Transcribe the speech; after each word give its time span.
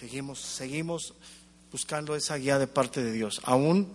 seguimos, 0.00 0.38
seguimos 0.38 1.12
buscando 1.70 2.16
esa 2.16 2.36
guía 2.36 2.58
de 2.58 2.66
parte 2.66 3.04
de 3.04 3.12
Dios, 3.12 3.38
aún 3.44 3.86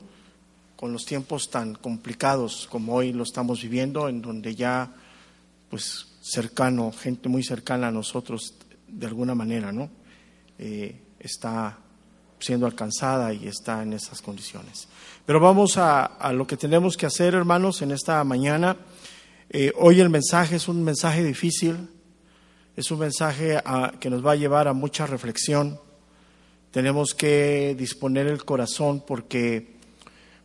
con 0.75 0.93
los 0.93 1.03
tiempos 1.03 1.49
tan 1.49 1.73
complicados 1.73 2.67
como 2.69 2.93
hoy 2.93 3.11
lo 3.11 3.23
estamos 3.23 3.63
viviendo, 3.63 4.07
en 4.07 4.21
donde 4.21 4.53
ya, 4.53 4.93
pues, 5.67 6.05
cercano, 6.21 6.91
gente 6.91 7.27
muy 7.27 7.43
cercana 7.43 7.87
a 7.87 7.91
nosotros, 7.91 8.53
de 8.87 9.07
alguna 9.07 9.33
manera, 9.33 9.71
¿no? 9.71 9.89
Eh, 10.59 10.95
está 11.19 11.79
siendo 12.39 12.67
alcanzada 12.67 13.33
y 13.33 13.47
está 13.47 13.81
en 13.81 13.93
esas 13.93 14.21
condiciones. 14.21 14.87
Pero 15.25 15.39
vamos 15.39 15.75
a, 15.77 16.31
lo 16.33 16.45
que 16.45 16.55
tenemos 16.55 16.97
que 16.97 17.07
hacer, 17.07 17.33
hermanos, 17.33 17.81
en 17.81 17.91
esta 17.91 18.23
mañana. 18.23 18.77
Eh, 19.49 19.71
hoy 19.75 20.01
el 20.01 20.11
mensaje 20.11 20.57
es 20.57 20.67
un 20.67 20.83
mensaje 20.83 21.23
difícil, 21.23 21.89
es 22.75 22.91
un 22.91 22.99
mensaje 22.99 23.59
ah, 23.65 23.91
que 23.99 24.11
nos 24.11 24.23
va 24.23 24.33
a 24.33 24.35
llevar 24.35 24.67
a 24.67 24.73
mucha 24.73 25.07
reflexión. 25.07 25.79
Tenemos 26.75 27.13
que 27.13 27.73
disponer 27.79 28.27
el 28.27 28.43
corazón 28.43 29.01
porque 29.07 29.75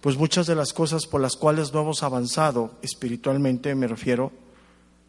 pues 0.00 0.16
muchas 0.16 0.46
de 0.46 0.54
las 0.54 0.72
cosas 0.72 1.06
por 1.06 1.20
las 1.20 1.34
cuales 1.34 1.72
no 1.72 1.80
hemos 1.80 2.04
avanzado 2.04 2.76
espiritualmente, 2.82 3.74
me 3.74 3.88
refiero, 3.88 4.30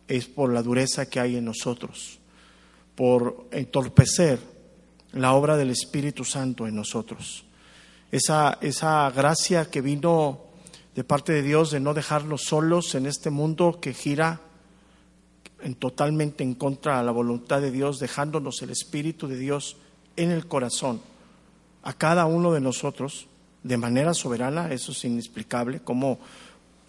es 0.07 0.25
por 0.25 0.51
la 0.51 0.63
dureza 0.63 1.11
que 1.11 1.19
hay 1.19 1.35
en 1.35 1.45
nosotros, 1.45 2.17
por 2.95 3.45
entorpecer 3.51 4.39
la 5.11 5.33
obra 5.33 5.57
del 5.57 5.69
Espíritu 5.69 6.25
Santo 6.25 6.65
en 6.65 6.75
nosotros. 6.75 7.45
Esa, 8.11 8.57
esa 8.59 9.07
gracia 9.11 9.69
que 9.69 9.81
vino 9.81 10.39
de 10.95 11.03
parte 11.03 11.33
de 11.33 11.43
Dios 11.43 11.69
de 11.69 11.81
no 11.81 11.93
dejarnos 11.93 12.45
solos 12.45 12.95
en 12.95 13.05
este 13.05 13.29
mundo 13.29 13.77
que 13.79 13.93
gira 13.93 14.41
en 15.61 15.75
totalmente 15.75 16.43
en 16.43 16.55
contra 16.55 16.97
de 16.97 17.05
la 17.05 17.11
voluntad 17.11 17.61
de 17.61 17.69
Dios, 17.69 17.99
dejándonos 17.99 18.59
el 18.63 18.71
Espíritu 18.71 19.27
de 19.27 19.37
Dios 19.37 19.77
en 20.15 20.31
el 20.31 20.47
corazón 20.47 21.10
a 21.83 21.93
cada 21.93 22.25
uno 22.25 22.53
de 22.53 22.61
nosotros 22.61 23.27
de 23.63 23.77
manera 23.77 24.13
soberana, 24.13 24.71
eso 24.71 24.91
es 24.91 25.05
inexplicable, 25.05 25.81
cómo 25.83 26.19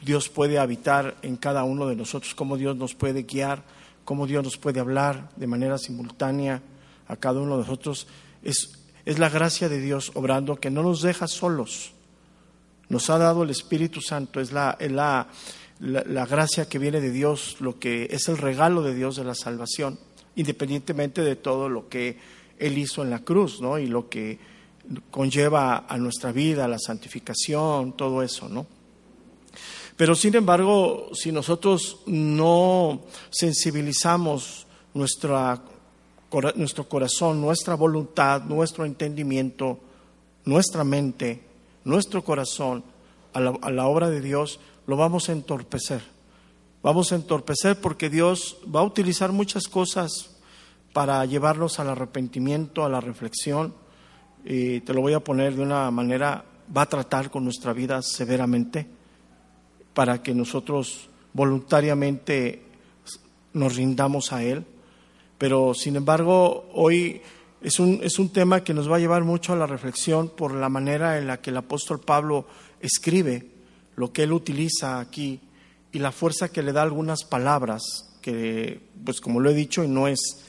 Dios 0.02 0.28
puede 0.28 0.58
habitar 0.58 1.16
en 1.22 1.36
cada 1.36 1.64
uno 1.64 1.86
de 1.86 1.96
nosotros, 1.96 2.34
cómo 2.34 2.56
Dios 2.56 2.76
nos 2.76 2.94
puede 2.94 3.22
guiar, 3.22 3.62
cómo 4.04 4.26
Dios 4.26 4.42
nos 4.42 4.56
puede 4.56 4.80
hablar 4.80 5.30
de 5.36 5.46
manera 5.46 5.78
simultánea 5.78 6.62
a 7.06 7.16
cada 7.16 7.40
uno 7.40 7.56
de 7.56 7.62
nosotros. 7.62 8.06
Es, 8.42 8.78
es 9.04 9.18
la 9.18 9.28
gracia 9.28 9.68
de 9.68 9.80
Dios 9.80 10.10
obrando 10.14 10.56
que 10.56 10.70
no 10.70 10.82
nos 10.82 11.02
deja 11.02 11.28
solos. 11.28 11.92
Nos 12.88 13.10
ha 13.10 13.18
dado 13.18 13.42
el 13.42 13.50
Espíritu 13.50 14.00
Santo, 14.00 14.40
es 14.40 14.52
la, 14.52 14.76
la, 14.80 15.28
la, 15.78 16.26
gracia 16.26 16.68
que 16.68 16.78
viene 16.78 17.00
de 17.00 17.10
Dios, 17.10 17.56
lo 17.60 17.78
que 17.78 18.08
es 18.10 18.28
el 18.28 18.38
regalo 18.38 18.82
de 18.82 18.94
Dios 18.94 19.16
de 19.16 19.24
la 19.24 19.34
salvación, 19.34 19.98
independientemente 20.36 21.22
de 21.22 21.36
todo 21.36 21.68
lo 21.68 21.88
que 21.88 22.18
Él 22.58 22.76
hizo 22.76 23.02
en 23.02 23.10
la 23.10 23.20
cruz, 23.20 23.60
¿no? 23.60 23.78
Y 23.78 23.86
lo 23.86 24.08
que 24.08 24.38
conlleva 25.10 25.86
a 25.88 25.96
nuestra 25.96 26.32
vida, 26.32 26.68
la 26.68 26.78
santificación, 26.78 27.96
todo 27.96 28.22
eso, 28.22 28.48
¿no? 28.48 28.66
Pero 29.96 30.14
sin 30.14 30.34
embargo, 30.34 31.10
si 31.12 31.30
nosotros 31.32 31.98
no 32.06 33.02
sensibilizamos 33.30 34.66
nuestra, 34.94 35.62
nuestro 36.56 36.88
corazón, 36.88 37.40
nuestra 37.40 37.74
voluntad, 37.74 38.42
nuestro 38.42 38.84
entendimiento, 38.84 39.78
nuestra 40.44 40.82
mente, 40.82 41.42
nuestro 41.84 42.24
corazón 42.24 42.82
a 43.32 43.40
la, 43.40 43.58
a 43.60 43.70
la 43.70 43.86
obra 43.86 44.10
de 44.10 44.20
Dios, 44.20 44.60
lo 44.86 44.96
vamos 44.96 45.28
a 45.28 45.32
entorpecer. 45.32 46.02
Vamos 46.82 47.12
a 47.12 47.14
entorpecer 47.14 47.80
porque 47.80 48.10
Dios 48.10 48.56
va 48.74 48.80
a 48.80 48.84
utilizar 48.84 49.30
muchas 49.30 49.68
cosas 49.68 50.30
para 50.92 51.24
llevarnos 51.26 51.78
al 51.78 51.90
arrepentimiento, 51.90 52.84
a 52.84 52.88
la 52.88 53.00
reflexión, 53.00 53.74
y 54.44 54.80
te 54.80 54.94
lo 54.94 55.00
voy 55.00 55.12
a 55.12 55.20
poner 55.20 55.54
de 55.54 55.62
una 55.62 55.90
manera, 55.90 56.44
va 56.74 56.82
a 56.82 56.88
tratar 56.88 57.30
con 57.30 57.44
nuestra 57.44 57.72
vida 57.72 58.02
severamente 58.02 58.86
para 59.94 60.22
que 60.22 60.34
nosotros 60.34 61.08
voluntariamente 61.32 62.62
nos 63.52 63.76
rindamos 63.76 64.32
a 64.32 64.42
Él. 64.42 64.64
Pero 65.38 65.74
sin 65.74 65.96
embargo, 65.96 66.70
hoy 66.72 67.20
es 67.60 67.78
un, 67.78 68.00
es 68.02 68.18
un 68.18 68.30
tema 68.30 68.64
que 68.64 68.74
nos 68.74 68.90
va 68.90 68.96
a 68.96 69.00
llevar 69.00 69.24
mucho 69.24 69.52
a 69.52 69.56
la 69.56 69.66
reflexión 69.66 70.28
por 70.28 70.54
la 70.54 70.68
manera 70.68 71.18
en 71.18 71.26
la 71.26 71.40
que 71.40 71.50
el 71.50 71.56
apóstol 71.56 72.00
Pablo 72.00 72.46
escribe 72.80 73.46
lo 73.96 74.12
que 74.12 74.24
él 74.24 74.32
utiliza 74.32 75.00
aquí 75.00 75.40
y 75.92 75.98
la 75.98 76.12
fuerza 76.12 76.50
que 76.50 76.62
le 76.62 76.72
da 76.72 76.82
algunas 76.82 77.24
palabras, 77.24 77.82
que 78.20 78.80
pues 79.04 79.20
como 79.20 79.40
lo 79.40 79.50
he 79.50 79.54
dicho 79.54 79.84
no 79.84 80.08
es 80.08 80.44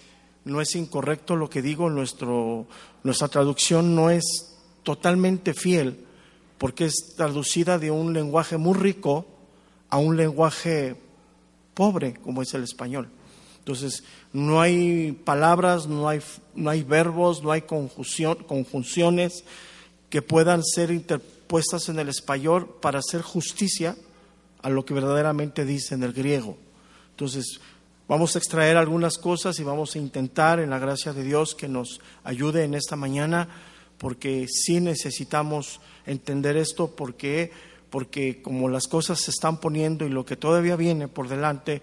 no 0.45 0.61
es 0.61 0.75
incorrecto 0.75 1.35
lo 1.35 1.49
que 1.49 1.61
digo, 1.61 1.89
nuestro, 1.89 2.67
nuestra 3.03 3.27
traducción 3.27 3.95
no 3.95 4.09
es 4.09 4.53
totalmente 4.83 5.53
fiel, 5.53 6.05
porque 6.57 6.85
es 6.85 7.13
traducida 7.15 7.79
de 7.79 7.91
un 7.91 8.13
lenguaje 8.13 8.57
muy 8.57 8.73
rico 8.77 9.25
a 9.89 9.97
un 9.97 10.17
lenguaje 10.17 10.95
pobre, 11.73 12.15
como 12.15 12.41
es 12.41 12.53
el 12.53 12.63
español. 12.63 13.09
Entonces, 13.59 14.03
no 14.33 14.59
hay 14.59 15.13
palabras, 15.13 15.87
no 15.87 16.09
hay, 16.09 16.21
no 16.53 16.69
hay 16.69 16.83
verbos, 16.83 17.41
no 17.41 17.51
hay 17.51 17.61
conjunciones 17.61 19.43
que 20.09 20.21
puedan 20.21 20.63
ser 20.63 20.91
interpuestas 20.91 21.87
en 21.87 21.99
el 21.99 22.09
español 22.09 22.77
para 22.81 22.99
hacer 22.99 23.21
justicia 23.21 23.95
a 24.61 24.69
lo 24.69 24.83
que 24.85 24.93
verdaderamente 24.93 25.65
dice 25.65 25.95
en 25.95 26.03
el 26.03 26.11
griego. 26.11 26.57
Entonces, 27.11 27.61
Vamos 28.07 28.35
a 28.35 28.39
extraer 28.39 28.75
algunas 28.75 29.17
cosas 29.17 29.59
y 29.59 29.63
vamos 29.63 29.95
a 29.95 29.99
intentar, 29.99 30.59
en 30.59 30.69
la 30.69 30.79
gracia 30.79 31.13
de 31.13 31.23
Dios, 31.23 31.55
que 31.55 31.69
nos 31.69 32.01
ayude 32.25 32.65
en 32.65 32.73
esta 32.73 32.97
mañana, 32.97 33.47
porque 33.97 34.45
sí 34.49 34.81
necesitamos 34.81 35.79
entender 36.05 36.57
esto, 36.57 36.95
porque, 36.95 37.51
porque 37.89 38.41
como 38.41 38.67
las 38.67 38.87
cosas 38.87 39.21
se 39.21 39.31
están 39.31 39.57
poniendo 39.61 40.05
y 40.05 40.09
lo 40.09 40.25
que 40.25 40.35
todavía 40.35 40.75
viene 40.75 41.07
por 41.07 41.29
delante, 41.29 41.81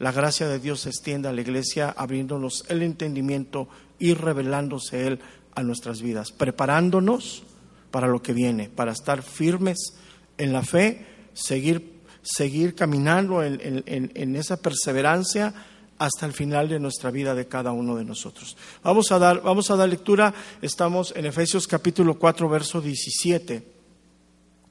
la 0.00 0.10
gracia 0.10 0.48
de 0.48 0.58
Dios 0.58 0.80
se 0.80 0.88
extiende 0.88 1.28
a 1.28 1.32
la 1.32 1.42
iglesia, 1.42 1.94
abriéndonos 1.96 2.64
el 2.68 2.82
entendimiento 2.82 3.68
y 3.98 4.14
revelándose 4.14 5.06
Él 5.06 5.20
a 5.54 5.62
nuestras 5.62 6.02
vidas, 6.02 6.32
preparándonos 6.32 7.44
para 7.90 8.08
lo 8.08 8.22
que 8.22 8.32
viene, 8.32 8.68
para 8.68 8.92
estar 8.92 9.22
firmes 9.22 9.94
en 10.36 10.52
la 10.52 10.62
fe, 10.62 11.06
seguir 11.32 11.89
seguir 12.22 12.74
caminando 12.74 13.42
en, 13.42 14.36
esa 14.36 14.56
perseverancia 14.58 15.54
hasta 15.98 16.26
el 16.26 16.32
final 16.32 16.68
de 16.68 16.80
nuestra 16.80 17.10
vida 17.10 17.34
de 17.34 17.46
cada 17.46 17.72
uno 17.72 17.96
de 17.96 18.04
nosotros. 18.04 18.56
Vamos 18.82 19.12
a 19.12 19.18
dar, 19.18 19.42
vamos 19.42 19.70
a 19.70 19.76
dar 19.76 19.88
lectura, 19.88 20.32
estamos 20.62 21.12
en 21.16 21.26
Efesios 21.26 21.66
capítulo 21.66 22.18
4, 22.18 22.48
verso 22.48 22.80
17. 22.80 23.62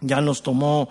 Ya 0.01 0.21
nos 0.21 0.41
tomó 0.41 0.89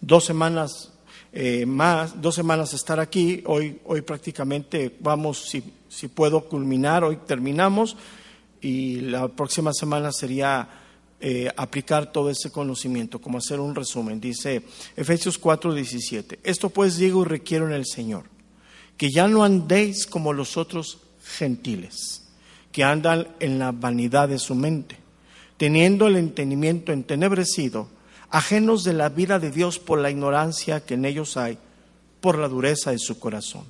dos 0.00 0.24
semanas 0.24 0.92
eh, 1.32 1.64
más, 1.64 2.20
dos 2.20 2.34
semanas 2.34 2.74
estar 2.74 3.00
aquí, 3.00 3.42
hoy, 3.46 3.80
hoy 3.86 4.02
prácticamente 4.02 4.94
vamos, 5.00 5.48
si, 5.48 5.64
si 5.88 6.08
puedo 6.08 6.44
culminar, 6.44 7.04
hoy 7.04 7.16
terminamos 7.26 7.96
y 8.60 9.00
la 9.00 9.28
próxima 9.28 9.72
semana 9.72 10.12
sería 10.12 10.68
eh, 11.24 11.48
aplicar 11.56 12.10
todo 12.10 12.30
ese 12.30 12.50
conocimiento, 12.50 13.20
como 13.20 13.38
hacer 13.38 13.60
un 13.60 13.76
resumen. 13.76 14.20
Dice 14.20 14.64
Efesios 14.96 15.38
4, 15.38 15.72
17. 15.72 16.40
Esto 16.42 16.68
pues 16.68 16.96
digo 16.96 17.22
y 17.22 17.26
requiero 17.26 17.64
en 17.68 17.74
el 17.74 17.86
Señor, 17.86 18.24
que 18.96 19.08
ya 19.12 19.28
no 19.28 19.44
andéis 19.44 20.04
como 20.04 20.32
los 20.32 20.56
otros 20.56 20.98
gentiles, 21.24 22.24
que 22.72 22.82
andan 22.82 23.28
en 23.38 23.60
la 23.60 23.70
vanidad 23.70 24.30
de 24.30 24.40
su 24.40 24.56
mente, 24.56 24.96
teniendo 25.58 26.08
el 26.08 26.16
entendimiento 26.16 26.90
entenebrecido, 26.90 27.86
ajenos 28.28 28.82
de 28.82 28.94
la 28.94 29.08
vida 29.08 29.38
de 29.38 29.52
Dios 29.52 29.78
por 29.78 30.00
la 30.00 30.10
ignorancia 30.10 30.84
que 30.84 30.94
en 30.94 31.04
ellos 31.04 31.36
hay, 31.36 31.56
por 32.20 32.36
la 32.36 32.48
dureza 32.48 32.90
de 32.90 32.98
su 32.98 33.20
corazón, 33.20 33.62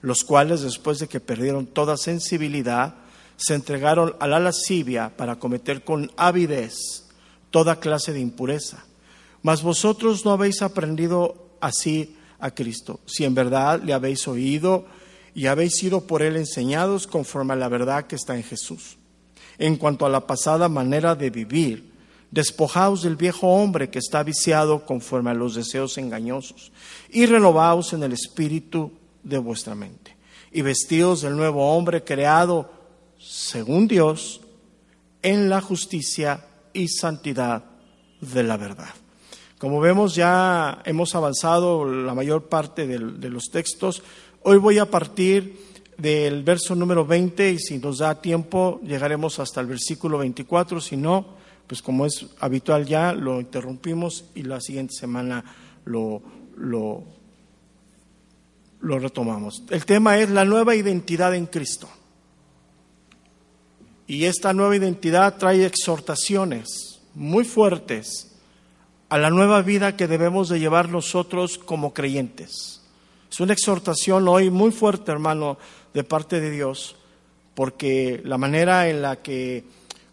los 0.00 0.22
cuales 0.22 0.60
después 0.60 1.00
de 1.00 1.08
que 1.08 1.18
perdieron 1.18 1.66
toda 1.66 1.96
sensibilidad, 1.96 2.94
se 3.36 3.54
entregaron 3.54 4.14
a 4.20 4.26
la 4.26 4.38
lascivia 4.38 5.12
para 5.16 5.36
cometer 5.36 5.84
con 5.84 6.10
avidez 6.16 7.04
toda 7.50 7.80
clase 7.80 8.12
de 8.12 8.20
impureza. 8.20 8.84
Mas 9.42 9.62
vosotros 9.62 10.24
no 10.24 10.32
habéis 10.32 10.62
aprendido 10.62 11.48
así 11.60 12.16
a 12.38 12.50
Cristo, 12.50 13.00
si 13.06 13.24
en 13.24 13.34
verdad 13.34 13.82
le 13.82 13.92
habéis 13.92 14.26
oído 14.28 14.86
y 15.34 15.46
habéis 15.46 15.76
sido 15.76 16.02
por 16.02 16.22
él 16.22 16.36
enseñados 16.36 17.06
conforme 17.06 17.52
a 17.52 17.56
la 17.56 17.68
verdad 17.68 18.06
que 18.06 18.16
está 18.16 18.36
en 18.36 18.42
Jesús. 18.42 18.96
En 19.58 19.76
cuanto 19.76 20.06
a 20.06 20.08
la 20.08 20.26
pasada 20.26 20.68
manera 20.68 21.14
de 21.14 21.30
vivir, 21.30 21.92
despojaos 22.30 23.02
del 23.02 23.16
viejo 23.16 23.46
hombre 23.46 23.90
que 23.90 24.00
está 24.00 24.22
viciado 24.22 24.84
conforme 24.84 25.30
a 25.30 25.34
los 25.34 25.54
deseos 25.54 25.98
engañosos 25.98 26.72
y 27.10 27.26
renovaos 27.26 27.92
en 27.92 28.02
el 28.02 28.12
espíritu 28.12 28.90
de 29.22 29.38
vuestra 29.38 29.74
mente 29.74 30.16
y 30.50 30.62
vestidos 30.62 31.22
del 31.22 31.36
nuevo 31.36 31.76
hombre 31.76 32.02
creado 32.02 32.70
según 33.24 33.88
Dios, 33.88 34.42
en 35.22 35.48
la 35.48 35.62
justicia 35.62 36.44
y 36.74 36.88
santidad 36.88 37.64
de 38.20 38.42
la 38.42 38.56
verdad. 38.56 38.90
Como 39.58 39.80
vemos, 39.80 40.14
ya 40.14 40.82
hemos 40.84 41.14
avanzado 41.14 41.90
la 41.90 42.14
mayor 42.14 42.48
parte 42.48 42.86
de, 42.86 42.98
los 42.98 43.44
textos. 43.44 44.02
Hoy 44.42 44.58
voy 44.58 44.78
a 44.78 44.90
partir 44.90 45.56
del 45.96 46.42
verso 46.42 46.74
número 46.74 47.06
20 47.06 47.52
y 47.52 47.58
si 47.58 47.78
nos 47.78 47.98
da 47.98 48.20
tiempo 48.20 48.80
llegaremos 48.84 49.38
hasta 49.38 49.62
el 49.62 49.68
versículo 49.68 50.18
24, 50.18 50.80
si 50.80 50.98
no, 50.98 51.24
pues 51.66 51.80
como 51.80 52.04
es 52.04 52.26
habitual 52.40 52.84
ya, 52.84 53.14
lo 53.14 53.40
interrumpimos 53.40 54.26
y 54.34 54.42
la 54.42 54.60
siguiente 54.60 54.94
semana 54.94 55.42
lo, 55.86 56.20
lo, 56.58 57.04
lo 58.82 58.98
retomamos. 58.98 59.62
El 59.70 59.86
tema 59.86 60.18
es 60.18 60.28
la 60.28 60.44
nueva 60.44 60.74
identidad 60.74 61.34
en 61.34 61.46
Cristo. 61.46 61.88
Y 64.06 64.24
esta 64.24 64.52
nueva 64.52 64.76
identidad 64.76 65.36
trae 65.38 65.64
exhortaciones 65.64 67.00
muy 67.14 67.44
fuertes 67.44 68.32
a 69.08 69.18
la 69.18 69.30
nueva 69.30 69.62
vida 69.62 69.96
que 69.96 70.08
debemos 70.08 70.48
de 70.48 70.58
llevar 70.58 70.88
nosotros 70.88 71.58
como 71.58 71.94
creyentes. 71.94 72.82
Es 73.30 73.40
una 73.40 73.52
exhortación 73.52 74.28
hoy 74.28 74.50
muy 74.50 74.72
fuerte, 74.72 75.10
hermano, 75.10 75.58
de 75.92 76.04
parte 76.04 76.40
de 76.40 76.50
Dios, 76.50 76.96
porque 77.54 78.20
la 78.24 78.38
manera 78.38 78.88
en 78.88 79.02
la 79.02 79.22
que 79.22 79.64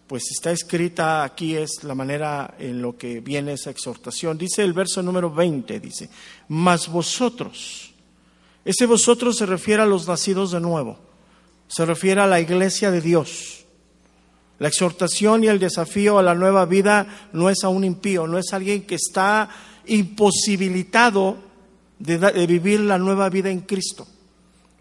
pues 0.07 0.23
está 0.29 0.51
escrita 0.51 1.23
aquí 1.23 1.55
es 1.55 1.83
la 1.83 1.95
manera 1.95 2.55
en 2.59 2.81
lo 2.81 2.97
que 2.97 3.21
viene 3.21 3.53
esa 3.53 3.69
exhortación. 3.69 4.37
Dice 4.37 4.61
el 4.61 4.73
verso 4.73 5.01
número 5.01 5.31
20, 5.31 5.79
dice, 5.79 6.09
mas 6.49 6.89
vosotros, 6.89 7.93
ese 8.65 8.85
vosotros 8.85 9.37
se 9.37 9.45
refiere 9.45 9.83
a 9.83 9.85
los 9.85 10.07
nacidos 10.07 10.51
de 10.51 10.59
nuevo, 10.59 10.99
se 11.67 11.85
refiere 11.85 12.19
a 12.19 12.27
la 12.27 12.41
iglesia 12.41 12.91
de 12.91 12.99
Dios. 12.99 13.65
La 14.61 14.67
exhortación 14.67 15.43
y 15.43 15.47
el 15.47 15.57
desafío 15.57 16.19
a 16.19 16.21
la 16.21 16.35
nueva 16.35 16.65
vida 16.65 17.29
no 17.33 17.49
es 17.49 17.63
a 17.63 17.69
un 17.69 17.83
impío, 17.83 18.27
no 18.27 18.37
es 18.37 18.53
alguien 18.53 18.83
que 18.83 18.93
está 18.93 19.49
imposibilitado 19.87 21.35
de, 21.97 22.19
de 22.19 22.45
vivir 22.45 22.81
la 22.81 22.99
nueva 22.99 23.27
vida 23.29 23.49
en 23.49 23.61
Cristo. 23.61 24.05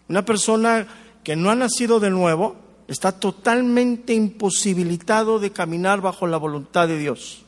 Una 0.06 0.22
persona 0.22 0.86
que 1.24 1.34
no 1.34 1.48
ha 1.48 1.54
nacido 1.54 1.98
de 1.98 2.10
nuevo, 2.10 2.56
está 2.88 3.12
totalmente 3.12 4.12
imposibilitado 4.12 5.38
de 5.38 5.50
caminar 5.50 6.02
bajo 6.02 6.26
la 6.26 6.36
voluntad 6.36 6.86
de 6.86 6.98
Dios. 6.98 7.46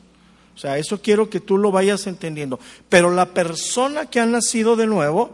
O 0.55 0.57
sea, 0.57 0.79
eso 0.79 1.03
quiero 1.03 1.29
que 1.29 1.39
tú 1.39 1.59
lo 1.59 1.71
vayas 1.71 2.07
entendiendo. 2.07 2.59
Pero 2.89 3.11
la 3.11 3.27
persona 3.27 4.07
que 4.07 4.19
ha 4.19 4.25
nacido 4.25 4.75
de 4.75 4.87
nuevo 4.87 5.29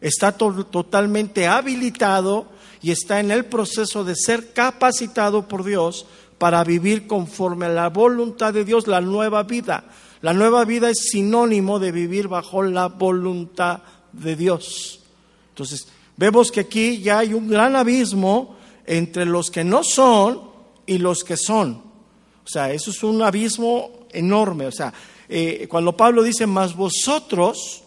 está 0.00 0.30
totalmente 0.30 1.48
habilitado 1.48 2.46
y 2.80 2.92
está 2.92 3.18
en 3.18 3.30
el 3.32 3.46
proceso 3.46 4.04
de 4.04 4.14
ser 4.14 4.52
capacitado 4.52 5.48
por 5.48 5.64
Dios 5.64 6.06
para 6.38 6.64
vivir 6.64 7.06
conforme 7.06 7.66
a 7.66 7.70
la 7.70 7.88
voluntad 7.88 8.52
de 8.52 8.64
Dios, 8.64 8.86
la 8.86 9.00
nueva 9.00 9.42
vida. 9.42 9.84
La 10.22 10.32
nueva 10.32 10.64
vida 10.64 10.90
es 10.90 11.10
sinónimo 11.10 11.78
de 11.78 11.92
vivir 11.92 12.28
bajo 12.28 12.62
la 12.62 12.88
voluntad 12.88 13.80
de 14.12 14.36
Dios. 14.36 15.00
Entonces, 15.50 15.86
vemos 16.16 16.50
que 16.50 16.60
aquí 16.60 17.02
ya 17.02 17.18
hay 17.18 17.34
un 17.34 17.48
gran 17.48 17.76
abismo 17.76 18.56
entre 18.86 19.26
los 19.26 19.50
que 19.50 19.64
no 19.64 19.84
son 19.84 20.40
y 20.86 20.98
los 20.98 21.24
que 21.24 21.36
son. 21.36 21.82
O 22.44 22.48
sea, 22.48 22.72
eso 22.72 22.90
es 22.90 23.02
un 23.02 23.22
abismo 23.22 24.06
enorme. 24.10 24.66
O 24.66 24.72
sea, 24.72 24.92
eh, 25.28 25.66
cuando 25.68 25.96
Pablo 25.96 26.22
dice, 26.22 26.46
más 26.46 26.74
vosotros, 26.74 27.83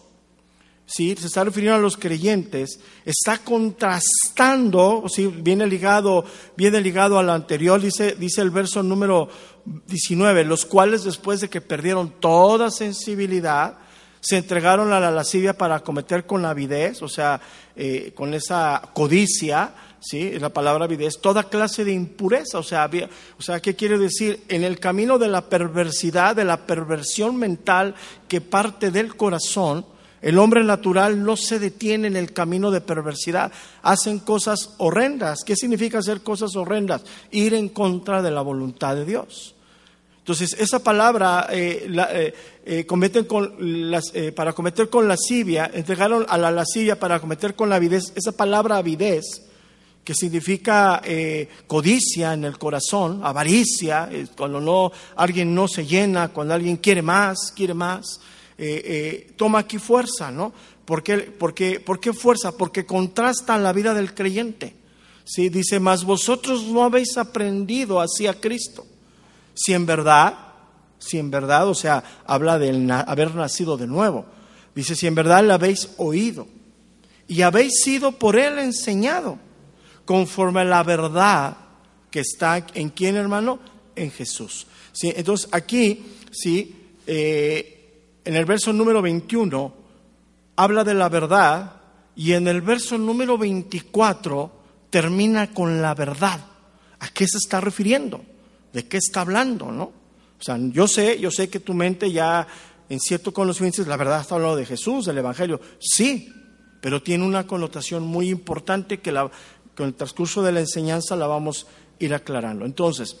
¿sí? 0.88 1.14
se 1.16 1.26
está 1.26 1.44
refiriendo 1.44 1.76
a 1.76 1.82
los 1.82 1.96
creyentes, 1.96 2.80
está 3.04 3.38
contrastando, 3.38 5.04
¿sí? 5.08 5.26
viene, 5.26 5.66
ligado, 5.66 6.24
viene 6.56 6.80
ligado 6.80 7.18
a 7.18 7.22
lo 7.22 7.32
anterior, 7.32 7.80
dice, 7.80 8.16
dice 8.18 8.40
el 8.40 8.50
verso 8.50 8.82
número 8.82 9.28
19, 9.64 10.44
los 10.44 10.64
cuales 10.64 11.04
después 11.04 11.40
de 11.40 11.50
que 11.50 11.60
perdieron 11.60 12.14
toda 12.18 12.70
sensibilidad, 12.70 13.78
se 14.20 14.36
entregaron 14.36 14.92
a 14.92 14.98
la 14.98 15.12
lascivia 15.12 15.56
para 15.56 15.80
cometer 15.80 16.26
con 16.26 16.44
avidez, 16.44 17.02
o 17.02 17.08
sea, 17.08 17.40
eh, 17.76 18.12
con 18.16 18.34
esa 18.34 18.82
codicia, 18.92 19.72
¿sí? 20.00 20.38
La 20.40 20.48
palabra 20.48 20.86
avidez, 20.86 21.20
toda 21.20 21.44
clase 21.44 21.84
de 21.84 21.92
impureza, 21.92 22.58
o 22.58 22.64
sea, 22.64 22.90
o 23.38 23.42
sea, 23.42 23.60
¿qué 23.60 23.76
quiere 23.76 23.96
decir? 23.96 24.42
En 24.48 24.64
el 24.64 24.80
camino 24.80 25.18
de 25.18 25.28
la 25.28 25.48
perversidad, 25.48 26.34
de 26.34 26.44
la 26.44 26.66
perversión 26.66 27.36
mental 27.36 27.94
que 28.26 28.40
parte 28.40 28.90
del 28.90 29.14
corazón, 29.16 29.86
el 30.20 30.38
hombre 30.38 30.64
natural 30.64 31.22
no 31.22 31.36
se 31.36 31.58
detiene 31.58 32.08
en 32.08 32.16
el 32.16 32.32
camino 32.32 32.70
de 32.70 32.80
perversidad, 32.80 33.52
hacen 33.82 34.18
cosas 34.18 34.70
horrendas. 34.78 35.44
¿Qué 35.44 35.54
significa 35.54 35.98
hacer 35.98 36.22
cosas 36.22 36.56
horrendas? 36.56 37.02
Ir 37.30 37.54
en 37.54 37.68
contra 37.68 38.22
de 38.22 38.30
la 38.30 38.42
voluntad 38.42 38.96
de 38.96 39.04
Dios. 39.04 39.54
Entonces, 40.28 40.60
esa 40.60 40.80
palabra, 40.80 41.46
eh, 41.50 41.88
eh, 41.88 42.34
eh, 42.66 42.84
cometen 42.84 43.24
con 43.24 43.54
las, 43.90 44.12
para 44.36 44.52
cometer 44.52 44.90
con 44.90 45.08
lascivia, 45.08 45.70
entregaron 45.72 46.26
a 46.28 46.36
la 46.36 46.50
lascivia 46.50 46.98
para 46.98 47.18
cometer 47.18 47.54
con 47.54 47.70
la 47.70 47.76
avidez, 47.76 48.12
esa 48.14 48.32
palabra 48.32 48.76
avidez, 48.76 49.24
que 50.04 50.12
significa 50.14 51.00
codicia 51.66 52.34
en 52.34 52.44
el 52.44 52.58
corazón, 52.58 53.20
avaricia, 53.24 54.10
cuando 54.36 54.60
no, 54.60 54.92
alguien 55.16 55.54
no 55.54 55.66
se 55.66 55.86
llena, 55.86 56.28
cuando 56.28 56.52
alguien 56.52 56.76
quiere 56.76 57.00
más, 57.00 57.50
quiere 57.56 57.72
más, 57.72 58.20
toma 59.36 59.60
aquí 59.60 59.78
fuerza, 59.78 60.30
¿no? 60.30 60.52
¿Por 60.84 61.02
qué, 61.02 61.18
por 61.18 62.00
qué 62.00 62.12
fuerza? 62.12 62.56
Porque 62.56 62.86
contrasta 62.86 63.56
la 63.58 63.72
vida 63.72 63.94
del 63.94 64.14
creyente. 64.14 64.74
¿sí? 65.24 65.48
Dice, 65.48 65.78
mas 65.78 66.04
vosotros 66.04 66.64
no 66.64 66.82
habéis 66.82 67.16
aprendido 67.16 68.00
así 68.00 68.26
a 68.26 68.34
Cristo 68.34 68.86
si 69.58 69.74
en 69.74 69.86
verdad, 69.86 70.34
si 70.98 71.18
en 71.18 71.30
verdad, 71.30 71.68
o 71.68 71.74
sea, 71.74 72.22
habla 72.26 72.58
de 72.58 72.70
haber 73.06 73.34
nacido 73.34 73.76
de 73.76 73.88
nuevo. 73.88 74.24
Dice, 74.74 74.94
si 74.94 75.06
en 75.06 75.16
verdad 75.16 75.44
la 75.44 75.54
habéis 75.54 75.88
oído 75.96 76.46
y 77.26 77.42
habéis 77.42 77.80
sido 77.82 78.12
por 78.12 78.36
él 78.36 78.58
enseñado, 78.58 79.38
conforme 80.04 80.60
a 80.60 80.64
la 80.64 80.82
verdad 80.84 81.56
que 82.10 82.20
está 82.20 82.64
en 82.74 82.90
quién, 82.90 83.16
hermano, 83.16 83.58
en 83.96 84.12
Jesús. 84.12 84.66
Entonces 85.02 85.48
aquí, 85.50 86.06
sí, 86.30 86.92
eh, 87.06 87.77
en 88.28 88.36
el 88.36 88.44
verso 88.44 88.74
número 88.74 89.00
21 89.00 89.72
habla 90.56 90.84
de 90.84 90.92
la 90.92 91.08
verdad 91.08 91.80
y 92.14 92.34
en 92.34 92.46
el 92.46 92.60
verso 92.60 92.98
número 92.98 93.38
24 93.38 94.52
termina 94.90 95.54
con 95.54 95.80
la 95.80 95.94
verdad. 95.94 96.38
¿A 97.00 97.08
qué 97.08 97.26
se 97.26 97.38
está 97.38 97.58
refiriendo? 97.58 98.20
¿De 98.70 98.86
qué 98.86 98.98
está 98.98 99.22
hablando, 99.22 99.72
no? 99.72 99.84
O 99.84 100.42
sea, 100.42 100.58
yo 100.58 100.86
sé, 100.86 101.18
yo 101.18 101.30
sé 101.30 101.48
que 101.48 101.60
tu 101.60 101.72
mente 101.72 102.12
ya 102.12 102.46
en 102.90 103.00
cierto 103.00 103.32
conocimiento, 103.32 103.82
la 103.86 103.96
verdad 103.96 104.20
está 104.20 104.34
hablando 104.34 104.56
de 104.56 104.66
Jesús, 104.66 105.06
del 105.06 105.16
Evangelio. 105.16 105.58
Sí, 105.80 106.30
pero 106.82 107.02
tiene 107.02 107.24
una 107.24 107.46
connotación 107.46 108.02
muy 108.02 108.28
importante 108.28 109.00
que 109.00 109.10
la, 109.10 109.30
con 109.74 109.86
el 109.86 109.94
transcurso 109.94 110.42
de 110.42 110.52
la 110.52 110.60
enseñanza 110.60 111.16
la 111.16 111.28
vamos 111.28 111.66
a 111.66 112.04
ir 112.04 112.12
aclarando. 112.12 112.66
Entonces, 112.66 113.16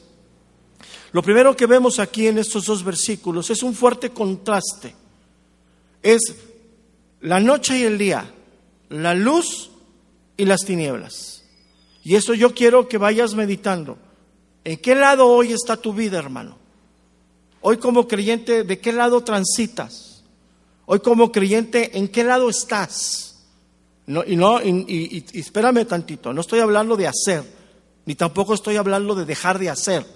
lo 1.12 1.22
primero 1.22 1.56
que 1.56 1.66
vemos 1.66 1.98
aquí 1.98 2.26
en 2.26 2.38
estos 2.38 2.66
dos 2.66 2.84
versículos 2.84 3.48
es 3.50 3.62
un 3.62 3.74
fuerte 3.74 4.10
contraste. 4.10 4.97
Es 6.02 6.20
la 7.20 7.40
noche 7.40 7.78
y 7.78 7.82
el 7.82 7.98
día, 7.98 8.32
la 8.88 9.14
luz 9.14 9.70
y 10.36 10.44
las 10.44 10.60
tinieblas. 10.60 11.44
Y 12.04 12.14
eso 12.14 12.34
yo 12.34 12.54
quiero 12.54 12.88
que 12.88 12.98
vayas 12.98 13.34
meditando. 13.34 13.98
¿En 14.64 14.78
qué 14.78 14.94
lado 14.94 15.26
hoy 15.26 15.52
está 15.52 15.76
tu 15.76 15.92
vida, 15.92 16.18
hermano? 16.18 16.56
Hoy 17.60 17.78
como 17.78 18.06
creyente, 18.06 18.64
¿de 18.64 18.78
qué 18.78 18.92
lado 18.92 19.22
transitas? 19.22 20.22
Hoy 20.86 21.00
como 21.00 21.32
creyente, 21.32 21.98
¿en 21.98 22.08
qué 22.08 22.24
lado 22.24 22.48
estás? 22.48 23.44
No, 24.06 24.24
y 24.24 24.36
no, 24.36 24.62
y, 24.62 25.24
espérame 25.34 25.84
tantito, 25.86 26.32
no 26.32 26.40
estoy 26.40 26.60
hablando 26.60 26.96
de 26.96 27.08
hacer, 27.08 27.44
ni 28.06 28.14
tampoco 28.14 28.54
estoy 28.54 28.76
hablando 28.76 29.14
de 29.14 29.26
dejar 29.26 29.58
de 29.58 29.68
hacer. 29.68 30.06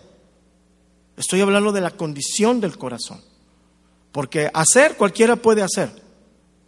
Estoy 1.14 1.42
hablando 1.42 1.72
de 1.72 1.82
la 1.82 1.90
condición 1.90 2.58
del 2.58 2.78
corazón. 2.78 3.20
Porque 4.12 4.50
hacer 4.52 4.96
cualquiera 4.96 5.36
puede 5.36 5.62
hacer. 5.62 5.90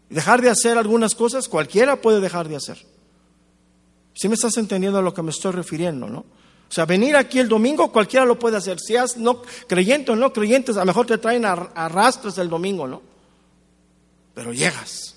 Dejar 0.09 0.43
de 0.43 0.51
hacer 0.51 0.79
algunas 0.79 1.15
cosas 1.15 1.49
cualquiera 1.49 1.97
puede 1.97 2.21
dejar 2.21 2.49
de 2.49 2.57
hacer. 2.57 2.79
Si 4.15 4.29
me 4.29 4.35
estás 4.35 4.57
entendiendo 4.57 4.99
a 4.99 5.03
lo 5.03 5.13
que 5.13 5.23
me 5.23 5.31
estoy 5.31 5.53
refiriendo, 5.53 6.09
¿no? 6.09 6.21
O 6.21 6.73
sea, 6.75 6.87
venir 6.87 7.17
aquí 7.17 7.39
el 7.39 7.49
domingo 7.49 7.93
cualquiera 7.93 8.25
lo 8.25 8.39
puede 8.39 8.57
hacer. 8.57 8.79
Si 8.81 8.97
has 8.97 9.17
no 9.17 9.43
creyente 9.69 10.13
o 10.13 10.17
no 10.17 10.33
creyentes, 10.33 10.77
a 10.77 10.81
lo 10.81 10.87
mejor 10.87 11.07
te 11.07 11.19
traen 11.19 11.45
arrastres 11.45 12.39
el 12.39 12.49
domingo, 12.49 12.89
¿no? 12.89 13.03
Pero 14.35 14.53
llegas. 14.53 15.15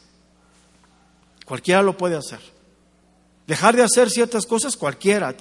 Cualquiera 1.46 1.82
lo 1.82 1.98
puede 1.98 2.16
hacer. 2.16 2.40
Dejar 3.48 3.76
de 3.76 3.84
hacer 3.84 4.10
ciertas 4.10 4.46
cosas, 4.46 4.76
cualquiera. 4.76 5.36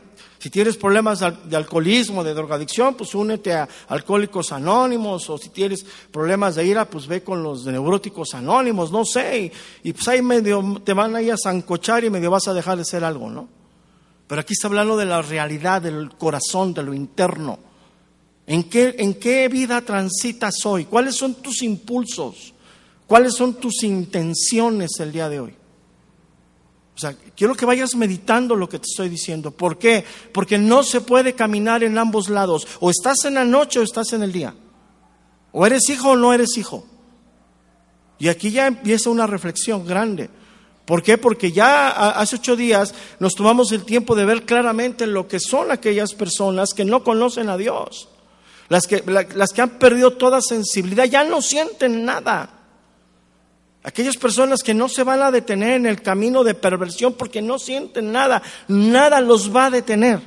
Si 0.46 0.50
tienes 0.50 0.76
problemas 0.76 1.18
de 1.18 1.56
alcoholismo, 1.56 2.22
de 2.22 2.32
drogadicción, 2.32 2.94
pues 2.94 3.16
únete 3.16 3.52
a 3.52 3.68
Alcohólicos 3.88 4.52
Anónimos, 4.52 5.28
o 5.28 5.38
si 5.38 5.48
tienes 5.48 5.84
problemas 6.12 6.54
de 6.54 6.64
ira, 6.64 6.88
pues 6.88 7.08
ve 7.08 7.24
con 7.24 7.42
los 7.42 7.66
neuróticos 7.66 8.32
anónimos, 8.32 8.92
no 8.92 9.04
sé, 9.04 9.50
y, 9.82 9.92
pues 9.92 10.06
ahí 10.06 10.22
medio 10.22 10.80
te 10.84 10.92
van 10.92 11.16
ahí 11.16 11.30
a 11.30 11.36
zancochar 11.36 12.04
y 12.04 12.10
medio 12.10 12.30
vas 12.30 12.46
a 12.46 12.54
dejar 12.54 12.76
de 12.76 12.82
hacer 12.82 13.02
algo, 13.02 13.28
¿no? 13.28 13.48
Pero 14.28 14.40
aquí 14.40 14.52
está 14.52 14.68
hablando 14.68 14.96
de 14.96 15.06
la 15.06 15.20
realidad 15.20 15.82
del 15.82 16.10
corazón, 16.10 16.72
de 16.72 16.84
lo 16.84 16.94
interno. 16.94 17.58
¿En 18.46 18.70
qué, 18.70 18.94
¿En 19.00 19.14
qué 19.14 19.48
vida 19.48 19.80
transitas 19.80 20.64
hoy? 20.64 20.84
¿Cuáles 20.84 21.16
son 21.16 21.34
tus 21.34 21.60
impulsos? 21.64 22.54
¿Cuáles 23.08 23.34
son 23.34 23.54
tus 23.54 23.82
intenciones 23.82 24.92
el 25.00 25.10
día 25.10 25.28
de 25.28 25.40
hoy? 25.40 25.54
O 26.96 26.98
sea, 26.98 27.14
quiero 27.36 27.54
que 27.54 27.66
vayas 27.66 27.94
meditando 27.94 28.56
lo 28.56 28.70
que 28.70 28.78
te 28.78 28.86
estoy 28.88 29.10
diciendo. 29.10 29.50
¿Por 29.50 29.78
qué? 29.78 30.02
Porque 30.32 30.56
no 30.56 30.82
se 30.82 31.02
puede 31.02 31.34
caminar 31.34 31.84
en 31.84 31.98
ambos 31.98 32.30
lados. 32.30 32.66
O 32.80 32.90
estás 32.90 33.26
en 33.26 33.34
la 33.34 33.44
noche 33.44 33.80
o 33.80 33.82
estás 33.82 34.14
en 34.14 34.22
el 34.22 34.32
día. 34.32 34.54
O 35.52 35.66
eres 35.66 35.90
hijo 35.90 36.12
o 36.12 36.16
no 36.16 36.32
eres 36.32 36.56
hijo. 36.56 36.86
Y 38.18 38.28
aquí 38.28 38.50
ya 38.50 38.66
empieza 38.66 39.10
una 39.10 39.26
reflexión 39.26 39.86
grande. 39.86 40.30
¿Por 40.86 41.02
qué? 41.02 41.18
Porque 41.18 41.52
ya 41.52 41.90
hace 42.12 42.36
ocho 42.36 42.56
días 42.56 42.94
nos 43.18 43.34
tomamos 43.34 43.72
el 43.72 43.84
tiempo 43.84 44.14
de 44.14 44.24
ver 44.24 44.46
claramente 44.46 45.06
lo 45.06 45.28
que 45.28 45.38
son 45.38 45.72
aquellas 45.72 46.14
personas 46.14 46.72
que 46.72 46.86
no 46.86 47.04
conocen 47.04 47.50
a 47.50 47.58
Dios. 47.58 48.08
Las 48.70 48.86
que, 48.86 49.04
las 49.34 49.50
que 49.50 49.60
han 49.60 49.78
perdido 49.78 50.12
toda 50.12 50.40
sensibilidad, 50.40 51.04
ya 51.04 51.24
no 51.24 51.42
sienten 51.42 52.06
nada. 52.06 52.55
Aquellas 53.86 54.16
personas 54.16 54.64
que 54.64 54.74
no 54.74 54.88
se 54.88 55.04
van 55.04 55.22
a 55.22 55.30
detener 55.30 55.74
en 55.74 55.86
el 55.86 56.02
camino 56.02 56.42
de 56.42 56.54
perversión 56.54 57.12
porque 57.12 57.40
no 57.40 57.56
sienten 57.56 58.10
nada, 58.10 58.42
nada 58.66 59.20
los 59.20 59.54
va 59.54 59.66
a 59.66 59.70
detener. 59.70 60.20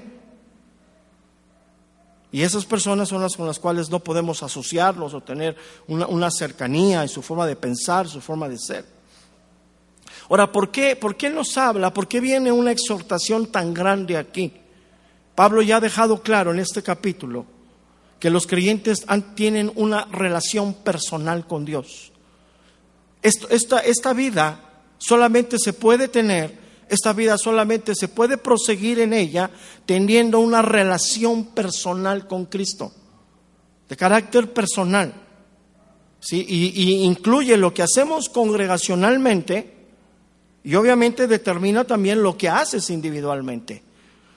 Y 2.32 2.42
esas 2.44 2.64
personas 2.64 3.10
son 3.10 3.22
las 3.22 3.36
con 3.36 3.46
las 3.46 3.60
cuales 3.60 3.90
no 3.90 4.00
podemos 4.00 4.44
asociarlos 4.44 5.14
o 5.14 5.20
tener 5.20 5.58
una, 5.88 6.32
cercanía 6.32 7.02
en 7.02 7.10
su 7.10 7.22
forma 7.22 7.46
de 7.46 7.58
pensar, 7.58 8.08
su 8.08 8.22
forma 8.22 8.48
de 8.48 8.58
ser. 8.58 8.86
Ahora, 10.30 10.50
¿por 10.50 10.72
qué, 10.72 10.96
¿por 10.96 11.18
qué 11.18 11.30
nos 11.30 11.58
habla? 11.58 11.94
¿Por 11.94 12.08
qué 12.08 12.22
viene 12.22 12.54
una 12.54 12.72
exhortación 12.72 13.48
tan 13.48 13.74
grande 13.74 14.16
aquí? 14.16 14.54
Pablo 15.36 15.62
ya 15.62 15.78
ha 15.78 15.82
dejado 15.82 16.22
claro 16.22 16.54
en 16.54 16.60
este 16.60 16.82
capítulo 16.82 17.46
que 18.22 18.30
los 18.30 18.48
creyentes 18.48 19.06
tienen 19.36 19.70
una 19.76 20.06
relación 20.06 20.76
personal 20.76 21.46
con 21.46 21.66
Dios 21.66 22.14
esta, 23.22 23.80
esta 23.80 24.14
vida 24.14 24.60
solamente 24.98 25.58
se 25.60 25.74
puede 25.74 26.08
tener, 26.08 26.58
esta 26.88 27.14
vida 27.14 27.38
solamente 27.38 27.96
se 27.96 28.08
puede 28.08 28.38
proseguir 28.38 29.00
en 29.00 29.14
ella 29.14 29.50
teniendo 29.86 30.40
una 30.40 30.62
relación 30.62 31.46
personal 31.46 32.28
con 32.28 32.46
Cristo, 32.46 32.92
de 33.88 33.96
carácter 33.96 34.54
personal. 34.54 35.14
¿sí? 36.20 36.46
Y, 36.48 36.82
y, 36.82 37.04
incluye 37.04 37.58
lo 37.58 37.74
que 37.74 37.84
hacemos 37.84 38.30
congregacionalmente 38.30 39.76
y 40.64 40.76
obviamente 40.76 41.28
determina 41.28 41.84
también 41.84 42.22
lo 42.22 42.38
que 42.38 42.50
haces 42.50 42.90
individualmente. 42.90 43.84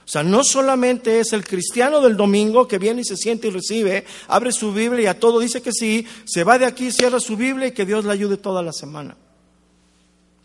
O 0.05 0.07
sea, 0.07 0.21
no 0.21 0.43
solamente 0.43 1.19
es 1.19 1.31
el 1.31 1.45
cristiano 1.45 2.01
del 2.01 2.17
domingo 2.17 2.67
que 2.67 2.77
viene 2.77 3.01
y 3.01 3.05
se 3.05 3.15
siente 3.15 3.47
y 3.47 3.51
recibe, 3.51 4.05
abre 4.27 4.51
su 4.51 4.73
Biblia 4.73 5.03
y 5.03 5.07
a 5.07 5.19
todo 5.19 5.39
dice 5.39 5.61
que 5.61 5.71
sí, 5.71 6.05
se 6.25 6.43
va 6.43 6.59
de 6.59 6.65
aquí, 6.65 6.91
cierra 6.91 7.19
su 7.19 7.37
Biblia 7.37 7.67
y 7.67 7.71
que 7.71 7.85
Dios 7.85 8.03
le 8.03 8.11
ayude 8.11 8.37
toda 8.37 8.61
la 8.61 8.73
semana. 8.73 9.15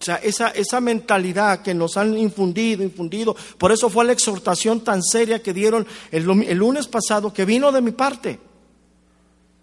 O 0.00 0.04
sea, 0.04 0.16
esa, 0.16 0.50
esa 0.50 0.80
mentalidad 0.80 1.62
que 1.62 1.74
nos 1.74 1.96
han 1.96 2.16
infundido, 2.16 2.84
infundido, 2.84 3.34
por 3.58 3.72
eso 3.72 3.90
fue 3.90 4.04
la 4.04 4.12
exhortación 4.12 4.82
tan 4.82 5.02
seria 5.02 5.42
que 5.42 5.52
dieron 5.52 5.86
el, 6.12 6.44
el 6.44 6.58
lunes 6.58 6.86
pasado, 6.86 7.32
que 7.32 7.44
vino 7.44 7.72
de 7.72 7.80
mi 7.80 7.90
parte. 7.90 8.38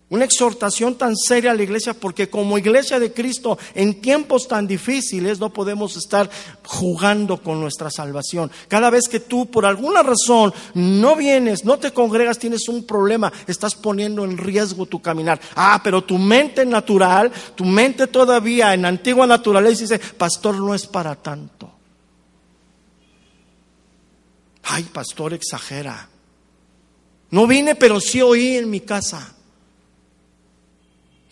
Una 0.08 0.26
exhortación 0.26 0.96
tan 0.96 1.16
seria 1.18 1.50
a 1.50 1.56
la 1.56 1.64
iglesia 1.64 1.96
porque 1.96 2.30
como 2.30 2.60
iglesia 2.60 3.00
de 3.00 3.12
Cristo 3.12 3.58
en 3.74 4.02
tiempos 4.02 4.48
tan 4.48 4.68
difíciles 4.68 5.40
no 5.40 5.52
podemos 5.52 5.98
estar 5.98 6.30
jugando 6.64 7.42
con 7.42 7.60
nuestra 7.60 7.90
salvación. 7.90 8.52
Cada 8.68 8.92
vez 8.92 9.08
que 9.08 9.20
tú 9.20 9.50
por 9.50 9.66
alguna 9.66 10.04
razón 10.04 10.54
no 10.76 11.16
vienes, 11.16 11.66
no 11.66 11.80
te 11.80 11.92
congregas, 11.92 12.38
tienes 12.38 12.70
un 12.70 12.86
problema, 12.86 13.34
estás 13.48 13.74
poniendo 13.74 14.24
en 14.24 14.38
riesgo 14.38 14.86
tu 14.86 15.02
caminar. 15.02 15.42
Ah, 15.56 15.82
pero 15.84 16.04
tu 16.04 16.20
mente 16.20 16.68
natural, 16.68 17.32
tu 17.56 17.66
mente 17.66 18.06
todavía 18.06 18.76
en 18.76 18.86
antigua 18.86 19.26
naturaleza 19.26 19.82
dice, 19.82 19.98
pastor 19.98 20.58
no 20.58 20.76
es 20.76 20.86
para 20.86 21.16
tanto. 21.16 21.72
Ay, 24.66 24.84
pastor 24.84 25.34
exagera. 25.34 26.10
No 27.32 27.48
vine, 27.48 27.74
pero 27.74 28.00
sí 28.00 28.22
oí 28.22 28.56
en 28.58 28.70
mi 28.70 28.82
casa. 28.82 29.35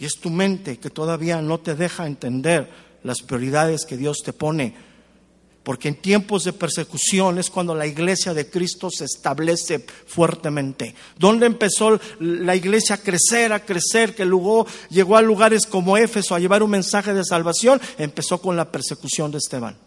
Y 0.03 0.05
es 0.05 0.19
tu 0.19 0.29
mente 0.29 0.79
que 0.79 0.89
todavía 0.89 1.41
no 1.41 1.61
te 1.61 1.75
deja 1.75 2.05
entender 2.05 2.69
las 3.03 3.21
prioridades 3.21 3.85
que 3.85 3.95
Dios 3.95 4.17
te 4.21 4.33
pone. 4.33 4.75
Porque 5.63 5.87
en 5.87 5.95
tiempos 5.95 6.43
de 6.43 6.51
persecución 6.51 7.39
es 7.39 7.49
cuando 7.49 7.73
la 7.73 7.87
iglesia 7.87 8.33
de 8.33 8.49
Cristo 8.49 8.89
se 8.91 9.05
establece 9.05 9.79
fuertemente. 10.05 10.93
¿Dónde 11.17 11.45
empezó 11.45 12.01
la 12.19 12.53
iglesia 12.53 12.95
a 12.95 12.97
crecer, 12.97 13.53
a 13.53 13.63
crecer? 13.63 14.13
Que 14.13 14.25
luego 14.25 14.67
llegó 14.89 15.15
a 15.15 15.21
lugares 15.21 15.65
como 15.65 15.95
Éfeso 15.95 16.35
a 16.35 16.39
llevar 16.39 16.63
un 16.63 16.71
mensaje 16.71 17.13
de 17.13 17.23
salvación. 17.23 17.79
Empezó 17.97 18.41
con 18.41 18.57
la 18.57 18.69
persecución 18.69 19.31
de 19.31 19.37
Esteban. 19.37 19.77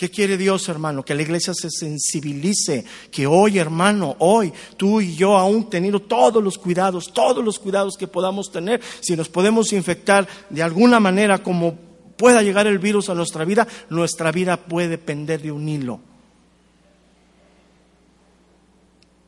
¿Qué 0.00 0.10
quiere 0.10 0.38
Dios, 0.38 0.66
hermano? 0.70 1.04
Que 1.04 1.14
la 1.14 1.20
iglesia 1.20 1.52
se 1.52 1.68
sensibilice, 1.68 2.86
que 3.10 3.26
hoy, 3.26 3.58
hermano, 3.58 4.16
hoy, 4.20 4.50
tú 4.78 4.98
y 5.02 5.14
yo, 5.14 5.36
aún 5.36 5.68
teniendo 5.68 6.00
todos 6.00 6.42
los 6.42 6.56
cuidados, 6.56 7.12
todos 7.12 7.44
los 7.44 7.58
cuidados 7.58 7.98
que 7.98 8.06
podamos 8.06 8.50
tener, 8.50 8.80
si 9.00 9.14
nos 9.14 9.28
podemos 9.28 9.74
infectar 9.74 10.26
de 10.48 10.62
alguna 10.62 11.00
manera 11.00 11.42
como 11.42 11.74
pueda 12.16 12.40
llegar 12.40 12.66
el 12.66 12.78
virus 12.78 13.10
a 13.10 13.14
nuestra 13.14 13.44
vida, 13.44 13.68
nuestra 13.90 14.32
vida 14.32 14.56
puede 14.56 14.96
pender 14.96 15.42
de 15.42 15.52
un 15.52 15.68
hilo. 15.68 16.00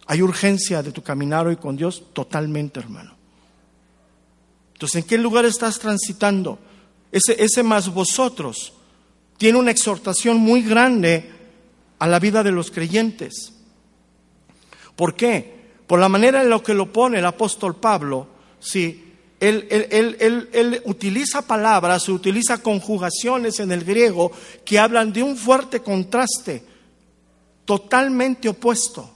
Hay 0.06 0.22
urgencia 0.22 0.82
de 0.82 0.90
tu 0.90 1.02
caminar 1.02 1.46
hoy 1.46 1.56
con 1.56 1.76
Dios 1.76 2.02
totalmente, 2.14 2.80
hermano. 2.80 3.14
Entonces, 4.72 5.02
¿en 5.02 5.06
qué 5.06 5.18
lugar 5.18 5.44
estás 5.44 5.78
transitando? 5.78 6.58
Ese, 7.12 7.36
ese 7.44 7.62
más 7.62 7.92
vosotros 7.92 8.72
tiene 9.36 9.58
una 9.58 9.70
exhortación 9.70 10.38
muy 10.38 10.62
grande 10.62 11.30
a 11.98 12.06
la 12.06 12.18
vida 12.18 12.42
de 12.42 12.52
los 12.52 12.70
creyentes. 12.70 13.52
¿Por 14.96 15.14
qué? 15.14 15.62
Por 15.86 16.00
la 16.00 16.08
manera 16.08 16.42
en 16.42 16.50
la 16.50 16.60
que 16.60 16.74
lo 16.74 16.92
pone 16.92 17.18
el 17.18 17.24
apóstol 17.24 17.76
Pablo, 17.76 18.26
sí, 18.60 19.12
él, 19.42 20.82
utiliza 20.84 21.42
palabras, 21.42 22.08
utiliza 22.08 22.62
conjugaciones 22.62 23.58
en 23.58 23.72
el 23.72 23.84
griego 23.84 24.30
que 24.64 24.78
hablan 24.78 25.12
de 25.12 25.22
un 25.22 25.36
fuerte 25.36 25.80
contraste, 25.80 26.62
totalmente 27.64 28.48
opuesto. 28.48 29.10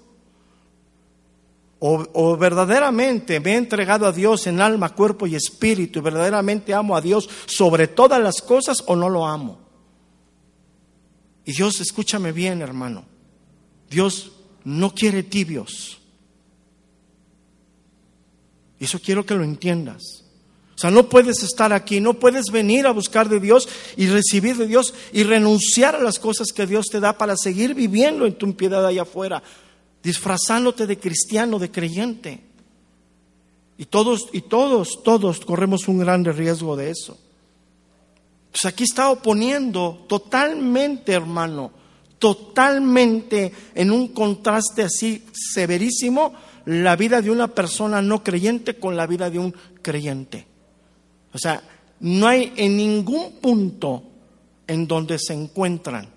O, 1.78 2.36
verdaderamente 2.36 3.38
me 3.38 3.52
he 3.52 3.56
entregado 3.56 4.06
a 4.06 4.12
Dios 4.12 4.46
en 4.48 4.60
alma, 4.60 4.94
cuerpo 4.94 5.26
y 5.26 5.36
espíritu, 5.36 6.00
y 6.00 6.02
verdaderamente 6.02 6.74
amo 6.74 6.96
a 6.96 7.00
Dios 7.00 7.28
sobre 7.46 7.86
todas 7.86 8.20
las 8.20 8.42
cosas, 8.42 8.82
o 8.86 8.96
no 8.96 9.08
lo 9.08 9.26
amo. 9.26 9.65
Y 11.46 11.52
Dios, 11.52 11.80
escúchame 11.80 12.32
bien, 12.32 12.60
hermano. 12.60 13.04
Dios 13.88 14.32
no 14.64 14.92
quiere 14.92 15.22
tibios. 15.22 15.98
Y 18.80 18.84
eso 18.84 18.98
quiero 18.98 19.24
que 19.24 19.36
lo 19.36 19.44
entiendas. 19.44 20.24
O 20.74 20.78
sea, 20.78 20.90
no 20.90 21.08
puedes 21.08 21.42
estar 21.44 21.72
aquí, 21.72 22.00
no 22.00 22.14
puedes 22.14 22.46
venir 22.46 22.86
a 22.86 22.90
buscar 22.90 23.28
de 23.28 23.40
Dios 23.40 23.68
y 23.96 24.08
recibir 24.08 24.56
de 24.56 24.66
Dios 24.66 24.92
y 25.12 25.22
renunciar 25.22 25.94
a 25.94 26.02
las 26.02 26.18
cosas 26.18 26.48
que 26.48 26.66
Dios 26.66 26.86
te 26.90 27.00
da 27.00 27.16
para 27.16 27.36
seguir 27.36 27.74
viviendo 27.74 28.26
en 28.26 28.34
tu 28.34 28.44
impiedad 28.44 28.84
allá 28.84 29.02
afuera, 29.02 29.42
disfrazándote 30.02 30.86
de 30.86 30.98
cristiano, 30.98 31.60
de 31.60 31.70
creyente. 31.70 32.40
Y 33.78 33.84
todos, 33.86 34.28
y 34.32 34.42
todos, 34.42 35.02
todos 35.04 35.40
corremos 35.40 35.86
un 35.86 35.98
grande 35.98 36.32
riesgo 36.32 36.76
de 36.76 36.90
eso. 36.90 37.16
Pues 38.56 38.72
aquí 38.72 38.84
está 38.84 39.10
oponiendo 39.10 40.06
totalmente, 40.08 41.12
hermano, 41.12 41.70
totalmente 42.18 43.52
en 43.74 43.90
un 43.90 44.08
contraste 44.08 44.82
así 44.82 45.26
severísimo 45.34 46.32
la 46.64 46.96
vida 46.96 47.20
de 47.20 47.30
una 47.30 47.48
persona 47.48 48.00
no 48.00 48.24
creyente 48.24 48.76
con 48.76 48.96
la 48.96 49.06
vida 49.06 49.28
de 49.28 49.38
un 49.40 49.54
creyente. 49.82 50.46
O 51.34 51.38
sea, 51.38 51.62
no 52.00 52.26
hay 52.26 52.54
en 52.56 52.78
ningún 52.78 53.32
punto 53.42 54.04
en 54.66 54.88
donde 54.88 55.18
se 55.18 55.34
encuentran, 55.34 56.08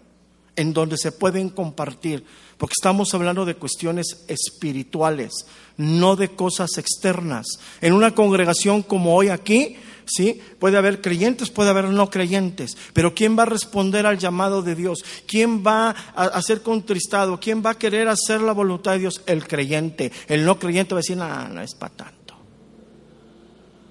en 0.56 0.72
donde 0.72 0.98
se 0.98 1.12
pueden 1.12 1.50
compartir, 1.50 2.24
porque 2.58 2.76
estamos 2.80 3.14
hablando 3.14 3.44
de 3.44 3.56
cuestiones 3.56 4.24
espirituales, 4.30 5.46
no 5.76 6.16
de 6.16 6.30
cosas 6.30 6.78
externas. 6.78 7.48
En 7.82 7.92
una 7.92 8.16
congregación 8.16 8.82
como 8.82 9.14
hoy 9.14 9.28
aquí, 9.28 9.76
¿sí? 10.10 10.42
Puede 10.60 10.78
haber 10.78 11.02
creyentes, 11.02 11.50
puede 11.50 11.70
haber 11.70 11.86
no 11.86 12.10
creyentes, 12.10 12.78
pero 12.94 13.14
¿quién 13.14 13.38
va 13.38 13.44
a 13.44 13.48
responder 13.48 14.06
al 14.06 14.18
llamado 14.18 14.62
de 14.62 14.76
Dios? 14.76 15.04
¿Quién 15.28 15.66
va 15.66 15.92
a, 16.16 16.42
ser 16.42 16.62
contristado? 16.62 17.40
¿Quién 17.40 17.64
va 17.66 17.72
a 17.72 17.78
querer 17.78 18.08
hacer 18.08 18.42
la 18.42 18.54
voluntad 18.54 18.94
de 18.94 19.00
Dios? 19.00 19.22
El 19.26 19.48
creyente. 19.48 20.12
El 20.28 20.46
no 20.46 20.60
creyente 20.60 20.94
va 20.94 21.00
a 21.00 21.04
decir, 21.04 21.18
no, 21.18 21.48
no 21.48 21.62
es 21.62 21.76
para 21.76 21.96
tanto. 21.96 22.36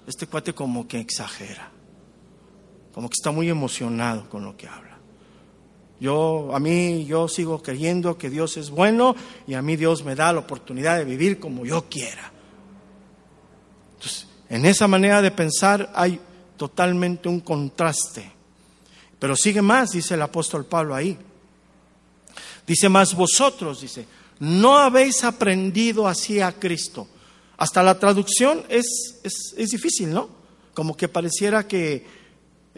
Este 0.07 0.27
cuate 0.27 0.55
como 0.55 0.89
que 0.89 0.99
exagera, 0.99 1.71
como 2.93 3.09
que 3.09 3.15
está 3.19 3.31
muy 3.31 3.49
emocionado 3.49 4.29
con 4.29 4.45
lo 4.45 4.57
que 4.57 4.67
habla. 4.67 4.99
Yo, 6.01 6.55
a 6.55 6.61
mí, 6.61 7.05
yo 7.07 7.29
sigo 7.29 7.63
creyendo 7.63 8.17
que 8.17 8.31
Dios 8.31 8.57
es 8.57 8.71
bueno 8.71 9.17
y 9.47 9.55
a 9.55 9.63
mí 9.63 9.77
Dios 9.77 10.05
me 10.05 10.15
da 10.15 10.33
la 10.33 10.41
oportunidad 10.41 10.97
de 10.97 11.05
vivir 11.05 11.41
como 11.41 11.67
yo 11.67 11.87
quiera. 11.89 12.33
En 14.49 14.65
esa 14.65 14.89
manera 14.89 15.21
de 15.21 15.31
pensar 15.31 15.91
hay 15.95 16.21
totalmente 16.57 17.29
un 17.29 17.41
contraste. 17.41 18.31
Pero 19.19 19.37
sigue 19.37 19.63
más, 19.63 19.91
dice 19.91 20.15
el 20.15 20.23
apóstol 20.23 20.65
Pablo 20.65 20.95
ahí. 20.95 21.19
Dice 22.67 22.89
más 22.89 23.15
vosotros, 23.15 23.81
dice, 23.81 24.07
no 24.41 24.77
habéis 24.79 25.25
aprendido 25.25 26.07
así 26.07 26.41
a 26.41 26.53
Cristo. 26.53 27.09
Hasta 27.57 27.83
la 27.83 27.99
traducción 27.99 28.63
es, 28.69 29.21
es, 29.25 29.71
difícil, 29.71 30.13
¿no? 30.13 30.29
Como 30.75 30.97
que 30.97 31.09
pareciera 31.09 31.67
que 31.67 32.07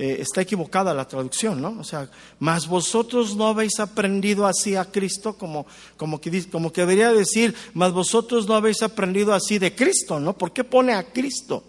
eh, 0.03 0.23
está 0.23 0.41
equivocada 0.41 0.95
la 0.95 1.07
traducción, 1.07 1.61
¿no? 1.61 1.77
O 1.79 1.85
sea, 1.85 2.09
más 2.39 2.67
vosotros 2.67 3.37
no 3.37 3.49
habéis 3.49 3.79
aprendido 3.81 4.47
así 4.47 4.75
a 4.75 4.87
Cristo, 4.87 5.35
como, 5.35 5.67
como, 5.99 6.19
que, 6.19 6.49
como 6.49 6.73
que 6.73 6.81
debería 6.81 7.13
decir, 7.13 7.55
más 7.75 7.93
vosotros 7.93 8.49
no 8.49 8.55
habéis 8.55 8.81
aprendido 8.81 9.35
así 9.35 9.59
de 9.59 9.75
Cristo, 9.75 10.19
¿no? 10.19 10.33
¿Por 10.39 10.55
qué 10.55 10.65
pone 10.65 10.95
a 10.95 11.13
Cristo? 11.13 11.63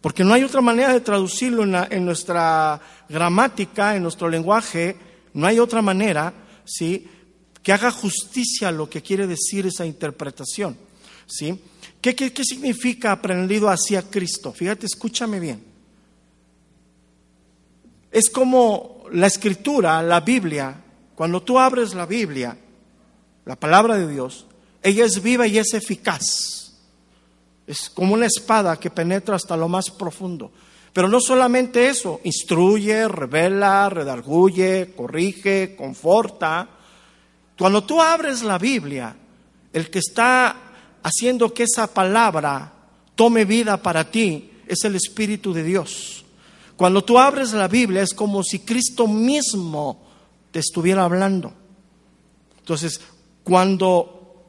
Porque 0.00 0.24
no 0.24 0.34
hay 0.34 0.42
otra 0.42 0.60
manera 0.60 0.92
de 0.92 0.98
traducirlo 1.02 1.62
en, 1.62 2.04
nuestra 2.04 2.80
gramática, 3.08 3.94
en 3.94 4.02
nuestro 4.02 4.28
lenguaje, 4.28 4.96
no 5.34 5.46
hay 5.46 5.60
otra 5.60 5.82
manera, 5.82 6.34
¿sí? 6.64 7.06
Que 7.62 7.72
haga 7.72 7.92
justicia 7.92 8.70
a 8.70 8.72
lo 8.72 8.90
que 8.90 9.02
quiere 9.02 9.28
decir 9.28 9.66
esa 9.66 9.86
interpretación, 9.86 10.76
¿sí? 11.28 11.60
¿Qué, 12.00 12.16
qué, 12.16 12.32
qué 12.32 12.42
significa 12.42 13.12
aprendido 13.12 13.68
hacia 13.68 14.02
Cristo? 14.02 14.52
Fíjate, 14.52 14.86
escúchame 14.86 15.38
bien. 15.38 15.75
Es 18.10 18.30
como 18.30 19.04
la 19.12 19.26
escritura, 19.26 20.02
la 20.02 20.20
Biblia, 20.20 20.74
cuando 21.14 21.42
tú 21.42 21.58
abres 21.58 21.94
la 21.94 22.06
Biblia, 22.06 22.56
la 23.44 23.56
palabra 23.56 23.96
de 23.96 24.08
Dios, 24.08 24.46
ella 24.82 25.04
es 25.04 25.22
viva 25.22 25.46
y 25.46 25.58
es 25.58 25.74
eficaz. 25.74 26.74
Es 27.66 27.90
como 27.90 28.14
una 28.14 28.26
espada 28.26 28.78
que 28.78 28.90
penetra 28.90 29.36
hasta 29.36 29.56
lo 29.56 29.68
más 29.68 29.90
profundo. 29.90 30.52
Pero 30.92 31.08
no 31.08 31.20
solamente 31.20 31.88
eso, 31.88 32.20
instruye, 32.24 33.06
revela, 33.08 33.88
redarguye, 33.90 34.92
corrige, 34.96 35.76
conforta. 35.76 36.68
Cuando 37.58 37.84
tú 37.84 38.00
abres 38.00 38.42
la 38.42 38.58
Biblia, 38.58 39.14
el 39.72 39.90
que 39.90 39.98
está 39.98 40.56
haciendo 41.02 41.52
que 41.52 41.64
esa 41.64 41.86
palabra 41.86 42.72
tome 43.14 43.44
vida 43.44 43.76
para 43.76 44.10
ti 44.10 44.50
es 44.66 44.84
el 44.84 44.96
Espíritu 44.96 45.52
de 45.52 45.64
Dios. 45.64 46.15
Cuando 46.76 47.02
tú 47.02 47.18
abres 47.18 47.52
la 47.52 47.68
Biblia 47.68 48.02
es 48.02 48.12
como 48.12 48.42
si 48.42 48.60
Cristo 48.60 49.06
mismo 49.06 50.02
te 50.50 50.60
estuviera 50.60 51.04
hablando. 51.04 51.52
Entonces, 52.58 53.00
cuando, 53.42 54.44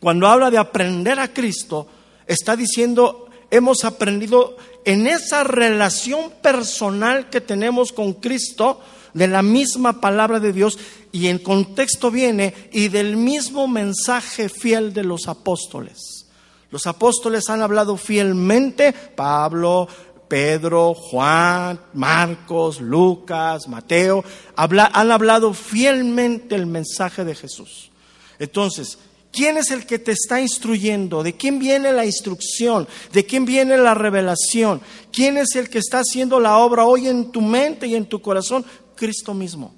cuando 0.00 0.26
habla 0.28 0.50
de 0.50 0.58
aprender 0.58 1.18
a 1.18 1.32
Cristo, 1.32 1.88
está 2.26 2.56
diciendo, 2.56 3.28
hemos 3.50 3.84
aprendido 3.84 4.56
en 4.84 5.06
esa 5.06 5.44
relación 5.44 6.30
personal 6.42 7.30
que 7.30 7.40
tenemos 7.40 7.92
con 7.92 8.14
Cristo, 8.14 8.80
de 9.14 9.28
la 9.28 9.42
misma 9.42 10.00
palabra 10.00 10.40
de 10.40 10.52
Dios, 10.52 10.78
y 11.12 11.28
en 11.28 11.38
contexto 11.38 12.10
viene, 12.10 12.52
y 12.72 12.88
del 12.88 13.16
mismo 13.16 13.66
mensaje 13.66 14.48
fiel 14.48 14.92
de 14.92 15.04
los 15.04 15.28
apóstoles. 15.28 16.26
Los 16.70 16.86
apóstoles 16.86 17.48
han 17.48 17.62
hablado 17.62 17.96
fielmente, 17.96 18.92
Pablo, 18.92 19.88
Pedro, 20.34 20.94
Juan, 20.94 21.78
Marcos, 21.92 22.80
Lucas, 22.80 23.68
Mateo, 23.68 24.24
han 24.56 25.12
hablado 25.12 25.54
fielmente 25.54 26.56
el 26.56 26.66
mensaje 26.66 27.24
de 27.24 27.36
Jesús. 27.36 27.92
Entonces, 28.40 28.98
¿Quién 29.30 29.56
es 29.56 29.72
el 29.72 29.84
que 29.84 29.98
te 29.98 30.12
está 30.12 30.40
instruyendo? 30.40 31.24
¿De 31.24 31.34
quién 31.34 31.58
viene 31.58 31.92
la 31.92 32.06
instrucción? 32.06 32.86
¿De 33.12 33.26
quién 33.26 33.44
viene 33.44 33.76
la 33.76 33.92
revelación? 33.92 34.80
¿Quién 35.12 35.36
es 35.38 35.56
el 35.56 35.68
que 35.68 35.78
está 35.78 36.00
haciendo 36.00 36.38
la 36.38 36.58
obra 36.58 36.84
hoy 36.84 37.08
en 37.08 37.32
tu 37.32 37.40
mente 37.40 37.88
y 37.88 37.96
en 37.96 38.06
tu 38.06 38.22
corazón? 38.22 38.64
Cristo 38.94 39.34
mismo. 39.34 39.74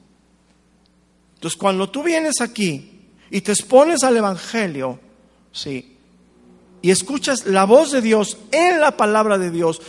Entonces, 1.37 1.57
cuando 1.59 1.89
tú 1.89 2.03
vienes 2.03 2.43
aquí 2.43 3.09
y 3.31 3.41
te 3.41 3.53
expones 3.53 4.05
al 4.05 4.19
Evangelio, 4.19 5.01
sí, 5.53 5.97
y 6.83 6.91
escuchas 6.91 7.47
la 7.47 7.65
voz 7.65 7.93
de 7.93 8.03
Dios 8.03 8.37
en 8.53 8.79
la 8.79 8.95
palabra 8.95 9.39
de 9.39 9.51
Dios 9.51 9.81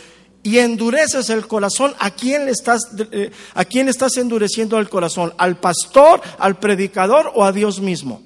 y 0.48 0.58
endureces 0.60 1.28
el 1.28 1.46
corazón, 1.46 1.94
¿a 1.98 2.10
quién 2.10 2.46
le 2.46 2.52
estás, 2.52 2.80
eh, 3.12 3.30
a 3.52 3.66
quién 3.66 3.86
estás 3.90 4.16
endureciendo 4.16 4.78
el 4.78 4.88
corazón? 4.88 5.34
¿Al 5.36 5.60
pastor, 5.60 6.22
al 6.38 6.58
predicador 6.58 7.30
o 7.34 7.44
a 7.44 7.52
Dios 7.52 7.82
mismo? 7.82 8.22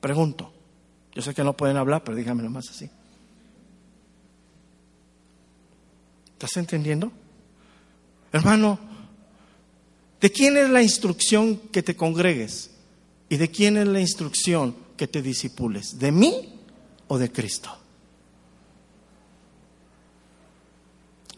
Pregunto. 0.00 0.52
Yo 1.12 1.22
sé 1.22 1.34
que 1.34 1.42
no 1.42 1.56
pueden 1.56 1.76
hablar, 1.76 2.04
pero 2.04 2.16
díganmelo 2.16 2.50
más 2.50 2.70
así. 2.70 2.88
¿Estás 6.34 6.56
entendiendo? 6.56 7.10
Hermano, 8.32 8.78
¿de 10.20 10.30
quién 10.30 10.56
es 10.56 10.70
la 10.70 10.82
instrucción 10.82 11.56
que 11.72 11.82
te 11.82 11.96
congregues? 11.96 12.70
¿Y 13.28 13.38
de 13.38 13.50
quién 13.50 13.76
es 13.76 13.88
la 13.88 13.98
instrucción 13.98 14.76
que 14.96 15.08
te 15.08 15.20
disipules? 15.20 15.98
¿De 15.98 16.12
mí 16.12 16.60
o 17.08 17.18
de 17.18 17.32
Cristo? 17.32 17.76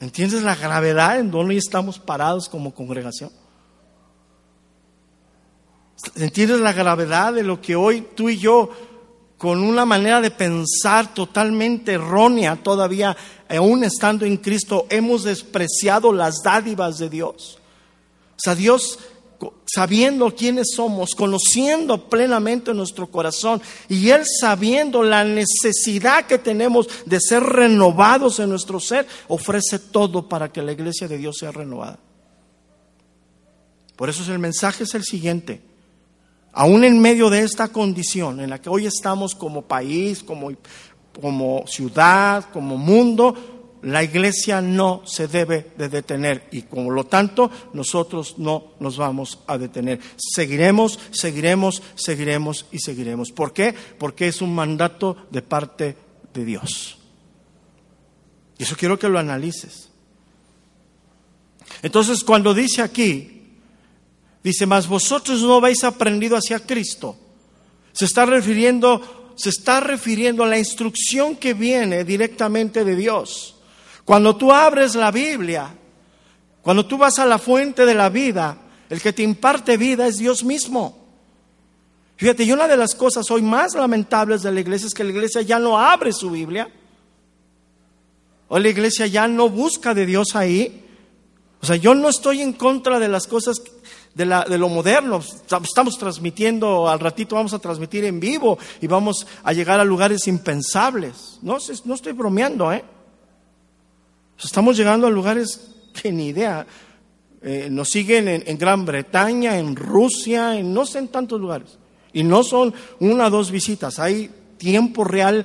¿Entiendes 0.01 0.43
la 0.43 0.55
gravedad 0.55 1.19
en 1.19 1.31
donde 1.31 1.57
estamos 1.57 1.99
parados 1.99 2.49
como 2.49 2.75
congregación? 2.75 3.31
¿Entiendes 6.15 6.61
la 6.61 6.73
gravedad 6.73 7.33
de 7.33 7.43
lo 7.43 7.61
que 7.61 7.75
hoy 7.75 8.07
tú 8.15 8.29
y 8.29 8.39
yo, 8.39 8.71
con 9.39 9.63
una 9.63 9.87
manera 9.87 10.21
de 10.21 10.31
pensar 10.31 11.15
totalmente 11.15 11.95
errónea 11.95 12.57
todavía, 12.57 13.17
aún 13.49 13.85
estando 13.85 14.27
en 14.27 14.37
Cristo, 14.37 14.87
hemos 14.91 15.25
despreciado 15.25 16.13
las 16.13 16.43
dádivas 16.43 16.99
de 16.99 17.09
Dios? 17.09 17.59
O 18.37 18.39
sea, 18.39 18.55
Dios, 18.55 18.99
sabiendo 19.66 20.35
quiénes 20.35 20.68
somos, 20.75 21.14
conociendo 21.14 22.09
plenamente 22.09 22.72
nuestro 22.72 23.09
corazón 23.09 23.61
y 23.88 24.11
Él 24.11 24.22
sabiendo 24.25 25.03
la 25.03 25.25
necesidad 25.25 26.27
que 26.27 26.38
tenemos 26.38 26.88
de 27.05 27.20
ser 27.20 27.42
renovados 27.42 28.38
en 28.38 28.51
nuestro 28.51 28.81
ser, 28.81 29.07
ofrece 29.29 29.79
todo 29.79 30.29
para 30.29 30.51
que 30.53 30.62
la 30.62 30.72
iglesia 30.72 31.09
de 31.09 31.18
Dios 31.18 31.38
sea 31.38 31.53
renovada. 31.53 31.99
Por 33.96 34.09
eso 34.09 34.31
el 34.33 34.38
mensaje 34.38 34.85
es 34.85 34.94
el 34.94 35.05
siguiente 35.05 35.61
aún 36.57 36.85
en 36.85 36.99
medio 37.01 37.29
de 37.29 37.42
esta 37.42 37.68
condición 37.68 38.40
en 38.40 38.49
la 38.49 38.61
que 38.61 38.70
hoy 38.70 38.87
estamos 38.87 39.35
como 39.35 39.61
país, 39.61 40.22
como, 40.22 40.51
como 41.20 41.64
ciudad, 41.66 42.46
como 42.51 42.79
mundo, 42.79 43.35
la 43.83 44.03
iglesia 44.03 44.61
no 44.61 45.03
se 45.05 45.29
debe 45.29 45.73
de 45.77 45.89
detener 45.89 46.49
y 46.51 46.62
como 46.62 46.91
lo 46.91 47.05
tanto 47.05 47.51
nosotros 47.73 48.39
no 48.39 48.73
nos 48.81 48.97
vamos 48.97 49.41
a 49.47 49.59
detener. 49.59 50.01
Seguiremos, 50.17 50.99
seguiremos, 51.11 51.83
seguiremos 51.95 52.67
y 52.73 52.79
seguiremos. 52.79 53.33
¿Por 53.33 53.53
qué? 53.53 53.75
Porque 53.99 54.29
es 54.29 54.43
un 54.43 54.55
mandato 54.55 55.17
de 55.31 55.43
parte 55.43 55.97
de 56.33 56.45
Dios. 56.45 56.99
Y 58.59 58.62
eso 58.62 58.77
quiero 58.77 58.99
que 58.99 59.09
lo 59.09 59.19
analices. 59.19 59.91
Entonces, 61.83 62.25
cuando 62.25 62.55
dice 62.55 62.83
aquí, 62.83 63.37
Dice, 64.47 64.65
mas 64.65 64.87
vosotros 64.87 65.43
no 65.43 65.57
habéis 65.57 65.83
aprendido 65.83 66.37
hacia 66.37 66.61
Cristo. 66.61 67.17
Se 67.91 68.05
está 68.05 68.25
refiriendo, 68.27 69.35
se 69.35 69.49
está 69.49 69.81
refiriendo 69.81 70.45
a 70.45 70.47
la 70.47 70.57
instrucción 70.57 71.35
que 71.35 71.53
viene 71.53 72.05
directamente 72.05 72.85
de 72.85 72.95
Dios. 72.95 73.56
Cuando 74.07 74.37
tú 74.37 74.53
abres 74.53 74.95
la 74.95 75.11
Biblia, 75.11 75.75
cuando 76.62 76.87
tú 76.87 76.97
vas 76.97 77.19
a 77.19 77.27
la 77.27 77.38
fuente 77.38 77.85
de 77.85 77.92
la 77.92 78.09
vida, 78.09 78.57
el 78.88 79.03
que 79.03 79.12
te 79.12 79.25
imparte 79.25 79.77
vida 79.77 80.07
es 80.07 80.16
Dios 80.16 80.45
mismo. 80.45 80.97
Fíjate, 82.14 82.45
y 82.45 82.53
una 82.53 82.69
de 82.69 82.77
las 82.77 82.95
cosas 82.95 83.29
hoy 83.33 83.42
más 83.42 83.75
lamentables 83.75 84.42
de 84.42 84.53
la 84.53 84.61
iglesia 84.61 84.87
es 84.87 84.95
que 84.95 85.03
la 85.03 85.11
iglesia 85.11 85.42
ya 85.42 85.59
no 85.59 85.77
abre 85.77 86.12
su 86.12 86.31
Biblia. 86.31 86.71
O 88.47 88.61
la 88.61 88.69
iglesia 88.69 89.09
ya 89.09 89.27
no 89.27 89.51
busca 89.51 89.92
de 89.92 90.07
Dios 90.07 90.37
ahí. 90.37 90.85
O 91.61 91.66
sea, 91.66 91.75
yo 91.75 91.92
no 91.97 92.09
estoy 92.09 92.42
en 92.42 92.53
contra 92.53 93.01
de 93.01 93.09
las 93.09 93.27
cosas 93.27 93.61
de, 94.14 94.25
lo 94.25 94.69
moderno. 94.69 95.21
Estamos 95.64 95.99
transmitiendo, 95.99 96.88
al 96.88 97.01
ratito 97.01 97.35
vamos 97.35 97.55
a 97.55 97.59
transmitir 97.59 98.05
en 98.05 98.21
vivo 98.21 98.57
y 98.81 98.87
vamos 98.87 99.27
a 99.42 99.53
llegar 99.53 99.81
a 99.81 99.85
lugares 99.85 100.29
impensables. 100.29 101.40
No, 101.42 101.59
no 101.85 101.95
estoy 101.97 102.12
bromeando, 102.12 102.73
¿eh? 102.73 102.85
Estamos 104.42 104.77
llegando 104.77 105.07
a 105.07 105.11
lugares 105.11 105.61
que 105.92 106.12
ni 106.12 106.29
idea. 106.29 106.66
Eh, 107.42 107.68
nos 107.70 107.90
siguen 107.90 108.29
en, 108.29 108.59
Gran 108.59 108.85
Bretaña, 108.85 109.59
en 109.59 109.77
Rusia, 109.77 110.57
en 110.57 110.72
no 110.72 110.85
sé 110.85 110.99
en 110.99 111.09
tantos 111.09 111.40
lugares. 111.40 111.79
Y 112.12 112.22
no 112.22 112.42
son 112.42 112.75
una 112.99 113.27
o 113.27 113.31
dos 113.31 113.51
visitas, 113.51 113.99
hay 113.99 114.31
tiempo 114.57 115.05
real 115.05 115.44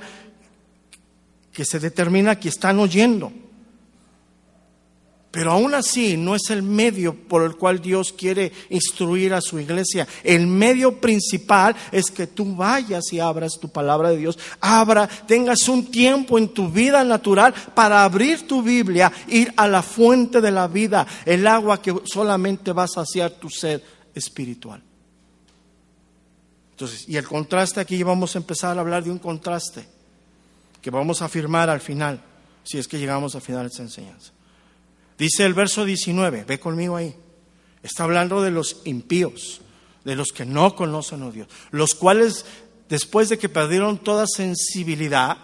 que 1.52 1.64
se 1.64 1.78
determina 1.78 2.38
que 2.40 2.48
están 2.48 2.78
oyendo. 2.80 3.32
Pero 5.32 5.52
aún 5.52 5.74
así 5.74 6.18
no 6.18 6.36
es 6.36 6.50
el 6.50 6.62
medio 6.62 7.14
por 7.14 7.42
el 7.42 7.56
cual 7.56 7.80
Dios 7.80 8.12
quiere 8.12 8.52
instruir 8.68 9.32
a 9.32 9.40
su 9.40 9.58
iglesia. 9.58 10.06
El 10.22 10.46
medio 10.46 11.00
principal 11.00 11.74
es 11.90 12.10
que 12.10 12.26
tú 12.26 12.54
vayas 12.54 13.10
y 13.14 13.18
abras 13.18 13.58
tu 13.58 13.70
palabra 13.70 14.10
de 14.10 14.18
Dios. 14.18 14.38
Abra, 14.60 15.08
tengas 15.08 15.66
un 15.68 15.86
tiempo 15.86 16.36
en 16.36 16.48
tu 16.50 16.68
vida 16.68 17.02
natural 17.02 17.54
para 17.74 18.04
abrir 18.04 18.46
tu 18.46 18.62
Biblia, 18.62 19.10
ir 19.26 19.54
a 19.56 19.66
la 19.66 19.82
fuente 19.82 20.42
de 20.42 20.50
la 20.50 20.68
vida, 20.68 21.06
el 21.24 21.46
agua 21.46 21.80
que 21.80 21.94
solamente 22.04 22.72
va 22.72 22.82
a 22.82 22.88
saciar 22.88 23.30
tu 23.30 23.48
sed 23.48 23.80
espiritual. 24.14 24.82
Entonces, 26.72 27.08
y 27.08 27.16
el 27.16 27.26
contraste 27.26 27.80
aquí 27.80 28.02
vamos 28.02 28.34
a 28.34 28.38
empezar 28.38 28.76
a 28.76 28.82
hablar 28.82 29.02
de 29.02 29.10
un 29.10 29.18
contraste 29.18 29.82
que 30.82 30.90
vamos 30.90 31.22
a 31.22 31.24
afirmar 31.24 31.70
al 31.70 31.80
final, 31.80 32.20
si 32.64 32.76
es 32.76 32.86
que 32.86 32.98
llegamos 32.98 33.34
al 33.34 33.40
final 33.40 33.62
de 33.62 33.68
esta 33.68 33.82
enseñanza. 33.82 34.32
Dice 35.22 35.46
el 35.46 35.54
verso 35.54 35.84
19, 35.84 36.42
ve 36.42 36.58
conmigo 36.58 36.96
ahí. 36.96 37.14
Está 37.80 38.02
hablando 38.02 38.42
de 38.42 38.50
los 38.50 38.78
impíos, 38.86 39.60
de 40.04 40.16
los 40.16 40.32
que 40.32 40.44
no 40.44 40.74
conocen 40.74 41.22
a 41.22 41.30
Dios, 41.30 41.46
los 41.70 41.94
cuales 41.94 42.44
después 42.88 43.28
de 43.28 43.38
que 43.38 43.48
perdieron 43.48 43.98
toda 43.98 44.26
sensibilidad, 44.26 45.36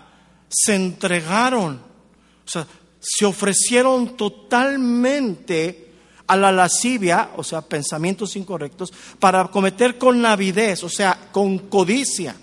se 0.49 0.75
entregaron, 0.75 1.77
o 1.77 2.51
sea, 2.51 2.67
se 2.99 3.25
ofrecieron 3.25 4.17
totalmente 4.17 5.93
a 6.27 6.37
la 6.37 6.51
lascivia, 6.51 7.31
o 7.37 7.45
sea, 7.45 7.62
pensamientos 7.62 8.35
incorrectos, 8.35 8.93
para 9.21 9.47
cometer 9.47 9.97
con 9.97 10.27
avidez, 10.27 10.83
o 10.83 10.88
sea, 10.88 11.29
con 11.31 11.57
codicia. 11.57 12.35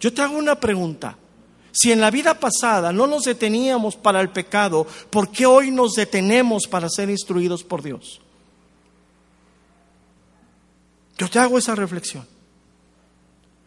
Yo 0.00 0.12
te 0.12 0.22
hago 0.22 0.36
una 0.36 0.58
pregunta. 0.58 1.16
Si 1.72 1.92
en 1.92 2.00
la 2.00 2.10
vida 2.10 2.34
pasada 2.34 2.92
no 2.92 3.06
nos 3.06 3.24
deteníamos 3.24 3.96
para 3.96 4.20
el 4.20 4.30
pecado, 4.30 4.86
¿por 5.10 5.30
qué 5.30 5.46
hoy 5.46 5.70
nos 5.70 5.94
detenemos 5.94 6.66
para 6.66 6.88
ser 6.88 7.10
instruidos 7.10 7.62
por 7.62 7.82
Dios? 7.82 8.20
Yo 11.18 11.28
te 11.28 11.38
hago 11.38 11.58
esa 11.58 11.74
reflexión. 11.74 12.26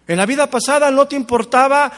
En 0.07 0.17
la 0.17 0.25
vida 0.25 0.49
pasada 0.49 0.89
no 0.89 1.07
te 1.07 1.15
importaba 1.15 1.91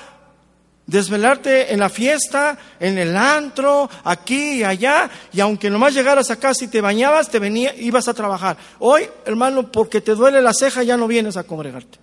desvelarte 0.86 1.74
en 1.74 1.80
la 1.80 1.89
fiesta, 1.89 2.58
en 2.80 2.98
el 2.98 3.16
antro, 3.16 3.89
aquí 4.04 4.60
y 4.60 4.63
allá, 4.63 5.10
y 5.32 5.39
aunque 5.39 5.70
nomás 5.70 5.94
llegaras 5.94 6.30
a 6.30 6.36
casa 6.36 6.66
y 6.66 6.68
te 6.68 6.82
bañabas, 6.82 7.30
te 7.30 7.39
venía, 7.39 7.74
ibas 7.76 8.08
a 8.08 8.13
trabajar. 8.13 8.58
Hoy, 8.80 9.10
hermano, 9.26 9.72
porque 9.72 10.02
te 10.02 10.16
duele 10.16 10.42
la 10.42 10.54
ceja, 10.54 10.84
ya 10.84 10.98
no 10.98 11.08
vienes 11.08 11.38
a 11.38 11.44
congregarte. 11.44 12.00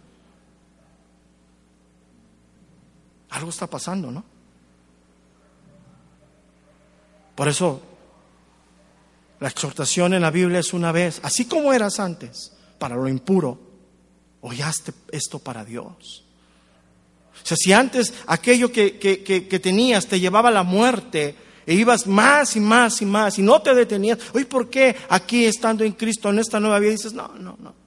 Algo 3.31 3.51
está 3.51 3.67
pasando, 3.67 4.11
¿no? 4.11 4.25
Por 7.35 7.49
eso, 7.49 7.81
la 9.39 9.49
exhortación 9.49 10.15
en 10.15 10.23
la 10.23 10.31
Biblia 10.31 10.59
es 10.59 10.73
una 10.73 10.93
vez, 10.93 11.21
así 11.23 11.47
como 11.47 11.73
eras 11.73 11.99
antes, 11.99 12.53
para 12.79 12.97
lo 12.97 13.09
impuro, 13.09 13.59
oyaste 14.43 14.93
esto 15.11 15.39
para 15.39 15.65
Dios. 15.65 16.25
O 17.43 17.47
sea, 17.47 17.57
si 17.57 17.73
antes 17.73 18.13
aquello 18.27 18.71
que, 18.71 18.99
que, 18.99 19.61
tenías 19.61 20.07
te 20.07 20.21
llevaba 20.21 20.51
a 20.51 20.53
la 20.53 20.63
muerte, 20.63 21.35
e 21.67 21.75
ibas 21.75 22.07
más 22.07 22.57
y 22.57 22.61
más 22.61 23.01
y 23.01 23.07
más 23.07 23.39
y 23.39 23.43
no 23.43 23.63
te 23.63 23.75
detenías. 23.75 24.19
Hoy, 24.35 24.45
¿por 24.45 24.69
qué 24.69 24.97
aquí 25.09 25.45
estando 25.45 25.85
en 25.85 25.93
Cristo, 25.93 26.29
en 26.31 26.41
esta 26.41 26.59
nueva 26.59 26.79
vida, 26.79 26.93
dices, 26.93 27.13
no, 27.13 27.29
no, 27.29 27.57
no? 27.59 27.80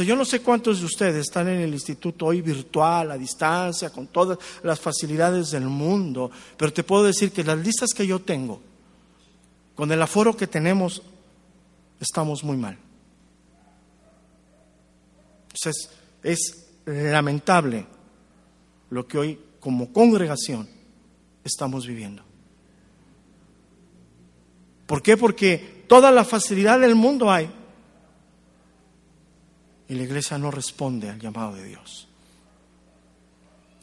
Yo 0.00 0.16
no 0.16 0.24
sé 0.24 0.40
cuántos 0.40 0.80
de 0.80 0.86
ustedes 0.86 1.26
están 1.26 1.48
en 1.48 1.60
el 1.60 1.74
instituto 1.74 2.26
hoy 2.26 2.40
virtual, 2.40 3.10
a 3.10 3.18
distancia, 3.18 3.90
con 3.90 4.06
todas 4.06 4.38
las 4.62 4.80
facilidades 4.80 5.50
del 5.50 5.64
mundo, 5.64 6.30
pero 6.56 6.72
te 6.72 6.82
puedo 6.82 7.04
decir 7.04 7.30
que 7.30 7.44
las 7.44 7.58
listas 7.58 7.90
que 7.94 8.06
yo 8.06 8.20
tengo, 8.20 8.60
con 9.74 9.92
el 9.92 10.00
aforo 10.00 10.34
que 10.34 10.46
tenemos, 10.46 11.02
estamos 12.00 12.42
muy 12.42 12.56
mal. 12.56 12.78
Entonces, 15.52 15.90
es 16.22 16.66
lamentable 16.86 17.86
lo 18.88 19.06
que 19.06 19.18
hoy 19.18 19.38
como 19.60 19.92
congregación 19.92 20.68
estamos 21.44 21.86
viviendo. 21.86 22.22
¿Por 24.86 25.02
qué? 25.02 25.16
Porque 25.16 25.84
toda 25.86 26.10
la 26.10 26.24
facilidad 26.24 26.80
del 26.80 26.94
mundo 26.94 27.30
hay, 27.30 27.50
y 29.92 29.94
la 29.94 30.04
iglesia 30.04 30.38
no 30.38 30.50
responde 30.50 31.10
al 31.10 31.20
llamado 31.20 31.54
de 31.54 31.64
Dios. 31.64 32.08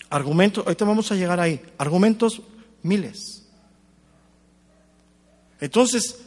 Argumentos, 0.10 0.66
ahorita 0.66 0.84
vamos 0.84 1.12
a 1.12 1.16
llegar 1.16 1.40
ahí, 1.40 1.62
argumentos 1.78 2.42
miles. 2.82 3.46
Entonces, 5.60 6.20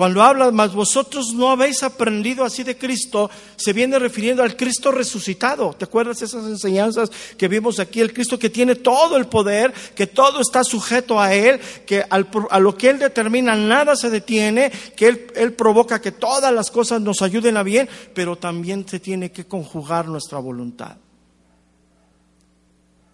cuando 0.00 0.22
habla, 0.22 0.50
mas 0.50 0.72
vosotros 0.72 1.34
no 1.34 1.50
habéis 1.50 1.82
aprendido 1.82 2.42
así 2.42 2.62
de 2.62 2.78
Cristo, 2.78 3.30
se 3.54 3.74
viene 3.74 3.98
refiriendo 3.98 4.42
al 4.42 4.56
Cristo 4.56 4.90
resucitado. 4.90 5.74
¿Te 5.74 5.84
acuerdas 5.84 6.22
esas 6.22 6.46
enseñanzas 6.46 7.10
que 7.36 7.48
vimos 7.48 7.78
aquí? 7.78 8.00
El 8.00 8.14
Cristo 8.14 8.38
que 8.38 8.48
tiene 8.48 8.76
todo 8.76 9.18
el 9.18 9.26
poder, 9.26 9.74
que 9.94 10.06
todo 10.06 10.40
está 10.40 10.64
sujeto 10.64 11.20
a 11.20 11.34
Él, 11.34 11.60
que 11.84 12.02
a 12.08 12.58
lo 12.60 12.78
que 12.78 12.88
Él 12.88 12.98
determina 12.98 13.54
nada 13.54 13.94
se 13.94 14.08
detiene, 14.08 14.72
que 14.96 15.06
él, 15.06 15.26
él 15.34 15.52
provoca 15.52 16.00
que 16.00 16.12
todas 16.12 16.50
las 16.50 16.70
cosas 16.70 17.02
nos 17.02 17.20
ayuden 17.20 17.58
a 17.58 17.62
bien, 17.62 17.86
pero 18.14 18.36
también 18.36 18.88
se 18.88 19.00
tiene 19.00 19.30
que 19.30 19.44
conjugar 19.44 20.08
nuestra 20.08 20.38
voluntad. 20.38 20.96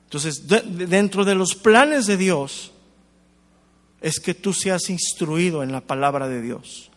Entonces, 0.04 0.44
dentro 0.46 1.24
de 1.24 1.34
los 1.34 1.56
planes 1.56 2.06
de 2.06 2.16
Dios, 2.16 2.70
es 4.06 4.20
que 4.20 4.34
tú 4.34 4.52
seas 4.52 4.88
instruido 4.88 5.64
en 5.64 5.72
la 5.72 5.80
palabra 5.80 6.28
de 6.28 6.40
Dios. 6.40 6.92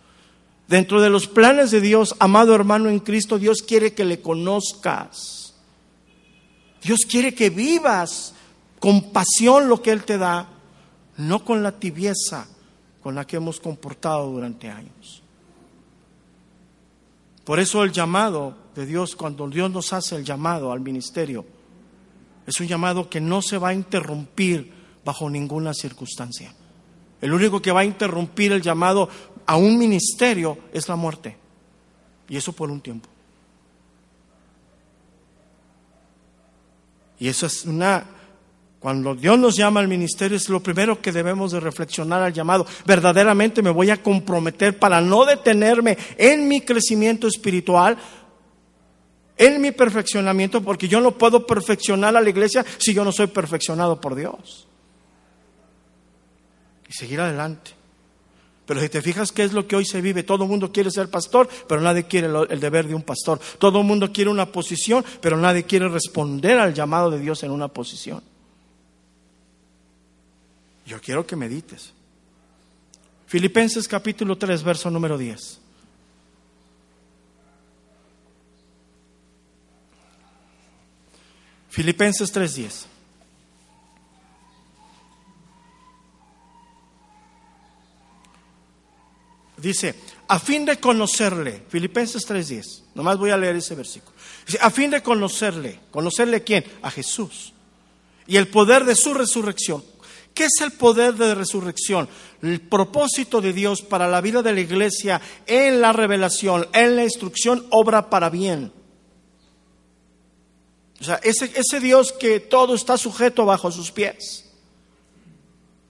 Dentro 0.67 1.01
de 1.01 1.09
los 1.09 1.25
planes 1.25 1.71
de 1.71 1.81
Dios, 1.81 2.15
amado 2.19 2.53
hermano 2.53 2.87
en 2.87 2.99
Cristo, 2.99 3.39
Dios 3.39 3.63
quiere 3.63 3.95
que 3.95 4.05
le 4.05 4.21
conozcas. 4.21 5.55
Dios 6.83 6.99
quiere 7.09 7.33
que 7.33 7.49
vivas 7.49 8.35
con 8.79 9.11
pasión 9.11 9.67
lo 9.67 9.81
que 9.81 9.89
Él 9.89 10.03
te 10.03 10.19
da, 10.19 10.49
no 11.17 11.43
con 11.43 11.63
la 11.63 11.71
tibieza 11.71 12.45
con 13.01 13.15
la 13.15 13.25
que 13.25 13.37
hemos 13.37 13.59
comportado 13.59 14.29
durante 14.29 14.69
años. 14.69 15.23
Por 17.43 17.59
eso 17.59 17.83
el 17.83 17.91
llamado 17.91 18.55
de 18.75 18.85
Dios, 18.85 19.15
cuando 19.15 19.49
Dios 19.49 19.71
nos 19.71 19.93
hace 19.93 20.15
el 20.15 20.23
llamado 20.23 20.71
al 20.71 20.81
ministerio, 20.81 21.43
es 22.45 22.59
un 22.59 22.67
llamado 22.67 23.09
que 23.09 23.19
no 23.19 23.41
se 23.41 23.57
va 23.57 23.69
a 23.69 23.73
interrumpir 23.73 24.71
bajo 25.03 25.27
ninguna 25.27 25.73
circunstancia. 25.73 26.53
El 27.21 27.33
único 27.33 27.61
que 27.61 27.71
va 27.71 27.81
a 27.81 27.85
interrumpir 27.85 28.51
el 28.51 28.61
llamado 28.61 29.09
a 29.45 29.57
un 29.57 29.77
ministerio 29.77 30.57
es 30.71 30.87
la 30.87 30.95
muerte. 30.95 31.35
Y 32.29 32.37
eso 32.37 32.53
por 32.53 32.69
un 32.69 32.81
tiempo. 32.81 33.09
Y 37.19 37.27
eso 37.27 37.45
es 37.45 37.65
una... 37.65 38.05
Cuando 38.79 39.13
Dios 39.13 39.37
nos 39.37 39.57
llama 39.57 39.81
al 39.81 39.89
ministerio 39.89 40.37
es 40.37 40.47
lo 40.47 40.63
primero 40.63 41.01
que 41.01 41.11
debemos 41.11 41.51
de 41.51 41.59
reflexionar 41.59 42.21
al 42.21 42.31
llamado. 42.31 42.65
Verdaderamente 42.85 43.61
me 43.61 43.71
voy 43.71 43.89
a 43.89 44.01
comprometer 44.01 44.79
para 44.79 45.01
no 45.01 45.25
detenerme 45.25 45.97
en 46.17 46.47
mi 46.47 46.61
crecimiento 46.61 47.27
espiritual, 47.27 47.97
en 49.35 49.59
mi 49.59 49.71
perfeccionamiento, 49.71 50.61
porque 50.61 50.87
yo 50.87 51.01
no 51.01 51.17
puedo 51.17 51.45
perfeccionar 51.45 52.15
a 52.15 52.21
la 52.21 52.29
iglesia 52.29 52.65
si 52.77 52.93
yo 52.93 53.03
no 53.03 53.11
soy 53.11 53.27
perfeccionado 53.27 53.99
por 53.99 54.15
Dios 54.15 54.68
y 56.89 56.93
seguir 56.93 57.21
adelante. 57.21 57.71
Pero 58.65 58.81
si 58.81 58.89
te 58.89 59.01
fijas 59.01 59.31
qué 59.31 59.43
es 59.43 59.53
lo 59.53 59.67
que 59.67 59.75
hoy 59.75 59.85
se 59.85 60.01
vive, 60.01 60.23
todo 60.23 60.43
el 60.43 60.49
mundo 60.49 60.71
quiere 60.71 60.91
ser 60.91 61.09
pastor, 61.09 61.47
pero 61.67 61.81
nadie 61.81 62.03
quiere 62.03 62.27
el 62.49 62.59
deber 62.59 62.87
de 62.87 62.95
un 62.95 63.03
pastor. 63.03 63.39
Todo 63.57 63.79
el 63.79 63.85
mundo 63.85 64.11
quiere 64.11 64.29
una 64.29 64.51
posición, 64.51 65.03
pero 65.21 65.37
nadie 65.37 65.63
quiere 65.63 65.87
responder 65.87 66.59
al 66.59 66.73
llamado 66.73 67.09
de 67.09 67.19
Dios 67.19 67.41
en 67.43 67.51
una 67.51 67.67
posición. 67.67 68.21
Yo 70.85 70.99
quiero 71.01 71.25
que 71.25 71.35
medites. 71.35 71.93
Filipenses 73.27 73.87
capítulo 73.87 74.37
3, 74.37 74.63
verso 74.63 74.89
número 74.89 75.17
10. 75.17 75.59
Filipenses 81.69 82.31
3:10. 82.31 82.87
Dice, 89.61 89.95
a 90.27 90.39
fin 90.39 90.65
de 90.65 90.79
conocerle, 90.79 91.63
Filipenses 91.69 92.25
3:10, 92.27 92.83
nomás 92.95 93.17
voy 93.17 93.31
a 93.31 93.37
leer 93.37 93.55
ese 93.55 93.75
versículo. 93.75 94.15
Dice, 94.45 94.59
a 94.61 94.69
fin 94.69 94.91
de 94.91 95.01
conocerle, 95.01 95.79
¿conocerle 95.91 96.43
quién? 96.43 96.63
A 96.81 96.91
Jesús. 96.91 97.53
Y 98.27 98.37
el 98.37 98.47
poder 98.47 98.85
de 98.85 98.95
su 98.95 99.13
resurrección. 99.13 99.83
¿Qué 100.33 100.45
es 100.45 100.61
el 100.61 100.71
poder 100.71 101.15
de 101.15 101.35
resurrección? 101.35 102.07
El 102.41 102.61
propósito 102.61 103.41
de 103.41 103.51
Dios 103.51 103.81
para 103.81 104.07
la 104.07 104.21
vida 104.21 104.41
de 104.41 104.53
la 104.53 104.61
iglesia 104.61 105.19
en 105.45 105.81
la 105.81 105.91
revelación, 105.91 106.67
en 106.71 106.95
la 106.95 107.03
instrucción, 107.03 107.65
obra 107.71 108.09
para 108.09 108.29
bien. 108.29 108.71
O 111.01 111.03
sea, 111.03 111.15
ese, 111.23 111.51
ese 111.55 111.79
Dios 111.79 112.13
que 112.13 112.39
todo 112.39 112.75
está 112.75 112.97
sujeto 112.97 113.45
bajo 113.45 113.71
sus 113.71 113.91
pies. 113.91 114.45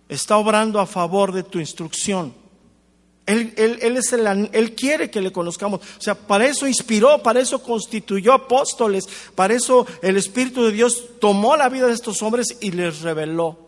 está 0.07 0.37
obrando 0.37 0.79
a 0.79 0.87
favor 0.87 1.31
de 1.31 1.43
tu 1.43 1.59
instrucción. 1.59 2.33
Él, 3.29 3.53
es 3.95 4.11
el, 4.11 4.49
él, 4.51 4.75
quiere 4.75 5.11
que 5.11 5.21
le 5.21 5.31
conozcamos. 5.31 5.81
O 5.99 6.01
sea, 6.01 6.15
para 6.15 6.47
eso 6.47 6.67
inspiró, 6.67 7.21
para 7.21 7.39
eso 7.39 7.61
constituyó 7.61 8.33
apóstoles, 8.33 9.07
para 9.35 9.53
eso 9.53 9.85
el 10.01 10.17
Espíritu 10.17 10.63
de 10.63 10.71
Dios 10.71 11.05
tomó 11.21 11.55
la 11.55 11.69
vida 11.69 11.85
de 11.85 11.93
estos 11.93 12.23
hombres 12.23 12.57
y 12.59 12.71
les 12.71 13.01
reveló. 13.01 13.59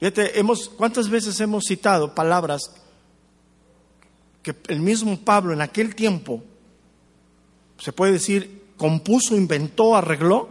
Fíjate, 0.00 0.38
hemos, 0.38 0.70
¿cuántas 0.70 1.10
veces 1.10 1.38
hemos 1.40 1.64
citado 1.64 2.14
palabras 2.14 2.72
que 4.42 4.54
el 4.68 4.80
mismo 4.80 5.18
Pablo 5.20 5.52
en 5.52 5.60
aquel 5.60 5.94
tiempo, 5.94 6.42
se 7.78 7.92
puede 7.92 8.12
decir, 8.12 8.62
compuso, 8.78 9.36
inventó, 9.36 9.94
arregló, 9.94 10.48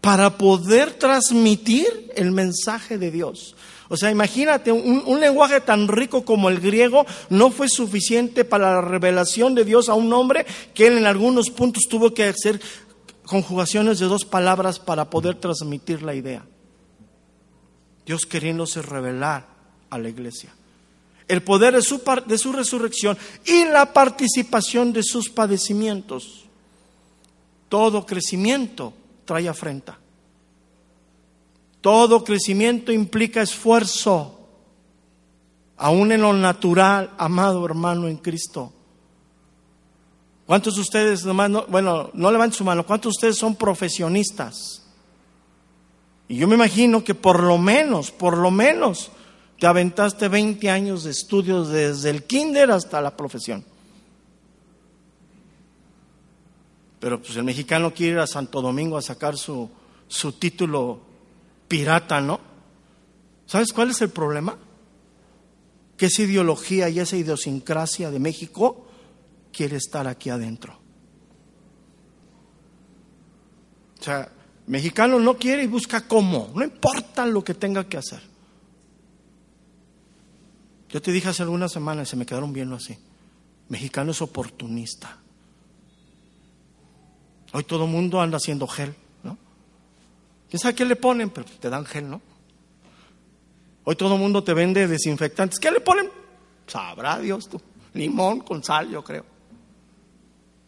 para 0.00 0.38
poder 0.38 0.92
transmitir 0.92 2.12
el 2.14 2.30
mensaje 2.30 2.98
de 2.98 3.10
Dios? 3.10 3.56
O 3.88 3.96
sea, 3.96 4.10
imagínate, 4.10 4.72
un, 4.72 5.20
lenguaje 5.20 5.60
tan 5.60 5.86
rico 5.86 6.24
como 6.24 6.48
el 6.48 6.60
griego 6.60 7.06
no 7.30 7.50
fue 7.50 7.68
suficiente 7.68 8.44
para 8.44 8.74
la 8.74 8.80
revelación 8.80 9.54
de 9.54 9.64
Dios 9.64 9.88
a 9.88 9.94
un 9.94 10.12
hombre 10.12 10.44
que 10.74 10.88
él 10.88 10.98
en 10.98 11.06
algunos 11.06 11.50
puntos 11.50 11.84
tuvo 11.88 12.12
que 12.12 12.24
hacer 12.24 12.60
conjugaciones 13.24 13.98
de 13.98 14.06
dos 14.06 14.24
palabras 14.24 14.78
para 14.78 15.08
poder 15.08 15.36
transmitir 15.36 16.02
la 16.02 16.14
idea. 16.14 16.44
Dios 18.04 18.26
queriéndose 18.26 18.82
revelar 18.82 19.46
a 19.90 19.98
la 19.98 20.08
iglesia. 20.08 20.54
El 21.28 21.42
poder 21.42 21.74
de 21.74 21.82
su, 21.82 22.00
de 22.26 22.38
su 22.38 22.52
resurrección 22.52 23.18
y 23.44 23.64
la 23.64 23.92
participación 23.92 24.92
de 24.92 25.02
sus 25.02 25.28
padecimientos. 25.28 26.44
Todo 27.68 28.06
crecimiento 28.06 28.92
trae 29.24 29.48
afrenta. 29.48 29.98
Todo 31.86 32.24
crecimiento 32.24 32.90
implica 32.90 33.42
esfuerzo, 33.42 34.40
aún 35.76 36.10
en 36.10 36.20
lo 36.20 36.32
natural, 36.32 37.12
amado 37.16 37.64
hermano 37.64 38.08
en 38.08 38.16
Cristo. 38.16 38.72
¿Cuántos 40.46 40.74
de 40.74 40.80
ustedes, 40.80 41.22
bueno, 41.24 42.10
no 42.12 42.32
levanten 42.32 42.58
su 42.58 42.64
mano, 42.64 42.84
cuántos 42.84 43.12
de 43.12 43.16
ustedes 43.18 43.36
son 43.36 43.54
profesionistas? 43.54 44.82
Y 46.26 46.38
yo 46.38 46.48
me 46.48 46.56
imagino 46.56 47.04
que 47.04 47.14
por 47.14 47.40
lo 47.40 47.56
menos, 47.56 48.10
por 48.10 48.36
lo 48.36 48.50
menos, 48.50 49.12
te 49.56 49.68
aventaste 49.68 50.26
20 50.26 50.68
años 50.68 51.04
de 51.04 51.12
estudios 51.12 51.68
desde 51.68 52.10
el 52.10 52.24
kinder 52.24 52.72
hasta 52.72 53.00
la 53.00 53.16
profesión. 53.16 53.64
Pero 56.98 57.22
pues 57.22 57.36
el 57.36 57.44
mexicano 57.44 57.94
quiere 57.94 58.14
ir 58.14 58.18
a 58.18 58.26
Santo 58.26 58.60
Domingo 58.60 58.96
a 58.96 59.02
sacar 59.02 59.36
su, 59.36 59.70
su 60.08 60.32
título 60.32 61.05
pirata, 61.68 62.20
¿no? 62.20 62.40
¿Sabes 63.46 63.72
cuál 63.72 63.90
es 63.90 64.00
el 64.00 64.10
problema? 64.10 64.56
Que 65.96 66.06
esa 66.06 66.22
ideología 66.22 66.88
y 66.88 67.00
esa 67.00 67.16
idiosincrasia 67.16 68.10
de 68.10 68.18
México 68.18 68.86
quiere 69.52 69.76
estar 69.76 70.06
aquí 70.06 70.30
adentro. 70.30 70.78
O 73.98 74.02
sea, 74.02 74.30
mexicano 74.66 75.18
no 75.18 75.36
quiere 75.36 75.64
y 75.64 75.66
busca 75.66 76.06
cómo, 76.06 76.52
no 76.54 76.64
importa 76.64 77.24
lo 77.26 77.42
que 77.42 77.54
tenga 77.54 77.88
que 77.88 77.96
hacer. 77.96 78.20
Yo 80.88 81.02
te 81.02 81.12
dije 81.12 81.28
hace 81.28 81.42
algunas 81.42 81.72
semanas, 81.72 82.08
se 82.08 82.16
me 82.16 82.26
quedaron 82.26 82.52
viendo 82.52 82.76
así. 82.76 82.96
Mexicano 83.68 84.12
es 84.12 84.22
oportunista. 84.22 85.18
Hoy 87.52 87.64
todo 87.64 87.84
el 87.84 87.90
mundo 87.90 88.20
anda 88.20 88.36
haciendo 88.36 88.66
gel. 88.66 88.94
¿Quién 90.56 90.62
sabe 90.62 90.74
qué 90.74 90.84
le 90.86 90.96
ponen? 90.96 91.28
Pero 91.28 91.46
te 91.60 91.68
dan 91.68 91.84
gel, 91.84 92.08
¿no? 92.08 92.22
Hoy 93.84 93.94
todo 93.94 94.14
el 94.14 94.20
mundo 94.20 94.42
te 94.42 94.54
vende 94.54 94.88
desinfectantes. 94.88 95.58
¿Qué 95.58 95.70
le 95.70 95.80
ponen? 95.80 96.08
Sabrá 96.66 97.18
Dios 97.18 97.46
tú. 97.46 97.60
Limón 97.92 98.40
con 98.40 98.64
sal, 98.64 98.88
yo 98.88 99.04
creo. 99.04 99.26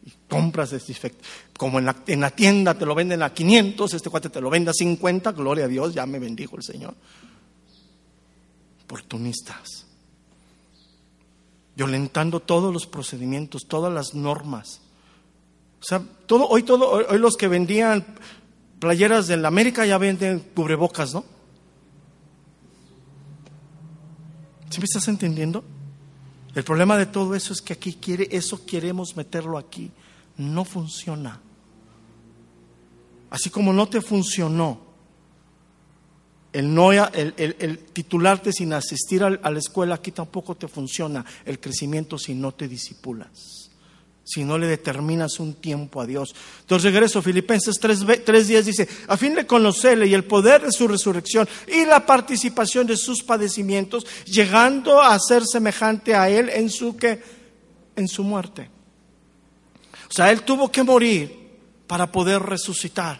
Y 0.04 0.12
compras 0.28 0.72
desinfectantes. 0.72 1.26
Como 1.56 1.78
en 1.78 1.86
la, 1.86 1.96
en 2.06 2.20
la 2.20 2.28
tienda 2.30 2.74
te 2.74 2.84
lo 2.84 2.94
venden 2.94 3.22
a 3.22 3.32
500, 3.32 3.94
este 3.94 4.10
cuate 4.10 4.28
te 4.28 4.42
lo 4.42 4.50
vende 4.50 4.72
a 4.72 4.74
50, 4.74 5.32
gloria 5.32 5.64
a 5.64 5.68
Dios, 5.68 5.94
ya 5.94 6.04
me 6.04 6.18
bendijo 6.18 6.56
el 6.56 6.62
Señor. 6.62 6.94
Oportunistas. 8.84 9.86
Violentando 11.74 12.40
todos 12.40 12.74
los 12.74 12.86
procedimientos, 12.86 13.62
todas 13.66 13.90
las 13.90 14.12
normas. 14.12 14.82
O 15.80 15.84
sea, 15.84 16.02
todo, 16.26 16.46
hoy, 16.46 16.62
todo, 16.62 16.90
hoy 16.90 17.18
los 17.18 17.38
que 17.38 17.48
vendían 17.48 18.04
playeras 18.78 19.26
de 19.26 19.36
la 19.36 19.48
América 19.48 19.84
ya 19.86 19.98
venden 19.98 20.40
cubrebocas, 20.54 21.14
¿no? 21.14 21.24
¿Sí 24.70 24.78
me 24.78 24.84
estás 24.84 25.08
entendiendo? 25.08 25.64
El 26.54 26.64
problema 26.64 26.96
de 26.96 27.06
todo 27.06 27.34
eso 27.34 27.52
es 27.52 27.62
que 27.62 27.72
aquí 27.72 27.94
quiere, 27.94 28.28
eso 28.30 28.64
queremos 28.64 29.16
meterlo 29.16 29.58
aquí. 29.58 29.90
No 30.36 30.64
funciona. 30.64 31.40
Así 33.30 33.50
como 33.50 33.72
no 33.72 33.88
te 33.88 34.00
funcionó 34.00 34.80
el, 36.52 36.72
no, 36.74 36.92
el, 36.92 37.34
el, 37.36 37.78
titularte 37.92 38.52
sin 38.52 38.72
asistir 38.72 39.22
a 39.22 39.30
la 39.30 39.58
escuela, 39.58 39.96
aquí 39.96 40.12
tampoco 40.12 40.54
te 40.54 40.66
funciona 40.66 41.24
el 41.44 41.60
crecimiento 41.60 42.18
si 42.18 42.34
no 42.34 42.52
te 42.52 42.68
disipulas 42.68 43.67
si 44.28 44.44
no 44.44 44.58
le 44.58 44.66
determinas 44.66 45.40
un 45.40 45.54
tiempo 45.54 46.02
a 46.02 46.06
Dios. 46.06 46.34
Entonces 46.60 46.92
regreso, 46.92 47.22
Filipenses 47.22 47.76
3, 47.80 48.46
días 48.46 48.66
dice, 48.66 48.86
a 49.06 49.16
fin 49.16 49.34
de 49.34 49.46
conocerle 49.46 50.06
y 50.06 50.12
el 50.12 50.24
poder 50.24 50.62
de 50.62 50.72
su 50.72 50.86
resurrección 50.86 51.48
y 51.66 51.86
la 51.86 52.04
participación 52.04 52.86
de 52.86 52.98
sus 52.98 53.22
padecimientos, 53.22 54.06
llegando 54.26 55.00
a 55.00 55.18
ser 55.18 55.44
semejante 55.46 56.14
a 56.14 56.28
Él 56.28 56.50
en 56.50 56.68
su, 56.68 56.94
en 57.96 58.08
su 58.08 58.22
muerte. 58.22 58.68
O 60.10 60.12
sea, 60.12 60.30
Él 60.30 60.42
tuvo 60.42 60.70
que 60.70 60.82
morir 60.82 61.34
para 61.86 62.12
poder 62.12 62.42
resucitar. 62.42 63.18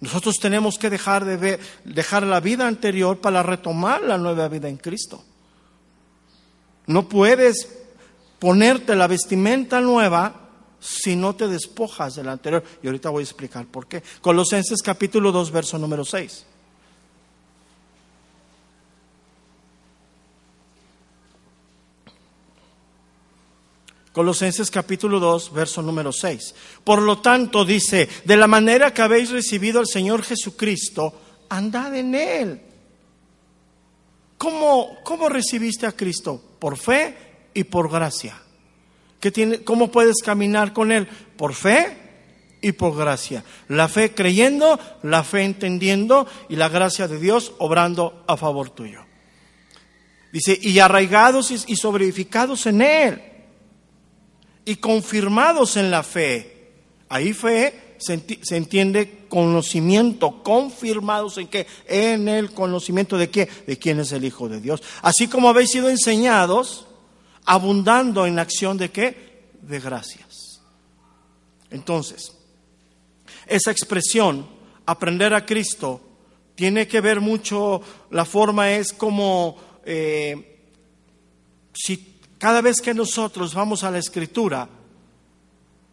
Nosotros 0.00 0.38
tenemos 0.38 0.76
que 0.78 0.90
dejar, 0.90 1.24
de 1.24 1.36
ver, 1.38 1.60
dejar 1.84 2.24
la 2.24 2.40
vida 2.40 2.66
anterior 2.66 3.18
para 3.20 3.42
retomar 3.42 4.02
la 4.02 4.18
nueva 4.18 4.48
vida 4.48 4.68
en 4.68 4.76
Cristo. 4.76 5.24
No 6.86 7.08
puedes 7.08 7.81
ponerte 8.42 8.96
la 8.96 9.06
vestimenta 9.06 9.80
nueva 9.80 10.34
si 10.80 11.14
no 11.14 11.36
te 11.36 11.46
despojas 11.46 12.16
de 12.16 12.24
la 12.24 12.32
anterior. 12.32 12.64
Y 12.82 12.88
ahorita 12.88 13.08
voy 13.08 13.20
a 13.20 13.22
explicar 13.22 13.66
por 13.66 13.86
qué. 13.86 14.02
Colosenses 14.20 14.82
capítulo 14.82 15.30
2, 15.30 15.52
verso 15.52 15.78
número 15.78 16.04
6. 16.04 16.44
Colosenses 24.12 24.72
capítulo 24.72 25.20
2, 25.20 25.52
verso 25.52 25.80
número 25.80 26.12
6. 26.12 26.54
Por 26.82 27.00
lo 27.00 27.18
tanto, 27.20 27.64
dice, 27.64 28.08
de 28.24 28.36
la 28.36 28.48
manera 28.48 28.92
que 28.92 29.02
habéis 29.02 29.30
recibido 29.30 29.78
al 29.78 29.86
Señor 29.86 30.24
Jesucristo, 30.24 31.14
andad 31.48 31.94
en 31.94 32.16
Él. 32.16 32.60
¿Cómo, 34.36 34.98
cómo 35.04 35.28
recibiste 35.28 35.86
a 35.86 35.92
Cristo? 35.92 36.42
¿Por 36.58 36.76
fe? 36.76 37.31
Y 37.54 37.64
por 37.64 37.90
gracia. 37.90 38.40
¿Qué 39.20 39.30
tiene, 39.30 39.62
¿Cómo 39.62 39.90
puedes 39.90 40.16
caminar 40.22 40.72
con 40.72 40.90
Él? 40.92 41.06
Por 41.36 41.54
fe 41.54 41.96
y 42.60 42.72
por 42.72 42.96
gracia. 42.96 43.44
La 43.68 43.88
fe 43.88 44.14
creyendo, 44.14 44.78
la 45.02 45.24
fe 45.24 45.42
entendiendo 45.42 46.26
y 46.48 46.56
la 46.56 46.68
gracia 46.68 47.08
de 47.08 47.18
Dios 47.18 47.52
obrando 47.58 48.24
a 48.26 48.36
favor 48.36 48.70
tuyo. 48.70 49.00
Dice, 50.32 50.58
y 50.60 50.78
arraigados 50.78 51.50
y 51.50 51.76
sobreedificados 51.76 52.66
en 52.66 52.82
Él 52.82 53.22
y 54.64 54.76
confirmados 54.76 55.76
en 55.76 55.90
la 55.90 56.02
fe. 56.02 56.70
Ahí 57.08 57.32
fe 57.32 57.96
se, 57.98 58.56
entiende 58.56 59.26
conocimiento, 59.28 60.42
confirmados 60.42 61.38
en 61.38 61.48
qué? 61.48 61.66
En 61.86 62.28
el 62.28 62.52
conocimiento 62.52 63.16
de 63.16 63.30
qué? 63.30 63.48
De 63.66 63.78
quién 63.78 64.00
es 64.00 64.12
el 64.12 64.24
Hijo 64.24 64.48
de 64.48 64.60
Dios. 64.60 64.82
Así 65.02 65.28
como 65.28 65.48
habéis 65.48 65.70
sido 65.70 65.88
enseñados, 65.88 66.86
abundando 67.44 68.26
en 68.26 68.38
acción 68.38 68.76
de 68.76 68.90
qué? 68.90 69.50
De 69.60 69.80
gracias. 69.80 70.60
Entonces, 71.70 72.36
esa 73.46 73.70
expresión, 73.70 74.46
aprender 74.86 75.34
a 75.34 75.44
Cristo, 75.46 76.00
tiene 76.54 76.86
que 76.86 77.00
ver 77.00 77.20
mucho, 77.20 77.80
la 78.10 78.24
forma 78.24 78.72
es 78.72 78.92
como 78.92 79.56
eh, 79.84 80.60
si 81.72 82.18
cada 82.38 82.60
vez 82.60 82.80
que 82.80 82.94
nosotros 82.94 83.54
vamos 83.54 83.84
a 83.84 83.90
la 83.90 83.98
escritura, 83.98 84.68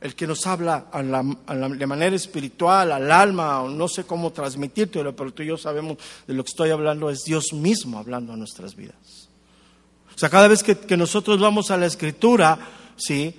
el 0.01 0.15
que 0.15 0.27
nos 0.27 0.47
habla 0.47 0.85
de 0.93 1.87
manera 1.87 2.15
espiritual, 2.15 2.91
al 2.91 3.11
alma, 3.11 3.65
no 3.69 3.87
sé 3.87 4.05
cómo 4.05 4.31
transmitírtelo, 4.31 5.15
pero 5.15 5.33
tú 5.33 5.43
y 5.43 5.47
yo 5.47 5.57
sabemos 5.57 5.97
de 6.25 6.33
lo 6.33 6.43
que 6.43 6.49
estoy 6.49 6.71
hablando, 6.71 7.09
es 7.09 7.23
Dios 7.23 7.53
mismo 7.53 7.99
hablando 7.99 8.33
a 8.33 8.37
nuestras 8.37 8.75
vidas. 8.75 9.28
O 10.19 10.21
sea, 10.21 10.29
cada 10.29 10.49
vez 10.49 10.63
que, 10.63 10.97
nosotros 10.97 11.39
vamos 11.39 11.71
a 11.71 11.77
la 11.77 11.85
escritura, 11.85 12.59
¿sí? 12.97 13.33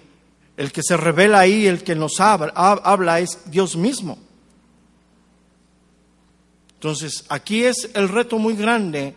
El 0.56 0.72
que 0.72 0.82
se 0.82 0.96
revela 0.96 1.40
ahí, 1.40 1.66
el 1.66 1.84
que 1.84 1.94
nos 1.94 2.18
habla, 2.20 2.54
habla 2.54 3.20
es 3.20 3.50
Dios 3.50 3.76
mismo. 3.76 4.16
Entonces, 6.72 7.26
aquí 7.28 7.64
es 7.64 7.90
el 7.92 8.08
reto 8.08 8.38
muy 8.38 8.56
grande 8.56 9.14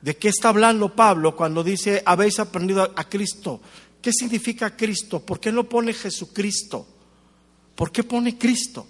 de 0.00 0.16
qué 0.16 0.30
está 0.30 0.48
hablando 0.48 0.96
Pablo 0.96 1.36
cuando 1.36 1.62
dice, 1.62 2.02
habéis 2.06 2.38
aprendido 2.38 2.90
a 2.96 3.04
Cristo. 3.10 3.60
¿Qué 4.00 4.10
significa 4.10 4.74
Cristo? 4.74 5.20
¿Por 5.20 5.38
qué 5.38 5.52
no 5.52 5.68
pone 5.68 5.92
Jesucristo? 5.92 6.86
¿Por 7.74 7.92
qué 7.92 8.04
pone 8.04 8.38
Cristo? 8.38 8.86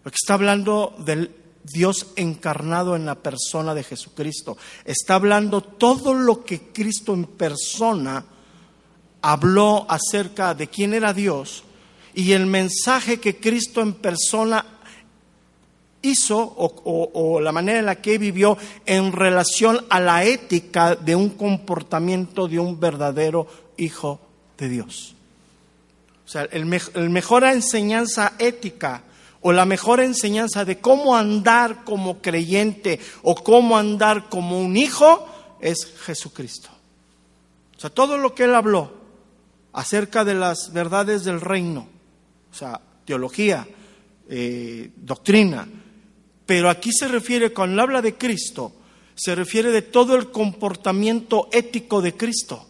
Porque 0.00 0.14
está 0.22 0.34
hablando 0.34 0.94
del 1.04 1.43
Dios 1.64 2.08
encarnado 2.16 2.94
en 2.94 3.06
la 3.06 3.14
persona 3.16 3.74
de 3.74 3.82
Jesucristo. 3.82 4.56
Está 4.84 5.14
hablando 5.14 5.62
todo 5.62 6.14
lo 6.14 6.44
que 6.44 6.72
Cristo 6.72 7.14
en 7.14 7.24
persona 7.24 8.24
habló 9.22 9.86
acerca 9.88 10.54
de 10.54 10.68
quién 10.68 10.92
era 10.92 11.14
Dios 11.14 11.64
y 12.14 12.32
el 12.32 12.46
mensaje 12.46 13.18
que 13.18 13.36
Cristo 13.36 13.80
en 13.80 13.94
persona 13.94 14.64
hizo 16.02 16.36
o, 16.56 17.40
la 17.40 17.50
manera 17.50 17.78
en 17.78 17.86
la 17.86 18.00
que 18.00 18.18
vivió 18.18 18.58
en 18.84 19.12
relación 19.12 19.84
a 19.88 20.00
la 20.00 20.24
ética 20.24 20.94
de 20.94 21.16
un 21.16 21.30
comportamiento 21.30 22.46
de 22.46 22.58
un 22.58 22.78
verdadero 22.78 23.46
hijo 23.78 24.20
de 24.58 24.68
Dios. 24.68 25.14
O 26.26 26.28
sea, 26.28 26.42
el, 26.52 26.66
mejor 26.66 27.44
enseñanza 27.44 28.34
ética 28.38 29.02
o 29.46 29.52
la 29.52 29.66
mejor 29.66 30.00
enseñanza 30.00 30.64
de 30.64 30.78
cómo 30.78 31.14
andar 31.14 31.84
como 31.84 32.22
creyente 32.22 32.98
o 33.22 33.34
cómo 33.34 33.76
andar 33.76 34.30
como 34.30 34.58
un 34.58 34.74
hijo 34.74 35.28
es 35.60 35.84
Jesucristo. 36.06 36.70
O 37.76 37.78
sea, 37.78 37.90
todo 37.90 38.16
lo 38.16 38.34
que 38.34 38.44
él 38.44 38.54
habló 38.54 38.90
acerca 39.74 40.24
de 40.24 40.32
las 40.32 40.72
verdades 40.72 41.24
del 41.24 41.42
reino, 41.42 41.86
o 42.50 42.54
sea, 42.54 42.80
teología, 43.04 43.68
eh, 44.30 44.90
doctrina, 44.96 45.68
pero 46.46 46.70
aquí 46.70 46.90
se 46.90 47.06
refiere, 47.06 47.52
cuando 47.52 47.82
habla 47.82 48.00
de 48.00 48.14
Cristo, 48.14 48.72
se 49.14 49.34
refiere 49.34 49.70
de 49.72 49.82
todo 49.82 50.16
el 50.16 50.30
comportamiento 50.30 51.50
ético 51.52 52.00
de 52.00 52.16
Cristo. 52.16 52.66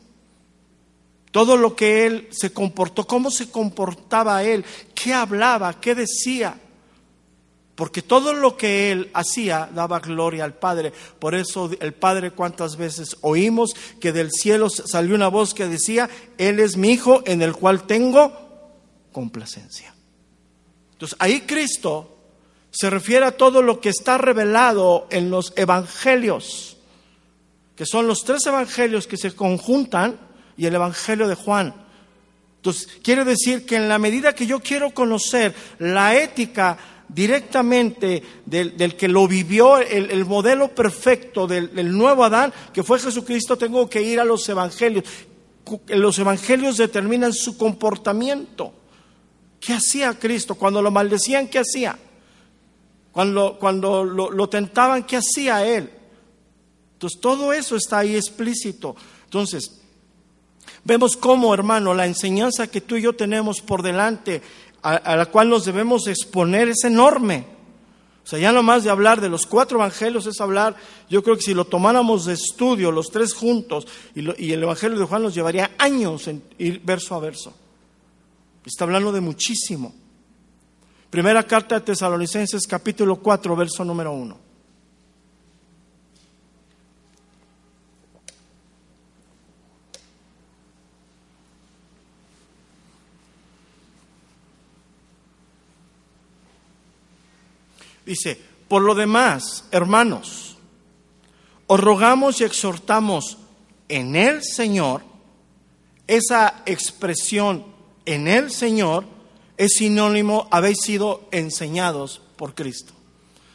Todo 1.30 1.56
lo 1.56 1.76
que 1.76 2.04
Él 2.04 2.26
se 2.32 2.52
comportó, 2.52 3.06
cómo 3.06 3.30
se 3.30 3.48
comportaba 3.48 4.42
Él, 4.42 4.64
qué 4.92 5.14
hablaba, 5.14 5.80
qué 5.80 5.94
decía. 5.94 6.60
Porque 7.74 8.02
todo 8.02 8.34
lo 8.34 8.56
que 8.56 8.92
Él 8.92 9.10
hacía 9.14 9.68
daba 9.74 9.98
gloria 9.98 10.44
al 10.44 10.54
Padre. 10.54 10.92
Por 11.18 11.34
eso 11.34 11.70
el 11.80 11.92
Padre 11.92 12.30
cuántas 12.30 12.76
veces 12.76 13.16
oímos 13.20 13.74
que 14.00 14.12
del 14.12 14.30
cielo 14.30 14.70
salió 14.70 15.14
una 15.14 15.28
voz 15.28 15.54
que 15.54 15.66
decía, 15.66 16.08
Él 16.38 16.60
es 16.60 16.76
mi 16.76 16.92
Hijo 16.92 17.22
en 17.26 17.42
el 17.42 17.52
cual 17.54 17.84
tengo 17.84 18.32
complacencia. 19.12 19.94
Entonces 20.92 21.16
ahí 21.20 21.40
Cristo 21.42 22.14
se 22.70 22.90
refiere 22.90 23.24
a 23.26 23.36
todo 23.36 23.62
lo 23.62 23.80
que 23.80 23.88
está 23.88 24.18
revelado 24.18 25.06
en 25.10 25.30
los 25.30 25.52
evangelios, 25.56 26.76
que 27.76 27.86
son 27.86 28.06
los 28.06 28.24
tres 28.24 28.46
evangelios 28.46 29.06
que 29.06 29.16
se 29.16 29.32
conjuntan 29.32 30.18
y 30.56 30.66
el 30.66 30.74
evangelio 30.74 31.28
de 31.28 31.34
Juan. 31.34 31.74
Entonces, 32.56 32.88
quiere 33.02 33.24
decir 33.24 33.66
que 33.66 33.76
en 33.76 33.88
la 33.88 33.98
medida 33.98 34.34
que 34.34 34.46
yo 34.46 34.58
quiero 34.58 34.94
conocer 34.94 35.54
la 35.78 36.16
ética 36.16 36.78
directamente 37.14 38.22
del, 38.44 38.96
que 38.96 39.08
lo 39.08 39.28
vivió, 39.28 39.78
el, 39.78 40.24
modelo 40.24 40.74
perfecto 40.74 41.46
del, 41.46 41.74
del, 41.74 41.96
nuevo 41.96 42.24
Adán, 42.24 42.52
que 42.72 42.82
fue 42.82 42.98
Jesucristo, 42.98 43.56
tengo 43.56 43.88
que 43.88 44.02
ir 44.02 44.18
a 44.18 44.24
los 44.24 44.48
evangelios. 44.48 45.04
Los 45.88 46.18
evangelios 46.18 46.76
determinan 46.76 47.32
su 47.32 47.56
comportamiento. 47.56 48.72
¿Qué 49.60 49.72
hacía 49.72 50.18
Cristo? 50.18 50.56
Cuando 50.56 50.82
lo 50.82 50.90
maldecían, 50.90 51.48
¿qué 51.48 51.60
hacía? 51.60 51.98
Cuando, 53.12 53.58
cuando 53.58 54.04
lo, 54.04 54.48
tentaban, 54.48 55.04
¿qué 55.04 55.16
hacía 55.16 55.64
él? 55.64 55.88
Entonces, 56.94 57.20
todo 57.20 57.52
eso 57.52 57.76
está 57.76 57.98
ahí 57.98 58.16
explícito. 58.16 58.96
Entonces, 59.24 59.80
vemos 60.82 61.16
cómo, 61.16 61.54
hermano, 61.54 61.94
la 61.94 62.06
enseñanza 62.06 62.66
que 62.66 62.80
tú 62.80 62.96
y 62.96 63.02
yo 63.02 63.14
tenemos 63.14 63.60
por 63.60 63.82
delante, 63.82 64.42
a, 64.84 65.16
la 65.16 65.26
cual 65.26 65.48
nos 65.48 65.64
debemos 65.64 66.06
exponer, 66.08 66.68
es 66.68 66.84
enorme. 66.84 67.46
O 68.22 68.26
sea, 68.26 68.38
ya 68.38 68.52
no 68.52 68.62
más 68.62 68.84
de 68.84 68.90
hablar 68.90 69.20
de 69.20 69.30
los 69.30 69.46
cuatro 69.46 69.78
evangelios 69.78 70.26
es 70.26 70.40
hablar, 70.40 70.76
yo 71.08 71.22
creo 71.22 71.36
que 71.36 71.42
si 71.42 71.54
lo 71.54 71.64
tomáramos 71.64 72.26
de 72.26 72.34
estudio, 72.34 72.92
los 72.92 73.08
tres 73.10 73.32
juntos, 73.32 73.86
y, 74.14 74.20
y 74.44 74.52
el 74.52 74.62
evangelio 74.62 74.98
de 74.98 75.06
Juan 75.06 75.22
nos 75.22 75.34
llevaría 75.34 75.70
años 75.78 76.28
en 76.28 76.42
ir 76.58 76.80
verso 76.84 77.14
a 77.14 77.20
verso. 77.20 77.54
Está 78.64 78.84
hablando 78.84 79.10
de 79.10 79.20
muchísimo. 79.20 79.94
Primera 81.08 81.42
carta 81.44 81.76
de 81.76 81.80
Tesalonicenses 81.82 82.66
capítulo 82.66 83.16
4, 83.16 83.56
verso 83.56 83.84
número 83.84 84.12
1. 84.12 84.43
Dice, 98.04 98.40
por 98.68 98.82
lo 98.82 98.94
demás, 98.94 99.64
hermanos, 99.70 100.56
os 101.66 101.80
rogamos 101.80 102.40
y 102.40 102.44
exhortamos 102.44 103.38
en 103.88 104.16
el 104.16 104.42
Señor, 104.42 105.02
esa 106.06 106.62
expresión 106.66 107.64
en 108.04 108.28
el 108.28 108.50
Señor 108.50 109.04
es 109.56 109.74
sinónimo, 109.78 110.48
habéis 110.50 110.80
sido 110.82 111.28
enseñados 111.30 112.20
por 112.36 112.54
Cristo. 112.54 112.92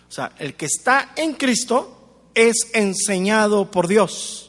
O 0.08 0.12
sea, 0.12 0.32
el 0.40 0.56
que 0.56 0.66
está 0.66 1.12
en 1.16 1.34
Cristo 1.34 2.00
es 2.34 2.72
enseñado 2.74 3.70
por 3.70 3.88
Dios. 3.88 4.49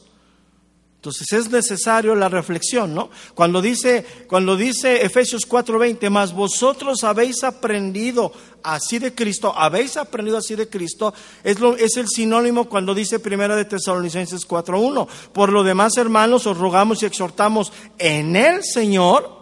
Entonces 1.01 1.33
es 1.33 1.49
necesario 1.49 2.13
la 2.13 2.29
reflexión, 2.29 2.93
¿no? 2.93 3.09
Cuando 3.33 3.59
dice, 3.59 4.05
cuando 4.27 4.55
dice 4.55 5.03
Efesios 5.03 5.47
4:20, 5.49 6.11
más 6.11 6.31
vosotros 6.31 7.03
habéis 7.03 7.43
aprendido 7.43 8.31
así 8.61 8.99
de 8.99 9.15
Cristo, 9.15 9.51
habéis 9.57 9.97
aprendido 9.97 10.37
así 10.37 10.53
de 10.53 10.69
Cristo, 10.69 11.11
es, 11.43 11.59
lo, 11.59 11.75
es 11.75 11.97
el 11.97 12.07
sinónimo 12.07 12.69
cuando 12.69 12.93
dice 12.93 13.17
Primera 13.17 13.55
de 13.55 13.65
Tesalonicenses 13.65 14.47
4:1. 14.47 15.07
Por 15.33 15.51
lo 15.51 15.63
demás, 15.63 15.97
hermanos, 15.97 16.45
os 16.45 16.59
rogamos 16.59 17.01
y 17.01 17.07
exhortamos 17.07 17.73
en 17.97 18.35
el 18.35 18.63
Señor 18.63 19.41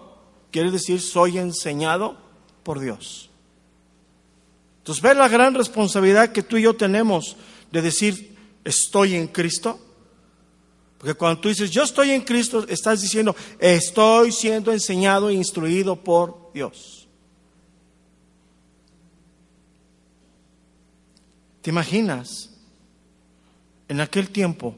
quiere 0.52 0.72
decir 0.72 1.02
soy 1.02 1.40
enseñado 1.40 2.16
por 2.64 2.80
Dios. 2.80 3.30
Entonces, 4.78 5.04
ver 5.04 5.18
la 5.18 5.28
gran 5.28 5.56
responsabilidad 5.56 6.32
que 6.32 6.42
tú 6.42 6.56
y 6.56 6.62
yo 6.62 6.78
tenemos 6.78 7.36
de 7.70 7.82
decir 7.82 8.38
estoy 8.64 9.16
en 9.16 9.28
Cristo. 9.28 9.78
Porque 11.00 11.14
cuando 11.14 11.40
tú 11.40 11.48
dices 11.48 11.72
yo 11.72 11.84
estoy 11.84 12.12
en 12.12 12.22
Cristo, 12.22 12.68
estás 12.68 13.02
diciendo 13.02 13.36
estoy 13.58 14.32
siendo 14.32 14.72
enseñado 14.74 15.30
e 15.30 15.34
instruido 15.34 15.96
por 15.96 16.52
Dios. 16.54 17.08
¿Te 21.62 21.70
imaginas 21.70 22.50
en 23.88 24.02
aquel 24.02 24.30
tiempo 24.30 24.76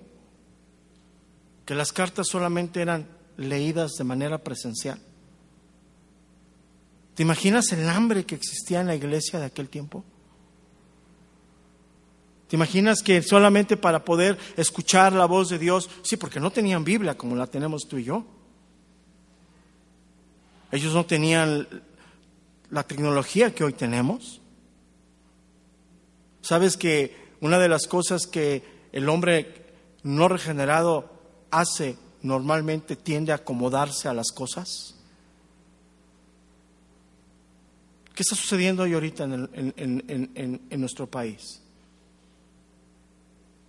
que 1.65 1.73
las 1.73 1.91
cartas 1.91 2.27
solamente 2.27 2.81
eran 2.81 3.07
leídas 3.38 3.93
de 3.97 4.03
manera 4.03 4.38
presencial? 4.38 4.99
¿Te 7.15 7.23
imaginas 7.23 7.71
el 7.71 7.89
hambre 7.89 8.25
que 8.25 8.36
existía 8.36 8.81
en 8.81 8.88
la 8.88 8.95
iglesia 8.95 9.39
de 9.39 9.45
aquel 9.45 9.69
tiempo? 9.69 10.03
¿Te 12.51 12.57
imaginas 12.57 13.01
que 13.01 13.21
solamente 13.21 13.77
para 13.77 14.03
poder 14.03 14.37
escuchar 14.57 15.13
la 15.13 15.23
voz 15.23 15.47
de 15.47 15.57
Dios, 15.57 15.89
sí, 16.03 16.17
porque 16.17 16.41
no 16.41 16.51
tenían 16.51 16.83
Biblia 16.83 17.17
como 17.17 17.33
la 17.33 17.47
tenemos 17.47 17.87
tú 17.87 17.97
y 17.97 18.03
yo? 18.03 18.25
Ellos 20.69 20.93
no 20.93 21.05
tenían 21.05 21.65
la 22.69 22.83
tecnología 22.83 23.55
que 23.55 23.63
hoy 23.63 23.71
tenemos. 23.71 24.41
¿Sabes 26.41 26.75
que 26.75 27.15
una 27.39 27.57
de 27.57 27.69
las 27.69 27.87
cosas 27.87 28.27
que 28.27 28.63
el 28.91 29.07
hombre 29.07 29.67
no 30.03 30.27
regenerado 30.27 31.09
hace 31.51 31.95
normalmente 32.21 32.97
tiende 32.97 33.31
a 33.31 33.35
acomodarse 33.35 34.09
a 34.09 34.13
las 34.13 34.33
cosas? 34.33 34.95
¿Qué 38.13 38.23
está 38.23 38.35
sucediendo 38.35 38.83
hoy 38.83 38.93
ahorita 38.93 39.23
en, 39.23 40.61
nuestro 40.71 41.07
país? 41.07 41.61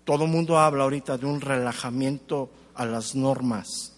Todo 0.04 0.24
el 0.24 0.30
mundo 0.30 0.58
habla 0.58 0.84
ahorita 0.84 1.16
de 1.16 1.26
un 1.26 1.40
relajamiento 1.40 2.50
a 2.74 2.84
las 2.84 3.14
normas 3.14 3.92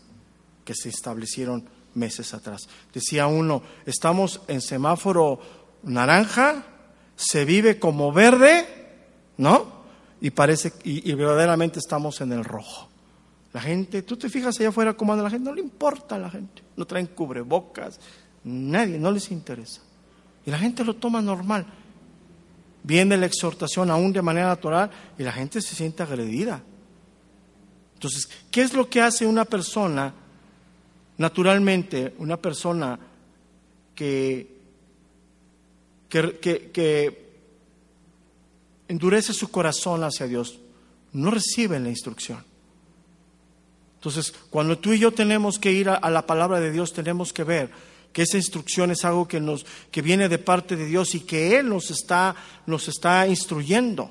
que 0.64 0.74
se 0.74 0.88
establecieron 0.88 1.64
meses 1.94 2.34
atrás. 2.34 2.68
Decía 2.92 3.26
uno, 3.26 3.62
estamos 3.86 4.40
en 4.48 4.60
semáforo 4.60 5.38
naranja, 5.84 6.64
se 7.16 7.44
vive 7.44 7.78
como 7.78 8.12
verde, 8.12 8.66
¿no? 9.36 9.84
Y 10.20 10.30
parece, 10.30 10.72
y, 10.84 11.10
y, 11.10 11.14
verdaderamente 11.14 11.78
estamos 11.78 12.20
en 12.20 12.32
el 12.32 12.44
rojo. 12.44 12.88
La 13.52 13.60
gente, 13.60 14.02
tú 14.02 14.16
te 14.16 14.28
fijas 14.28 14.58
allá 14.58 14.70
afuera 14.70 14.94
cómo 14.94 15.12
anda 15.12 15.24
la 15.24 15.30
gente, 15.30 15.48
no 15.48 15.54
le 15.54 15.60
importa 15.60 16.16
a 16.16 16.18
la 16.18 16.30
gente, 16.30 16.62
no 16.76 16.86
traen 16.86 17.06
cubrebocas, 17.06 18.00
nadie, 18.42 18.98
no 18.98 19.10
les 19.10 19.30
interesa. 19.30 19.80
Y 20.46 20.50
la 20.50 20.58
gente 20.58 20.84
lo 20.84 20.94
toma 20.94 21.22
normal. 21.22 21.66
Viene 22.84 23.16
la 23.16 23.26
exhortación 23.26 23.90
aún 23.90 24.12
de 24.12 24.22
manera 24.22 24.46
natural 24.46 24.90
y 25.18 25.24
la 25.24 25.32
gente 25.32 25.60
se 25.60 25.74
siente 25.74 26.04
agredida. 26.04 26.62
Entonces, 27.94 28.28
¿qué 28.50 28.62
es 28.62 28.74
lo 28.74 28.88
que 28.88 29.00
hace 29.00 29.26
una 29.26 29.46
persona, 29.46 30.12
naturalmente, 31.16 32.14
una 32.18 32.36
persona 32.36 32.98
que, 33.94 34.46
que, 36.08 37.24
endurece 38.86 39.32
su 39.32 39.50
corazón 39.50 40.04
hacia 40.04 40.26
Dios? 40.26 40.60
No 41.14 41.30
recibe 41.30 41.80
la 41.80 41.88
instrucción. 41.88 42.44
Entonces, 43.94 44.34
cuando 44.50 44.78
tú 44.78 44.92
y 44.92 44.98
yo 44.98 45.12
tenemos 45.12 45.58
que 45.58 45.72
ir 45.72 45.88
a 45.88 46.10
la 46.10 46.26
palabra 46.26 46.60
de 46.60 46.70
Dios, 46.70 46.92
tenemos 46.92 47.32
que 47.32 47.44
ver 47.44 47.93
que 48.14 48.22
esa 48.22 48.36
instrucción 48.36 48.92
es 48.92 49.04
algo 49.04 49.26
que, 49.26 49.40
nos, 49.40 49.66
que 49.90 50.00
viene 50.00 50.28
de 50.28 50.38
parte 50.38 50.76
de 50.76 50.86
Dios 50.86 51.16
y 51.16 51.20
que 51.20 51.58
Él 51.58 51.68
nos 51.68 51.90
está, 51.90 52.36
nos 52.64 52.86
está 52.86 53.26
instruyendo. 53.26 54.08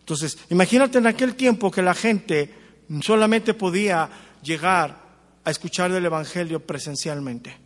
Entonces, 0.00 0.36
imagínate 0.50 0.98
en 0.98 1.06
aquel 1.06 1.34
tiempo 1.34 1.70
que 1.70 1.80
la 1.80 1.94
gente 1.94 2.52
solamente 3.00 3.54
podía 3.54 4.10
llegar 4.42 5.00
a 5.42 5.50
escuchar 5.50 5.90
del 5.90 6.04
Evangelio 6.04 6.60
presencialmente. 6.60 7.56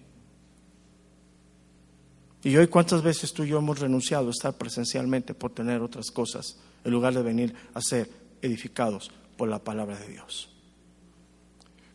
Y 2.45 2.57
hoy 2.57 2.69
cuántas 2.69 3.03
veces 3.03 3.33
tú 3.33 3.43
y 3.43 3.49
yo 3.49 3.59
hemos 3.59 3.81
renunciado 3.81 4.29
a 4.29 4.31
estar 4.31 4.57
presencialmente 4.57 5.35
por 5.35 5.53
tener 5.53 5.83
otras 5.83 6.13
cosas, 6.13 6.57
en 6.85 6.93
lugar 6.93 7.15
de 7.15 7.23
venir 7.23 7.53
a 7.75 7.81
ser 7.81 8.09
edificados 8.43 9.11
por 9.37 9.49
la 9.49 9.59
palabra 9.59 9.99
de 9.99 10.07
Dios. 10.07 10.51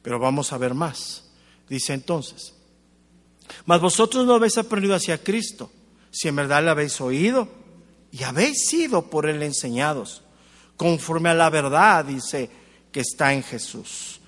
Pero 0.02 0.20
vamos 0.20 0.52
a 0.52 0.58
ver 0.58 0.74
más. 0.74 1.32
Dice 1.70 1.94
entonces, 1.94 2.54
mas 3.66 3.82
vosotros 3.82 4.26
no 4.26 4.36
habéis 4.36 4.58
aprendido 4.58 4.96
hacia 4.96 5.24
Cristo, 5.24 5.72
si 6.12 6.28
en 6.28 6.36
verdad 6.36 6.64
le 6.64 6.70
habéis 6.70 7.00
oído 7.02 7.48
y 8.12 8.24
habéis 8.24 8.68
sido 8.68 9.10
por 9.10 9.28
él 9.28 9.42
enseñados, 9.42 10.22
conforme 10.78 11.30
a 11.30 11.34
la 11.34 11.50
verdad, 11.50 12.06
dice, 12.06 12.50
que 12.92 13.02
está 13.02 13.34
en 13.34 13.44
Jesús. 13.44 14.22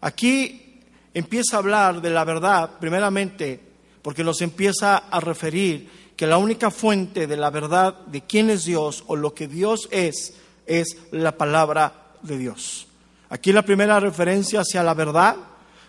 Aquí 0.00 0.80
empieza 1.14 1.56
a 1.56 1.58
hablar 1.60 2.02
de 2.02 2.10
la 2.10 2.24
verdad, 2.24 2.78
primeramente, 2.80 3.60
porque 4.02 4.24
nos 4.24 4.40
empieza 4.42 4.96
a 4.96 5.20
referir 5.20 5.88
que 6.16 6.26
la 6.26 6.38
única 6.38 6.70
fuente 6.70 7.28
de 7.28 7.36
la 7.36 7.50
verdad 7.50 7.94
de 8.06 8.22
quién 8.22 8.50
es 8.50 8.64
Dios 8.64 9.04
o 9.06 9.14
lo 9.14 9.34
que 9.34 9.46
Dios 9.46 9.88
es, 9.92 10.34
es 10.66 10.96
la 11.12 11.36
palabra 11.36 12.08
de 12.22 12.38
Dios. 12.38 12.88
Aquí 13.30 13.52
la 13.52 13.62
primera 13.62 14.00
referencia 14.00 14.60
hacia 14.60 14.82
la 14.82 14.94
verdad 14.94 15.36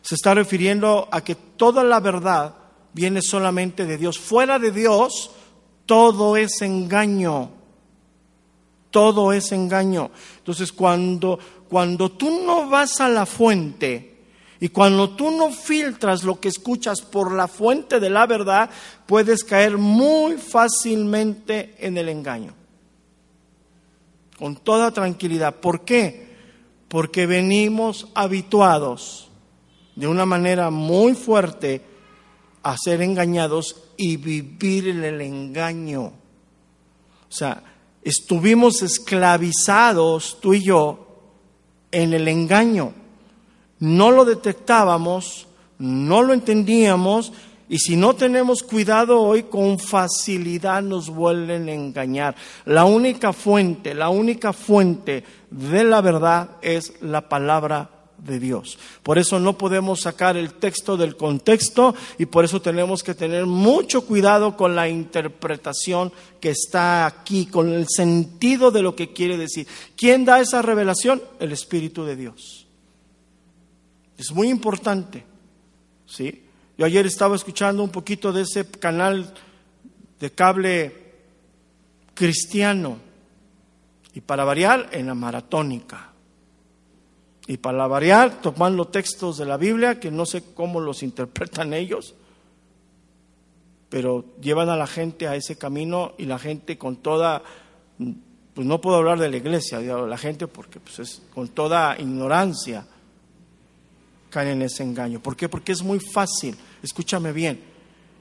se 0.01 0.15
está 0.15 0.33
refiriendo 0.33 1.07
a 1.11 1.21
que 1.21 1.35
toda 1.35 1.83
la 1.83 1.99
verdad 1.99 2.53
viene 2.93 3.21
solamente 3.21 3.85
de 3.85 3.97
Dios. 3.97 4.19
Fuera 4.19 4.59
de 4.59 4.71
Dios, 4.71 5.31
todo 5.85 6.37
es 6.37 6.61
engaño. 6.61 7.51
Todo 8.91 9.33
es 9.33 9.51
engaño. 9.51 10.11
Entonces, 10.37 10.71
cuando, 10.71 11.39
cuando 11.69 12.11
tú 12.11 12.43
no 12.45 12.69
vas 12.69 12.99
a 13.01 13.09
la 13.09 13.25
fuente 13.25 14.17
y 14.59 14.69
cuando 14.69 15.11
tú 15.11 15.31
no 15.31 15.51
filtras 15.51 16.23
lo 16.23 16.39
que 16.39 16.49
escuchas 16.49 17.01
por 17.01 17.31
la 17.31 17.47
fuente 17.47 17.99
de 17.99 18.09
la 18.09 18.25
verdad, 18.25 18.69
puedes 19.05 19.43
caer 19.43 19.77
muy 19.77 20.37
fácilmente 20.37 21.75
en 21.79 21.97
el 21.97 22.09
engaño. 22.09 22.53
Con 24.37 24.55
toda 24.55 24.91
tranquilidad. 24.91 25.55
¿Por 25.55 25.85
qué? 25.85 26.29
Porque 26.87 27.25
venimos 27.25 28.07
habituados 28.15 29.29
de 29.95 30.07
una 30.07 30.25
manera 30.25 30.69
muy 30.69 31.13
fuerte 31.13 31.88
a 32.63 32.77
ser 32.77 33.01
engañados 33.01 33.75
y 33.97 34.17
vivir 34.17 34.87
en 34.87 35.03
el 35.03 35.21
engaño. 35.21 36.03
O 36.03 37.31
sea, 37.31 37.63
estuvimos 38.03 38.81
esclavizados 38.81 40.37
tú 40.41 40.53
y 40.53 40.63
yo 40.63 41.07
en 41.91 42.13
el 42.13 42.27
engaño. 42.27 42.93
No 43.79 44.11
lo 44.11 44.25
detectábamos, 44.25 45.47
no 45.77 46.21
lo 46.21 46.33
entendíamos 46.33 47.31
y 47.69 47.77
si 47.77 47.95
no 47.95 48.15
tenemos 48.15 48.63
cuidado 48.63 49.21
hoy, 49.21 49.43
con 49.43 49.77
facilidad 49.77 50.81
nos 50.81 51.07
vuelven 51.07 51.69
a 51.69 51.73
engañar. 51.73 52.35
La 52.65 52.85
única 52.85 53.31
fuente, 53.31 53.93
la 53.93 54.09
única 54.09 54.53
fuente 54.53 55.23
de 55.51 55.83
la 55.83 56.01
verdad 56.01 56.49
es 56.63 56.93
la 57.01 57.29
palabra 57.29 57.98
de 58.23 58.39
Dios. 58.39 58.77
Por 59.03 59.17
eso 59.17 59.39
no 59.39 59.57
podemos 59.57 60.01
sacar 60.01 60.37
el 60.37 60.53
texto 60.53 60.97
del 60.97 61.15
contexto 61.15 61.95
y 62.17 62.25
por 62.25 62.45
eso 62.45 62.61
tenemos 62.61 63.03
que 63.03 63.15
tener 63.15 63.45
mucho 63.45 64.05
cuidado 64.05 64.55
con 64.55 64.75
la 64.75 64.89
interpretación 64.89 66.11
que 66.39 66.51
está 66.51 67.05
aquí, 67.05 67.45
con 67.45 67.73
el 67.73 67.87
sentido 67.87 68.71
de 68.71 68.81
lo 68.81 68.95
que 68.95 69.13
quiere 69.13 69.37
decir. 69.37 69.67
¿Quién 69.95 70.25
da 70.25 70.39
esa 70.39 70.61
revelación? 70.61 71.21
El 71.39 71.51
Espíritu 71.51 72.05
de 72.05 72.15
Dios. 72.15 72.67
Es 74.17 74.31
muy 74.31 74.49
importante. 74.49 75.23
¿sí? 76.05 76.43
Yo 76.77 76.85
ayer 76.85 77.05
estaba 77.05 77.35
escuchando 77.35 77.83
un 77.83 77.89
poquito 77.89 78.31
de 78.31 78.43
ese 78.43 78.69
canal 78.69 79.33
de 80.19 80.31
cable 80.31 81.09
cristiano 82.13 82.97
y 84.13 84.21
para 84.21 84.43
variar 84.43 84.89
en 84.91 85.07
la 85.07 85.13
maratónica. 85.13 86.08
Y 87.49 87.57
para 87.57 87.87
variar, 87.87 88.41
tomando 88.41 88.85
textos 88.85 89.39
de 89.39 89.45
la 89.47 89.57
Biblia, 89.57 89.99
que 89.99 90.11
no 90.11 90.27
sé 90.27 90.43
cómo 90.53 90.79
los 90.79 91.01
interpretan 91.01 91.73
ellos, 91.73 92.13
pero 93.89 94.23
llevan 94.39 94.69
a 94.69 94.77
la 94.77 94.85
gente 94.85 95.27
a 95.27 95.35
ese 95.35 95.57
camino 95.57 96.13
y 96.19 96.25
la 96.25 96.37
gente 96.37 96.77
con 96.77 96.97
toda, 96.97 97.41
pues 98.53 98.67
no 98.67 98.79
puedo 98.79 98.97
hablar 98.97 99.17
de 99.17 99.29
la 99.29 99.37
iglesia, 99.37 99.79
digo 99.79 100.05
la 100.05 100.19
gente 100.19 100.45
porque 100.45 100.79
pues 100.79 100.99
es 100.99 101.23
con 101.33 101.47
toda 101.47 101.99
ignorancia 101.99 102.85
caen 104.29 104.49
en 104.49 104.61
ese 104.61 104.83
engaño. 104.83 105.19
¿Por 105.19 105.35
qué? 105.35 105.49
Porque 105.49 105.71
es 105.71 105.81
muy 105.81 105.99
fácil, 105.99 106.55
escúchame 106.83 107.31
bien, 107.31 107.59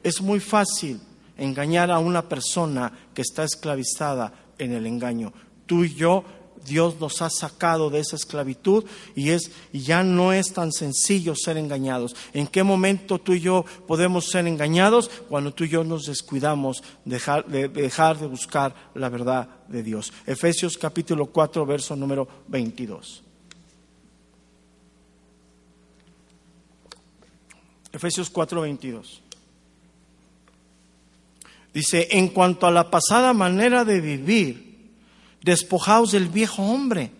es 0.02 0.22
muy 0.22 0.40
fácil 0.40 1.02
engañar 1.36 1.90
a 1.90 1.98
una 1.98 2.26
persona 2.26 2.90
que 3.12 3.20
está 3.20 3.44
esclavizada 3.44 4.32
en 4.56 4.72
el 4.72 4.86
engaño. 4.86 5.34
Tú 5.66 5.84
y 5.84 5.94
yo 5.94 6.24
Dios 6.64 6.98
nos 7.00 7.22
ha 7.22 7.30
sacado 7.30 7.90
de 7.90 8.00
esa 8.00 8.16
esclavitud 8.16 8.84
y, 9.14 9.30
es, 9.30 9.50
ya 9.72 10.02
no 10.02 10.32
es 10.32 10.52
tan 10.52 10.72
sencillo 10.72 11.34
ser 11.34 11.56
engañados. 11.56 12.14
¿En 12.32 12.46
qué 12.46 12.62
momento 12.62 13.18
tú 13.18 13.34
y 13.34 13.40
yo 13.40 13.64
podemos 13.86 14.26
ser 14.26 14.46
engañados? 14.46 15.10
Cuando 15.28 15.52
tú 15.52 15.64
y 15.64 15.68
yo 15.68 15.84
nos 15.84 16.04
descuidamos 16.04 16.82
dejar, 17.04 17.46
de 17.46 17.68
dejar 17.68 18.18
de 18.18 18.26
buscar 18.26 18.74
la 18.94 19.08
verdad 19.08 19.48
de 19.68 19.82
Dios. 19.82 20.12
Efesios 20.26 20.76
capítulo 20.78 21.26
4, 21.26 21.66
verso 21.66 21.96
número 21.96 22.28
22. 22.48 23.24
Efesios 27.92 28.30
4, 28.30 28.60
22. 28.60 29.22
Dice, 31.72 32.08
en 32.12 32.28
cuanto 32.28 32.66
a 32.66 32.70
la 32.70 32.90
pasada 32.90 33.32
manera 33.32 33.84
de 33.84 34.00
vivir, 34.00 34.67
despojaos 35.42 36.12
del 36.12 36.28
viejo 36.28 36.62
hombre, 36.62 37.12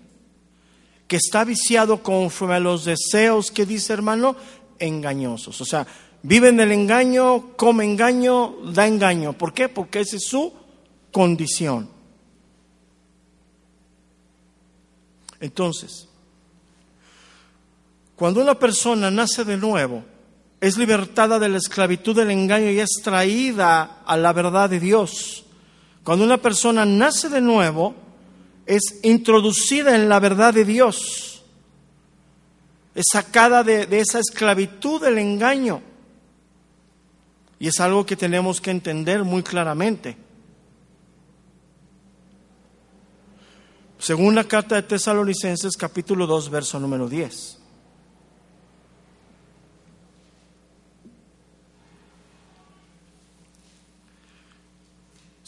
que 1.07 1.17
está 1.17 1.45
viciado 1.45 2.03
conforme 2.03 2.57
a 2.57 2.61
los 2.61 2.85
deseos 2.85 3.51
que 3.51 3.65
dice 3.65 3.93
hermano, 3.93 4.37
engañosos. 4.79 5.61
O 5.61 5.65
sea, 5.65 5.87
vive 6.23 6.49
en 6.49 6.61
el 6.61 6.73
engaño, 6.73 7.57
come 7.57 7.85
engaño, 7.85 8.57
da 8.73 8.87
engaño. 8.87 9.33
¿Por 9.33 9.53
qué? 9.55 9.69
Porque 9.69 10.01
esa 10.01 10.17
es 10.17 10.25
su 10.25 10.53
condición. 11.11 11.89
Entonces, 15.41 16.09
cuando 18.17 18.41
una 18.41 18.59
persona 18.59 19.11
nace 19.11 19.45
de 19.45 19.57
nuevo, 19.57 20.03
es 20.61 20.77
libertada 20.77 21.39
de 21.39 21.49
la 21.49 21.59
esclavitud 21.59 22.17
del 22.17 22.33
engaño 22.33 22.71
y 22.71 22.81
es 22.81 23.01
traída 23.03 24.03
a 24.05 24.17
la 24.17 24.33
verdad 24.33 24.69
de 24.69 24.81
Dios. 24.81 25.45
Cuando 26.03 26.25
una 26.25 26.39
persona 26.39 26.85
nace 26.85 27.29
de 27.29 27.41
nuevo, 27.41 27.95
es 28.69 29.01
introducida 29.03 29.97
en 29.97 30.11
la 30.11 30.21
verdad 30.21 30.53
de 30.53 30.67
Dios, 30.67 31.43
es 32.95 33.07
sacada 33.11 33.65
de, 33.65 33.89
esa 33.99 34.19
esclavitud 34.19 35.01
del 35.01 35.19
engaño. 35.19 35.81
Y 37.59 37.69
es 37.69 37.81
algo 37.81 38.05
que 38.05 38.15
tenemos 38.15 38.61
que 38.61 38.71
entender 38.71 39.25
muy 39.25 39.43
claramente. 39.43 40.17
Según 43.99 44.35
la 44.35 44.45
carta 44.45 44.75
de 44.75 44.83
Tesalonicenses 44.83 45.77
capítulo 45.77 46.27
2, 46.27 46.51
verso 46.51 46.79
número 46.79 47.09
10. 47.09 47.58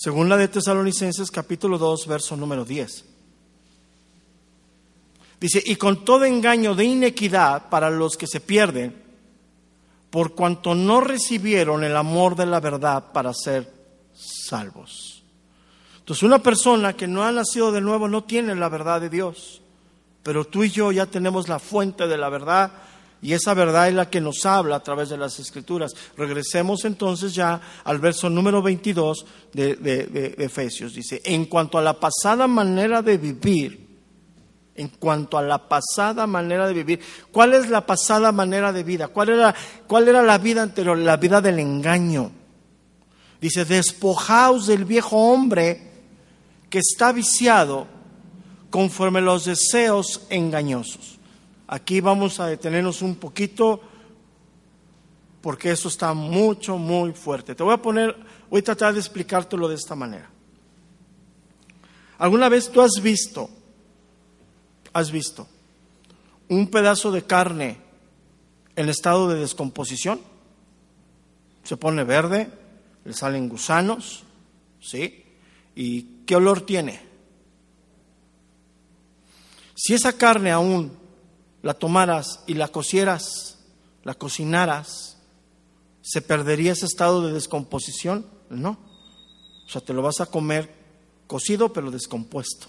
Según 0.00 0.30
la 0.30 0.38
de 0.38 0.48
Tesalonicenses 0.48 1.30
capítulo 1.30 1.76
2, 1.76 2.06
verso 2.06 2.34
número 2.34 2.64
10. 2.64 3.04
Dice, 5.38 5.62
y 5.62 5.76
con 5.76 6.06
todo 6.06 6.24
engaño 6.24 6.74
de 6.74 6.84
inequidad 6.84 7.68
para 7.68 7.90
los 7.90 8.16
que 8.16 8.26
se 8.26 8.40
pierden, 8.40 8.96
por 10.08 10.34
cuanto 10.34 10.74
no 10.74 11.02
recibieron 11.02 11.84
el 11.84 11.94
amor 11.98 12.34
de 12.34 12.46
la 12.46 12.60
verdad 12.60 13.12
para 13.12 13.34
ser 13.34 13.70
salvos. 14.14 15.22
Entonces 15.98 16.22
una 16.22 16.38
persona 16.38 16.94
que 16.94 17.06
no 17.06 17.22
ha 17.22 17.30
nacido 17.30 17.70
de 17.70 17.82
nuevo 17.82 18.08
no 18.08 18.24
tiene 18.24 18.54
la 18.54 18.70
verdad 18.70 19.02
de 19.02 19.10
Dios, 19.10 19.60
pero 20.22 20.46
tú 20.46 20.64
y 20.64 20.70
yo 20.70 20.92
ya 20.92 21.04
tenemos 21.04 21.46
la 21.46 21.58
fuente 21.58 22.06
de 22.06 22.16
la 22.16 22.30
verdad 22.30 22.72
y 23.22 23.34
esa 23.34 23.54
verdad 23.54 23.88
es 23.88 23.94
la 23.94 24.08
que 24.08 24.20
nos 24.20 24.46
habla 24.46 24.76
a 24.76 24.82
través 24.82 25.10
de 25.10 25.18
las 25.18 25.38
escrituras. 25.38 25.94
Regresemos 26.16 26.84
entonces 26.84 27.34
ya 27.34 27.60
al 27.84 27.98
verso 27.98 28.30
número 28.30 28.62
22 28.62 29.26
de, 29.52 29.76
de 29.76 30.34
Efesios. 30.38 30.94
Dice, 30.94 31.20
en 31.24 31.44
cuanto 31.44 31.76
a 31.76 31.82
la 31.82 32.00
pasada 32.00 32.46
manera 32.46 33.02
de 33.02 33.18
vivir, 33.18 33.90
en 34.80 34.88
cuanto 34.88 35.36
a 35.36 35.42
la 35.42 35.68
pasada 35.68 36.26
manera 36.26 36.66
de 36.66 36.72
vivir. 36.72 37.00
¿Cuál 37.30 37.52
es 37.52 37.68
la 37.68 37.84
pasada 37.84 38.32
manera 38.32 38.72
de 38.72 38.82
vida? 38.82 39.08
¿Cuál 39.08 39.28
era, 39.28 39.54
cuál 39.86 40.08
era 40.08 40.22
la 40.22 40.38
vida 40.38 40.62
anterior? 40.62 40.96
La 40.96 41.18
vida 41.18 41.42
del 41.42 41.58
engaño. 41.58 42.30
Dice, 43.42 43.66
despojaos 43.66 44.66
del 44.66 44.86
viejo 44.86 45.16
hombre 45.18 45.90
que 46.70 46.78
está 46.78 47.12
viciado 47.12 47.86
conforme 48.70 49.20
los 49.20 49.44
deseos 49.44 50.22
engañosos. 50.30 51.19
Aquí 51.72 52.00
vamos 52.00 52.40
a 52.40 52.48
detenernos 52.48 53.00
un 53.00 53.14
poquito 53.14 53.80
porque 55.40 55.70
eso 55.70 55.86
está 55.86 56.12
mucho, 56.14 56.76
muy 56.76 57.12
fuerte. 57.12 57.54
Te 57.54 57.62
voy 57.62 57.72
a 57.72 57.80
poner, 57.80 58.16
voy 58.50 58.58
a 58.58 58.64
tratar 58.64 58.92
de 58.92 58.98
explicártelo 58.98 59.68
de 59.68 59.76
esta 59.76 59.94
manera. 59.94 60.28
¿Alguna 62.18 62.48
vez 62.48 62.72
tú 62.72 62.80
has 62.80 63.00
visto, 63.00 63.48
has 64.92 65.12
visto 65.12 65.46
un 66.48 66.66
pedazo 66.66 67.12
de 67.12 67.22
carne 67.22 67.78
en 68.74 68.88
estado 68.88 69.28
de 69.28 69.38
descomposición? 69.38 70.20
Se 71.62 71.76
pone 71.76 72.02
verde, 72.02 72.50
le 73.04 73.12
salen 73.12 73.48
gusanos, 73.48 74.24
¿sí? 74.80 75.24
¿Y 75.76 76.24
qué 76.26 76.34
olor 76.34 76.62
tiene? 76.62 77.00
Si 79.76 79.94
esa 79.94 80.14
carne 80.14 80.50
aún 80.50 80.98
la 81.62 81.74
tomaras 81.74 82.40
y 82.46 82.54
la 82.54 82.68
cocieras, 82.68 83.58
la 84.04 84.14
cocinaras, 84.14 85.18
¿se 86.02 86.22
perdería 86.22 86.72
ese 86.72 86.86
estado 86.86 87.26
de 87.26 87.32
descomposición? 87.32 88.26
No. 88.48 88.78
O 89.66 89.68
sea, 89.68 89.80
te 89.80 89.92
lo 89.92 90.02
vas 90.02 90.20
a 90.20 90.26
comer 90.26 90.70
cocido 91.26 91.72
pero 91.72 91.90
descompuesto. 91.90 92.66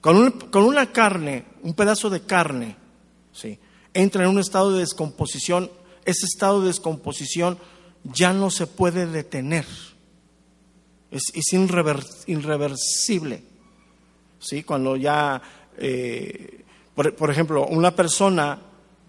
Con, 0.00 0.30
con 0.32 0.64
una 0.64 0.92
carne, 0.92 1.46
un 1.62 1.74
pedazo 1.74 2.10
de 2.10 2.20
carne, 2.20 2.76
¿sí? 3.32 3.58
entra 3.94 4.24
en 4.24 4.30
un 4.30 4.38
estado 4.38 4.72
de 4.72 4.80
descomposición, 4.80 5.70
ese 6.04 6.26
estado 6.26 6.60
de 6.60 6.68
descomposición 6.68 7.58
ya 8.04 8.32
no 8.32 8.50
se 8.50 8.66
puede 8.66 9.06
detener 9.06 9.64
es, 11.14 11.52
irreversible. 12.26 13.42
¿Sí? 14.38 14.62
Cuando 14.62 14.96
ya, 14.96 15.40
eh, 15.78 16.63
por, 16.94 17.30
ejemplo, 17.30 17.66
una 17.66 17.94
persona 17.94 18.58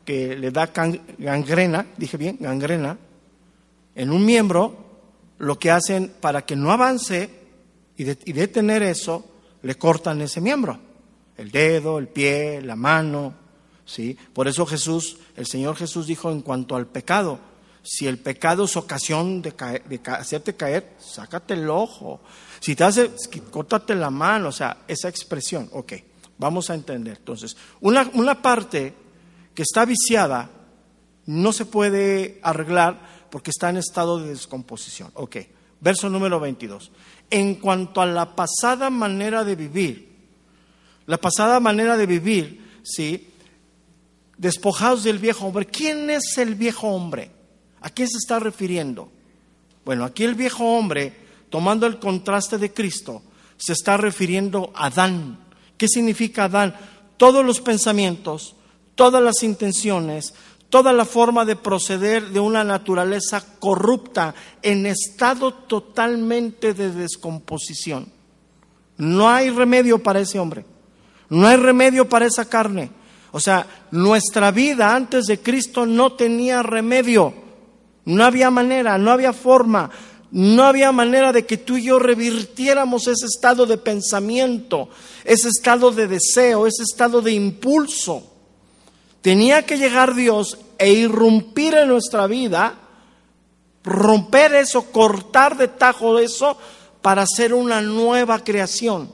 que 0.04 0.36
le 0.36 0.52
da 0.52 0.72
gangrena, 1.18 1.86
dije 1.98 2.18
bien, 2.18 2.38
gangrena, 2.40 2.98
en 3.94 4.12
un 4.12 4.26
miembro, 4.26 4.76
lo 5.38 5.60
que 5.60 5.72
hacen 5.72 6.14
para 6.20 6.44
que 6.44 6.56
no 6.56 6.72
avance 6.72 7.30
y, 7.98 8.04
detener 8.04 8.84
eso, 8.84 9.26
le 9.62 9.76
cortan 9.76 10.22
ese 10.22 10.42
miembro, 10.42 10.80
el 11.38 11.52
dedo, 11.52 11.98
el 12.00 12.08
pie, 12.08 12.62
la 12.62 12.76
mano, 12.76 13.34
¿sí? 13.86 14.18
Por 14.34 14.48
eso 14.48 14.66
Jesús, 14.66 15.18
el 15.36 15.46
Señor 15.46 15.76
Jesús 15.76 16.08
dijo 16.08 16.32
en 16.32 16.42
cuanto 16.42 16.76
al 16.76 16.88
pecado, 16.88 17.40
si 17.86 18.08
el 18.08 18.18
pecado 18.18 18.66
es 18.66 18.76
ocasión 18.78 19.44
de, 19.44 19.54
hacerte 20.08 20.56
caer, 20.56 20.96
sácate 21.00 21.54
el 21.54 21.70
ojo. 21.70 22.20
Si 22.60 22.76
te 22.76 22.84
hace, 22.84 23.12
córtate 23.52 23.94
la 23.94 24.10
mano, 24.10 24.50
o 24.50 24.52
sea, 24.52 24.78
esa 24.88 25.08
expresión. 25.08 25.70
Ok, 25.72 25.94
vamos 26.38 26.70
a 26.70 26.76
entender. 26.76 27.18
Entonces, 27.18 27.56
una, 27.82 28.10
una 28.14 28.42
parte 28.42 28.94
que 29.54 29.64
está 29.64 29.86
viciada 29.86 30.50
no 31.26 31.52
se 31.52 31.66
puede 31.66 32.40
arreglar 32.44 33.28
porque 33.30 33.52
está 33.52 33.70
en 33.70 33.78
estado 33.78 34.20
de 34.20 34.30
descomposición. 34.30 35.12
Ok, 35.16 35.38
verso 35.82 36.10
número 36.10 36.40
22. 36.40 36.92
En 37.30 37.56
cuanto 37.56 38.02
a 38.02 38.06
la 38.06 38.36
pasada 38.36 38.90
manera 38.90 39.44
de 39.44 39.56
vivir, 39.56 40.16
la 41.06 41.18
pasada 41.18 41.60
manera 41.60 41.98
de 41.98 42.06
vivir, 42.06 42.80
¿sí? 42.84 43.30
Despojados 44.38 45.04
del 45.04 45.20
viejo 45.20 45.46
hombre. 45.46 45.66
¿Quién 45.66 46.10
es 46.10 46.38
el 46.38 46.56
viejo 46.56 46.88
hombre? 46.88 47.32
¿A 47.82 47.90
qué 47.90 48.08
se 48.08 48.18
está 48.18 48.40
refiriendo? 48.40 49.12
Bueno, 49.86 50.04
aquí 50.04 50.24
el 50.24 50.36
viejo 50.36 50.66
hombre, 50.66 51.14
tomando 51.50 51.86
el 51.86 52.00
contraste 52.00 52.58
de 52.58 52.74
Cristo, 52.74 53.22
se 53.58 53.74
está 53.74 53.98
refiriendo 53.98 54.72
a 54.76 54.88
Adán. 54.88 55.45
¿Qué 55.78 55.88
significa 55.88 56.46
Adán? 56.46 56.76
Todos 57.18 57.46
los 57.46 57.62
pensamientos, 57.62 58.56
todas 58.96 59.22
las 59.22 59.44
intenciones, 59.44 60.34
toda 60.70 60.94
la 60.94 61.06
forma 61.06 61.46
de 61.46 61.56
proceder 61.56 62.30
de 62.30 62.40
una 62.40 62.64
naturaleza 62.64 63.44
corrupta 63.60 64.36
en 64.62 64.86
estado 64.86 65.54
totalmente 65.54 66.74
de 66.74 66.92
descomposición. 66.92 68.12
No 68.98 69.30
hay 69.30 69.50
remedio 69.50 70.02
para 70.02 70.20
ese 70.20 70.40
hombre. 70.40 70.66
No 71.30 71.48
hay 71.48 71.58
remedio 71.58 72.08
para 72.08 72.26
esa 72.26 72.46
carne. 72.48 72.92
O 73.32 73.40
sea, 73.40 73.68
nuestra 73.92 74.52
vida 74.52 74.96
antes 74.96 75.26
de 75.26 75.40
Cristo 75.40 75.86
no 75.86 76.14
tenía 76.14 76.64
remedio. 76.64 77.34
No 78.06 78.24
había 78.24 78.52
manera, 78.52 78.98
no 78.98 79.12
había 79.12 79.34
forma, 79.34 79.90
no 80.36 80.66
había 80.66 80.92
manera 80.92 81.32
de 81.32 81.46
que 81.46 81.56
tú 81.56 81.78
y 81.78 81.84
yo 81.84 81.98
revirtiéramos 81.98 83.08
ese 83.08 83.26
estado 83.26 83.66
de 83.66 83.78
pensamiento, 83.78 84.90
ese 85.24 85.48
estado 85.48 85.92
de 85.92 86.10
deseo, 86.10 86.68
ese 86.68 86.84
estado 86.84 87.22
de 87.22 87.32
impulso. 87.32 88.22
Tenía 89.22 89.66
que 89.66 89.78
llegar 89.78 90.14
Dios 90.14 90.58
e 90.78 90.92
irrumpir 90.92 91.76
en 91.76 91.88
nuestra 91.88 92.28
vida, 92.28 92.76
romper 93.86 94.56
eso, 94.56 94.92
cortar 94.92 95.56
de 95.56 95.70
tajo 95.70 96.20
eso 96.20 96.58
para 97.02 97.22
hacer 97.22 97.54
una 97.54 97.80
nueva 97.80 98.44
creación. 98.44 99.10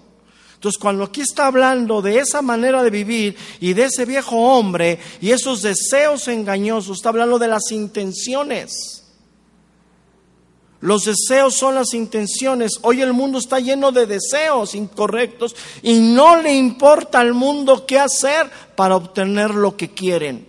Entonces, 0.56 0.80
cuando 0.82 1.04
aquí 1.04 1.22
está 1.22 1.46
hablando 1.46 2.02
de 2.02 2.18
esa 2.18 2.42
manera 2.42 2.82
de 2.82 2.90
vivir 2.90 3.38
y 3.60 3.74
de 3.74 3.84
ese 3.84 4.06
viejo 4.06 4.38
hombre 4.38 4.98
y 5.22 5.30
esos 5.30 5.62
deseos 5.62 6.28
engañosos, 6.30 6.98
está 6.98 7.10
hablando 7.10 7.38
de 7.38 7.48
las 7.48 7.72
intenciones. 7.72 9.01
Los 10.82 11.06
deseos 11.06 11.56
son 11.56 11.76
las 11.76 11.94
intenciones. 11.94 12.80
Hoy 12.82 13.02
el 13.02 13.14
mundo 13.14 13.38
está 13.38 13.60
lleno 13.60 13.92
de 13.92 14.08
deseos 14.08 14.74
incorrectos 14.74 15.56
y 15.84 16.00
no 16.00 16.42
le 16.42 16.54
importa 16.56 17.20
al 17.20 17.36
mundo 17.36 17.86
qué 17.86 18.00
hacer 18.00 18.50
para 18.76 18.96
obtener 18.96 19.52
lo 19.52 19.78
que 19.78 19.92
quieren. 19.92 20.48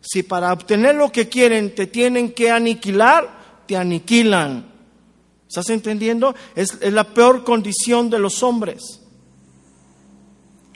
Si 0.00 0.24
para 0.24 0.52
obtener 0.52 0.96
lo 0.96 1.12
que 1.12 1.28
quieren 1.28 1.74
te 1.74 1.86
tienen 1.86 2.32
que 2.32 2.50
aniquilar, 2.50 3.64
te 3.66 3.76
aniquilan. 3.76 4.68
¿Estás 5.46 5.70
entendiendo? 5.70 6.34
Es, 6.56 6.80
la 6.92 7.04
peor 7.04 7.44
condición 7.44 8.10
de 8.10 8.18
los 8.18 8.42
hombres. 8.42 9.00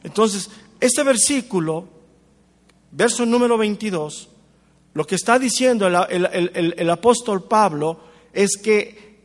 Entonces, 0.05 0.49
este 0.79 1.03
versículo, 1.03 1.89
verso 2.93 3.27
número 3.27 3.59
22, 3.59 4.29
lo 4.93 5.07
que 5.07 5.17
está 5.17 5.41
diciendo 5.41 5.87
el, 5.89 6.91
apóstol 6.91 7.45
Pablo 7.45 8.14
es 8.35 8.57
que 8.57 9.17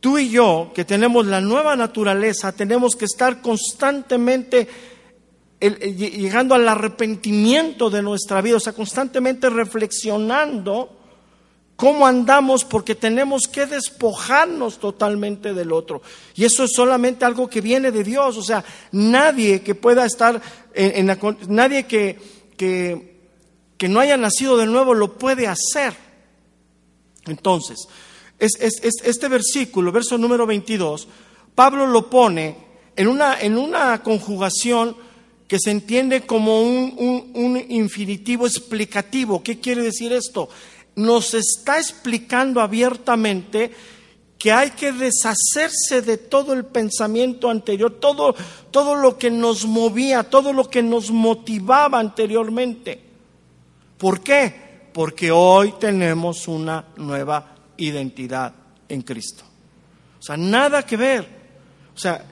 tú 0.00 0.18
y 0.18 0.30
yo, 0.30 0.72
que 0.74 0.84
tenemos 0.84 1.26
la 1.26 1.40
nueva 1.40 1.76
naturaleza, 1.76 2.52
tenemos 2.52 2.94
que 2.94 3.06
estar 3.06 3.40
constantemente 3.40 4.68
llegando 5.60 6.54
al 6.54 6.66
arrepentimiento 6.68 7.90
de 7.90 8.02
nuestra 8.02 8.40
vida, 8.40 8.56
o 8.56 8.60
sea, 8.60 8.72
constantemente 8.72 9.50
reflexionando 9.50 11.00
cómo 11.80 12.06
andamos 12.06 12.66
porque 12.66 12.94
tenemos 12.94 13.48
que 13.50 13.64
despojarnos 13.64 14.78
totalmente 14.78 15.54
del 15.54 15.72
otro. 15.72 16.02
Y 16.34 16.44
eso 16.44 16.64
es 16.64 16.72
solamente 16.74 17.24
algo 17.24 17.48
que 17.48 17.62
viene 17.62 17.90
de 17.90 18.04
Dios. 18.04 18.36
O 18.36 18.42
sea, 18.42 18.62
nadie 18.92 19.62
que 19.62 19.74
pueda 19.74 20.04
estar 20.04 20.42
en, 20.74 21.06
la, 21.06 21.18
nadie 21.48 21.86
que, 21.86 22.18
que, 22.58 23.88
no 23.88 23.98
haya 23.98 24.18
nacido 24.18 24.58
de 24.58 24.66
nuevo 24.66 24.92
lo 24.92 25.16
puede 25.16 25.46
hacer. 25.46 25.94
Entonces, 27.26 27.88
es, 28.40 28.56
este 28.82 29.28
versículo, 29.28 29.92
verso 29.92 30.18
número 30.18 30.46
22, 30.46 31.06
Pablo 31.54 31.86
lo 31.86 32.10
pone 32.10 32.56
en 32.96 33.06
una, 33.06 33.40
en 33.40 33.56
una 33.56 34.02
conjugación 34.02 34.96
que 35.46 35.58
se 35.58 35.70
entiende 35.70 36.26
como 36.26 36.62
un, 36.62 37.30
un 37.34 37.64
infinitivo 37.68 38.46
explicativo. 38.46 39.42
¿Qué 39.42 39.60
quiere 39.60 39.82
decir 39.82 40.12
esto? 40.12 40.48
nos 40.96 41.34
está 41.34 41.78
explicando 41.78 42.60
abiertamente 42.60 43.70
que 44.38 44.52
hay 44.52 44.70
que 44.70 44.92
deshacerse 44.92 46.00
de 46.02 46.16
todo 46.16 46.54
el 46.54 46.64
pensamiento 46.64 47.50
anterior, 47.50 47.98
todo, 48.00 48.34
todo 48.70 48.94
lo 48.94 49.18
que 49.18 49.30
nos 49.30 49.66
movía, 49.66 50.24
todo 50.24 50.52
lo 50.52 50.70
que 50.70 50.82
nos 50.82 51.10
motivaba 51.10 51.98
anteriormente. 51.98 53.00
¿Por 53.98 54.20
qué? 54.20 54.88
Porque 54.94 55.30
hoy 55.30 55.74
tenemos 55.78 56.48
una 56.48 56.86
nueva 56.96 57.54
identidad 57.80 58.54
en 58.88 59.02
Cristo. 59.02 59.44
O 60.18 60.22
sea, 60.22 60.36
nada 60.36 60.84
que 60.84 60.96
ver. 60.96 61.26
sea, 61.94 62.24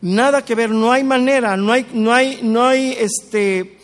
nada 0.00 0.44
que 0.44 0.54
ver, 0.54 0.70
no 0.70 0.90
hay 0.92 1.04
manera, 1.04 1.56
no 1.56 1.72
hay, 1.72 1.86
no 1.92 2.12
hay, 2.12 2.40
no 2.42 2.64
hay 2.64 2.96
este 2.98 3.78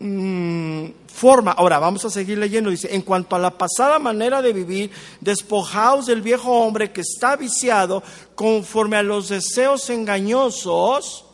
mm, 0.00 0.86
forma. 1.06 1.52
Ahora, 1.52 1.78
vamos 1.78 2.04
a 2.04 2.10
seguir 2.10 2.38
leyendo. 2.38 2.70
Dice, 2.70 2.94
en 2.94 3.02
cuanto 3.02 3.36
a 3.36 3.38
la 3.38 3.56
pasada 3.56 3.98
manera 3.98 4.42
de 4.42 4.52
vivir, 4.52 4.90
despojaos 5.20 6.06
del 6.06 6.22
viejo 6.22 6.50
hombre 6.50 6.90
que 6.90 7.02
está 7.02 7.36
viciado 7.36 8.02
conforme 8.34 8.96
a 8.96 9.02
los 9.02 9.28
deseos 9.28 9.88
engañosos. 9.90 11.24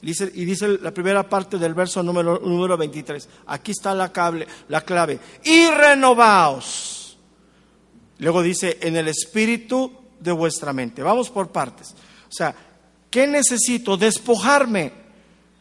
Dice, 0.00 0.30
y 0.34 0.44
dice 0.44 0.78
la 0.80 0.92
primera 0.92 1.28
parte 1.28 1.58
del 1.58 1.74
verso 1.74 2.02
número, 2.02 2.38
número 2.38 2.76
23. 2.76 3.28
Aquí 3.46 3.72
está 3.72 3.94
la, 3.94 4.12
cable, 4.12 4.46
la 4.68 4.80
clave. 4.80 5.18
Y 5.44 5.66
renovaos. 5.68 7.05
Luego 8.18 8.42
dice, 8.42 8.78
en 8.80 8.96
el 8.96 9.08
espíritu 9.08 9.92
de 10.20 10.32
vuestra 10.32 10.72
mente. 10.72 11.02
Vamos 11.02 11.30
por 11.30 11.48
partes. 11.48 11.94
O 12.28 12.32
sea, 12.32 12.54
¿qué 13.10 13.26
necesito? 13.26 13.96
Despojarme 13.96 14.92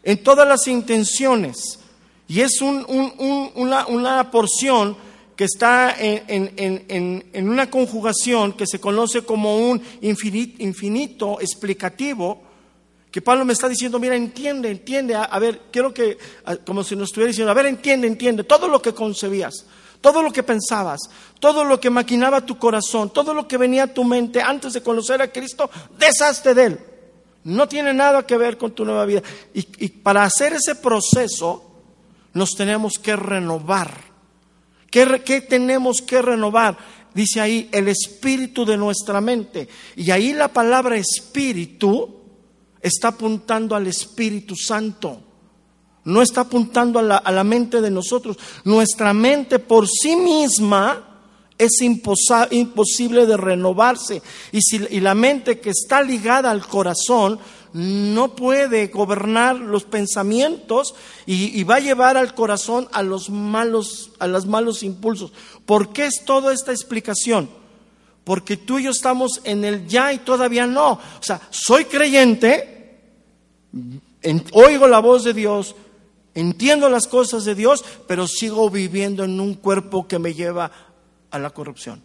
en 0.03 0.23
todas 0.23 0.47
las 0.47 0.67
intenciones. 0.67 1.79
Y 2.27 2.41
es 2.41 2.61
una, 2.61 4.31
porción 4.31 4.97
que 5.35 5.43
está 5.43 5.95
en, 5.99 7.47
una 7.47 7.69
conjugación 7.69 8.53
que 8.53 8.65
se 8.65 8.79
conoce 8.79 9.23
como 9.23 9.57
un 9.57 9.81
infinito, 10.01 10.63
infinito, 10.63 11.41
explicativo, 11.41 12.41
que 13.11 13.21
Pablo 13.21 13.45
me 13.45 13.53
está 13.53 13.69
diciendo, 13.69 13.99
mira, 13.99 14.15
entiende, 14.15 14.69
entiende, 14.69 15.15
a, 15.15 15.39
ver, 15.39 15.61
quiero 15.71 15.93
que, 15.93 16.17
como 16.65 16.83
si 16.83 16.95
nos 16.95 17.09
estuviera 17.09 17.29
diciendo, 17.29 17.51
a 17.51 17.55
ver, 17.55 17.67
entiende, 17.67 18.07
entiende, 18.07 18.43
todo 18.43 18.67
lo 18.67 18.81
que 18.81 18.93
concebías, 18.93 19.65
todo 20.05 20.21
lo 20.21 20.31
que 20.31 20.43
pensabas, 20.43 21.09
todo 21.39 21.63
lo 21.63 21.79
que 21.79 21.89
maquinaba 21.89 22.45
tu 22.45 22.59
corazón, 22.59 23.09
todo 23.09 23.33
lo 23.33 23.47
que 23.47 23.57
venía 23.57 23.85
a 23.85 23.93
tu 23.95 24.03
mente 24.03 24.39
antes 24.39 24.73
de 24.73 24.83
conocer 24.83 25.19
a 25.19 25.31
Cristo, 25.31 25.67
deshazte 25.97 26.53
de 26.53 26.63
él. 26.63 26.79
No 27.45 27.67
tiene 27.67 27.91
nada 27.91 28.23
que 28.23 28.37
ver 28.37 28.55
con 28.55 28.73
tu 28.73 28.85
nueva 28.85 29.03
vida. 29.05 29.23
Y, 29.55 29.63
para 29.89 30.21
hacer 30.21 30.53
ese 30.53 30.75
proceso 30.75 31.71
nos 32.33 32.51
tenemos 32.51 32.99
que 33.01 33.15
renovar. 33.15 33.99
¿Qué, 34.91 35.23
¿Qué 35.25 35.41
tenemos 35.41 36.03
que 36.03 36.21
renovar? 36.21 36.77
Dice 37.11 37.41
ahí 37.41 37.67
el 37.71 37.87
espíritu 37.87 38.63
de 38.63 38.77
nuestra 38.77 39.21
mente. 39.21 39.67
Y 39.95 40.11
ahí 40.11 40.33
la 40.33 40.49
palabra 40.49 40.97
espíritu 40.97 42.21
está 42.79 43.07
apuntando 43.07 43.75
al 43.75 43.87
Espíritu 43.87 44.55
Santo 44.55 45.24
no 46.05 46.21
está 46.21 46.41
apuntando 46.41 46.99
a 46.99 47.31
la, 47.31 47.43
mente 47.43 47.81
de 47.81 47.91
nosotros. 47.91 48.37
Nuestra 48.63 49.13
mente 49.13 49.59
por 49.59 49.87
sí 49.87 50.15
misma 50.15 51.03
es 51.57 51.81
imposible 51.81 53.25
de 53.25 53.37
renovarse. 53.37 54.21
Y, 54.51 54.61
si, 54.61 54.79
la 54.99 55.15
mente 55.15 55.59
que 55.59 55.71
está 55.71 56.01
ligada 56.03 56.51
al 56.51 56.65
corazón 56.65 57.39
no 57.73 58.35
puede 58.35 58.87
gobernar 58.87 59.57
los 59.57 59.83
pensamientos 59.83 60.95
y, 61.25 61.63
va 61.63 61.75
a 61.75 61.79
llevar 61.79 62.17
al 62.17 62.33
corazón 62.35 62.87
a 62.93 63.01
los 63.01 63.29
malos, 63.29 64.11
a 64.19 64.27
los 64.27 64.45
malos 64.45 64.83
impulsos. 64.83 65.33
¿Por 65.65 65.91
qué 65.91 66.05
es 66.05 66.23
toda 66.23 66.53
esta 66.53 66.71
explicación? 66.71 67.49
Porque 68.23 68.57
tú 68.57 68.79
y 68.79 68.83
yo 68.83 68.91
estamos 68.91 69.41
en 69.43 69.65
el 69.65 69.87
ya 69.87 70.13
y 70.13 70.19
todavía 70.19 70.67
no. 70.67 70.93
O 70.93 71.21
sea, 71.21 71.41
soy 71.49 71.85
creyente, 71.85 72.99
oigo 74.53 74.87
la 74.87 74.99
voz 74.99 75.23
de 75.23 75.33
Dios, 75.33 75.75
Entiendo 76.35 76.89
las 76.89 77.07
cosas 77.07 77.45
de 77.45 77.55
Dios, 77.55 77.83
pero 78.07 78.27
sigo 78.27 78.69
viviendo 78.69 79.23
en 79.23 79.39
un 79.39 79.55
cuerpo 79.55 80.07
que 80.07 80.19
me 80.19 80.33
lleva 80.33 80.69
a 81.31 81.39
la 81.39 81.49
corrupción. 81.49 82.03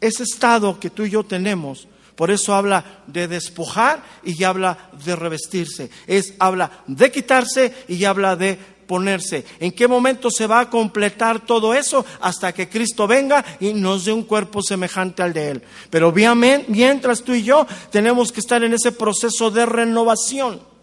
Ese 0.00 0.22
estado 0.22 0.80
que 0.80 0.90
tú 0.90 1.04
y 1.04 1.10
yo 1.10 1.22
tenemos, 1.22 1.86
por 2.16 2.30
eso 2.30 2.54
habla 2.54 3.02
de 3.06 3.28
despojar 3.28 4.02
y 4.24 4.42
habla 4.42 4.90
de 5.04 5.14
revestirse. 5.14 5.90
Es 6.06 6.34
habla 6.38 6.82
de 6.86 7.12
quitarse 7.12 7.74
y 7.88 8.04
habla 8.04 8.36
de 8.36 8.58
ponerse. 8.86 9.44
¿En 9.60 9.72
qué 9.72 9.86
momento 9.86 10.30
se 10.30 10.46
va 10.46 10.60
a 10.60 10.70
completar 10.70 11.44
todo 11.44 11.74
eso? 11.74 12.06
Hasta 12.20 12.54
que 12.54 12.70
Cristo 12.70 13.06
venga 13.06 13.44
y 13.60 13.74
nos 13.74 14.06
dé 14.06 14.12
un 14.12 14.22
cuerpo 14.22 14.62
semejante 14.62 15.22
al 15.22 15.34
de 15.34 15.50
Él. 15.50 15.62
Pero 15.90 16.10
mientras 16.12 17.22
tú 17.22 17.34
y 17.34 17.42
yo 17.42 17.66
tenemos 17.90 18.32
que 18.32 18.40
estar 18.40 18.62
en 18.64 18.72
ese 18.72 18.92
proceso 18.92 19.50
de 19.50 19.66
renovación. 19.66 20.75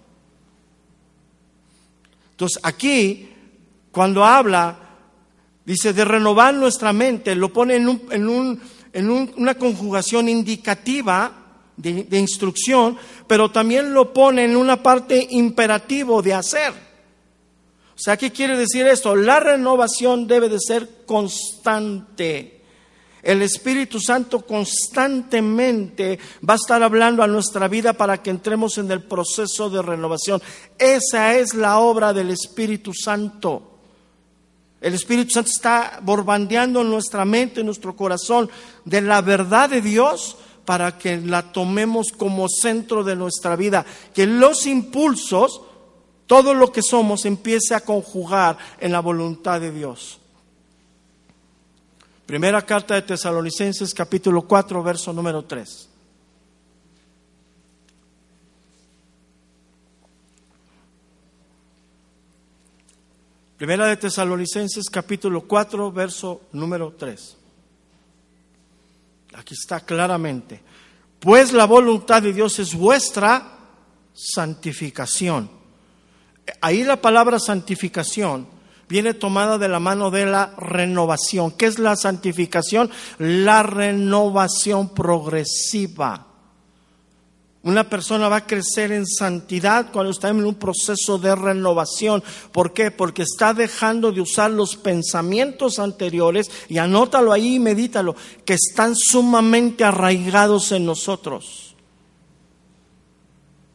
Entonces 2.33 2.59
aquí, 2.63 3.29
cuando 3.91 4.25
habla, 4.25 4.77
dice 5.63 5.93
de 5.93 6.03
renovar 6.03 6.53
nuestra 6.55 6.91
mente, 6.91 7.35
lo 7.35 7.53
pone 7.53 7.75
en, 7.75 8.29
una 9.37 9.55
conjugación 9.55 10.27
indicativa 10.27 11.31
de, 11.77 12.03
de 12.03 12.19
instrucción, 12.19 12.97
pero 13.27 13.51
también 13.51 13.93
lo 13.93 14.11
pone 14.13 14.45
en 14.45 14.57
una 14.57 14.81
parte 14.81 15.27
imperativo 15.29 16.23
de 16.23 16.33
hacer. 16.33 16.73
O 17.95 17.99
sea, 17.99 18.17
¿qué 18.17 18.31
quiere 18.31 18.57
decir 18.57 18.87
esto? 18.87 19.15
La 19.15 19.39
renovación 19.39 20.25
debe 20.25 20.49
de 20.49 20.59
ser 20.59 21.05
constante. 21.05 22.62
El 23.23 23.41
Espíritu 23.41 24.01
Santo 24.01 24.45
constantemente 24.45 26.19
va 26.47 26.53
a 26.53 26.57
estar 26.57 26.83
hablando 26.83 27.23
a 27.23 27.27
nuestra 27.27 27.69
vida 27.69 27.93
para 27.93 28.21
que 28.21 28.29
entremos 28.29 28.77
en 28.77 28.91
el 28.91 29.01
proceso 29.01 29.69
de 29.69 29.81
renovación. 29.81 30.41
Esa 30.77 31.33
es 31.35 31.53
la 31.53 31.79
obra 31.79 32.11
del 32.11 32.31
Espíritu 32.31 32.93
Santo. 32.93 33.71
El 34.81 34.93
Espíritu 34.93 35.35
Santo 35.35 35.49
está 35.49 36.01
borbandeando 36.03 36.83
nuestra 36.83 37.23
mente, 37.23 37.61
en 37.61 37.67
nuestro 37.67 37.95
corazón, 37.95 38.49
de 38.83 38.99
la 38.99 39.21
verdad 39.21 39.69
de 39.69 39.81
Dios 39.81 40.35
para 40.65 40.97
que 40.97 41.15
la 41.17 41.53
tomemos 41.53 42.11
como 42.11 42.49
centro 42.49 43.05
de 43.05 43.15
nuestra 43.15 43.55
vida. 43.55 43.85
Que 44.13 44.27
los 44.27 44.65
impulsos, 44.65 45.61
todo 46.27 46.53
lo 46.53 46.73
que 46.73 46.81
somos, 46.81 47.23
empiece 47.23 47.73
a 47.73 47.79
conjugar 47.79 48.57
en 48.81 48.91
la 48.91 48.99
voluntad 48.99 49.61
de 49.61 49.71
Dios. 49.71 50.19
Primera 52.25 52.61
carta 52.61 52.95
de 52.95 53.01
Tesalonicenses 53.01 53.93
capítulo 53.93 54.43
4, 54.43 54.81
verso 54.81 55.11
número 55.11 55.43
3. 55.43 55.89
Primera 63.57 63.87
de 63.87 63.97
Tesalonicenses 63.97 64.89
capítulo 64.89 65.41
4, 65.41 65.91
verso 65.91 66.41
número 66.53 66.93
3. 66.97 67.37
Aquí 69.35 69.53
está 69.53 69.81
claramente. 69.81 70.61
Pues 71.19 71.51
la 71.51 71.65
voluntad 71.65 72.21
de 72.21 72.31
Dios 72.31 72.57
es 72.59 72.73
vuestra 72.73 73.59
santificación. 74.13 75.49
Ahí 76.61 76.83
la 76.83 77.01
palabra 77.01 77.37
santificación 77.39 78.52
viene 78.93 79.15
tomada 79.15 79.57
de 79.57 79.67
la 79.67 79.79
mano 79.79 80.11
de 80.11 80.27
la 80.27 80.53
renovación. 80.55 81.49
¿Qué 81.49 81.65
es 81.65 81.79
la 81.79 81.95
santificación? 81.95 82.91
La 83.17 83.63
renovación 83.63 84.89
progresiva. 84.89 86.27
Una 87.63 87.89
persona 87.89 88.29
va 88.29 88.35
a 88.35 88.45
crecer 88.45 88.91
en 88.91 89.07
santidad 89.07 89.87
cuando 89.91 90.11
está 90.11 90.29
en 90.29 90.45
un 90.45 90.53
proceso 90.53 91.17
de 91.17 91.33
renovación. 91.33 92.23
¿Por 92.51 92.71
qué? 92.71 92.91
Porque 92.91 93.23
está 93.23 93.55
dejando 93.55 94.11
de 94.11 94.21
usar 94.21 94.51
los 94.51 94.75
pensamientos 94.75 95.79
anteriores, 95.79 96.51
y 96.69 96.77
anótalo 96.77 97.33
ahí 97.33 97.55
y 97.55 97.59
medítalo, 97.59 98.15
que 98.45 98.53
están 98.53 98.93
sumamente 98.95 99.83
arraigados 99.83 100.71
en 100.71 100.85
nosotros. 100.85 101.75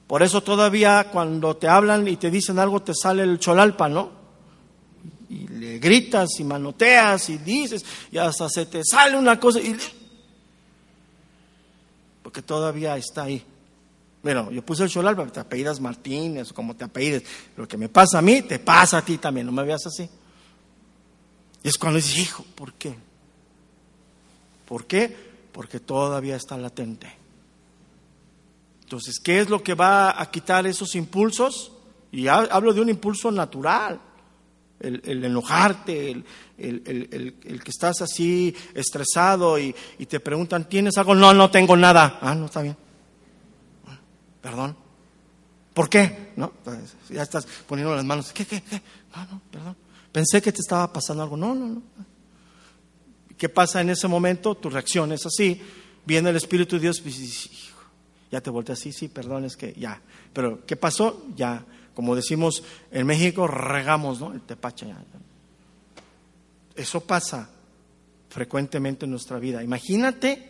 Por 0.06 0.22
eso 0.22 0.44
todavía 0.44 1.08
cuando 1.10 1.56
te 1.56 1.66
hablan 1.66 2.06
y 2.06 2.16
te 2.16 2.30
dicen 2.30 2.60
algo 2.60 2.82
te 2.82 2.94
sale 2.94 3.24
el 3.24 3.40
cholalpa, 3.40 3.88
¿no? 3.88 4.17
Gritas 5.78 6.38
y 6.38 6.44
manoteas 6.44 7.28
y 7.30 7.38
dices 7.38 7.84
y 8.10 8.18
hasta 8.18 8.48
se 8.48 8.66
te 8.66 8.82
sale 8.84 9.16
una 9.16 9.38
cosa 9.38 9.60
y 9.60 9.76
porque 12.22 12.42
todavía 12.42 12.96
está 12.96 13.22
ahí. 13.22 13.42
Bueno, 14.22 14.50
yo 14.50 14.62
puse 14.62 14.84
el 14.84 14.90
cholar 14.90 15.16
para 15.16 15.28
que 15.28 15.32
te 15.32 15.40
apellidas 15.40 15.80
Martínez 15.80 16.52
como 16.52 16.76
te 16.76 16.84
apellides. 16.84 17.22
Lo 17.56 17.66
que 17.66 17.78
me 17.78 17.88
pasa 17.88 18.18
a 18.18 18.22
mí, 18.22 18.42
te 18.42 18.58
pasa 18.58 18.98
a 18.98 19.02
ti 19.02 19.16
también, 19.16 19.46
no 19.46 19.52
me 19.52 19.64
veas 19.64 19.86
así. 19.86 20.08
Y 21.62 21.68
es 21.68 21.78
cuando 21.78 21.96
dices, 21.96 22.18
hijo, 22.18 22.44
¿por 22.54 22.74
qué? 22.74 22.94
¿Por 24.66 24.86
qué? 24.86 25.16
Porque 25.52 25.80
todavía 25.80 26.36
está 26.36 26.58
latente. 26.58 27.10
Entonces, 28.82 29.18
¿qué 29.18 29.40
es 29.40 29.48
lo 29.48 29.62
que 29.62 29.74
va 29.74 30.20
a 30.20 30.30
quitar 30.30 30.66
esos 30.66 30.94
impulsos? 30.94 31.72
Y 32.12 32.28
hablo 32.28 32.72
de 32.72 32.80
un 32.80 32.88
impulso 32.88 33.30
natural 33.30 34.00
el, 34.80 35.24
enojarte, 35.24 36.22
el, 36.56 37.60
que 37.64 37.70
estás 37.70 38.00
así 38.02 38.54
estresado 38.74 39.58
y, 39.58 39.74
te 40.08 40.20
preguntan, 40.20 40.68
¿tienes 40.68 40.96
algo? 40.98 41.14
No, 41.14 41.34
no 41.34 41.50
tengo 41.50 41.76
nada. 41.76 42.18
Ah, 42.20 42.34
no, 42.34 42.46
está 42.46 42.62
bien. 42.62 42.76
Perdón. 44.40 44.76
¿Por 45.74 45.88
qué? 45.88 46.32
No, 46.36 46.52
pues, 46.64 46.96
ya 47.08 47.22
estás 47.22 47.46
poniendo 47.66 47.94
las 47.94 48.04
manos. 48.04 48.32
¿Qué, 48.32 48.44
qué, 48.44 48.62
qué? 48.62 48.82
No, 49.14 49.26
no, 49.26 49.42
perdón. 49.50 49.76
Pensé 50.10 50.42
que 50.42 50.52
te 50.52 50.60
estaba 50.60 50.92
pasando 50.92 51.22
algo. 51.22 51.36
No, 51.36 51.54
no, 51.54 51.66
no. 51.66 51.82
¿Qué 53.36 53.48
pasa 53.48 53.80
en 53.80 53.90
ese 53.90 54.08
momento? 54.08 54.56
Tu 54.56 54.68
reacción 54.68 55.12
es 55.12 55.24
así. 55.26 55.60
Viene 56.04 56.30
el 56.30 56.36
Espíritu 56.36 56.76
de 56.76 56.82
Dios 56.82 57.00
y 57.00 57.04
dice, 57.04 57.50
Ya 58.30 58.40
te 58.40 58.50
volteas, 58.50 58.78
sí, 58.78 58.92
sí, 58.92 59.08
perdón, 59.08 59.44
es 59.44 59.56
que 59.56 59.72
ya. 59.74 60.00
Pero, 60.32 60.64
¿qué 60.66 60.74
pasó? 60.74 61.24
Ya, 61.36 61.64
como 61.98 62.14
decimos 62.14 62.62
en 62.92 63.08
México, 63.08 63.48
regamos, 63.48 64.20
¿no? 64.20 64.32
El 64.32 64.42
tepache. 64.42 64.86
Eso 66.76 67.00
pasa 67.00 67.50
frecuentemente 68.30 69.04
en 69.04 69.10
nuestra 69.10 69.40
vida. 69.40 69.64
Imagínate, 69.64 70.48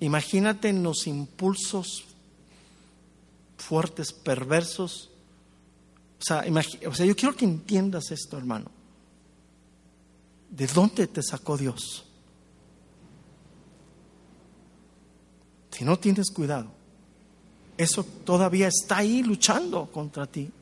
imagínate 0.00 0.68
en 0.68 0.82
los 0.82 1.06
impulsos 1.06 2.04
fuertes, 3.56 4.12
perversos. 4.12 5.08
O 6.20 6.22
sea, 6.22 6.44
o 6.86 6.94
sea, 6.94 7.06
yo 7.06 7.16
quiero 7.16 7.34
que 7.34 7.46
entiendas 7.46 8.10
esto, 8.10 8.36
hermano. 8.36 8.70
¿De 10.50 10.66
dónde 10.66 11.06
te 11.06 11.22
sacó 11.22 11.56
Dios? 11.56 12.04
Si 15.70 15.82
no 15.82 15.98
tienes 15.98 16.30
cuidado, 16.30 16.66
eso 17.78 18.04
todavía 18.04 18.68
está 18.68 18.98
ahí 18.98 19.22
luchando 19.22 19.90
contra 19.90 20.26
ti. 20.26 20.52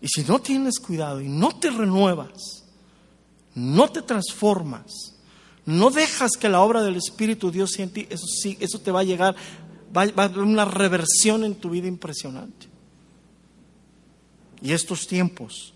Y 0.00 0.08
si 0.08 0.22
no 0.24 0.40
tienes 0.40 0.78
cuidado 0.78 1.20
y 1.20 1.28
no 1.28 1.58
te 1.58 1.70
renuevas, 1.70 2.64
no 3.54 3.90
te 3.90 4.02
transformas, 4.02 5.14
no 5.64 5.90
dejas 5.90 6.32
que 6.38 6.48
la 6.48 6.60
obra 6.60 6.82
del 6.82 6.96
Espíritu 6.96 7.50
Dios 7.50 7.72
sea 7.72 7.84
en 7.84 7.92
ti, 7.92 8.06
eso 8.10 8.26
sí, 8.26 8.56
eso 8.60 8.78
te 8.78 8.90
va 8.90 9.00
a 9.00 9.04
llegar, 9.04 9.34
va, 9.96 10.02
a 10.02 10.24
haber 10.24 10.40
una 10.40 10.64
reversión 10.64 11.44
en 11.44 11.54
tu 11.54 11.70
vida 11.70 11.88
impresionante. 11.88 12.68
Y 14.60 14.72
estos 14.72 15.06
tiempos 15.06 15.72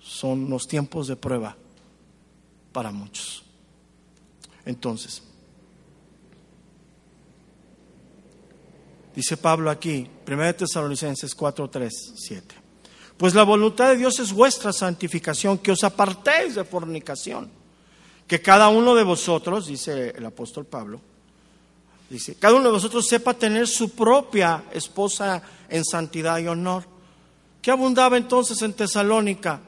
son 0.00 0.50
los 0.50 0.66
tiempos 0.66 1.06
de 1.06 1.16
prueba 1.16 1.56
para 2.72 2.90
muchos. 2.90 3.44
Entonces, 4.64 5.22
dice 9.14 9.36
Pablo 9.36 9.70
aquí, 9.70 10.08
1 10.26 10.54
Tesalonicenses 10.54 11.34
4, 11.34 11.70
3, 11.70 12.12
7. 12.16 12.61
Pues 13.22 13.36
la 13.36 13.44
voluntad 13.44 13.90
de 13.90 13.98
Dios 13.98 14.18
es 14.18 14.32
vuestra 14.32 14.72
santificación, 14.72 15.58
que 15.58 15.70
os 15.70 15.84
apartéis 15.84 16.56
de 16.56 16.64
fornicación. 16.64 17.48
Que 18.26 18.42
cada 18.42 18.68
uno 18.68 18.96
de 18.96 19.04
vosotros, 19.04 19.68
dice 19.68 20.12
el 20.16 20.26
apóstol 20.26 20.66
Pablo, 20.66 21.00
dice, 22.10 22.34
cada 22.34 22.56
uno 22.56 22.64
de 22.64 22.72
vosotros 22.72 23.06
sepa 23.06 23.32
tener 23.34 23.68
su 23.68 23.90
propia 23.90 24.64
esposa 24.72 25.40
en 25.68 25.84
santidad 25.84 26.38
y 26.38 26.48
honor. 26.48 26.82
¿Qué 27.62 27.70
abundaba 27.70 28.16
entonces 28.16 28.60
en 28.62 28.72
Tesalónica? 28.72 29.60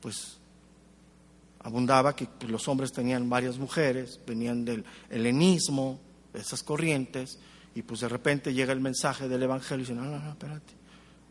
Pues 0.00 0.36
abundaba 1.64 2.14
que 2.14 2.28
los 2.46 2.68
hombres 2.68 2.92
tenían 2.92 3.28
varias 3.28 3.58
mujeres, 3.58 4.20
venían 4.24 4.64
del 4.64 4.84
helenismo, 5.10 5.98
de 6.32 6.38
esas 6.38 6.62
corrientes, 6.62 7.40
y 7.74 7.82
pues 7.82 8.02
de 8.02 8.08
repente 8.08 8.54
llega 8.54 8.72
el 8.72 8.80
mensaje 8.80 9.26
del 9.26 9.42
Evangelio 9.42 9.82
y 9.82 9.88
dicen, 9.88 9.96
no, 9.96 10.08
no, 10.08 10.22
no, 10.22 10.30
espérate, 10.30 10.83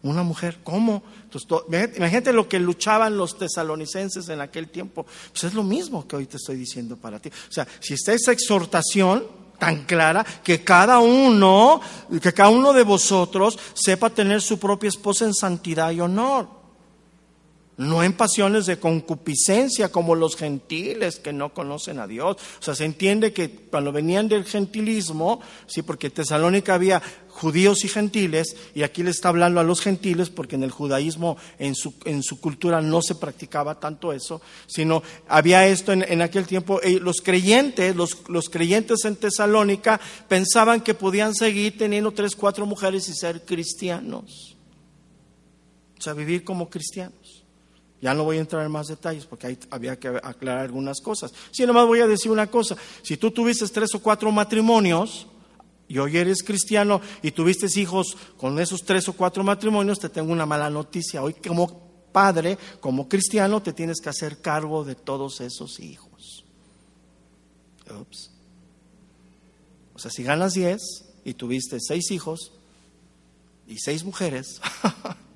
una 0.03 0.23
mujer, 0.23 0.59
¿cómo? 0.63 1.01
Entonces, 1.23 1.97
imagínate 1.97 2.33
lo 2.33 2.47
que 2.47 2.59
luchaban 2.59 3.17
los 3.17 3.37
tesalonicenses 3.37 4.29
en 4.29 4.41
aquel 4.41 4.69
tiempo, 4.69 5.05
pues 5.31 5.45
es 5.45 5.53
lo 5.53 5.63
mismo 5.63 6.07
que 6.07 6.17
hoy 6.17 6.25
te 6.25 6.37
estoy 6.37 6.57
diciendo 6.57 6.97
para 6.97 7.19
ti. 7.19 7.29
O 7.29 7.51
sea, 7.51 7.67
si 7.79 7.93
está 7.95 8.13
esa 8.13 8.31
exhortación 8.31 9.25
tan 9.57 9.85
clara, 9.85 10.25
que 10.43 10.63
cada 10.63 10.99
uno, 10.99 11.79
que 12.21 12.33
cada 12.33 12.49
uno 12.49 12.73
de 12.73 12.83
vosotros 12.83 13.57
sepa 13.73 14.09
tener 14.09 14.41
su 14.41 14.59
propia 14.59 14.89
esposa 14.89 15.25
en 15.25 15.33
santidad 15.33 15.91
y 15.91 16.01
honor 16.01 16.62
no 17.77 18.03
en 18.03 18.13
pasiones 18.13 18.65
de 18.65 18.77
concupiscencia 18.77 19.91
como 19.91 20.15
los 20.15 20.35
gentiles 20.35 21.19
que 21.19 21.33
no 21.33 21.53
conocen 21.53 21.99
a 21.99 22.07
Dios. 22.07 22.37
O 22.59 22.63
sea, 22.63 22.75
se 22.75 22.85
entiende 22.85 23.33
que 23.33 23.49
cuando 23.49 23.91
venían 23.91 24.27
del 24.27 24.45
gentilismo, 24.45 25.41
sí, 25.65 25.81
porque 25.81 26.07
en 26.07 26.13
Tesalónica 26.13 26.75
había 26.75 27.01
judíos 27.29 27.83
y 27.83 27.87
gentiles, 27.87 28.55
y 28.75 28.83
aquí 28.83 29.01
le 29.01 29.09
está 29.09 29.29
hablando 29.29 29.59
a 29.59 29.63
los 29.63 29.81
gentiles, 29.81 30.29
porque 30.29 30.55
en 30.55 30.63
el 30.63 30.69
judaísmo, 30.69 31.35
en 31.57 31.73
su, 31.73 31.95
en 32.05 32.21
su 32.21 32.39
cultura, 32.39 32.79
no 32.79 33.01
se 33.01 33.15
practicaba 33.15 33.79
tanto 33.79 34.13
eso, 34.13 34.39
sino 34.67 35.01
había 35.27 35.67
esto 35.67 35.91
en, 35.93 36.21
aquel 36.21 36.45
tiempo. 36.45 36.79
Eh, 36.83 36.99
los 37.01 37.21
creyentes, 37.21 37.95
los, 37.95 38.29
los 38.29 38.49
creyentes 38.49 39.03
en 39.05 39.15
Tesalónica, 39.15 39.99
pensaban 40.27 40.81
que 40.81 40.93
podían 40.93 41.33
seguir 41.33 41.77
teniendo 41.77 42.11
tres, 42.11 42.35
cuatro 42.35 42.67
mujeres 42.67 43.09
y 43.09 43.15
ser 43.15 43.43
cristianos. 43.43 44.55
O 45.97 46.01
sea, 46.01 46.13
vivir 46.13 46.43
como 46.43 46.69
cristianos. 46.69 47.22
Ya 48.03 48.13
no 48.13 48.25
voy 48.25 48.35
a 48.35 48.41
entrar 48.41 48.65
en 48.65 48.71
más 48.73 48.87
detalles 48.87 49.25
porque 49.25 49.47
ahí 49.47 49.57
había 49.69 49.97
que 49.97 50.09
aclarar 50.09 50.65
algunas 50.65 50.99
cosas. 50.99 51.33
Sí, 51.51 51.65
nomás 51.65 51.87
voy 51.87 52.01
a 52.01 52.05
decir 52.05 52.29
una 52.29 52.47
cosa. 52.47 52.75
Si 53.01 53.15
tú 53.15 53.31
tuviste 53.31 53.65
tres 53.69 53.95
o 53.95 53.99
cuatro 53.99 54.29
matrimonios 54.29 55.25
y 55.87 55.99
hoy 55.99 56.17
eres 56.17 56.43
cristiano 56.43 56.99
y 57.21 57.31
tuviste 57.31 57.67
hijos 57.79 58.17
con 58.35 58.59
esos 58.59 58.83
tres 58.83 59.07
o 59.07 59.13
cuatro 59.13 59.41
matrimonios, 59.45 59.99
te 59.99 60.09
tengo 60.09 60.33
una 60.33 60.45
mala 60.45 60.69
noticia. 60.69 61.23
Hoy 61.23 61.35
como 61.35 61.79
padre, 62.11 62.57
como 62.81 63.07
cristiano, 63.07 63.61
te 63.61 63.71
tienes 63.71 64.01
que 64.01 64.09
hacer 64.09 64.41
cargo 64.41 64.83
de 64.83 64.95
todos 64.95 65.39
esos 65.39 65.79
hijos. 65.79 66.43
Ups. 67.89 68.31
O 69.93 69.99
sea, 69.99 70.11
si 70.11 70.23
ganas 70.23 70.55
diez 70.55 71.05
y 71.23 71.35
tuviste 71.35 71.77
seis 71.79 72.11
hijos 72.11 72.51
y 73.65 73.77
seis 73.77 74.03
mujeres, 74.03 74.59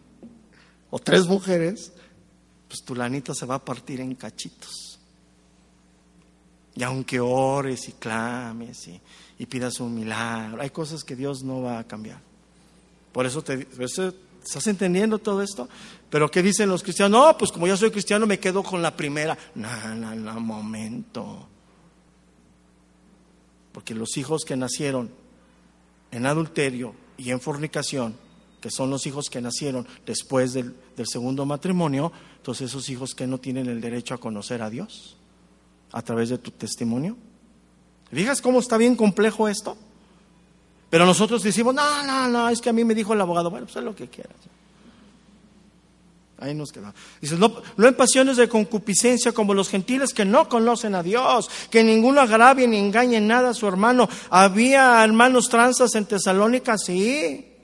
o 0.90 1.00
tres 1.00 1.28
mujeres, 1.28 1.94
pues 2.68 2.84
tu 2.84 2.96
lanita 2.96 3.34
se 3.34 3.46
va 3.46 3.56
a 3.56 3.64
partir 3.64 4.02
en 4.02 4.16
cachitos. 4.16 5.00
Y 6.76 6.84
aunque 6.84 7.20
ores 7.20 7.90
y 7.90 7.94
clames 7.94 8.88
y, 9.40 9.46
pidas 9.46 9.80
un 9.80 9.96
milagro, 9.96 10.62
hay 10.62 10.70
cosas 10.70 11.04
que 11.04 11.16
Dios 11.16 11.44
no 11.44 11.62
va 11.62 11.80
a 11.80 11.84
cambiar. 11.86 12.20
Por 13.12 13.26
eso 13.26 13.42
te 13.42 13.68
¿Estás 14.48 14.68
entendiendo 14.68 15.20
todo 15.20 15.42
esto? 15.42 15.68
Pero 16.10 16.32
¿qué 16.32 16.42
dicen 16.42 16.70
los 16.70 16.82
cristianos? 16.82 17.20
No, 17.20 17.38
pues 17.38 17.52
como 17.52 17.68
yo 17.68 17.76
soy 17.76 17.92
cristiano 17.92 18.26
me 18.26 18.40
quedo 18.40 18.64
con 18.64 18.82
la 18.82 18.96
primera. 18.96 19.38
No, 19.56 19.96
no, 19.96 20.16
no, 20.16 20.40
momento. 20.40 21.50
Porque 23.74 23.94
los 23.94 24.16
hijos 24.16 24.46
que 24.46 24.56
nacieron 24.56 25.12
en 26.12 26.26
adulterio 26.26 26.96
y 27.18 27.32
en 27.32 27.42
fornicación 27.42 28.16
que 28.62 28.72
son 28.72 28.90
los 28.90 29.06
hijos 29.06 29.30
que 29.30 29.42
nacieron 29.42 29.88
después 30.06 30.54
del, 30.54 30.76
segundo 31.06 31.46
matrimonio, 31.46 32.12
entonces 32.48 32.70
esos 32.70 32.88
hijos 32.88 33.14
que 33.14 33.28
no 33.28 33.40
tienen 33.40 33.68
el 33.68 33.82
derecho 33.82 34.14
a 34.14 34.20
conocer 34.20 34.62
a 34.62 34.70
Dios 34.70 35.18
a 35.92 36.02
través 36.02 36.30
de 36.30 36.38
tu 36.38 36.52
testimonio. 36.52 37.18
¿Fijas 38.10 38.42
cómo 38.42 38.62
está 38.62 38.78
bien 38.78 38.96
complejo 38.96 39.50
esto? 39.50 39.76
Pero 40.90 41.06
nosotros 41.06 41.44
decimos, 41.44 41.76
no, 41.76 42.04
no, 42.04 42.30
no, 42.30 42.48
es 42.48 42.62
que 42.62 42.70
a 42.70 42.74
mí 42.74 42.86
me 42.86 42.96
dijo 42.96 43.12
el 43.12 43.20
abogado, 43.20 43.50
bueno, 43.50 43.66
pues 43.66 43.76
haz 43.76 43.84
lo 43.84 43.94
que 43.94 44.08
quieras. 44.08 44.38
Ahí 46.40 46.56
nos 46.56 46.72
quedamos. 46.72 46.96
Dice, 47.20 47.36
no, 47.36 47.54
no, 47.76 47.86
en 47.86 47.96
pasiones 47.96 48.38
de 48.38 48.48
concupiscencia 48.48 49.34
como 49.34 49.54
los 49.54 49.68
gentiles 49.68 50.14
que 50.14 50.24
no 50.24 50.48
conocen 50.48 50.96
a 50.96 51.04
Dios, 51.04 51.50
que 51.70 51.84
ninguno 51.84 52.22
agravie 52.22 52.66
ni 52.66 52.78
engañe 52.78 53.20
nada 53.20 53.50
a 53.50 53.54
su 53.54 53.68
hermano. 53.68 54.08
Había 54.30 55.04
hermanos 55.04 55.50
tranzas 55.50 55.96
en 55.96 56.06
Tesalónica, 56.06 56.78
sí. 56.78 57.57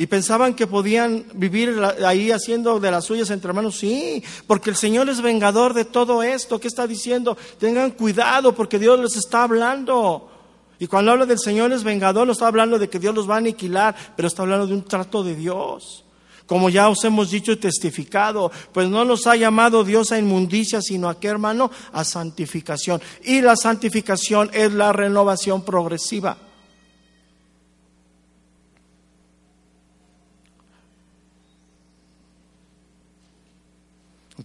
Y 0.00 0.06
pensaban 0.06 0.54
que 0.54 0.68
podían 0.68 1.24
vivir 1.34 1.76
ahí 2.06 2.30
haciendo 2.30 2.78
de 2.78 2.90
las 2.90 3.04
suyas 3.04 3.30
entre 3.30 3.48
hermanos. 3.48 3.78
Sí, 3.78 4.22
porque 4.46 4.70
el 4.70 4.76
Señor 4.76 5.08
es 5.08 5.20
vengador 5.20 5.74
de 5.74 5.84
todo 5.84 6.22
esto. 6.22 6.60
¿Qué 6.60 6.68
está 6.68 6.86
diciendo? 6.86 7.36
Tengan 7.58 7.90
cuidado 7.90 8.54
porque 8.54 8.78
Dios 8.78 9.00
les 9.00 9.16
está 9.16 9.42
hablando. 9.42 10.30
Y 10.78 10.86
cuando 10.86 11.10
habla 11.10 11.26
del 11.26 11.40
Señor 11.40 11.72
es 11.72 11.82
vengador, 11.82 12.26
no 12.26 12.32
está 12.32 12.46
hablando 12.46 12.78
de 12.78 12.88
que 12.88 13.00
Dios 13.00 13.12
los 13.12 13.28
va 13.28 13.34
a 13.34 13.38
aniquilar, 13.38 13.96
pero 14.16 14.28
está 14.28 14.42
hablando 14.42 14.68
de 14.68 14.74
un 14.74 14.84
trato 14.84 15.24
de 15.24 15.34
Dios. 15.34 16.04
Como 16.46 16.70
ya 16.70 16.88
os 16.88 17.02
hemos 17.04 17.30
dicho 17.30 17.50
y 17.50 17.56
testificado, 17.56 18.52
pues 18.72 18.88
no 18.88 19.04
nos 19.04 19.26
ha 19.26 19.34
llamado 19.34 19.82
Dios 19.82 20.12
a 20.12 20.18
inmundicia, 20.18 20.80
sino 20.80 21.08
a 21.08 21.18
qué 21.18 21.26
hermano? 21.26 21.72
A 21.92 22.04
santificación. 22.04 23.02
Y 23.24 23.40
la 23.40 23.56
santificación 23.56 24.48
es 24.54 24.72
la 24.72 24.92
renovación 24.92 25.62
progresiva. 25.62 26.38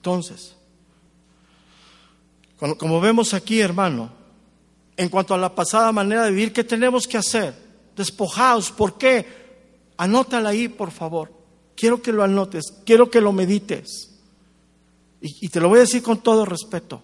Entonces, 0.03 0.53
como 2.77 2.99
vemos 2.99 3.33
aquí, 3.33 3.61
hermano, 3.61 4.09
en 4.97 5.07
cuanto 5.07 5.33
a 5.33 5.37
la 5.37 5.55
pasada 5.55 5.93
manera 5.93 6.25
de 6.25 6.31
vivir, 6.31 6.51
¿qué 6.51 6.65
tenemos 6.65 7.07
que 7.07 7.17
hacer? 7.17 7.55
Despojaos. 7.95 8.69
¿Por 8.69 8.97
qué? 8.97 9.25
Anótala 9.95 10.49
ahí, 10.49 10.67
por 10.67 10.91
favor. 10.91 11.31
Quiero 11.73 12.01
que 12.01 12.11
lo 12.11 12.21
anotes, 12.21 12.73
quiero 12.85 13.09
que 13.09 13.21
lo 13.21 13.31
medites. 13.31 14.09
Y, 15.21 15.47
te 15.47 15.61
lo 15.61 15.69
voy 15.69 15.77
a 15.77 15.83
decir 15.83 16.03
con 16.03 16.17
todo 16.17 16.43
respeto. 16.43 17.01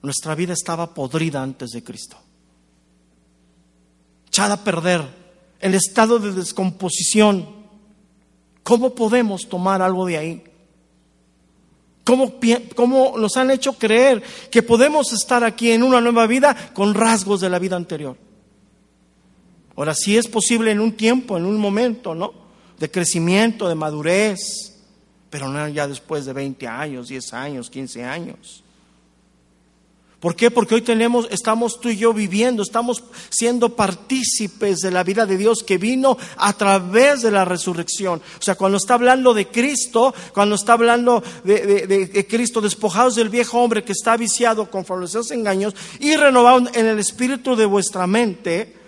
Nuestra 0.00 0.36
vida 0.36 0.52
estaba 0.52 0.94
podrida 0.94 1.42
antes 1.42 1.70
de 1.70 1.82
Cristo. 1.82 2.16
Echada 4.28 4.54
a 4.54 4.62
perder. 4.62 5.02
El 5.58 5.74
estado 5.74 6.20
de 6.20 6.30
descomposición. 6.30 7.48
¿Cómo 8.62 8.94
podemos 8.94 9.48
tomar 9.48 9.82
algo 9.82 10.06
de 10.06 10.16
ahí? 10.16 10.53
¿Cómo, 12.04 13.14
nos 13.18 13.36
han 13.36 13.50
hecho 13.50 13.72
creer 13.74 14.22
que 14.50 14.62
podemos 14.62 15.12
estar 15.12 15.42
aquí 15.42 15.72
en 15.72 15.82
una 15.82 16.00
nueva 16.00 16.26
vida 16.26 16.54
con 16.74 16.94
rasgos 16.94 17.40
de 17.40 17.48
la 17.48 17.58
vida 17.58 17.76
anterior? 17.76 18.16
Ahora 19.76 19.94
sí 19.94 20.16
es 20.16 20.28
posible 20.28 20.70
en 20.70 20.80
un 20.80 20.92
tiempo, 20.92 21.36
en 21.36 21.46
un 21.46 21.56
momento, 21.56 22.14
¿no? 22.14 22.32
De 22.78 22.90
crecimiento, 22.90 23.68
de 23.68 23.74
madurez, 23.74 24.74
pero 25.30 25.48
no 25.48 25.66
ya 25.68 25.88
después 25.88 26.26
de 26.26 26.32
20 26.32 26.66
años, 26.66 27.08
10 27.08 27.32
años, 27.32 27.70
15 27.70 28.04
años. 28.04 28.63
¿Por 30.24 30.36
qué? 30.36 30.50
Porque 30.50 30.74
hoy 30.74 30.80
tenemos, 30.80 31.28
estamos 31.30 31.78
tú 31.78 31.90
y 31.90 31.98
yo 31.98 32.14
viviendo, 32.14 32.62
estamos 32.62 33.04
siendo 33.28 33.76
partícipes 33.76 34.78
de 34.78 34.90
la 34.90 35.04
vida 35.04 35.26
de 35.26 35.36
Dios 35.36 35.62
que 35.62 35.76
vino 35.76 36.16
a 36.38 36.54
través 36.54 37.20
de 37.20 37.30
la 37.30 37.44
resurrección. 37.44 38.22
O 38.38 38.42
sea, 38.42 38.54
cuando 38.54 38.78
está 38.78 38.94
hablando 38.94 39.34
de 39.34 39.48
Cristo, 39.48 40.14
cuando 40.32 40.54
está 40.54 40.72
hablando 40.72 41.22
de, 41.44 42.26
Cristo, 42.26 42.62
despojados 42.62 43.16
del 43.16 43.28
viejo 43.28 43.58
hombre 43.58 43.84
que 43.84 43.92
está 43.92 44.16
viciado 44.16 44.70
con 44.70 44.86
esos 45.04 45.30
engaños 45.30 45.74
y 46.00 46.16
renovado 46.16 46.70
en 46.72 46.86
el 46.86 46.98
espíritu 46.98 47.54
de 47.54 47.66
vuestra 47.66 48.06
mente, 48.06 48.78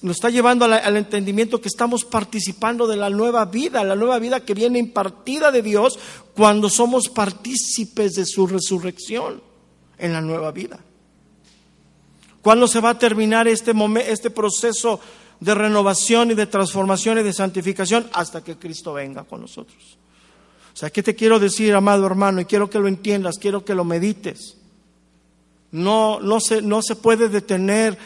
nos 0.00 0.16
está 0.16 0.30
llevando 0.30 0.64
al, 0.64 0.96
entendimiento 0.96 1.60
que 1.60 1.68
estamos 1.68 2.06
participando 2.06 2.86
de 2.86 2.96
la 2.96 3.10
nueva 3.10 3.44
vida, 3.44 3.84
la 3.84 3.94
nueva 3.94 4.18
vida 4.18 4.40
que 4.40 4.54
viene 4.54 4.78
impartida 4.78 5.50
de 5.50 5.60
Dios 5.60 5.98
cuando 6.34 6.70
somos 6.70 7.10
partícipes 7.10 8.14
de 8.14 8.24
su 8.24 8.46
resurrección 8.46 9.51
en 10.02 10.12
la 10.12 10.20
nueva 10.20 10.50
vida. 10.50 10.78
¿Cuándo 12.42 12.66
se 12.66 12.80
va 12.80 12.90
a 12.90 12.98
terminar 12.98 13.48
este, 13.48 13.72
este 14.06 14.30
proceso 14.30 15.00
de 15.40 15.54
renovación 15.54 16.32
y 16.32 16.34
de 16.34 16.46
transformación 16.46 17.20
y 17.20 17.22
de 17.22 17.32
santificación? 17.32 18.10
Hasta 18.12 18.42
que 18.42 18.56
Cristo 18.56 18.92
venga 18.92 19.24
con 19.24 19.40
nosotros. 19.40 19.96
O 20.74 20.76
sea, 20.76 20.90
¿qué 20.90 21.02
te 21.02 21.14
quiero 21.14 21.38
decir, 21.38 21.74
amado 21.74 22.04
hermano? 22.04 22.40
Y 22.40 22.44
quiero 22.44 22.68
que 22.68 22.80
lo 22.80 22.88
entiendas, 22.88 23.38
quiero 23.38 23.64
que 23.64 23.74
lo 23.74 23.84
medites. 23.84 24.56
No, 25.70 26.20
no, 26.20 26.40
se, 26.40 26.60
no 26.60 26.82
se 26.82 26.96
puede 26.96 27.28
detener 27.28 27.96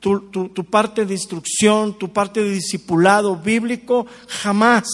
tu, 0.00 0.66
parte 0.70 1.06
de 1.06 1.14
instrucción, 1.14 1.98
tu 1.98 2.12
parte 2.12 2.42
de 2.42 2.50
discipulado 2.50 3.36
bíblico, 3.36 4.06
jamás, 4.28 4.84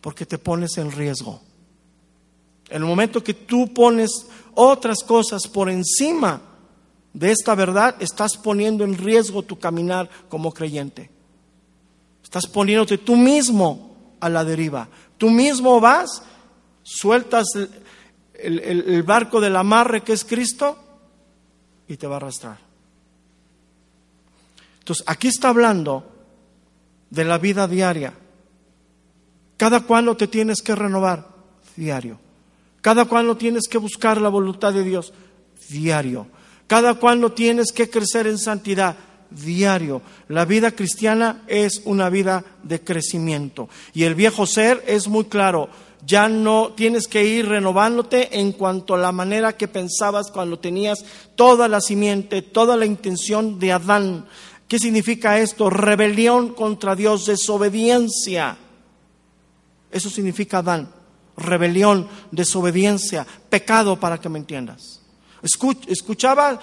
porque 0.00 0.24
te 0.24 0.38
pones 0.38 0.78
en 0.78 0.90
riesgo. 0.90 1.42
En 2.70 2.82
el 2.82 2.88
momento 2.88 3.22
que 3.22 3.34
tú 3.34 3.72
pones 3.72 4.26
otras 4.54 5.02
cosas 5.04 5.46
por 5.46 5.70
encima 5.70 6.40
de 7.12 7.32
esta 7.32 7.54
verdad, 7.54 7.96
estás 8.00 8.36
poniendo 8.36 8.84
en 8.84 8.96
riesgo 8.96 9.42
tu 9.42 9.58
caminar 9.58 10.08
como 10.28 10.52
creyente. 10.52 11.10
Estás 12.22 12.46
poniéndote 12.46 12.98
tú 12.98 13.16
mismo 13.16 14.16
a 14.20 14.28
la 14.28 14.44
deriva. 14.44 14.88
Tú 15.16 15.30
mismo 15.30 15.80
vas, 15.80 16.22
sueltas 16.82 17.46
el, 18.34 19.02
barco 19.02 19.40
del 19.40 19.56
amarre 19.56 20.02
que 20.02 20.12
es 20.12 20.24
Cristo 20.24 20.78
y 21.88 21.96
te 21.96 22.06
va 22.06 22.14
a 22.14 22.18
arrastrar. 22.18 22.58
Entonces, 24.80 25.04
aquí 25.06 25.28
está 25.28 25.48
hablando 25.48 26.04
de 27.10 27.24
la 27.24 27.38
vida 27.38 27.66
diaria. 27.66 28.14
Cada 29.56 29.80
cuando 29.80 30.16
te 30.16 30.28
tienes 30.28 30.62
que 30.62 30.74
renovar, 30.74 31.26
diario. 31.76 32.18
Cada 32.80 33.06
cuando 33.06 33.36
tienes 33.36 33.68
que 33.68 33.78
buscar 33.78 34.20
la 34.20 34.28
voluntad 34.28 34.72
de 34.72 34.84
Dios, 34.84 35.12
diario. 35.68 36.26
Cada 36.66 36.94
cuando 36.94 37.32
tienes 37.32 37.72
que 37.72 37.88
crecer 37.88 38.26
en 38.26 38.38
santidad, 38.38 38.96
diario. 39.30 40.02
La 40.28 40.44
vida 40.44 40.72
cristiana 40.72 41.42
es 41.46 41.82
una 41.84 42.08
vida 42.10 42.44
de 42.62 42.82
crecimiento. 42.82 43.68
Y 43.94 44.04
el 44.04 44.14
viejo 44.14 44.46
ser 44.46 44.84
es 44.86 45.08
muy 45.08 45.24
claro. 45.24 45.68
Ya 46.06 46.28
no 46.28 46.72
tienes 46.76 47.08
que 47.08 47.24
ir 47.24 47.48
renovándote 47.48 48.38
en 48.38 48.52
cuanto 48.52 48.94
a 48.94 48.98
la 48.98 49.12
manera 49.12 49.56
que 49.56 49.66
pensabas 49.66 50.30
cuando 50.30 50.58
tenías 50.58 51.04
toda 51.34 51.66
la 51.68 51.80
simiente, 51.80 52.42
toda 52.42 52.76
la 52.76 52.86
intención 52.86 53.58
de 53.58 53.72
Adán. 53.72 54.26
¿Qué 54.68 54.78
significa 54.78 55.38
esto? 55.40 55.70
Rebelión 55.70 56.54
contra 56.54 56.94
Dios, 56.94 57.26
desobediencia. 57.26 58.56
Eso 59.90 60.10
significa 60.10 60.58
Adán. 60.58 60.97
Rebelión, 61.38 62.08
desobediencia, 62.30 63.26
pecado 63.48 63.98
para 63.98 64.20
que 64.20 64.28
me 64.28 64.38
entiendas. 64.38 65.00
¿Escuchaba? 65.86 66.60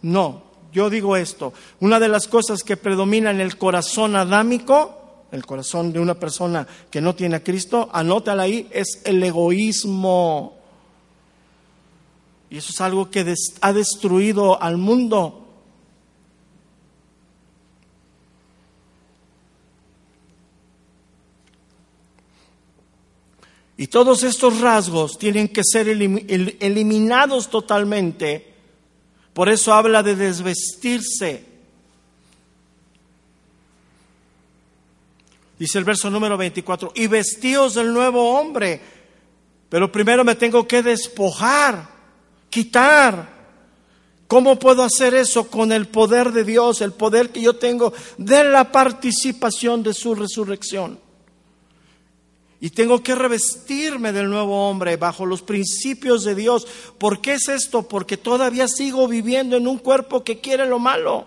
No, 0.00 0.42
yo 0.72 0.88
digo 0.88 1.16
esto. 1.16 1.52
Una 1.80 2.00
de 2.00 2.08
las 2.08 2.28
cosas 2.28 2.62
que 2.62 2.76
predomina 2.76 3.30
en 3.30 3.40
el 3.40 3.58
corazón 3.58 4.16
adámico, 4.16 5.26
el 5.32 5.44
corazón 5.44 5.92
de 5.92 6.00
una 6.00 6.14
persona 6.14 6.66
que 6.90 7.00
no 7.00 7.14
tiene 7.14 7.36
a 7.36 7.44
Cristo, 7.44 7.90
anótala 7.92 8.44
ahí, 8.44 8.68
es 8.70 9.02
el 9.04 9.22
egoísmo. 9.22 10.56
Y 12.48 12.58
eso 12.58 12.70
es 12.70 12.80
algo 12.80 13.10
que 13.10 13.34
ha 13.60 13.72
destruido 13.72 14.62
al 14.62 14.76
mundo. 14.76 15.41
Y 23.82 23.88
todos 23.88 24.22
estos 24.22 24.60
rasgos 24.60 25.18
tienen 25.18 25.48
que 25.48 25.62
ser 25.64 25.88
eliminados 25.88 27.50
totalmente. 27.50 28.54
Por 29.34 29.48
eso 29.48 29.74
habla 29.74 30.04
de 30.04 30.14
desvestirse. 30.14 31.44
Dice 35.58 35.78
el 35.78 35.84
verso 35.84 36.10
número 36.10 36.36
24, 36.36 36.92
y 36.94 37.08
vestíos 37.08 37.74
del 37.74 37.92
nuevo 37.92 38.38
hombre. 38.38 38.80
Pero 39.68 39.90
primero 39.90 40.22
me 40.22 40.36
tengo 40.36 40.64
que 40.68 40.84
despojar, 40.84 41.88
quitar. 42.50 43.30
¿Cómo 44.28 44.60
puedo 44.60 44.84
hacer 44.84 45.12
eso 45.12 45.50
con 45.50 45.72
el 45.72 45.88
poder 45.88 46.30
de 46.30 46.44
Dios, 46.44 46.82
el 46.82 46.92
poder 46.92 47.30
que 47.30 47.42
yo 47.42 47.56
tengo 47.56 47.92
de 48.16 48.44
la 48.44 48.70
participación 48.70 49.82
de 49.82 49.92
su 49.92 50.14
resurrección? 50.14 51.01
Y 52.62 52.70
tengo 52.70 53.02
que 53.02 53.16
revestirme 53.16 54.12
del 54.12 54.30
nuevo 54.30 54.70
hombre 54.70 54.96
bajo 54.96 55.26
los 55.26 55.42
principios 55.42 56.22
de 56.22 56.36
Dios. 56.36 56.64
¿Por 56.96 57.20
qué 57.20 57.32
es 57.32 57.48
esto? 57.48 57.88
Porque 57.88 58.16
todavía 58.16 58.68
sigo 58.68 59.08
viviendo 59.08 59.56
en 59.56 59.66
un 59.66 59.78
cuerpo 59.78 60.22
que 60.22 60.40
quiere 60.40 60.64
lo 60.66 60.78
malo. 60.78 61.26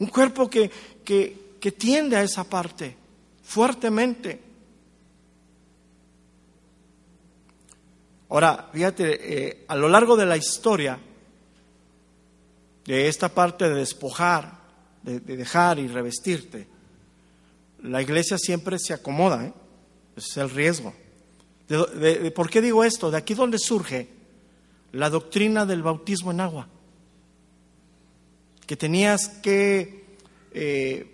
Un 0.00 0.08
cuerpo 0.08 0.50
que, 0.50 0.68
que, 1.04 1.70
tiende 1.78 2.16
a 2.16 2.24
esa 2.24 2.42
parte 2.42 2.96
fuertemente. 3.44 4.40
Ahora, 8.30 8.70
fíjate, 8.72 9.46
eh, 9.46 9.64
a 9.68 9.76
lo 9.76 9.88
largo 9.88 10.16
de 10.16 10.26
la 10.26 10.36
historia, 10.36 10.98
de 12.84 13.06
esta 13.06 13.28
parte 13.28 13.68
de 13.68 13.76
despojar, 13.76 14.58
de, 15.04 15.20
dejar 15.20 15.78
y 15.78 15.86
revestirte, 15.86 16.66
la 17.84 18.02
iglesia 18.02 18.38
siempre 18.38 18.80
se 18.80 18.92
acomoda. 18.92 19.44
¿eh? 19.44 19.52
Es 20.16 20.36
el 20.36 20.50
riesgo. 20.50 20.92
¿Por 22.34 22.50
qué 22.50 22.60
digo 22.60 22.84
esto? 22.84 23.10
De 23.10 23.16
aquí 23.16 23.34
donde 23.34 23.58
surge 23.58 24.08
la 24.92 25.10
doctrina 25.10 25.66
del 25.66 25.82
bautismo 25.82 26.30
en 26.30 26.40
agua. 26.40 26.68
Que 28.66 28.76
tenías 28.76 29.28
que 29.28 30.04
eh, 30.52 31.06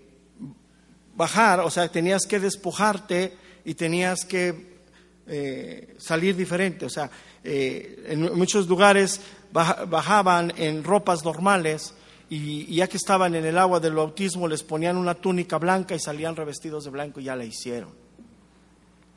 bajar, 1.16 1.60
o 1.60 1.70
sea, 1.70 1.88
tenías 1.88 2.26
que 2.26 2.38
despojarte 2.38 3.36
y 3.64 3.74
tenías 3.74 4.24
que 4.24 4.80
eh, 5.26 5.94
salir 5.98 6.36
diferente. 6.36 6.86
O 6.86 6.90
sea, 6.90 7.10
eh, 7.42 8.04
en 8.06 8.36
muchos 8.36 8.68
lugares 8.68 9.20
bajaban 9.52 10.52
en 10.56 10.84
ropas 10.84 11.24
normales 11.24 11.94
y, 12.28 12.72
ya 12.74 12.86
que 12.86 12.96
estaban 12.96 13.34
en 13.34 13.44
el 13.44 13.58
agua 13.58 13.80
del 13.80 13.94
bautismo 13.94 14.46
les 14.46 14.62
ponían 14.62 14.96
una 14.96 15.14
túnica 15.14 15.58
blanca 15.58 15.94
y 15.94 15.98
salían 15.98 16.36
revestidos 16.36 16.84
de 16.84 16.90
blanco 16.90 17.20
y 17.20 17.24
ya 17.24 17.34
la 17.34 17.44
hicieron. 17.44 17.99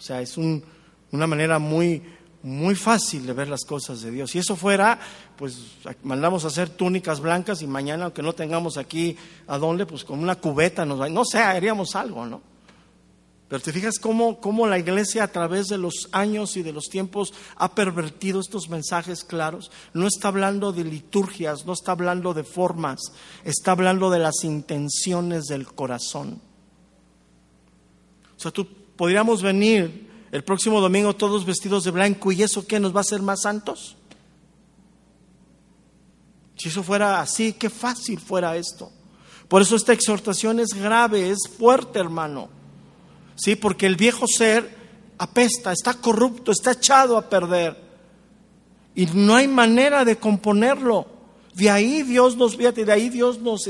O 0.04 0.06
sea, 0.06 0.20
es 0.20 0.36
una 0.38 1.28
manera 1.28 1.60
muy, 1.60 2.04
muy 2.42 2.76
fácil 2.76 3.26
de 3.26 3.32
ver 3.32 3.48
las 3.48 3.64
cosas 3.64 4.02
de 4.02 4.12
Dios. 4.12 4.32
Si 4.32 4.38
eso 4.38 4.58
fuera, 4.58 5.00
pues 5.38 5.78
mandamos 6.04 6.44
a 6.44 6.48
hacer 6.48 6.72
túnicas 6.72 7.22
blancas 7.22 7.62
y 7.62 7.68
mañana, 7.68 8.04
aunque 8.04 8.22
no 8.22 8.34
tengamos 8.34 8.76
aquí 8.76 9.16
a 9.48 9.58
dónde, 9.58 9.86
pues 9.86 10.04
con 10.04 10.20
una 10.20 10.36
cubeta 10.36 10.86
nos 10.86 11.00
va, 11.00 11.08
no 11.08 11.24
sé, 11.24 11.38
haríamos 11.38 11.96
algo, 11.96 12.26
¿no? 12.26 12.42
Pero 13.48 13.64
te 13.64 13.72
fijas 13.72 13.98
cómo, 13.98 14.42
cómo, 14.42 14.68
la 14.68 14.78
iglesia 14.78 15.24
a 15.24 15.30
través 15.30 15.68
de 15.68 15.78
los 15.78 16.10
años 16.12 16.58
y 16.58 16.64
de 16.64 16.74
los 16.74 16.90
tiempos 16.90 17.34
ha 17.56 17.74
pervertido 17.74 18.42
estos 18.42 18.68
mensajes 18.68 19.24
claros. 19.24 19.72
No 19.94 20.06
está 20.06 20.28
hablando 20.28 20.74
de 20.74 20.84
liturgias, 20.84 21.66
no 21.66 21.72
está 21.72 21.94
hablando 21.94 22.34
de 22.34 22.44
formas, 22.44 23.00
está 23.46 23.72
hablando 23.72 24.10
de 24.10 24.20
las 24.20 24.44
intenciones 24.44 25.46
del 25.46 25.66
corazón. 25.66 26.42
O 28.36 28.40
sea, 28.40 28.52
tú 28.52 28.68
podríamos 29.04 29.42
venir 29.42 30.10
el 30.32 30.46
próximo 30.46 30.80
domingo 30.80 31.14
todos 31.14 31.46
vestidos 31.46 31.84
de 31.84 31.92
blanco 31.92 32.32
y 32.32 32.42
eso 32.42 32.66
qué 32.66 32.80
nos 32.80 32.96
va 32.96 33.00
a 33.00 33.02
hacer 33.02 33.22
más 33.22 33.42
santos? 33.42 33.98
Si 36.56 36.70
eso 36.70 36.84
fuera 36.84 37.20
así, 37.20 37.52
qué 37.52 37.70
fácil 37.70 38.18
fuera 38.18 38.56
esto. 38.56 38.90
Por 39.50 39.62
eso 39.62 39.76
esta 39.76 39.92
exhortación 39.92 40.62
es 40.62 40.70
grave, 40.70 41.32
es 41.32 41.40
fuerte, 41.58 42.00
hermano. 42.00 42.48
Sí, 43.36 43.58
porque 43.58 43.88
el 43.88 43.98
viejo 43.98 44.26
ser 44.26 44.74
apesta, 45.18 45.74
está 45.74 45.96
corrupto, 45.96 46.54
está 46.54 46.72
echado 46.72 47.18
a 47.18 47.30
perder. 47.30 47.76
Y 48.96 49.08
no 49.08 49.36
hay 49.36 49.50
manera 49.50 50.06
de 50.06 50.16
componerlo. 50.16 51.08
De 51.54 51.70
ahí 51.70 52.04
Dios 52.04 52.38
nos, 52.38 52.56
fíjate, 52.56 52.86
de 52.86 52.94
ahí 52.94 53.10
Dios 53.10 53.38
nos 53.42 53.70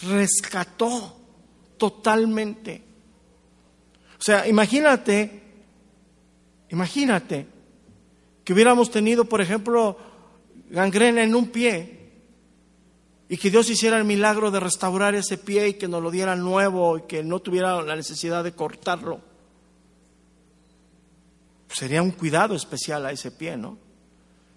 rescató 0.00 1.14
totalmente. 1.76 2.90
O 4.22 4.24
sea, 4.24 4.46
imagínate, 4.46 5.42
imagínate 6.68 7.44
que 8.44 8.52
hubiéramos 8.52 8.88
tenido, 8.88 9.24
por 9.24 9.40
ejemplo, 9.40 9.98
gangrena 10.70 11.24
en 11.24 11.34
un 11.34 11.48
pie 11.48 12.12
y 13.28 13.36
que 13.36 13.50
Dios 13.50 13.68
hiciera 13.68 13.98
el 13.98 14.04
milagro 14.04 14.52
de 14.52 14.60
restaurar 14.60 15.16
ese 15.16 15.38
pie 15.38 15.70
y 15.70 15.74
que 15.74 15.88
nos 15.88 16.00
lo 16.00 16.12
diera 16.12 16.36
nuevo 16.36 16.98
y 16.98 17.02
que 17.02 17.24
no 17.24 17.40
tuviera 17.40 17.82
la 17.82 17.96
necesidad 17.96 18.44
de 18.44 18.52
cortarlo. 18.52 19.20
Sería 21.68 22.00
un 22.00 22.12
cuidado 22.12 22.54
especial 22.54 23.04
a 23.04 23.10
ese 23.10 23.32
pie, 23.32 23.56
¿no? 23.56 23.76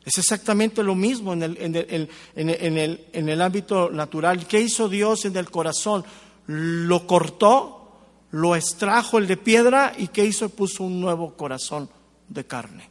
Es 0.06 0.20
exactamente 0.20 0.84
lo 0.84 0.94
mismo 0.94 1.34
en 1.34 1.42
el, 1.42 1.58
en 1.58 1.76
el, 1.76 2.10
en 2.36 2.78
el, 2.78 3.06
en 3.14 3.30
el 3.30 3.42
ámbito 3.42 3.90
natural. 3.90 4.46
¿Qué 4.46 4.62
hizo 4.62 4.88
Dios 4.88 5.26
en 5.26 5.36
el 5.36 5.50
corazón? 5.50 6.06
Lo 6.46 7.08
cortó, 7.08 7.75
lo 8.36 8.54
extrajo 8.54 9.18
el 9.18 9.28
de 9.28 9.38
piedra 9.38 9.94
y 9.98 10.10
¿qué 10.10 10.26
hizo? 10.26 10.50
Puso 10.50 10.84
un 10.84 11.00
nuevo 11.00 11.38
corazón 11.38 11.90
de 12.28 12.44
carne. 12.44 12.90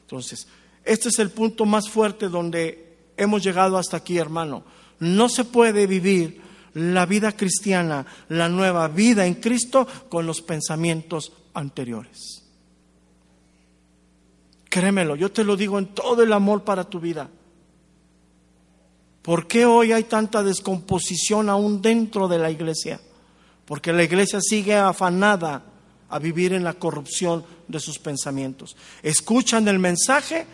Entonces, 0.00 0.48
este 0.84 1.08
es 1.08 1.20
el 1.20 1.30
punto 1.30 1.64
más 1.64 1.88
fuerte 1.88 2.28
donde 2.28 2.96
hemos 3.16 3.44
llegado 3.44 3.78
hasta 3.78 3.98
aquí, 3.98 4.18
hermano. 4.18 4.64
No 4.98 5.28
se 5.28 5.44
puede 5.44 5.86
vivir 5.86 6.40
la 6.74 7.06
vida 7.06 7.30
cristiana, 7.30 8.04
la 8.28 8.48
nueva 8.48 8.88
vida 8.88 9.24
en 9.24 9.34
Cristo, 9.34 9.86
con 10.08 10.26
los 10.26 10.42
pensamientos 10.42 11.30
anteriores. 11.54 12.42
Créemelo, 14.68 15.14
yo 15.14 15.30
te 15.30 15.44
lo 15.44 15.56
digo 15.56 15.78
en 15.78 15.94
todo 15.94 16.24
el 16.24 16.32
amor 16.32 16.64
para 16.64 16.82
tu 16.82 16.98
vida. 16.98 17.30
¿Por 19.22 19.46
qué 19.46 19.64
hoy 19.64 19.92
hay 19.92 20.02
tanta 20.02 20.42
descomposición 20.42 21.48
aún 21.48 21.80
dentro 21.80 22.26
de 22.26 22.38
la 22.40 22.50
iglesia? 22.50 23.00
Porque 23.72 23.90
la 23.90 24.02
iglesia 24.02 24.38
sigue 24.42 24.76
afanada 24.76 25.62
a 26.10 26.18
vivir 26.18 26.52
en 26.52 26.62
la 26.62 26.74
corrupción 26.74 27.42
de 27.66 27.80
sus 27.80 27.98
pensamientos. 27.98 28.76
Escuchan 29.02 29.66
el 29.66 29.78
mensaje 29.78 30.46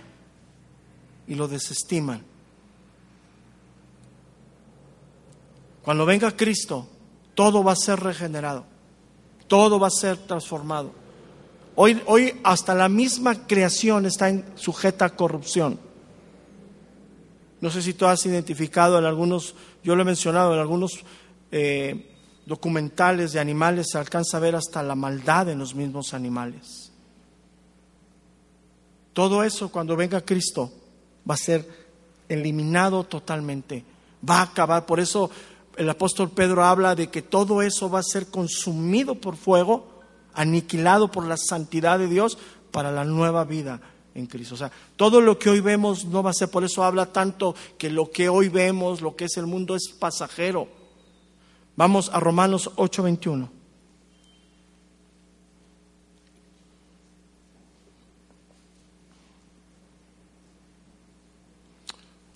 y 1.26 1.34
lo 1.34 1.48
desestiman. 1.48 2.22
Cuando 5.82 6.06
venga 6.06 6.36
Cristo, 6.36 6.86
todo 7.34 7.64
va 7.64 7.72
a 7.72 7.74
ser 7.74 7.98
regenerado, 7.98 8.64
todo 9.48 9.80
va 9.80 9.88
a 9.88 9.90
ser 9.90 10.16
transformado. 10.18 10.92
Hoy, 11.74 12.00
hoy 12.06 12.38
hasta 12.44 12.72
la 12.72 12.88
misma 12.88 13.48
creación 13.48 14.06
está 14.06 14.32
sujeta 14.54 15.06
a 15.06 15.16
corrupción. 15.16 15.80
No 17.60 17.68
sé 17.68 17.82
si 17.82 17.94
tú 17.94 18.06
has 18.06 18.24
identificado 18.26 18.96
en 18.96 19.06
algunos, 19.06 19.56
yo 19.82 19.96
lo 19.96 20.02
he 20.02 20.04
mencionado, 20.04 20.54
en 20.54 20.60
algunos 20.60 21.00
eh, 21.50 22.07
documentales 22.48 23.32
de 23.32 23.40
animales 23.40 23.88
se 23.92 23.98
alcanza 23.98 24.38
a 24.38 24.40
ver 24.40 24.56
hasta 24.56 24.82
la 24.82 24.94
maldad 24.94 25.50
en 25.50 25.58
los 25.58 25.74
mismos 25.74 26.14
animales. 26.14 26.90
Todo 29.12 29.44
eso 29.44 29.68
cuando 29.68 29.96
venga 29.96 30.22
Cristo 30.22 30.72
va 31.28 31.34
a 31.34 31.38
ser 31.38 31.68
eliminado 32.26 33.04
totalmente, 33.04 33.84
va 34.28 34.38
a 34.38 34.44
acabar. 34.44 34.86
Por 34.86 34.98
eso 34.98 35.30
el 35.76 35.90
apóstol 35.90 36.30
Pedro 36.30 36.64
habla 36.64 36.94
de 36.94 37.08
que 37.08 37.20
todo 37.20 37.60
eso 37.60 37.90
va 37.90 37.98
a 37.98 38.02
ser 38.02 38.28
consumido 38.28 39.14
por 39.16 39.36
fuego, 39.36 39.86
aniquilado 40.32 41.10
por 41.10 41.26
la 41.26 41.36
santidad 41.36 41.98
de 41.98 42.08
Dios 42.08 42.38
para 42.70 42.90
la 42.90 43.04
nueva 43.04 43.44
vida 43.44 43.78
en 44.14 44.26
Cristo. 44.26 44.54
O 44.54 44.58
sea, 44.58 44.72
todo 44.96 45.20
lo 45.20 45.38
que 45.38 45.50
hoy 45.50 45.60
vemos 45.60 46.06
no 46.06 46.22
va 46.22 46.30
a 46.30 46.34
ser, 46.34 46.50
por 46.50 46.64
eso 46.64 46.82
habla 46.82 47.12
tanto 47.12 47.54
que 47.76 47.90
lo 47.90 48.10
que 48.10 48.30
hoy 48.30 48.48
vemos, 48.48 49.02
lo 49.02 49.16
que 49.16 49.26
es 49.26 49.36
el 49.36 49.46
mundo 49.46 49.76
es 49.76 49.90
pasajero 49.90 50.77
Vamos 51.78 52.10
a 52.12 52.18
Romanos 52.18 52.72
8:21. 52.74 53.48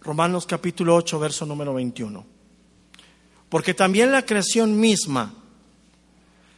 Romanos 0.02 0.46
capítulo 0.46 0.94
8, 0.94 1.18
verso 1.18 1.44
número 1.44 1.74
21. 1.74 2.24
Porque 3.48 3.74
también 3.74 4.12
la 4.12 4.24
creación 4.24 4.78
misma 4.78 5.34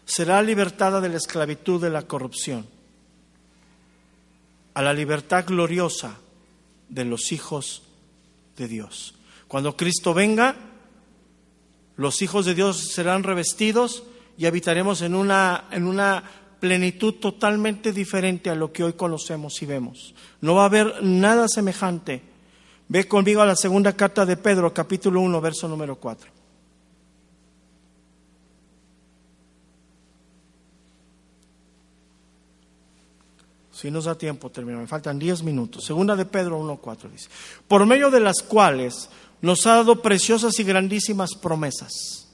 será 0.05 0.43
libertada 0.43 1.01
de 1.01 1.09
la 1.09 1.17
esclavitud 1.17 1.81
de 1.81 1.89
la 1.89 2.03
corrupción 2.03 2.67
a 4.75 4.83
la 4.83 4.93
libertad 4.93 5.47
gloriosa 5.47 6.19
de 6.91 7.07
los 7.07 7.33
hijos 7.33 7.83
de 8.59 8.69
Dios. 8.69 9.15
Cuando 9.49 9.75
Cristo 9.75 10.13
venga, 10.13 10.74
los 11.97 12.23
hijos 12.23 12.45
de 12.47 12.55
Dios 12.55 12.93
serán 12.93 13.23
revestidos 13.23 14.05
y 14.37 14.47
habitaremos 14.47 15.03
en 15.03 15.15
una, 15.15 15.65
en 15.71 15.87
una 15.87 16.25
plenitud 16.61 17.15
totalmente 17.15 17.93
diferente 17.93 18.51
a 18.51 18.55
lo 18.55 18.73
que 18.73 18.85
hoy 18.85 18.95
conocemos 18.95 19.61
y 19.63 19.67
vemos. 19.67 20.15
No 20.41 20.55
va 20.55 20.63
a 20.63 20.67
haber 20.67 21.03
nada 21.03 21.47
semejante. 21.49 22.23
Ve 22.89 23.07
conmigo 23.07 23.43
a 23.43 23.47
la 23.47 23.57
segunda 23.57 23.95
carta 23.95 24.27
de 24.27 24.37
Pedro, 24.37 24.73
capítulo 24.73 25.21
1, 25.21 25.41
verso 25.41 25.69
número 25.69 25.97
4. 25.97 26.35
Si 33.85 33.91
nos 33.91 34.07
da 34.07 34.15
tiempo, 34.15 34.51
termino. 34.51 34.79
Me 34.79 34.87
faltan 34.87 35.19
10 35.19 35.43
minutos. 35.43 35.85
Segunda 35.85 36.17
de 36.17 36.25
Pedro 36.25 36.59
1, 36.59 36.77
4 36.79 37.11
dice. 37.11 37.29
Por 37.69 37.85
medio 37.85 38.11
de 38.11 38.21
las 38.21 38.41
cuales 38.41 39.11
nos 39.45 39.67
ha 39.67 39.77
dado 39.77 40.03
preciosas 40.03 40.59
y 40.59 40.65
grandísimas 40.65 41.35
promesas, 41.35 42.29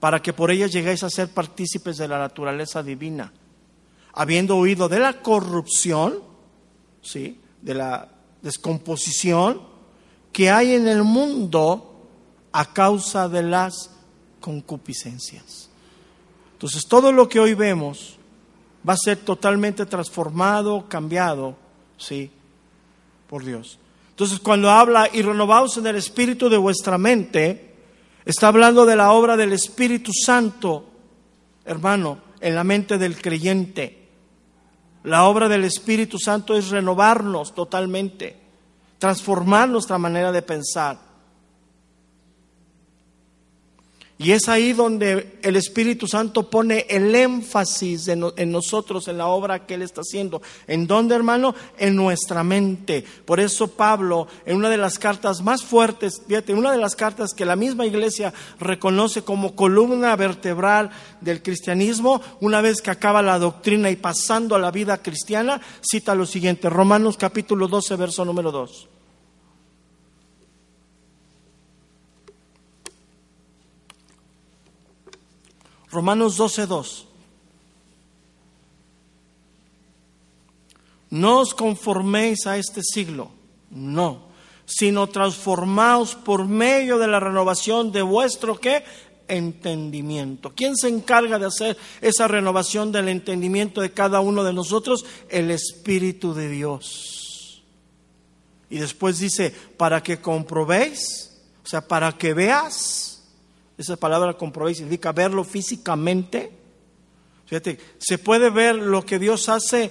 para 0.00 0.20
que 0.20 0.32
por 0.32 0.50
ellas 0.50 0.72
lleguéis 0.72 1.02
a 1.02 1.10
ser 1.10 1.28
partícipes 1.28 1.96
de 1.96 2.08
la 2.08 2.18
naturaleza 2.18 2.82
divina, 2.82 3.32
habiendo 4.12 4.56
huido 4.56 4.88
de 4.88 4.98
la 4.98 5.22
corrupción, 5.22 6.20
¿sí? 7.00 7.40
de 7.60 7.74
la 7.74 8.08
descomposición 8.42 9.62
que 10.32 10.50
hay 10.50 10.74
en 10.74 10.88
el 10.88 11.04
mundo 11.04 12.08
a 12.50 12.72
causa 12.72 13.28
de 13.28 13.42
las 13.42 13.90
concupiscencias. 14.40 15.68
Entonces, 16.54 16.86
todo 16.86 17.12
lo 17.12 17.28
que 17.28 17.40
hoy 17.40 17.54
vemos 17.54 18.16
va 18.88 18.94
a 18.94 18.96
ser 18.96 19.18
totalmente 19.18 19.86
transformado, 19.86 20.86
cambiado, 20.88 21.56
¿sí? 21.98 22.30
Por 23.28 23.44
Dios. 23.44 23.78
Entonces, 24.12 24.40
cuando 24.40 24.70
habla 24.70 25.08
y 25.10 25.22
renovaos 25.22 25.78
en 25.78 25.86
el 25.86 25.96
espíritu 25.96 26.50
de 26.50 26.58
vuestra 26.58 26.98
mente, 26.98 27.74
está 28.26 28.48
hablando 28.48 28.84
de 28.84 28.94
la 28.94 29.12
obra 29.12 29.36
del 29.38 29.54
Espíritu 29.54 30.12
Santo, 30.12 30.84
hermano, 31.64 32.18
en 32.40 32.54
la 32.54 32.62
mente 32.62 32.98
del 32.98 33.20
creyente. 33.20 34.08
La 35.04 35.24
obra 35.24 35.48
del 35.48 35.64
Espíritu 35.64 36.18
Santo 36.18 36.54
es 36.54 36.68
renovarnos 36.68 37.54
totalmente, 37.54 38.38
transformar 38.98 39.70
nuestra 39.70 39.96
manera 39.96 40.30
de 40.30 40.42
pensar. 40.42 40.98
Y 44.22 44.30
es 44.30 44.48
ahí 44.48 44.72
donde 44.72 45.38
el 45.42 45.56
Espíritu 45.56 46.06
Santo 46.06 46.48
pone 46.48 46.86
el 46.88 47.12
énfasis 47.12 48.06
en, 48.06 48.52
nosotros, 48.52 49.08
en 49.08 49.18
la 49.18 49.26
obra 49.26 49.66
que 49.66 49.74
Él 49.74 49.82
está 49.82 50.02
haciendo. 50.02 50.40
¿En 50.68 50.86
dónde, 50.86 51.16
hermano? 51.16 51.56
En 51.76 51.96
nuestra 51.96 52.44
mente. 52.44 53.04
Por 53.24 53.40
eso 53.40 53.66
Pablo, 53.66 54.28
en 54.46 54.58
una 54.58 54.70
de 54.70 54.76
las 54.76 54.96
cartas 55.00 55.42
más 55.42 55.64
fuertes, 55.64 56.22
fíjate, 56.28 56.54
una 56.54 56.70
de 56.70 56.78
las 56.78 56.94
cartas 56.94 57.34
que 57.34 57.44
la 57.44 57.56
misma 57.56 57.84
iglesia 57.84 58.32
reconoce 58.60 59.22
como 59.22 59.56
columna 59.56 60.14
vertebral 60.14 60.90
del 61.20 61.42
cristianismo, 61.42 62.22
una 62.40 62.60
vez 62.60 62.80
que 62.80 62.92
acaba 62.92 63.22
la 63.22 63.40
doctrina 63.40 63.90
y 63.90 63.96
pasando 63.96 64.54
a 64.54 64.60
la 64.60 64.70
vida 64.70 64.98
cristiana, 64.98 65.60
cita 65.80 66.14
lo 66.14 66.26
siguiente, 66.26 66.70
Romanos 66.70 67.16
capítulo 67.16 67.66
12, 67.66 67.96
verso 67.96 68.24
número 68.24 68.52
2. 68.52 68.88
Romanos 75.92 76.38
12.2. 76.38 77.04
No 81.10 81.40
os 81.40 81.52
conforméis 81.52 82.46
a 82.46 82.56
este 82.56 82.80
siglo, 82.82 83.30
no, 83.68 84.32
sino 84.64 85.06
transformaos 85.08 86.16
por 86.16 86.48
medio 86.48 86.96
de 86.96 87.06
la 87.06 87.20
renovación 87.20 87.92
de 87.92 88.00
vuestro 88.00 88.58
qué? 88.58 88.82
entendimiento. 89.28 90.52
¿Quién 90.54 90.76
se 90.76 90.88
encarga 90.88 91.38
de 91.38 91.46
hacer 91.46 91.76
esa 92.00 92.28
renovación 92.28 92.92
del 92.92 93.08
entendimiento 93.08 93.80
de 93.80 93.92
cada 93.92 94.20
uno 94.20 94.44
de 94.44 94.52
nosotros? 94.52 95.04
El 95.28 95.50
Espíritu 95.50 96.34
de 96.34 96.48
Dios. 96.48 97.62
Y 98.68 98.78
después 98.78 99.18
dice, 99.18 99.54
para 99.76 100.02
que 100.02 100.20
comprobéis, 100.20 101.32
o 101.64 101.68
sea, 101.68 101.86
para 101.86 102.12
que 102.12 102.34
veas 102.34 103.01
esa 103.82 103.96
palabra 103.96 104.34
comprobéis 104.34 104.78
significa 104.78 105.12
verlo 105.12 105.44
físicamente. 105.44 106.52
Fíjate, 107.46 107.78
se 107.98 108.18
puede 108.18 108.50
ver 108.50 108.76
lo 108.76 109.04
que 109.04 109.18
Dios 109.18 109.48
hace 109.48 109.90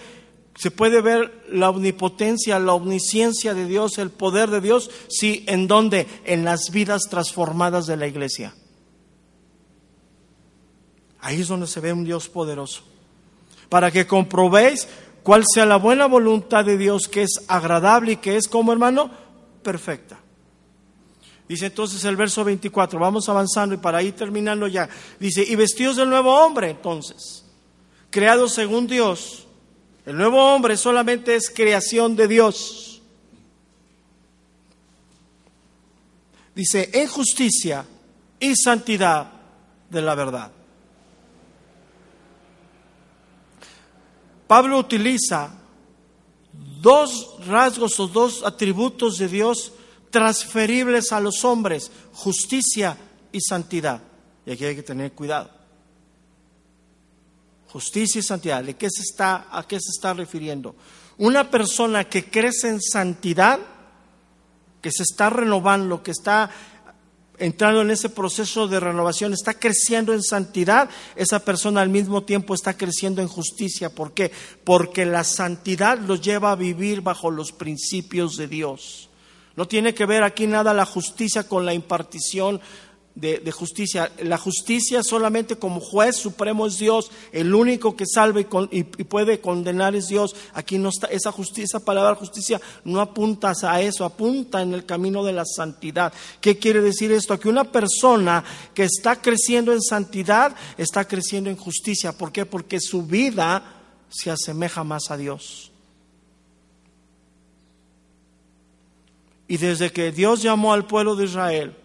Se 0.56 0.70
puede 0.70 1.02
ver 1.02 1.46
la 1.50 1.70
omnipotencia, 1.70 2.60
la 2.60 2.74
omnisciencia 2.74 3.54
de 3.54 3.66
Dios, 3.66 3.98
el 3.98 4.12
poder 4.12 4.50
de 4.50 4.62
Dios, 4.62 4.92
sí, 5.08 5.46
¿en 5.48 5.68
dónde? 5.68 6.08
En 6.26 6.44
las 6.44 6.72
vidas 6.72 7.04
transformadas 7.10 7.86
de 7.88 7.98
la 7.98 8.08
iglesia. 8.08 8.54
Ahí 11.22 11.42
es 11.42 11.48
donde 11.48 11.68
se 11.68 11.80
ve 11.80 11.94
un 11.94 12.04
Dios 12.04 12.28
poderoso. 12.28 12.84
Para 13.70 13.92
que 13.92 14.06
comprobéis 14.06 14.88
cuál 15.24 15.44
sea 15.52 15.66
la 15.66 15.78
buena 15.78 16.08
voluntad 16.08 16.66
de 16.66 16.78
Dios, 16.78 17.08
que 17.08 17.24
es 17.24 17.46
agradable 17.48 18.14
y 18.14 18.18
que 18.18 18.36
es 18.36 18.48
como 18.48 18.74
hermano, 18.74 19.10
perfecta. 19.64 20.21
Dice 21.52 21.66
entonces 21.66 22.06
el 22.06 22.16
verso 22.16 22.46
24, 22.46 22.98
vamos 22.98 23.28
avanzando 23.28 23.76
y 23.76 23.78
para 23.78 24.02
ir 24.02 24.16
terminando 24.16 24.70
ya. 24.70 24.88
Dice, 25.20 25.44
y 25.46 25.54
vestidos 25.58 25.98
del 25.98 26.10
nuevo 26.10 26.34
hombre 26.34 26.70
entonces, 26.70 27.44
creados 28.10 28.54
según 28.54 28.88
Dios. 28.88 29.48
El 30.06 30.16
nuevo 30.16 30.42
hombre 30.42 30.78
solamente 30.78 31.36
es 31.36 31.50
creación 31.50 32.16
de 32.16 32.30
Dios. 32.30 33.02
Dice, 36.56 36.90
en 36.94 37.10
justicia 37.10 37.86
y 38.40 38.56
santidad 38.56 39.30
de 39.90 40.02
la 40.02 40.16
verdad. 40.16 40.54
Pablo 44.48 44.78
utiliza 44.78 45.54
dos 46.80 47.36
rasgos 47.46 48.00
o 48.00 48.08
dos 48.08 48.42
atributos 48.46 49.18
de 49.18 49.28
Dios 49.28 49.74
transferibles 50.12 51.12
a 51.12 51.20
los 51.20 51.44
hombres, 51.44 51.92
justicia 52.14 52.98
y 53.32 53.42
santidad. 53.42 54.02
Y 54.46 54.52
aquí 54.52 54.66
hay 54.66 54.76
que 54.76 54.84
tener 54.84 55.14
cuidado. 55.14 55.50
Justicia 57.70 58.20
y 58.20 58.24
santidad, 58.24 58.64
¿de 58.64 58.76
qué 58.76 58.90
se 58.92 59.02
está, 59.02 59.48
a 59.50 59.66
qué 59.66 59.80
se 59.80 59.90
está 59.96 60.14
refiriendo? 60.14 60.76
Una 61.18 61.50
persona 61.50 62.04
que 62.04 62.26
crece 62.26 62.68
en 62.68 62.82
santidad, 62.82 63.60
que 64.82 64.92
se 64.92 65.04
está 65.04 65.30
renovando, 65.30 66.04
que 66.04 66.12
está 66.12 66.52
entrando 67.38 67.82
en 67.82 67.92
ese 67.92 68.10
proceso 68.10 68.68
de 68.68 68.80
renovación, 68.80 69.34
está 69.34 69.54
creciendo 69.54 70.14
en 70.14 70.22
santidad, 70.22 70.90
esa 71.16 71.40
persona 71.40 71.82
al 71.82 71.90
mismo 71.90 72.24
tiempo 72.24 72.54
está 72.54 72.76
creciendo 72.76 73.22
en 73.22 73.28
justicia. 73.28 73.90
¿Por 73.90 74.14
qué? 74.14 74.32
Porque 74.64 75.06
la 75.06 75.24
santidad 75.24 75.98
los 75.98 76.22
lleva 76.22 76.52
a 76.52 76.56
vivir 76.56 77.02
bajo 77.02 77.32
los 77.32 77.52
principios 77.52 78.36
de 78.36 78.48
Dios. 78.48 79.11
No 79.56 79.68
tiene 79.68 79.94
que 79.94 80.06
ver 80.06 80.24
aquí 80.24 80.48
nada 80.48 80.74
la 80.74 80.86
justicia 80.86 81.48
con 81.48 81.66
la 81.66 81.74
impartición 81.74 82.62
de, 83.16 83.52
justicia. 83.52 84.12
La 84.20 84.38
justicia 84.38 85.04
solamente 85.04 85.58
como 85.58 85.80
juez 85.80 86.16
supremo 86.16 86.68
es 86.68 86.78
Dios, 86.78 87.12
el 87.32 87.54
único 87.54 87.96
que 87.96 88.06
salve 88.06 88.48
y, 88.72 88.84
puede 88.84 89.42
condenar 89.42 89.96
es 89.96 90.08
Dios. 90.08 90.36
Aquí 90.54 90.78
no 90.78 90.90
está 90.90 91.08
esa 91.08 91.32
justicia, 91.32 91.66
esa 91.66 91.86
palabra 91.86 92.16
justicia 92.16 92.62
no 92.84 93.02
apunta 93.02 93.54
a 93.64 93.82
eso, 93.82 94.06
apunta 94.06 94.62
en 94.62 94.74
el 94.74 94.86
camino 94.86 95.24
de 95.24 95.34
la 95.34 95.46
santidad. 95.46 96.14
¿Qué 96.40 96.58
quiere 96.58 96.82
decir 96.82 97.12
esto? 97.12 97.40
Que 97.40 97.50
una 97.50 97.66
persona 97.66 98.44
que 98.74 98.84
está 98.84 99.22
creciendo 99.22 99.74
en 99.74 99.82
santidad 99.82 100.56
está 100.78 101.06
creciendo 101.06 101.50
en 101.50 101.58
justicia. 101.58 102.14
¿Por 102.14 102.32
qué? 102.32 102.46
Porque 102.46 102.80
su 102.80 103.04
vida 103.04 103.82
se 104.10 104.32
asemeja 104.32 104.84
más 104.84 105.12
a 105.12 105.18
Dios. 105.18 105.71
Y 109.52 109.58
desde 109.58 109.92
que 109.92 110.14
Dios 110.14 110.42
llamó 110.42 110.72
al 110.72 110.88
pueblo 110.88 111.14
de 111.14 111.26
Israel, 111.26 111.76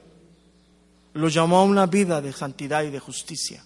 lo 1.15 1.27
llamó 1.27 1.59
a 1.59 1.65
una 1.65 1.87
vida 1.87 2.21
de 2.21 2.33
santidad 2.33 2.85
y 2.85 2.91
de 2.91 3.01
justicia. 3.01 3.65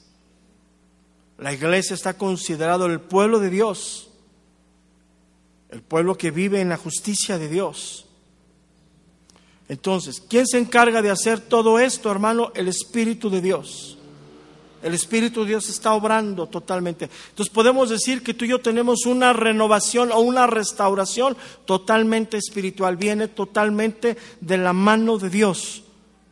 La 1.36 1.52
iglesia 1.52 1.92
está 1.92 2.16
considerado 2.16 2.86
el 2.86 3.02
pueblo 3.02 3.40
de 3.40 3.50
Dios, 3.50 4.08
el 5.68 5.82
pueblo 5.82 6.16
que 6.16 6.30
vive 6.30 6.62
en 6.62 6.70
la 6.70 6.78
justicia 6.78 7.36
de 7.36 7.50
Dios. 7.50 8.06
Entonces, 9.68 10.22
¿quién 10.26 10.46
se 10.46 10.56
encarga 10.56 11.02
de 11.02 11.10
hacer 11.10 11.38
todo 11.38 11.78
esto, 11.78 12.10
hermano? 12.10 12.52
El 12.54 12.68
Espíritu 12.68 13.28
de 13.28 13.42
Dios. 13.42 13.98
El 14.82 14.94
Espíritu 14.94 15.42
de 15.42 15.48
Dios 15.48 15.68
está 15.68 15.92
obrando 15.92 16.46
totalmente. 16.46 17.10
Entonces 17.30 17.52
podemos 17.52 17.90
decir 17.90 18.22
que 18.22 18.32
tú 18.32 18.46
y 18.46 18.48
yo 18.48 18.60
tenemos 18.60 19.04
una 19.04 19.32
renovación 19.32 20.10
o 20.10 20.20
una 20.20 20.46
restauración 20.46 21.36
totalmente 21.66 22.38
espiritual. 22.38 22.96
Viene 22.96 23.28
totalmente 23.28 24.16
de 24.40 24.56
la 24.56 24.72
mano 24.72 25.18
de 25.18 25.28
Dios 25.28 25.82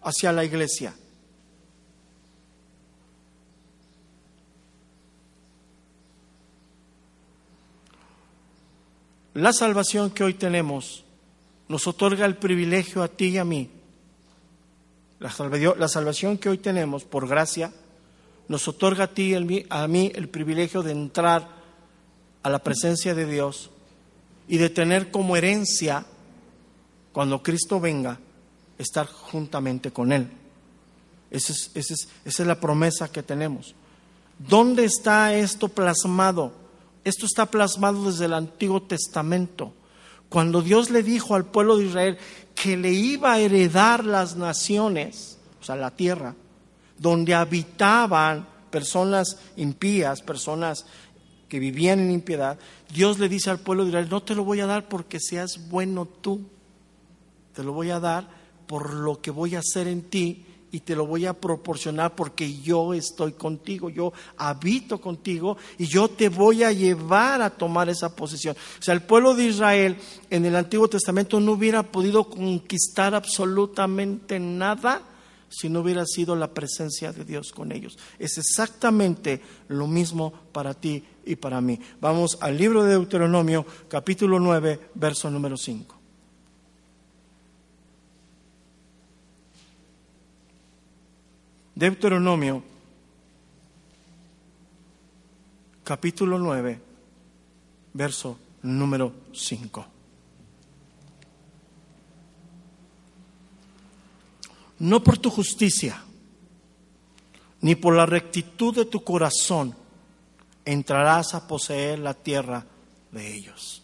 hacia 0.02 0.32
la 0.32 0.44
iglesia. 0.44 0.94
La 9.34 9.52
salvación 9.52 10.10
que 10.10 10.24
hoy 10.24 10.34
tenemos 10.34 11.04
nos 11.68 11.86
otorga 11.86 12.24
el 12.24 12.36
privilegio 12.36 13.02
a 13.02 13.08
ti 13.08 13.26
y 13.26 13.38
a 13.38 13.44
mí. 13.44 13.68
La 15.20 15.88
salvación 15.88 16.38
que 16.38 16.48
hoy 16.48 16.58
tenemos 16.58 17.04
por 17.04 17.28
gracia 17.28 17.72
nos 18.48 18.66
otorga 18.66 19.04
a 19.04 19.14
ti 19.14 19.34
a 19.34 19.88
mí 19.88 20.12
el 20.14 20.28
privilegio 20.28 20.82
de 20.82 20.92
entrar 20.92 21.48
a 22.42 22.50
la 22.50 22.58
presencia 22.60 23.14
de 23.14 23.26
Dios 23.26 23.70
y 24.48 24.56
de 24.56 24.70
tener 24.70 25.10
como 25.10 25.36
herencia, 25.36 26.06
cuando 27.12 27.42
Cristo 27.42 27.78
venga, 27.78 28.18
estar 28.78 29.06
juntamente 29.06 29.90
con 29.90 30.12
Él. 30.12 30.30
Esa 31.30 31.52
es, 31.52 31.70
esa 31.74 31.94
es, 31.94 32.08
esa 32.24 32.42
es 32.42 32.46
la 32.46 32.58
promesa 32.58 33.12
que 33.12 33.22
tenemos. 33.22 33.74
¿Dónde 34.38 34.84
está 34.84 35.34
esto 35.34 35.68
plasmado? 35.68 36.52
Esto 37.04 37.26
está 37.26 37.46
plasmado 37.46 38.10
desde 38.10 38.26
el 38.26 38.34
Antiguo 38.34 38.82
Testamento. 38.82 39.74
Cuando 40.28 40.62
Dios 40.62 40.90
le 40.90 41.02
dijo 41.02 41.34
al 41.34 41.44
pueblo 41.44 41.76
de 41.76 41.86
Israel 41.86 42.18
que 42.54 42.76
le 42.76 42.92
iba 42.92 43.32
a 43.32 43.40
heredar 43.40 44.04
las 44.04 44.36
naciones, 44.36 45.38
o 45.60 45.64
sea, 45.64 45.76
la 45.76 45.90
tierra, 45.90 46.34
donde 46.98 47.34
habitaban 47.34 48.46
personas 48.70 49.38
impías, 49.56 50.20
personas 50.20 50.84
que 51.48 51.58
vivían 51.58 52.00
en 52.00 52.10
impiedad, 52.10 52.58
Dios 52.92 53.18
le 53.18 53.28
dice 53.28 53.50
al 53.50 53.60
pueblo 53.60 53.84
de 53.84 53.90
Israel, 53.90 54.08
no 54.10 54.22
te 54.22 54.34
lo 54.34 54.44
voy 54.44 54.60
a 54.60 54.66
dar 54.66 54.88
porque 54.88 55.18
seas 55.20 55.68
bueno 55.68 56.06
tú, 56.06 56.42
te 57.54 57.62
lo 57.62 57.72
voy 57.72 57.90
a 57.90 58.00
dar 58.00 58.28
por 58.66 58.92
lo 58.92 59.20
que 59.20 59.30
voy 59.30 59.54
a 59.54 59.60
hacer 59.60 59.88
en 59.88 60.02
ti 60.02 60.44
y 60.70 60.80
te 60.80 60.94
lo 60.94 61.06
voy 61.06 61.24
a 61.24 61.32
proporcionar 61.32 62.14
porque 62.14 62.60
yo 62.60 62.92
estoy 62.92 63.32
contigo, 63.32 63.88
yo 63.88 64.12
habito 64.36 65.00
contigo 65.00 65.56
y 65.78 65.86
yo 65.86 66.08
te 66.08 66.28
voy 66.28 66.62
a 66.62 66.72
llevar 66.72 67.40
a 67.40 67.50
tomar 67.50 67.88
esa 67.88 68.14
posición. 68.14 68.54
O 68.78 68.82
sea, 68.82 68.92
el 68.92 69.02
pueblo 69.02 69.34
de 69.34 69.46
Israel 69.46 69.96
en 70.28 70.44
el 70.44 70.56
Antiguo 70.56 70.88
Testamento 70.88 71.40
no 71.40 71.52
hubiera 71.52 71.82
podido 71.82 72.24
conquistar 72.24 73.14
absolutamente 73.14 74.38
nada 74.38 75.02
si 75.48 75.68
no 75.68 75.80
hubiera 75.80 76.04
sido 76.06 76.36
la 76.36 76.52
presencia 76.52 77.12
de 77.12 77.24
Dios 77.24 77.52
con 77.52 77.72
ellos. 77.72 77.98
Es 78.18 78.38
exactamente 78.38 79.40
lo 79.68 79.86
mismo 79.86 80.32
para 80.52 80.74
ti 80.74 81.04
y 81.24 81.36
para 81.36 81.60
mí. 81.60 81.80
Vamos 82.00 82.38
al 82.40 82.56
libro 82.56 82.84
de 82.84 82.90
Deuteronomio, 82.90 83.64
capítulo 83.88 84.38
9, 84.38 84.90
verso 84.94 85.30
número 85.30 85.56
5. 85.56 85.96
Deuteronomio, 91.74 92.62
capítulo 95.84 96.38
9, 96.38 96.80
verso 97.94 98.36
número 98.62 99.12
5. 99.32 99.97
No 104.78 105.02
por 105.02 105.18
tu 105.18 105.30
justicia, 105.30 106.02
ni 107.60 107.74
por 107.74 107.94
la 107.94 108.06
rectitud 108.06 108.74
de 108.74 108.84
tu 108.84 109.02
corazón, 109.02 109.74
entrarás 110.64 111.34
a 111.34 111.48
poseer 111.48 111.98
la 111.98 112.14
tierra 112.14 112.64
de 113.10 113.34
ellos. 113.34 113.82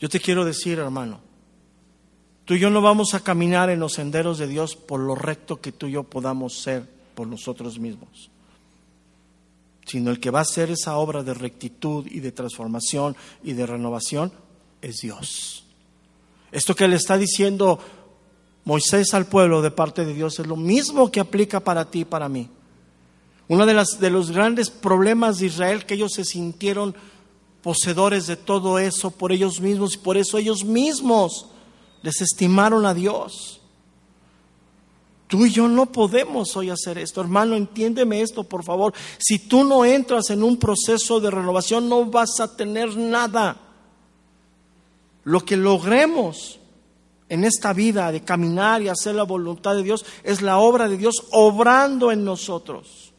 Yo 0.00 0.08
te 0.08 0.20
quiero 0.20 0.44
decir, 0.44 0.78
hermano, 0.78 1.20
tú 2.44 2.54
y 2.54 2.58
yo 2.58 2.70
no 2.70 2.80
vamos 2.80 3.14
a 3.14 3.20
caminar 3.20 3.70
en 3.70 3.80
los 3.80 3.94
senderos 3.94 4.38
de 4.38 4.46
Dios 4.46 4.76
por 4.76 5.00
lo 5.00 5.14
recto 5.14 5.60
que 5.60 5.72
tú 5.72 5.86
y 5.86 5.92
yo 5.92 6.04
podamos 6.04 6.60
ser 6.60 6.88
por 7.14 7.26
nosotros 7.26 7.78
mismos, 7.78 8.30
sino 9.86 10.10
el 10.10 10.20
que 10.20 10.30
va 10.30 10.40
a 10.40 10.42
hacer 10.42 10.70
esa 10.70 10.96
obra 10.98 11.22
de 11.22 11.34
rectitud 11.34 12.06
y 12.06 12.20
de 12.20 12.32
transformación 12.32 13.16
y 13.42 13.54
de 13.54 13.66
renovación 13.66 14.32
es 14.82 14.98
Dios. 14.98 15.64
Esto 16.50 16.74
que 16.74 16.88
le 16.88 16.96
está 16.96 17.18
diciendo 17.18 17.78
Moisés 18.68 19.14
al 19.14 19.24
pueblo 19.24 19.62
de 19.62 19.70
parte 19.70 20.04
de 20.04 20.12
Dios 20.12 20.38
es 20.38 20.46
lo 20.46 20.54
mismo 20.54 21.10
que 21.10 21.20
aplica 21.20 21.58
para 21.58 21.86
ti 21.86 22.00
y 22.00 22.04
para 22.04 22.28
mí. 22.28 22.50
Uno 23.48 23.64
de, 23.64 23.72
las, 23.72 23.98
de 23.98 24.10
los 24.10 24.30
grandes 24.30 24.68
problemas 24.68 25.38
de 25.38 25.46
Israel 25.46 25.86
que 25.86 25.94
ellos 25.94 26.12
se 26.12 26.22
sintieron 26.26 26.94
poseedores 27.62 28.26
de 28.26 28.36
todo 28.36 28.78
eso 28.78 29.10
por 29.10 29.32
ellos 29.32 29.62
mismos 29.62 29.94
y 29.94 29.96
por 29.96 30.18
eso 30.18 30.36
ellos 30.36 30.66
mismos 30.66 31.46
desestimaron 32.02 32.84
a 32.84 32.92
Dios. 32.92 33.62
Tú 35.28 35.46
y 35.46 35.50
yo 35.50 35.66
no 35.66 35.86
podemos 35.86 36.54
hoy 36.54 36.68
hacer 36.68 36.98
esto. 36.98 37.22
Hermano, 37.22 37.56
entiéndeme 37.56 38.20
esto, 38.20 38.44
por 38.44 38.64
favor. 38.64 38.92
Si 39.16 39.38
tú 39.38 39.64
no 39.64 39.86
entras 39.86 40.28
en 40.28 40.42
un 40.42 40.58
proceso 40.58 41.20
de 41.20 41.30
renovación, 41.30 41.88
no 41.88 42.04
vas 42.04 42.38
a 42.38 42.54
tener 42.54 42.94
nada. 42.98 43.56
Lo 45.24 45.42
que 45.42 45.56
logremos 45.56 46.57
en 47.28 47.44
esta 47.44 47.72
vida 47.72 48.10
de 48.12 48.22
caminar 48.22 48.82
y 48.82 48.88
hacer 48.88 49.14
la 49.14 49.24
voluntad 49.24 49.74
de 49.74 49.82
Dios 49.82 50.04
es 50.24 50.42
la 50.42 50.58
obra 50.58 50.88
de 50.88 50.96
Dios 50.96 51.26
obrando 51.30 52.10
en 52.10 52.24
nosotros. 52.24 53.12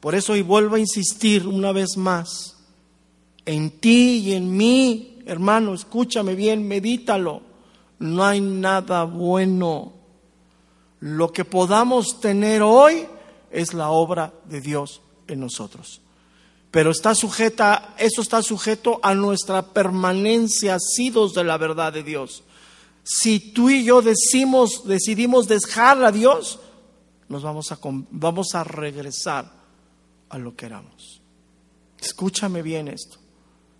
Por 0.00 0.14
eso, 0.14 0.36
y 0.36 0.42
vuelvo 0.42 0.76
a 0.76 0.80
insistir 0.80 1.46
una 1.46 1.72
vez 1.72 1.96
más, 1.96 2.56
en 3.44 3.70
ti 3.70 4.18
y 4.18 4.32
en 4.34 4.56
mí, 4.56 5.18
hermano, 5.26 5.74
escúchame 5.74 6.34
bien, 6.34 6.66
medítalo. 6.66 7.42
No 7.98 8.24
hay 8.24 8.40
nada 8.40 9.04
bueno 9.04 9.96
lo 11.00 11.32
que 11.32 11.44
podamos 11.44 12.20
tener 12.20 12.62
hoy 12.62 13.06
es 13.50 13.74
la 13.74 13.90
obra 13.90 14.32
de 14.44 14.60
Dios 14.60 15.02
en 15.28 15.40
nosotros. 15.40 16.00
Pero 16.70 16.90
está 16.90 17.14
sujeta, 17.14 17.94
eso 17.98 18.20
está 18.20 18.42
sujeto 18.42 18.98
a 19.02 19.14
nuestra 19.14 19.62
permanencia 19.62 20.76
asidos 20.76 21.32
de 21.34 21.44
la 21.44 21.58
verdad 21.58 21.92
de 21.92 22.02
Dios. 22.02 22.42
Si 23.08 23.38
tú 23.38 23.70
y 23.70 23.84
yo 23.84 24.02
decimos, 24.02 24.82
decidimos 24.84 25.46
dejar 25.46 26.02
a 26.02 26.10
Dios, 26.10 26.58
nos 27.28 27.44
vamos 27.44 27.70
a, 27.70 27.78
vamos 28.10 28.54
a 28.56 28.64
regresar 28.64 29.48
a 30.28 30.38
lo 30.38 30.56
que 30.56 30.66
éramos. 30.66 31.22
Escúchame 32.00 32.62
bien 32.62 32.88
esto. 32.88 33.18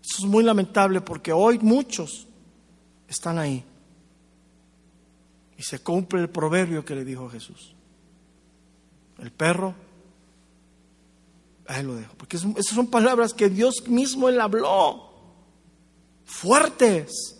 Esto 0.01 0.19
es 0.19 0.24
muy 0.27 0.44
lamentable 0.44 1.01
porque 1.01 1.32
hoy 1.32 1.59
muchos 1.59 2.28
están 3.09 3.40
ahí 3.40 3.65
y 5.59 5.62
se 5.65 5.81
cumple 5.81 6.20
el 6.20 6.31
proverbio 6.31 6.85
que 6.85 6.94
le 6.94 7.05
dijo 7.05 7.28
Jesús. 7.28 7.74
El 9.19 9.32
perro, 9.32 9.74
ahí 11.66 11.82
lo 11.82 11.97
dejo. 11.97 12.15
Porque 12.16 12.36
esas 12.36 12.77
son 12.77 12.86
palabras 12.86 13.35
que 13.35 13.48
Dios 13.48 13.89
mismo 13.89 14.28
él 14.28 14.40
habló. 14.40 15.11
Fuertes. 16.24 17.35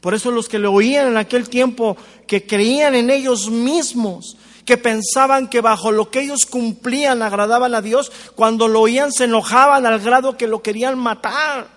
Por 0.00 0.14
eso 0.14 0.30
los 0.30 0.48
que 0.48 0.58
le 0.58 0.68
oían 0.68 1.08
en 1.08 1.16
aquel 1.16 1.48
tiempo, 1.48 1.96
que 2.26 2.46
creían 2.46 2.94
en 2.94 3.10
ellos 3.10 3.50
mismos, 3.50 4.36
que 4.64 4.76
pensaban 4.76 5.48
que 5.48 5.60
bajo 5.60 5.92
lo 5.92 6.10
que 6.10 6.20
ellos 6.20 6.46
cumplían 6.46 7.22
agradaban 7.22 7.74
a 7.74 7.80
Dios, 7.80 8.12
cuando 8.34 8.68
lo 8.68 8.82
oían 8.82 9.12
se 9.12 9.24
enojaban 9.24 9.86
al 9.86 9.98
grado 10.00 10.36
que 10.36 10.46
lo 10.46 10.62
querían 10.62 10.98
matar. 10.98 11.68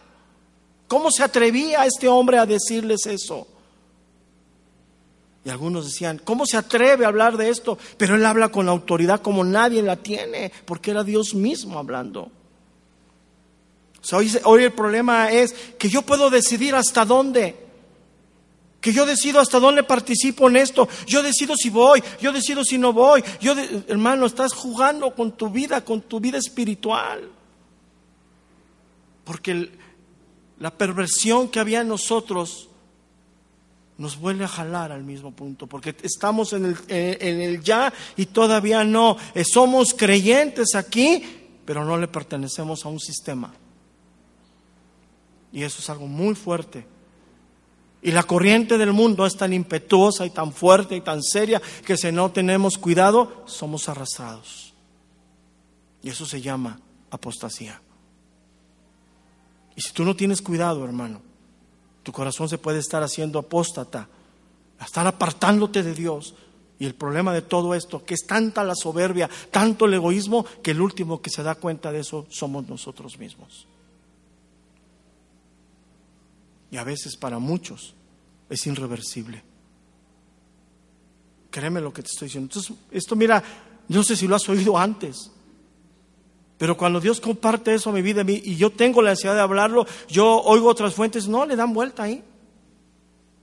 ¿Cómo 0.87 1.09
se 1.09 1.23
atrevía 1.23 1.85
este 1.85 2.09
hombre 2.09 2.37
a 2.37 2.45
decirles 2.45 3.05
eso? 3.05 3.47
Y 5.43 5.49
algunos 5.49 5.85
decían, 5.85 6.19
¿cómo 6.23 6.45
se 6.45 6.57
atreve 6.57 7.05
a 7.05 7.07
hablar 7.07 7.37
de 7.37 7.49
esto? 7.49 7.77
Pero 7.97 8.15
él 8.15 8.25
habla 8.25 8.49
con 8.49 8.69
autoridad 8.69 9.21
como 9.21 9.43
nadie 9.43 9.81
la 9.81 9.95
tiene, 9.95 10.51
porque 10.65 10.91
era 10.91 11.03
Dios 11.03 11.33
mismo 11.33 11.79
hablando. 11.79 12.29
hoy, 14.43 14.63
el 14.63 14.73
problema 14.73 15.31
es 15.31 15.53
que 15.79 15.89
yo 15.89 16.03
puedo 16.03 16.29
decidir 16.29 16.75
hasta 16.75 17.05
dónde. 17.05 17.70
Que 18.81 18.91
yo 18.91 19.05
decido 19.05 19.39
hasta 19.39 19.59
dónde 19.59 19.83
participo 19.83 20.49
en 20.49 20.57
esto. 20.57 20.89
Yo 21.05 21.21
decido 21.21 21.55
si 21.55 21.69
voy, 21.69 22.03
yo 22.19 22.33
decido 22.33 22.63
si 22.65 22.79
no 22.79 22.91
voy. 22.91 23.23
Yo 23.39 23.53
hermano, 23.87 24.25
estás 24.25 24.53
jugando 24.53 25.13
con 25.13 25.33
tu 25.33 25.49
vida, 25.49 25.85
con 25.85 26.01
tu 26.01 26.19
vida 26.19 26.39
espiritual. 26.39 27.29
Porque 29.23 29.69
la 30.59 30.71
perversión 30.71 31.47
que 31.47 31.59
había 31.59 31.81
en 31.81 31.89
nosotros 31.89 32.69
nos 34.01 34.17
vuelve 34.17 34.45
a 34.45 34.47
jalar 34.47 34.91
al 34.91 35.03
mismo 35.03 35.31
punto, 35.31 35.67
porque 35.67 35.95
estamos 36.01 36.53
en 36.53 36.65
el, 36.65 36.75
en 36.87 37.39
el 37.39 37.61
ya 37.61 37.93
y 38.17 38.25
todavía 38.25 38.83
no. 38.83 39.15
Eh, 39.35 39.43
somos 39.45 39.93
creyentes 39.93 40.73
aquí, 40.73 41.23
pero 41.65 41.85
no 41.85 41.97
le 41.99 42.07
pertenecemos 42.07 42.83
a 42.83 42.89
un 42.89 42.99
sistema. 42.99 43.53
Y 45.53 45.61
eso 45.61 45.79
es 45.79 45.89
algo 45.91 46.07
muy 46.07 46.33
fuerte. 46.33 46.83
Y 48.01 48.11
la 48.11 48.23
corriente 48.23 48.77
del 48.77 48.93
mundo 48.93 49.25
es 49.25 49.37
tan 49.37 49.53
impetuosa 49.53 50.25
y 50.25 50.31
tan 50.31 50.53
fuerte 50.53 50.95
y 50.95 51.01
tan 51.01 51.21
seria 51.21 51.61
que 51.85 51.97
si 51.97 52.11
no 52.11 52.31
tenemos 52.31 52.77
cuidado, 52.77 53.43
somos 53.45 53.87
arrastrados. 53.89 54.73
Y 56.01 56.09
eso 56.09 56.25
se 56.25 56.41
llama 56.41 56.79
apostasía. 57.11 57.79
Y 59.75 59.81
si 59.81 59.93
tú 59.93 60.03
no 60.03 60.15
tienes 60.15 60.41
cuidado, 60.41 60.83
hermano, 60.83 61.21
tu 62.01 62.11
corazón 62.11 62.49
se 62.49 62.57
puede 62.57 62.79
estar 62.79 63.03
haciendo 63.03 63.37
apóstata, 63.37 64.07
estar 64.83 65.05
apartándote 65.05 65.83
de 65.83 65.93
Dios. 65.93 66.33
Y 66.79 66.85
el 66.87 66.95
problema 66.95 67.31
de 67.31 67.43
todo 67.43 67.75
esto, 67.75 68.03
que 68.03 68.15
es 68.15 68.25
tanta 68.25 68.63
la 68.63 68.73
soberbia, 68.73 69.29
tanto 69.51 69.85
el 69.85 69.93
egoísmo, 69.93 70.43
que 70.63 70.71
el 70.71 70.81
último 70.81 71.21
que 71.21 71.29
se 71.29 71.43
da 71.43 71.53
cuenta 71.53 71.91
de 71.91 71.99
eso 71.99 72.25
somos 72.29 72.67
nosotros 72.67 73.19
mismos. 73.19 73.67
Y 76.71 76.77
a 76.77 76.83
veces 76.83 77.17
para 77.17 77.37
muchos 77.37 77.93
es 78.49 78.65
irreversible. 78.65 79.43
Créeme 81.51 81.81
lo 81.81 81.93
que 81.93 82.01
te 82.01 82.07
estoy 82.07 82.27
diciendo. 82.27 82.49
Entonces, 82.49 82.75
esto 82.91 83.15
mira, 83.15 83.43
no 83.89 84.03
sé 84.03 84.15
si 84.15 84.27
lo 84.27 84.37
has 84.37 84.47
oído 84.47 84.77
antes. 84.77 85.29
Pero 86.57 86.77
cuando 86.77 87.01
Dios 87.01 87.19
comparte 87.19 87.73
eso 87.73 87.89
a 87.89 87.93
mi 87.93 88.01
vida 88.01 88.23
y 88.25 88.55
yo 88.55 88.69
tengo 88.69 89.01
la 89.01 89.11
ansiedad 89.11 89.35
de 89.35 89.41
hablarlo, 89.41 89.85
yo 90.07 90.41
oigo 90.43 90.69
otras 90.69 90.93
fuentes, 90.93 91.27
no, 91.27 91.45
le 91.45 91.55
dan 91.55 91.73
vuelta 91.73 92.03
ahí. 92.03 92.23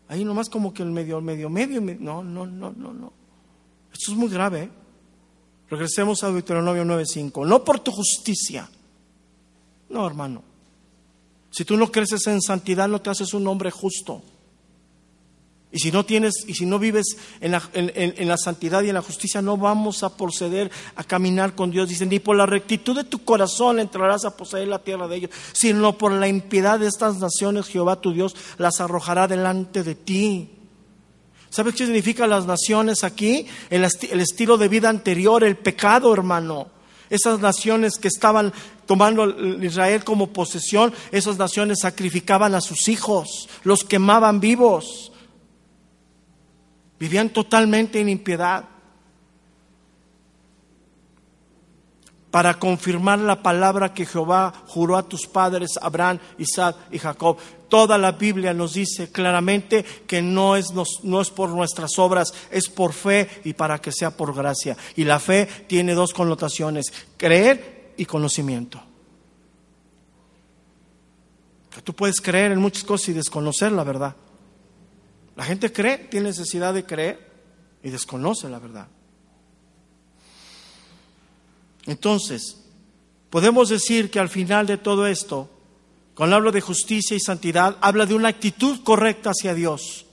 Ahí 0.09 0.25
nomás 0.25 0.49
como 0.49 0.73
que 0.73 0.83
el 0.83 0.91
medio, 0.91 1.21
medio, 1.21 1.51
medio, 1.51 1.81
no, 1.81 2.23
no, 2.23 2.47
no, 2.47 2.73
no, 2.73 2.93
no. 2.95 3.13
Esto 3.93 4.13
es 4.13 4.17
muy 4.17 4.29
grave. 4.29 4.63
¿eh? 4.63 4.71
Regresemos 5.69 6.23
a 6.25 6.31
Deuteronomio 6.31 6.85
9.5. 6.85 7.47
No 7.47 7.63
por 7.63 7.81
tu 7.81 7.91
justicia. 7.91 8.71
No, 9.91 10.07
hermano. 10.07 10.48
Si 11.51 11.65
tú 11.65 11.77
no 11.77 11.91
creces 11.91 12.27
en 12.27 12.41
santidad, 12.41 12.89
no 12.89 13.01
te 13.01 13.11
haces 13.11 13.35
un 13.35 13.47
hombre 13.47 13.71
justo. 13.71 14.23
Y 15.71 15.81
si 15.81 15.93
no 15.93 16.05
tienes, 16.05 16.45
y 16.47 16.55
si 16.55 16.65
no 16.65 16.79
vives 16.79 17.19
en 17.41 17.53
la, 17.53 18.37
santidad 18.39 18.83
y 18.83 18.89
en 18.89 18.95
la 18.95 19.03
justicia, 19.03 19.43
no 19.43 19.59
vamos 19.59 20.03
a 20.03 20.17
proceder 20.17 20.71
a 20.97 21.05
caminar 21.05 21.55
con 21.55 21.71
Dios. 21.71 21.91
Dicen, 21.91 22.09
ni 22.09 22.21
por 22.21 22.37
la 22.37 22.47
rectitud 22.47 22.97
de 22.97 23.05
tu 23.05 23.23
corazón 23.23 23.79
entrarás 23.79 24.25
a 24.25 24.35
poseer 24.35 24.69
la 24.69 24.79
tierra 24.79 25.09
de 25.09 25.17
ellos, 25.17 25.31
sino 25.53 25.99
por 25.99 26.13
la 26.13 26.27
impiedad 26.27 26.79
de 26.79 26.87
estas 26.87 27.19
naciones, 27.19 27.67
Jehová 27.67 28.01
tu 28.01 28.13
Dios 28.13 28.35
las 28.57 28.81
arrojará 28.81 29.29
delante 29.29 29.83
de 29.83 29.95
ti. 29.95 30.51
¿Sabes 31.51 31.75
qué 31.75 31.85
significa 31.85 32.27
las 32.27 32.47
naciones 32.47 33.05
aquí? 33.05 33.47
El 33.69 33.85
estilo 33.85 34.57
de 34.57 34.69
vida 34.69 34.89
anterior, 34.89 35.45
el 35.45 35.57
pecado, 35.57 36.13
hermano. 36.15 36.69
Esas 37.11 37.41
naciones 37.41 37.97
que 37.99 38.09
estaban 38.09 38.53
tomando 38.89 39.29
Israel 39.63 40.03
como 40.03 40.33
posesión, 40.33 40.93
esas 41.13 41.39
naciones 41.39 41.83
sacrificaban 41.83 42.57
a 42.57 42.61
sus 42.61 42.89
hijos, 42.89 43.49
los 43.63 43.85
quemaban 43.85 44.41
vivos 44.41 45.13
Vivían 46.99 47.31
totalmente 47.31 48.01
en 48.01 48.09
impiedad. 48.09 48.65
Para 52.31 52.59
confirmar 52.59 53.21
la 53.21 53.43
palabra 53.43 53.95
que 53.95 54.05
Jehová 54.05 54.53
juró 54.67 54.97
a 54.97 55.09
tus 55.09 55.27
padres, 55.27 55.79
Abraham, 55.81 56.19
Isaac 56.37 56.77
y 56.91 56.99
Jacob. 56.99 57.39
Toda 57.71 57.97
la 57.97 58.13
Biblia 58.13 58.53
nos 58.53 58.75
dice 58.75 59.11
claramente 59.11 59.85
que 60.07 60.21
no 60.21 60.57
es, 60.57 60.73
no 61.03 61.21
es 61.21 61.31
por 61.31 61.51
nuestras 61.51 61.99
obras, 61.99 62.35
es 62.51 62.69
por 62.69 62.93
fe 62.93 63.29
y 63.45 63.55
para 63.55 63.81
que 63.81 63.93
sea 63.93 64.11
por 64.11 64.35
gracia. 64.35 64.77
Y 64.97 65.05
la 65.05 65.19
fe 65.21 65.47
tiene 65.67 65.95
dos 65.95 66.13
connotaciones, 66.13 66.93
creer 67.17 67.78
y 67.99 68.07
conocimiento. 68.07 68.81
tú 71.85 71.95
puedes 71.95 72.21
creer 72.21 72.51
en 72.53 72.61
muchas 72.61 72.83
cosas 72.83 73.11
y 73.11 73.13
desconocer 73.13 73.71
la 73.71 73.85
verdad. 73.85 74.17
La 75.37 75.45
gente 75.45 75.73
cree, 75.73 75.99
tiene 75.99 76.31
necesidad 76.31 76.75
de 76.75 76.85
creer 76.85 77.31
y 77.85 77.91
desconoce 77.91 78.49
la 78.49 78.59
verdad. 78.59 78.89
Entonces, 81.87 82.59
podemos 83.31 83.69
decir 83.69 84.11
que 84.11 84.19
al 84.19 84.29
final 84.29 84.67
de 84.67 84.77
todo 84.77 85.07
esto, 85.07 85.49
cuando 86.15 86.35
hablo 86.35 86.51
de 86.51 86.61
justicia 86.61 87.17
y 87.17 87.21
santidad, 87.21 87.79
habla 87.81 88.07
de 88.07 88.15
una 88.15 88.29
actitud 88.29 88.83
correcta 88.83 89.31
hacia 89.31 89.55
Dios. 89.55 90.07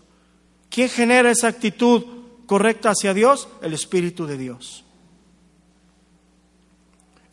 ¿Quién 0.69 0.89
genera 0.89 1.31
esa 1.31 1.47
actitud 1.47 2.03
correcta 2.45 2.91
hacia 2.91 3.15
Dios? 3.15 3.47
El 3.63 3.73
Espíritu 3.73 4.27
de 4.27 4.37
Dios. 4.37 4.84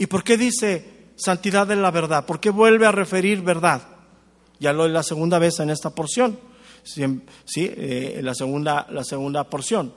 ¿Y 0.02 0.08
por 0.08 0.24
qué 0.24 0.36
dice 0.36 1.12
santidad 1.14 1.64
de 1.64 1.76
la 1.76 1.92
verdad? 1.92 2.26
¿Por 2.26 2.40
qué 2.40 2.50
vuelve 2.50 2.86
a 2.86 2.90
referir 2.90 3.40
verdad? 3.40 3.82
Ya 4.58 4.72
lo 4.72 4.84
es 4.84 4.90
la 4.90 5.04
segunda 5.04 5.38
vez 5.38 5.60
en 5.60 5.70
esta 5.70 5.90
porción. 5.90 6.40
¿sí? 6.82 7.04
Eh, 7.56 8.18
la, 8.20 8.34
segunda, 8.34 8.84
la 8.90 9.04
segunda 9.04 9.44
porción. 9.44 9.94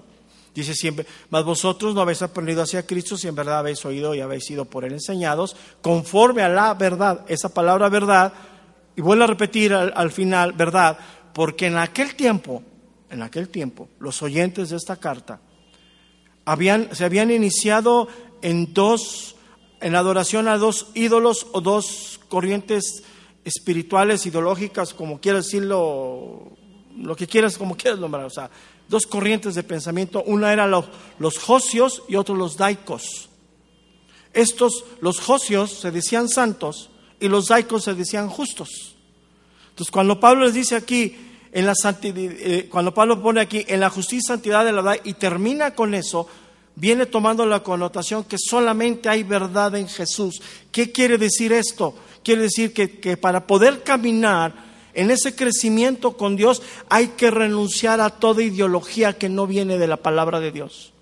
Dice 0.53 0.75
siempre, 0.75 1.07
mas 1.31 1.43
vosotros 1.43 1.95
no 1.95 2.01
habéis 2.01 2.21
aprendido 2.21 2.61
hacia 2.61 2.85
Cristo 2.85 3.17
si 3.17 3.27
en 3.27 3.33
verdad 3.33 3.57
habéis 3.57 3.83
oído 3.83 4.13
y 4.13 4.21
habéis 4.21 4.45
sido 4.45 4.65
por 4.65 4.85
él 4.85 4.93
enseñados, 4.93 5.55
conforme 5.81 6.43
a 6.43 6.49
la 6.49 6.75
verdad, 6.75 7.25
esa 7.27 7.49
palabra 7.49 7.89
verdad, 7.89 8.31
y 8.95 9.01
vuelvo 9.01 9.23
a 9.23 9.27
repetir 9.27 9.73
al, 9.73 9.91
al 9.95 10.11
final, 10.11 10.53
verdad, 10.53 10.99
porque 11.33 11.65
en 11.65 11.77
aquel 11.77 12.13
tiempo, 12.13 12.61
en 13.09 13.23
aquel 13.23 13.49
tiempo, 13.49 13.89
los 13.97 14.21
oyentes 14.21 14.69
de 14.69 14.77
esta 14.77 14.97
carta 14.97 15.41
habían, 16.45 16.95
se 16.95 17.05
habían 17.05 17.31
iniciado 17.31 18.07
en 18.43 18.71
dos, 18.71 19.35
en 19.81 19.95
adoración 19.95 20.47
a 20.47 20.57
dos 20.57 20.87
ídolos 20.93 21.47
o 21.51 21.61
dos 21.61 22.19
corrientes 22.29 23.03
espirituales, 23.43 24.25
ideológicas, 24.25 24.93
como 24.93 25.19
quieras 25.19 25.45
decirlo, 25.45 26.51
lo 26.97 27.15
que 27.15 27.27
quieras, 27.27 27.57
como 27.57 27.77
quieras 27.77 27.99
nombrar, 27.99 28.25
o 28.25 28.29
sea, 28.29 28.49
dos 28.87 29.05
corrientes 29.05 29.55
de 29.55 29.63
pensamiento, 29.63 30.23
una 30.23 30.51
era 30.53 30.67
los, 30.67 30.85
los 31.19 31.37
josios 31.37 32.03
y 32.07 32.15
otro 32.15 32.35
los 32.35 32.57
daicos. 32.57 33.29
Estos, 34.33 34.83
los 34.99 35.19
josios 35.19 35.71
se 35.71 35.91
decían 35.91 36.27
santos 36.27 36.89
y 37.19 37.27
los 37.27 37.47
daicos 37.47 37.83
se 37.83 37.93
decían 37.93 38.29
justos. 38.29 38.95
Entonces, 39.69 39.91
cuando 39.91 40.19
Pablo 40.19 40.45
les 40.45 40.53
dice 40.53 40.75
aquí, 40.75 41.15
en 41.55 41.65
la 41.65 41.73
santidad, 41.73 42.17
eh, 42.17 42.67
cuando 42.69 42.93
Pablo 42.93 43.21
pone 43.21 43.39
aquí 43.39 43.63
en 43.69 43.79
la 43.79 43.89
justicia 43.89 44.17
y 44.17 44.27
santidad 44.27 44.65
de 44.65 44.73
la 44.73 44.81
verdad 44.81 45.01
y 45.05 45.13
termina 45.13 45.73
con 45.73 45.93
eso, 45.93 46.27
viene 46.75 47.05
tomando 47.05 47.45
la 47.45 47.63
connotación 47.63 48.23
que 48.23 48.37
solamente 48.37 49.09
hay 49.09 49.23
verdad 49.23 49.75
en 49.75 49.87
Jesús. 49.87 50.41
¿Qué 50.71 50.91
quiere 50.91 51.17
decir 51.17 51.53
esto? 51.53 51.95
Quiere 52.23 52.43
decir 52.43 52.73
que, 52.73 53.17
para 53.17 53.47
poder 53.47 53.83
caminar 53.83 54.65
en 54.93 55.11
ese 55.11 55.35
crecimiento 55.35 56.17
con 56.17 56.35
Dios 56.35 56.61
hay 56.89 57.09
que 57.09 57.29
renunciar 57.29 58.01
a 58.01 58.09
toda 58.09 58.43
ideología 58.43 59.17
que 59.17 59.29
no 59.29 59.45
viene 59.47 59.77
de 59.77 59.87
la 59.87 59.97
palabra 59.97 60.39
de 60.39 60.51
Dios. 60.51 60.93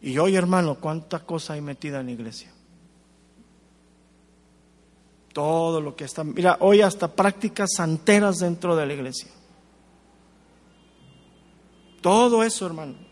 Y 0.00 0.18
hoy, 0.18 0.36
hermano, 0.36 0.76
cuánta 0.76 1.20
cosa 1.20 1.54
hay 1.54 1.62
metida 1.62 2.00
en 2.00 2.06
la 2.06 2.12
iglesia. 2.12 2.52
Todo 5.32 5.80
lo 5.80 5.96
que 5.96 6.04
está, 6.04 6.22
mira, 6.22 6.58
hoy 6.60 6.82
hasta 6.82 7.08
prácticas 7.08 7.70
santeras 7.76 8.38
dentro 8.38 8.76
de 8.76 8.86
la 8.86 8.92
iglesia. 8.92 9.28
Todo 12.00 12.42
eso, 12.44 12.66
hermano. 12.66 13.03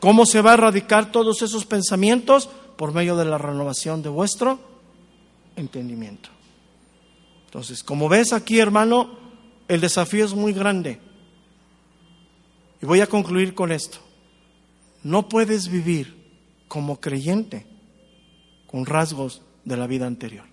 ¿Cómo 0.00 0.24
se 0.24 0.40
va 0.40 0.52
a 0.52 0.54
erradicar 0.54 1.12
todos 1.12 1.42
esos 1.42 1.66
pensamientos? 1.66 2.48
Por 2.76 2.92
medio 2.92 3.16
de 3.16 3.26
la 3.26 3.38
renovación 3.38 4.02
de 4.02 4.08
vuestro 4.08 4.58
entendimiento. 5.56 6.30
Entonces, 7.46 7.82
como 7.82 8.08
ves 8.08 8.32
aquí, 8.32 8.58
hermano, 8.58 9.10
el 9.68 9.80
desafío 9.80 10.24
es 10.24 10.34
muy 10.34 10.52
grande. 10.52 11.00
Y 12.80 12.86
voy 12.86 13.00
a 13.00 13.06
concluir 13.06 13.54
con 13.54 13.72
esto. 13.72 13.98
No 15.02 15.28
puedes 15.28 15.68
vivir 15.68 16.16
como 16.68 17.00
creyente 17.00 17.66
con 18.66 18.86
rasgos 18.86 19.42
de 19.64 19.76
la 19.76 19.86
vida 19.86 20.06
anterior. 20.06 20.44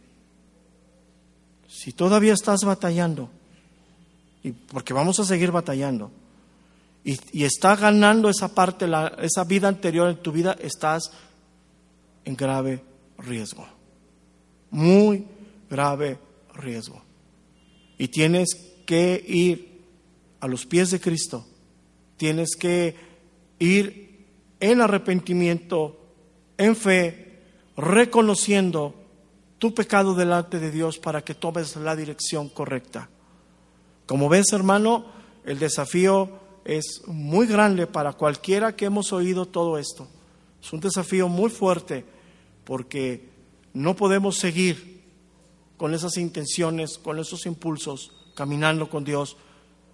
Si 1.68 1.94
todavía 1.94 2.34
estás 2.34 2.64
batallando, 2.64 3.30
y 4.44 4.52
porque 4.52 4.94
vamos 4.94 5.20
a 5.20 5.26
seguir 5.26 5.52
batallando, 5.52 6.12
y, 7.08 7.18
y 7.32 7.46
está 7.46 7.78
ganando 7.78 8.30
esa 8.30 8.54
parte, 8.54 8.86
la, 8.86 9.08
esa 9.22 9.46
vida 9.46 9.70
anterior 9.70 10.10
en 10.10 10.18
tu 10.18 10.34
vida, 10.34 10.58
estás 10.60 11.10
en 12.26 12.36
grave 12.36 12.84
riesgo. 13.18 13.66
Muy 14.72 15.26
grave 15.70 16.20
riesgo. 16.54 17.02
Y 17.98 18.10
tienes 18.10 18.50
que 18.86 19.24
ir 19.26 19.84
a 20.42 20.50
los 20.50 20.66
pies 20.66 20.92
de 20.92 21.00
Cristo. 21.00 21.46
Tienes 22.18 22.58
que 22.60 22.96
ir 23.58 24.26
en 24.60 24.82
arrepentimiento, 24.82 25.98
en 26.58 26.76
fe, 26.76 27.40
reconociendo 27.78 28.94
tu 29.60 29.74
pecado 29.74 30.14
delante 30.14 30.60
de 30.60 30.72
Dios 30.72 30.98
para 30.98 31.24
que 31.24 31.36
tomes 31.36 31.78
la 31.78 31.96
dirección 31.96 32.50
correcta. 32.50 33.10
Como 34.06 34.28
ves, 34.28 34.52
hermano, 34.52 35.06
el 35.46 35.58
desafío 35.58 36.46
es 36.68 37.02
muy 37.08 37.48
grande 37.48 37.88
para 37.88 38.12
cualquiera 38.12 38.76
que 38.76 38.86
hemos 38.86 39.14
oído 39.14 39.46
todo 39.46 39.78
esto. 39.78 40.06
Es 40.62 40.74
un 40.74 40.82
desafío 40.82 41.30
muy 41.30 41.50
fuerte 41.50 42.04
porque 42.66 43.30
no 43.74 43.96
podemos 43.96 44.38
seguir 44.38 45.02
con 45.78 45.94
esas 45.94 46.18
intenciones, 46.18 46.98
con 46.98 47.20
esos 47.20 47.46
impulsos, 47.46 48.12
caminando 48.36 48.90
con 48.90 49.06
Dios, 49.06 49.38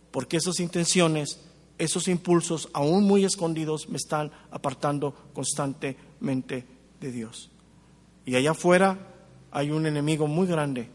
porque 0.10 0.38
esas 0.38 0.60
intenciones, 0.60 1.42
esos 1.78 2.08
impulsos, 2.08 2.68
aún 2.74 3.04
muy 3.04 3.24
escondidos, 3.24 3.88
me 3.88 3.98
están 3.98 4.32
apartando 4.50 5.14
constantemente 5.34 6.66
de 7.00 7.12
Dios. 7.12 7.52
Y 8.26 8.36
allá 8.36 8.52
afuera 8.52 8.98
hay 9.52 9.70
un 9.70 9.86
enemigo 9.86 10.26
muy 10.26 10.48
grande. 10.48 10.90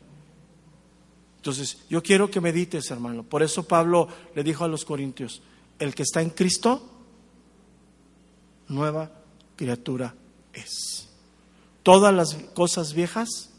Entonces, 1.36 1.78
yo 1.88 2.02
quiero 2.02 2.28
que 2.28 2.40
medites, 2.40 2.90
hermano. 2.90 3.22
Por 3.22 3.44
eso 3.44 3.62
Pablo 3.62 4.09
le 4.34 4.42
dijo 4.42 4.64
a 4.64 4.68
los 4.68 4.84
corintios, 4.84 5.40
el 5.78 5.94
que 5.94 6.02
está 6.02 6.22
en 6.22 6.30
Cristo, 6.30 6.82
nueva 8.68 9.10
criatura 9.56 10.14
es. 10.52 11.09
Todas 11.82 12.12
las 12.12 12.34
cosas 12.55 12.92
viejas, 12.92 13.50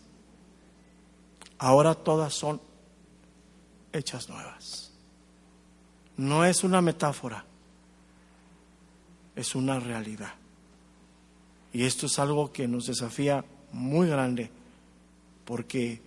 ahora 1.58 1.96
todas 1.96 2.34
son 2.34 2.62
hechas 3.94 4.30
nuevas. 4.30 4.91
No 6.18 6.46
es 6.46 6.64
una 6.64 6.82
metáfora, 6.82 7.46
es 9.36 9.56
una 9.56 9.80
realidad. 9.80 10.34
Y 11.72 11.84
esto 11.84 12.08
es 12.08 12.20
algo 12.20 12.52
que 12.52 12.68
nos 12.68 12.88
desafía 12.88 13.46
muy 13.72 14.08
grande, 14.08 14.50
porque 15.46 16.02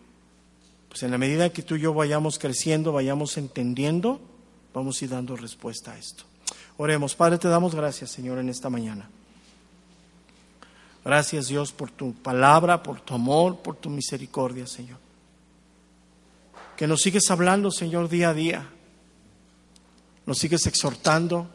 pues 0.89 1.03
en 1.05 1.11
la 1.11 1.19
medida 1.19 1.51
que 1.51 1.63
tú 1.63 1.77
y 1.77 1.81
yo 1.81 1.95
vayamos 1.95 2.39
creciendo, 2.39 2.93
vayamos 2.93 3.39
entendiendo, 3.39 4.21
vamos 4.73 5.01
a 5.01 5.05
ir 5.05 5.11
dando 5.11 5.37
respuesta 5.37 5.93
a 5.93 5.99
esto. 5.99 6.25
Oremos, 6.77 7.15
Padre, 7.15 7.39
te 7.39 7.49
damos 7.49 7.75
gracias, 7.75 8.11
Señor, 8.11 8.39
en 8.39 8.49
esta 8.49 8.71
mañana. 8.71 9.09
Gracias, 11.05 11.49
Dios, 11.49 11.73
por 11.73 11.91
tu 11.91 12.15
palabra, 12.15 12.83
por 12.83 13.01
tu 13.01 13.15
amor, 13.15 13.59
por 13.59 13.77
tu 13.77 13.91
misericordia, 13.91 14.67
Señor. 14.67 14.99
Que 16.77 16.87
nos 16.87 17.01
sigues 17.01 17.31
hablando, 17.31 17.71
Señor, 17.71 18.09
día 18.09 18.31
a 18.31 18.35
día. 18.35 18.69
Nos 20.27 20.39
sigues 20.39 20.67
exhortando. 20.67 21.49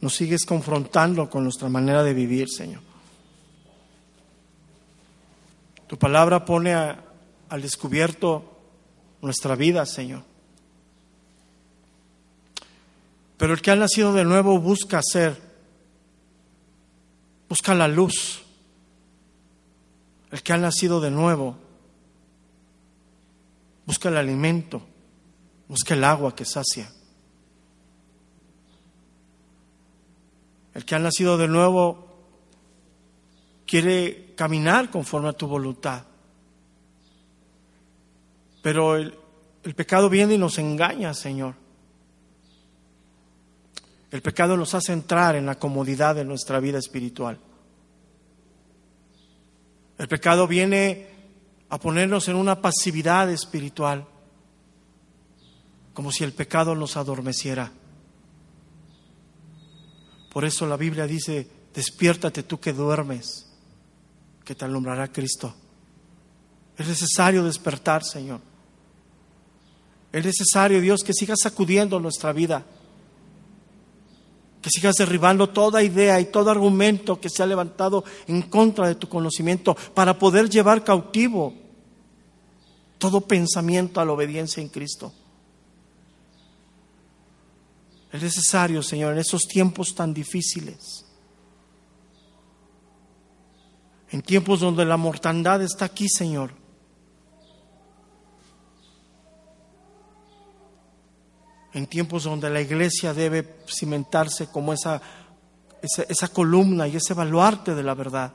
Nos 0.00 0.14
sigues 0.14 0.44
confrontando 0.44 1.30
con 1.30 1.44
nuestra 1.44 1.68
manera 1.68 2.02
de 2.02 2.12
vivir, 2.12 2.48
Señor. 2.48 2.82
Tu 5.86 5.96
palabra 5.96 6.44
pone 6.44 6.74
al 6.74 7.62
descubierto 7.62 8.55
nuestra 9.26 9.54
vida, 9.54 9.84
Señor. 9.84 10.22
Pero 13.36 13.52
el 13.52 13.60
que 13.60 13.70
ha 13.70 13.76
nacido 13.76 14.14
de 14.14 14.24
nuevo 14.24 14.58
busca 14.58 15.00
ser, 15.02 15.38
busca 17.48 17.74
la 17.74 17.88
luz. 17.88 18.42
El 20.30 20.42
que 20.42 20.52
ha 20.52 20.56
nacido 20.56 21.00
de 21.00 21.10
nuevo 21.10 21.56
busca 23.84 24.08
el 24.08 24.16
alimento, 24.16 24.82
busca 25.68 25.94
el 25.94 26.04
agua 26.04 26.34
que 26.34 26.44
sacia. 26.44 26.90
El 30.74 30.84
que 30.84 30.94
ha 30.94 30.98
nacido 30.98 31.38
de 31.38 31.48
nuevo 31.48 32.06
quiere 33.66 34.34
caminar 34.34 34.90
conforme 34.90 35.28
a 35.28 35.32
tu 35.32 35.46
voluntad. 35.46 36.04
Pero 38.66 38.96
el, 38.96 39.14
pecado 39.76 40.10
viene 40.10 40.34
y 40.34 40.38
nos 40.38 40.58
engaña, 40.58 41.14
Señor. 41.14 41.54
El 44.10 44.20
pecado 44.22 44.56
nos 44.56 44.74
hace 44.74 44.92
entrar 44.92 45.36
en 45.36 45.46
la 45.46 45.54
comodidad 45.54 46.16
de 46.16 46.24
nuestra 46.24 46.58
vida 46.58 46.76
espiritual. 46.76 47.38
El 49.96 50.08
pecado 50.08 50.48
viene 50.48 51.06
a 51.68 51.78
ponernos 51.78 52.26
en 52.26 52.34
una 52.34 52.60
pasividad 52.60 53.30
espiritual, 53.30 54.04
como 55.94 56.10
si 56.10 56.24
el 56.24 56.32
pecado 56.32 56.74
nos 56.74 56.96
adormeciera. 56.96 57.70
Por 60.32 60.44
eso 60.44 60.66
la 60.66 60.76
Biblia 60.76 61.06
dice, 61.06 61.48
despiértate 61.72 62.42
tú 62.42 62.58
que 62.58 62.72
duermes 62.72 63.46
que 64.44 64.56
te 64.56 64.64
alumbrará 64.64 65.12
Cristo. 65.12 65.54
Es 66.76 66.88
necesario 66.88 67.44
despertar, 67.44 68.02
Señor. 68.02 68.55
Es 70.16 70.24
necesario, 70.24 70.80
Dios, 70.80 71.02
que 71.04 71.12
sigas 71.12 71.40
sacudiendo 71.42 72.00
nuestra 72.00 72.32
vida. 72.32 72.64
Que 74.62 74.70
sigas 74.70 74.96
derribando 74.96 75.48
toda 75.50 75.82
idea 75.82 76.18
y 76.20 76.26
todo 76.26 76.50
argumento 76.50 77.20
que 77.20 77.28
se 77.28 77.42
ha 77.42 77.46
levantado 77.46 78.04
en 78.26 78.42
contra 78.42 78.88
de 78.88 78.94
tu 78.94 79.08
conocimiento 79.08 79.76
para 79.94 80.18
poder 80.18 80.48
llevar 80.48 80.84
cautivo 80.84 81.54
todo 82.98 83.20
pensamiento 83.20 84.00
a 84.00 84.04
la 84.04 84.12
obediencia 84.12 84.62
en 84.62 84.68
Cristo. 84.68 85.12
Es 88.12 88.22
necesario, 88.22 88.82
Señor, 88.82 89.12
en 89.12 89.18
esos 89.18 89.42
tiempos 89.42 89.94
tan 89.94 90.14
difíciles 90.14 91.06
en 94.10 94.22
tiempos 94.22 94.60
donde 94.60 94.84
la 94.84 94.96
mortandad 94.96 95.62
está 95.62 95.84
aquí, 95.86 96.08
Señor. 96.08 96.52
En 101.76 101.86
tiempos 101.86 102.24
donde 102.24 102.48
la 102.48 102.62
iglesia 102.62 103.12
debe 103.12 103.56
cimentarse 103.68 104.46
como 104.46 104.72
esa, 104.72 105.02
esa, 106.08 106.28
columna 106.28 106.88
y 106.88 106.96
ese 106.96 107.12
baluarte 107.12 107.74
de 107.74 107.82
la 107.82 107.92
verdad. 107.92 108.32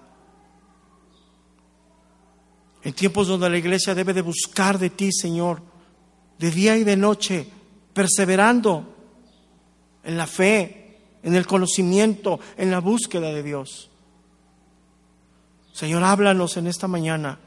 En 2.84 2.94
tiempos 2.94 3.28
donde 3.28 3.50
la 3.50 3.58
iglesia 3.58 3.96
debe 3.96 4.14
de 4.14 4.22
buscar 4.22 4.78
de 4.78 4.92
ti, 4.92 5.12
Señor, 5.12 5.64
de 6.38 6.52
día 6.52 6.78
y 6.78 6.84
de 6.84 6.96
noche, 6.96 7.48
perseverando 7.96 8.86
en 10.04 10.18
la 10.18 10.28
fe, 10.28 11.00
en 11.24 11.34
el 11.34 11.48
conocimiento, 11.48 12.40
en 12.58 12.70
la 12.70 12.80
búsqueda 12.80 13.34
de 13.34 13.42
Dios. 13.42 13.90
Señor, 15.74 16.04
háblanos 16.04 16.58
en 16.58 16.68
esta 16.68 16.88
mañana. 16.88 17.40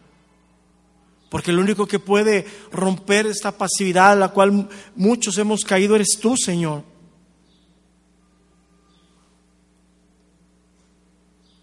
Porque 1.28 1.51
el 1.51 1.59
único 1.59 1.86
que 1.86 1.98
puede 1.98 2.46
romper 2.70 3.26
esta 3.26 3.52
pasividad 3.52 4.12
a 4.12 4.16
la 4.16 4.28
cual 4.28 4.68
muchos 4.94 5.36
hemos 5.38 5.64
caído 5.64 5.96
eres 5.96 6.18
tú, 6.20 6.36
Señor. 6.36 6.82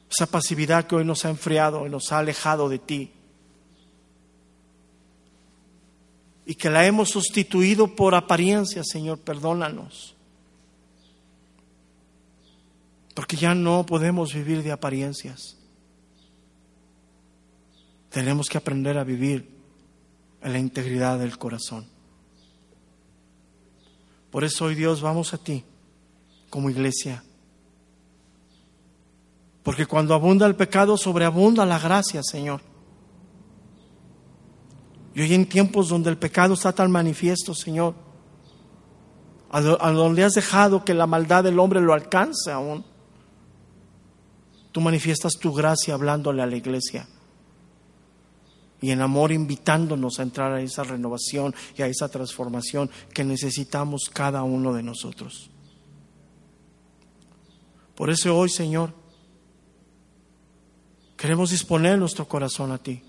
Esa 0.10 0.26
pasividad 0.26 0.86
que 0.86 0.96
hoy 0.96 1.06
nos 1.06 1.24
ha 1.24 1.30
enfriado 1.30 1.88
y 1.88 1.90
nos 1.90 2.12
ha 2.12 2.20
alejado 2.20 2.68
de 2.68 2.80
ti. 2.80 3.12
Y 6.46 6.56
que 6.56 6.70
la 6.70 6.86
hemos 6.86 7.10
sustituido 7.10 7.96
por 7.96 8.14
apariencia, 8.14 8.84
Señor, 8.84 9.20
perdónanos. 9.20 10.16
Porque 13.16 13.38
ya 13.38 13.56
no 13.56 13.86
podemos 13.86 14.34
vivir 14.34 14.64
de 14.64 14.74
apariencias. 14.74 15.61
Tenemos 18.12 18.50
que 18.50 18.58
aprender 18.58 18.98
a 18.98 19.06
vivir 19.06 19.50
en 20.42 20.52
la 20.52 20.60
integridad 20.60 21.18
del 21.18 21.38
corazón. 21.38 21.88
Por 24.30 24.44
eso 24.44 24.66
hoy 24.66 24.76
Dios 24.76 25.02
vamos 25.02 25.34
a 25.34 25.38
ti 25.38 25.64
como 26.50 26.70
iglesia. 26.70 27.24
Porque 29.64 29.86
cuando 29.86 30.14
abunda 30.14 30.46
el 30.46 30.56
pecado, 30.56 30.98
sobreabunda 30.98 31.66
la 31.66 31.80
gracia, 31.80 32.22
Señor. 32.22 32.60
Y 35.16 35.22
hoy 35.22 35.34
en 35.34 35.48
tiempos 35.48 35.88
donde 35.88 36.10
el 36.10 36.18
pecado 36.18 36.56
está 36.56 36.74
tan 36.74 36.92
manifiesto, 36.92 37.54
Señor, 37.54 37.96
a 39.50 39.62
donde 39.62 40.24
has 40.26 40.34
dejado 40.34 40.84
que 40.84 40.94
la 40.94 41.08
maldad 41.08 41.46
del 41.46 41.60
hombre 41.60 41.80
lo 41.80 41.94
alcance 41.94 42.52
aún, 42.52 42.84
tú 44.74 44.82
manifiestas 44.82 45.34
tu 45.34 45.54
gracia 45.54 45.94
hablándole 45.94 46.42
a 46.42 46.46
la 46.46 46.56
iglesia 46.58 47.08
y 48.82 48.90
en 48.90 49.02
amor 49.02 49.32
invitándonos 49.32 50.20
a 50.20 50.24
entrar 50.24 50.52
a 50.52 50.62
esa 50.62 50.84
renovación 50.84 51.54
y 51.78 51.84
a 51.84 51.88
esa 51.88 52.10
transformación 52.10 52.90
que 53.14 53.24
necesitamos 53.24 54.10
cada 54.12 54.44
uno 54.44 54.74
de 54.74 54.84
nosotros. 54.84 55.50
Por 57.96 58.10
eso 58.10 58.36
hoy, 58.36 58.50
Señor, 58.50 58.92
queremos 61.16 61.52
disponer 61.52 62.00
nuestro 62.00 62.28
corazón 62.28 62.72
a 62.72 62.80
ti. 62.80 63.04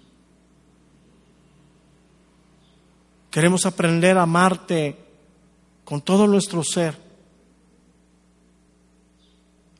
Queremos 3.30 3.64
aprender 3.64 4.18
a 4.18 4.22
amarte 4.22 4.98
con 5.84 6.02
todo 6.02 6.26
nuestro 6.26 6.62
ser 6.62 7.11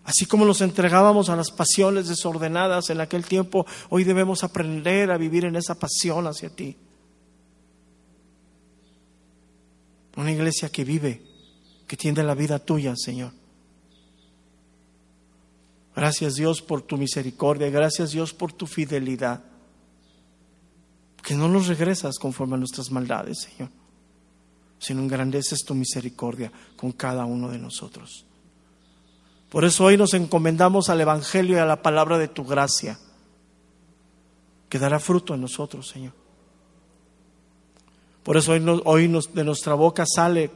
Así 0.04 0.26
como 0.26 0.44
nos 0.44 0.60
entregábamos 0.60 1.28
a 1.28 1.36
las 1.36 1.50
pasiones 1.50 2.08
desordenadas 2.08 2.90
en 2.90 3.00
aquel 3.00 3.24
tiempo, 3.24 3.66
hoy 3.88 4.02
debemos 4.04 4.42
aprender 4.42 5.10
a 5.10 5.16
vivir 5.16 5.44
en 5.44 5.56
esa 5.56 5.76
pasión 5.76 6.26
hacia 6.26 6.50
ti. 6.50 6.76
Una 10.16 10.32
iglesia 10.32 10.70
que 10.70 10.84
vive, 10.84 11.22
que 11.86 11.96
tiende 11.96 12.22
la 12.24 12.34
vida 12.34 12.58
tuya, 12.58 12.94
Señor. 12.96 13.32
Gracias 15.94 16.34
Dios 16.34 16.62
por 16.62 16.82
tu 16.82 16.96
misericordia, 16.96 17.70
gracias 17.70 18.10
Dios 18.10 18.32
por 18.32 18.52
tu 18.52 18.66
fidelidad. 18.66 19.44
Que 21.22 21.34
no 21.34 21.48
nos 21.48 21.68
regresas 21.68 22.18
conforme 22.18 22.56
a 22.56 22.58
nuestras 22.58 22.90
maldades, 22.90 23.42
Señor, 23.42 23.70
sino 24.78 25.00
engrandeces 25.00 25.60
tu 25.64 25.74
misericordia 25.74 26.50
con 26.76 26.90
cada 26.92 27.24
uno 27.24 27.48
de 27.48 27.58
nosotros. 27.58 28.26
Por 29.52 29.66
eso 29.66 29.84
hoy 29.84 29.98
nos 29.98 30.14
encomendamos 30.14 30.88
al 30.88 31.02
Evangelio 31.02 31.56
y 31.56 31.58
a 31.58 31.66
la 31.66 31.82
palabra 31.82 32.16
de 32.16 32.26
tu 32.26 32.42
gracia, 32.42 32.98
que 34.70 34.78
dará 34.78 34.98
fruto 34.98 35.34
en 35.34 35.42
nosotros, 35.42 35.86
Señor. 35.90 36.14
Por 38.22 38.38
eso 38.38 38.52
hoy, 38.52 38.80
hoy 38.86 39.20
de 39.34 39.44
nuestra 39.44 39.74
boca 39.74 40.06
sale, 40.06 40.50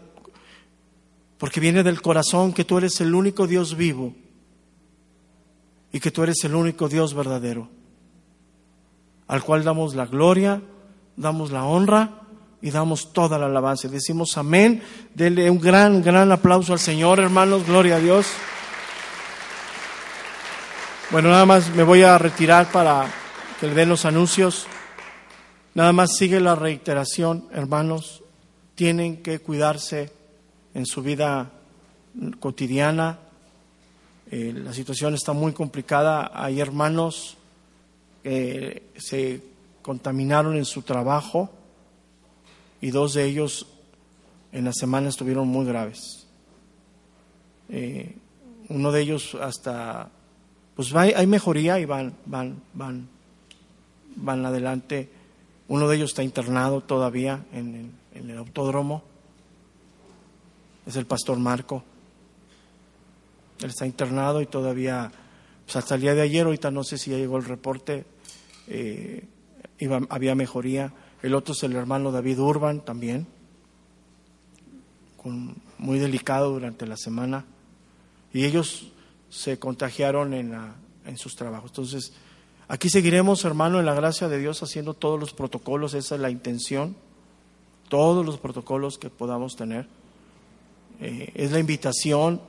porque 1.36 1.60
viene 1.60 1.82
del 1.82 2.01
corazón 2.01 2.55
que 2.55 2.64
tú 2.64 2.78
eres 2.78 2.98
el 3.02 3.14
único 3.14 3.47
Dios 3.47 3.77
vivo 3.77 4.14
y 5.93 6.01
que 6.01 6.10
tú 6.10 6.23
eres 6.23 6.43
el 6.44 6.55
único 6.55 6.89
Dios 6.89 7.12
verdadero, 7.12 7.68
al 9.27 9.43
cual 9.43 9.62
damos 9.62 9.94
la 9.94 10.06
gloria, 10.06 10.62
damos 11.18 11.51
la 11.51 11.64
honra 11.64 12.23
y 12.62 12.70
damos 12.70 13.12
toda 13.12 13.39
la 13.39 13.44
alabanza. 13.44 13.89
Decimos 13.89 14.39
amén. 14.39 14.82
Denle 15.14 15.51
un 15.51 15.60
gran, 15.60 16.01
gran 16.01 16.32
aplauso 16.32 16.73
al 16.73 16.78
Señor, 16.78 17.20
hermanos. 17.20 17.66
Gloria 17.66 17.97
a 17.97 18.01
Dios. 18.01 18.27
Bueno, 21.09 21.31
nada 21.31 21.47
más 21.47 21.70
me 21.70 21.85
voy 21.85 22.03
a 22.03 22.19
retirar 22.19 22.73
para 22.73 23.09
que 23.61 23.69
le 23.69 23.74
den 23.74 23.89
los 23.89 24.05
anuncios. 24.05 24.66
Nada 25.73 25.93
más 25.93 26.16
sigue 26.16 26.41
la 26.41 26.57
reiteración, 26.57 27.47
hermanos. 27.53 28.24
Tienen 28.74 29.23
que 29.23 29.39
cuidarse 29.39 30.11
en 30.74 30.85
su 30.85 31.03
vida 31.03 31.53
cotidiana. 32.41 33.20
Eh, 34.33 34.53
la 34.53 34.73
situación 34.73 35.15
está 35.15 35.33
muy 35.33 35.53
complicada. 35.53 36.33
Hay 36.35 36.61
hermanos 36.61 37.37
que 38.24 38.91
se 38.97 39.45
contaminaron 39.83 40.57
en 40.57 40.65
su 40.65 40.83
trabajo 40.83 41.51
y 42.81 42.91
dos 42.91 43.15
de 43.15 43.27
ellos 43.27 43.69
en 44.51 44.65
la 44.65 44.73
semana 44.73 45.09
estuvieron 45.09 45.47
muy 45.47 45.66
graves. 45.66 46.27
Eh, 47.69 48.16
uno 48.69 48.91
de 48.91 49.01
ellos 49.03 49.37
hasta 49.41 50.11
pues 50.77 50.94
hay 50.94 51.27
mejoría 51.27 51.81
y 51.81 51.86
van, 51.86 52.15
van, 52.27 52.62
van, 52.74 53.09
van 54.15 54.44
adelante. 54.44 55.09
Uno 55.69 55.89
de 55.89 55.97
ellos 55.97 56.11
está 56.11 56.23
internado 56.23 56.82
todavía 56.82 57.44
en, 57.53 57.93
el 58.15 58.36
autódromo. 58.36 59.03
Es 60.86 60.97
el 60.97 61.07
pastor 61.07 61.39
Marco. 61.39 61.82
Él 63.61 63.70
está 63.70 63.86
internado 63.86 64.43
y 64.43 64.47
todavía, 64.47 65.11
pues 65.65 65.77
hasta 65.77 65.94
el 65.94 66.03
día 66.03 66.15
de 66.15 66.20
ayer, 66.20 66.44
ahorita 66.44 66.70
no 66.70 66.85
sé 66.85 66.98
si 66.98 67.11
ya 67.11 67.16
llegó 67.16 67.39
el 67.39 67.47
reporte, 67.47 68.05
eh, 68.69 69.24
había 70.11 70.35
mejoría. 70.35 70.93
El 71.23 71.35
otro 71.35 71.55
es 71.55 71.62
el 71.62 71.74
hermano 71.74 72.12
David 72.12 72.39
Urban 72.39 72.81
también, 72.82 73.27
con, 75.16 75.57
muy 75.78 75.98
delicado 75.98 76.51
durante 76.51 76.86
la 76.86 76.98
semana. 76.98 77.47
Y 78.35 78.44
ellos 78.44 78.93
se 79.36 79.58
contagiaron 79.58 80.32
en, 80.32 80.58
en 81.04 81.18
sus 81.18 81.36
trabajos. 81.36 81.70
Entonces, 81.70 82.14
aquí 82.68 82.88
seguiremos, 82.88 83.44
hermano, 83.44 83.78
en 83.78 83.84
la 83.84 83.94
gracia 83.94 84.28
de 84.28 84.38
Dios, 84.38 84.62
haciendo 84.62 84.94
todos 84.94 85.20
los 85.20 85.34
protocolos, 85.34 85.92
esa 85.92 86.14
es 86.14 86.20
la 86.22 86.30
intención, 86.30 86.96
todos 87.90 88.24
los 88.24 88.38
protocolos 88.38 88.96
que 88.96 89.10
podamos 89.10 89.54
tener. 89.54 89.86
Eh, 91.00 91.32
es 91.34 91.52
la 91.52 91.58
invitación 91.58 92.40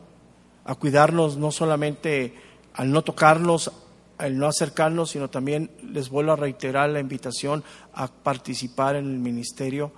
a 0.64 0.76
cuidarnos 0.76 1.36
no 1.36 1.52
solamente 1.52 2.34
al 2.74 2.90
no 2.90 3.04
tocarnos, 3.04 3.70
al 4.18 4.38
no 4.38 4.48
acercarnos, 4.48 5.10
sino 5.10 5.30
también 5.30 5.70
les 5.92 6.10
vuelvo 6.10 6.32
a 6.32 6.38
reiterar 6.38 6.90
la 6.90 7.02
invitación 7.02 7.66
a 7.94 8.08
participar 8.08 8.96
en 8.96 9.06
el 9.06 9.20
ministerio 9.20 9.92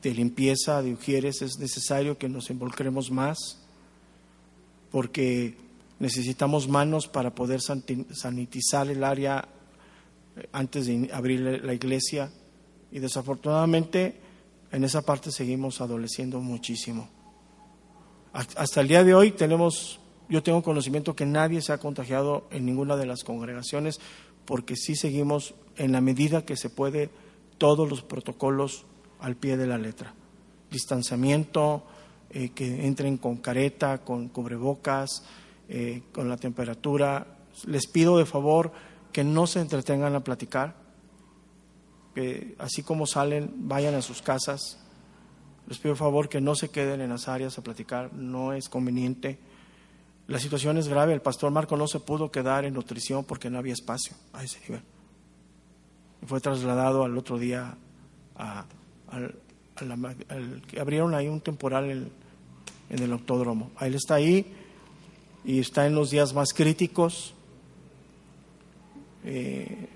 de 0.00 0.14
limpieza 0.14 0.80
de 0.80 0.94
Ujieres. 0.94 1.42
Es 1.42 1.58
necesario 1.58 2.16
que 2.16 2.30
nos 2.30 2.48
involucremos 2.48 3.10
más 3.10 3.61
porque 4.92 5.56
necesitamos 5.98 6.68
manos 6.68 7.08
para 7.08 7.34
poder 7.34 7.60
sanitizar 7.60 8.88
el 8.88 9.02
área 9.02 9.48
eh, 10.36 10.48
antes 10.52 10.86
de 10.86 11.10
abrir 11.12 11.40
la 11.40 11.74
iglesia 11.74 12.30
y 12.92 13.00
desafortunadamente 13.00 14.20
en 14.70 14.84
esa 14.84 15.02
parte 15.02 15.32
seguimos 15.32 15.80
adoleciendo 15.80 16.40
muchísimo. 16.40 17.08
Hasta 18.32 18.80
el 18.80 18.88
día 18.88 19.04
de 19.04 19.14
hoy 19.14 19.32
tenemos, 19.32 20.00
yo 20.28 20.42
tengo 20.42 20.62
conocimiento 20.62 21.14
que 21.14 21.26
nadie 21.26 21.60
se 21.60 21.72
ha 21.72 21.78
contagiado 21.78 22.48
en 22.50 22.64
ninguna 22.64 22.96
de 22.96 23.04
las 23.04 23.24
congregaciones 23.24 24.00
porque 24.46 24.76
sí 24.76 24.96
seguimos 24.96 25.54
en 25.76 25.92
la 25.92 26.00
medida 26.00 26.44
que 26.44 26.56
se 26.56 26.70
puede 26.70 27.10
todos 27.58 27.88
los 27.88 28.02
protocolos 28.02 28.86
al 29.20 29.36
pie 29.36 29.56
de 29.56 29.66
la 29.66 29.78
letra. 29.78 30.14
Distanciamiento, 30.70 31.84
eh, 32.34 32.50
que 32.50 32.86
entren 32.86 33.18
con 33.18 33.36
careta, 33.36 33.98
con 33.98 34.28
cubrebocas, 34.28 35.22
eh, 35.68 36.02
con 36.12 36.28
la 36.28 36.36
temperatura. 36.36 37.26
Les 37.66 37.86
pido 37.86 38.16
de 38.16 38.24
favor 38.24 38.72
que 39.12 39.22
no 39.22 39.46
se 39.46 39.60
entretengan 39.60 40.14
a 40.14 40.24
platicar, 40.24 40.74
que 42.14 42.54
así 42.58 42.82
como 42.82 43.06
salen, 43.06 43.52
vayan 43.68 43.94
a 43.94 44.02
sus 44.02 44.22
casas. 44.22 44.78
Les 45.68 45.78
pido 45.78 45.94
favor 45.94 46.28
que 46.28 46.40
no 46.40 46.54
se 46.54 46.70
queden 46.70 47.02
en 47.02 47.10
las 47.10 47.28
áreas 47.28 47.58
a 47.58 47.62
platicar, 47.62 48.12
no 48.14 48.52
es 48.52 48.68
conveniente. 48.68 49.38
La 50.26 50.38
situación 50.38 50.78
es 50.78 50.88
grave, 50.88 51.12
el 51.12 51.20
pastor 51.20 51.50
Marco 51.50 51.76
no 51.76 51.86
se 51.86 52.00
pudo 52.00 52.30
quedar 52.30 52.64
en 52.64 52.74
nutrición 52.74 53.24
porque 53.24 53.50
no 53.50 53.58
había 53.58 53.74
espacio 53.74 54.16
a 54.32 54.42
ese 54.42 54.58
nivel. 54.60 54.82
Fue 56.26 56.40
trasladado 56.40 57.04
al 57.04 57.18
otro 57.18 57.38
día 57.38 57.76
a, 58.36 58.64
al, 59.08 59.34
que 60.66 60.80
abrieron 60.80 61.14
ahí 61.14 61.28
un 61.28 61.40
temporal 61.40 61.90
en, 61.90 62.21
en 62.90 63.02
el 63.02 63.12
autódromo. 63.12 63.70
Él 63.80 63.94
está 63.94 64.14
ahí 64.16 64.46
y 65.44 65.58
está 65.58 65.86
en 65.86 65.94
los 65.94 66.10
días 66.10 66.34
más 66.34 66.52
críticos. 66.52 67.34
Eh, 69.24 69.88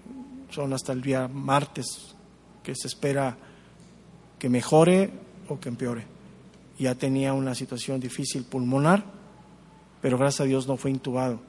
son 0.50 0.72
hasta 0.72 0.92
el 0.92 1.02
día 1.02 1.28
martes 1.28 2.14
que 2.62 2.74
se 2.74 2.88
espera 2.88 3.36
que 4.38 4.48
mejore 4.48 5.10
o 5.48 5.58
que 5.58 5.68
empeore. 5.68 6.04
Ya 6.78 6.94
tenía 6.94 7.32
una 7.32 7.54
situación 7.54 8.00
difícil 8.00 8.44
pulmonar, 8.44 9.04
pero 10.02 10.18
gracias 10.18 10.42
a 10.42 10.44
Dios 10.44 10.66
no 10.66 10.76
fue 10.76 10.90
intubado. 10.90 11.40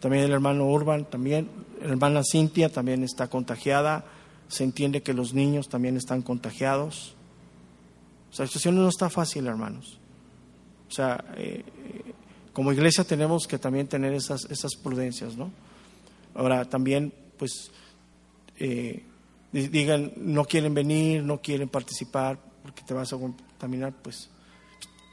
También 0.00 0.24
el 0.24 0.32
hermano 0.32 0.66
Urban, 0.66 1.04
también, 1.04 1.48
la 1.80 1.88
hermana 1.88 2.22
Cintia 2.22 2.68
también 2.68 3.02
está 3.02 3.28
contagiada. 3.28 4.04
Se 4.48 4.64
entiende 4.64 5.02
que 5.02 5.12
los 5.12 5.34
niños 5.34 5.68
también 5.68 5.96
están 5.96 6.22
contagiados. 6.22 7.14
La 8.36 8.46
situación 8.46 8.76
no 8.76 8.88
está 8.88 9.10
fácil, 9.10 9.46
hermanos. 9.46 9.97
O 10.88 10.90
sea, 10.90 11.24
eh, 11.36 11.64
como 12.52 12.72
iglesia 12.72 13.04
tenemos 13.04 13.46
que 13.46 13.58
también 13.58 13.86
tener 13.86 14.12
esas, 14.12 14.44
esas 14.46 14.74
prudencias, 14.74 15.36
¿no? 15.36 15.50
Ahora, 16.34 16.64
también, 16.64 17.12
pues, 17.36 17.70
eh, 18.58 19.04
digan, 19.52 20.12
no 20.16 20.44
quieren 20.44 20.74
venir, 20.74 21.22
no 21.22 21.40
quieren 21.40 21.68
participar 21.68 22.38
porque 22.62 22.82
te 22.82 22.94
vas 22.94 23.12
a 23.12 23.16
contaminar, 23.16 23.92
pues, 24.02 24.30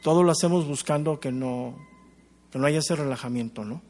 todo 0.01 0.23
lo 0.23 0.31
hacemos 0.31 0.67
buscando 0.67 1.19
que 1.19 1.31
no, 1.31 1.75
que 2.51 2.59
no 2.59 2.67
haya 2.67 2.79
ese 2.79 2.95
relajamiento, 2.95 3.65
¿no? 3.65 3.81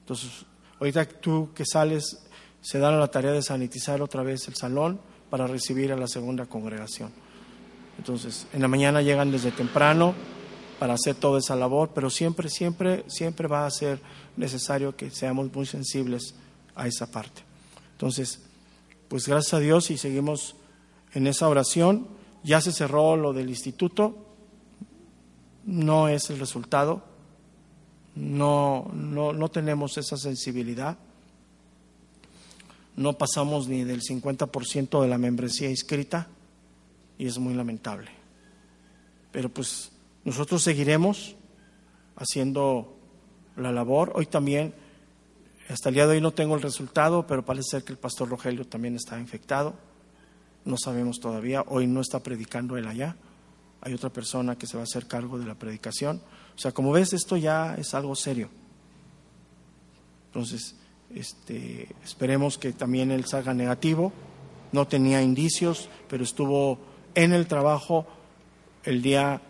Entonces, 0.00 0.46
ahorita 0.78 1.06
tú 1.06 1.50
que 1.54 1.64
sales, 1.64 2.26
se 2.60 2.78
dan 2.78 2.98
la 2.98 3.08
tarea 3.08 3.32
de 3.32 3.42
sanitizar 3.42 4.00
otra 4.02 4.22
vez 4.22 4.48
el 4.48 4.54
salón 4.54 5.00
para 5.30 5.46
recibir 5.46 5.92
a 5.92 5.96
la 5.96 6.06
segunda 6.06 6.46
congregación. 6.46 7.10
Entonces, 7.98 8.46
en 8.52 8.62
la 8.62 8.68
mañana 8.68 9.02
llegan 9.02 9.30
desde 9.30 9.50
temprano, 9.50 10.14
para 10.78 10.94
hacer 10.94 11.14
toda 11.14 11.38
esa 11.38 11.56
labor, 11.56 11.90
pero 11.94 12.10
siempre, 12.10 12.48
siempre, 12.48 13.04
siempre 13.06 13.48
va 13.48 13.66
a 13.66 13.70
ser 13.70 14.00
necesario 14.36 14.96
que 14.96 15.10
seamos 15.10 15.52
muy 15.52 15.66
sensibles 15.66 16.34
a 16.74 16.86
esa 16.86 17.10
parte. 17.10 17.42
Entonces, 17.92 18.40
pues 19.08 19.26
gracias 19.28 19.54
a 19.54 19.60
Dios 19.60 19.90
y 19.90 19.98
seguimos 19.98 20.56
en 21.12 21.26
esa 21.26 21.48
oración. 21.48 22.08
Ya 22.42 22.60
se 22.60 22.72
cerró 22.72 23.16
lo 23.16 23.32
del 23.32 23.48
instituto, 23.48 24.16
no 25.64 26.08
es 26.08 26.28
el 26.28 26.38
resultado, 26.38 27.02
no, 28.14 28.90
no, 28.92 29.32
no 29.32 29.48
tenemos 29.50 29.96
esa 29.96 30.16
sensibilidad, 30.16 30.98
no 32.96 33.14
pasamos 33.14 33.66
ni 33.66 33.84
del 33.84 34.02
50% 34.02 35.00
de 35.00 35.08
la 35.08 35.18
membresía 35.18 35.70
inscrita 35.70 36.28
y 37.18 37.26
es 37.26 37.38
muy 37.38 37.54
lamentable. 37.54 38.10
Pero 39.32 39.48
pues 39.48 39.90
nosotros 40.24 40.62
seguiremos 40.62 41.36
haciendo 42.16 42.96
la 43.56 43.72
labor. 43.72 44.12
Hoy 44.14 44.26
también, 44.26 44.74
hasta 45.68 45.90
el 45.90 45.96
día 45.96 46.06
de 46.06 46.14
hoy 46.14 46.20
no 46.20 46.32
tengo 46.32 46.54
el 46.54 46.62
resultado, 46.62 47.26
pero 47.26 47.44
parece 47.44 47.70
ser 47.70 47.84
que 47.84 47.92
el 47.92 47.98
pastor 47.98 48.28
Rogelio 48.28 48.66
también 48.66 48.96
está 48.96 49.18
infectado. 49.18 49.74
No 50.64 50.76
sabemos 50.78 51.20
todavía. 51.20 51.62
Hoy 51.68 51.86
no 51.86 52.00
está 52.00 52.20
predicando 52.20 52.76
él 52.76 52.86
allá. 52.86 53.16
Hay 53.82 53.92
otra 53.92 54.10
persona 54.10 54.56
que 54.56 54.66
se 54.66 54.76
va 54.76 54.82
a 54.82 54.84
hacer 54.84 55.06
cargo 55.06 55.38
de 55.38 55.44
la 55.44 55.54
predicación. 55.54 56.22
O 56.56 56.58
sea, 56.58 56.72
como 56.72 56.92
ves, 56.92 57.12
esto 57.12 57.36
ya 57.36 57.74
es 57.74 57.92
algo 57.92 58.16
serio. 58.16 58.48
Entonces, 60.26 60.74
este, 61.14 61.88
esperemos 62.02 62.56
que 62.56 62.72
también 62.72 63.10
él 63.10 63.26
salga 63.26 63.52
negativo. 63.52 64.12
No 64.72 64.86
tenía 64.88 65.20
indicios, 65.20 65.90
pero 66.08 66.24
estuvo 66.24 66.78
en 67.14 67.32
el 67.34 67.46
trabajo 67.46 68.06
el 68.84 69.02
día 69.02 69.42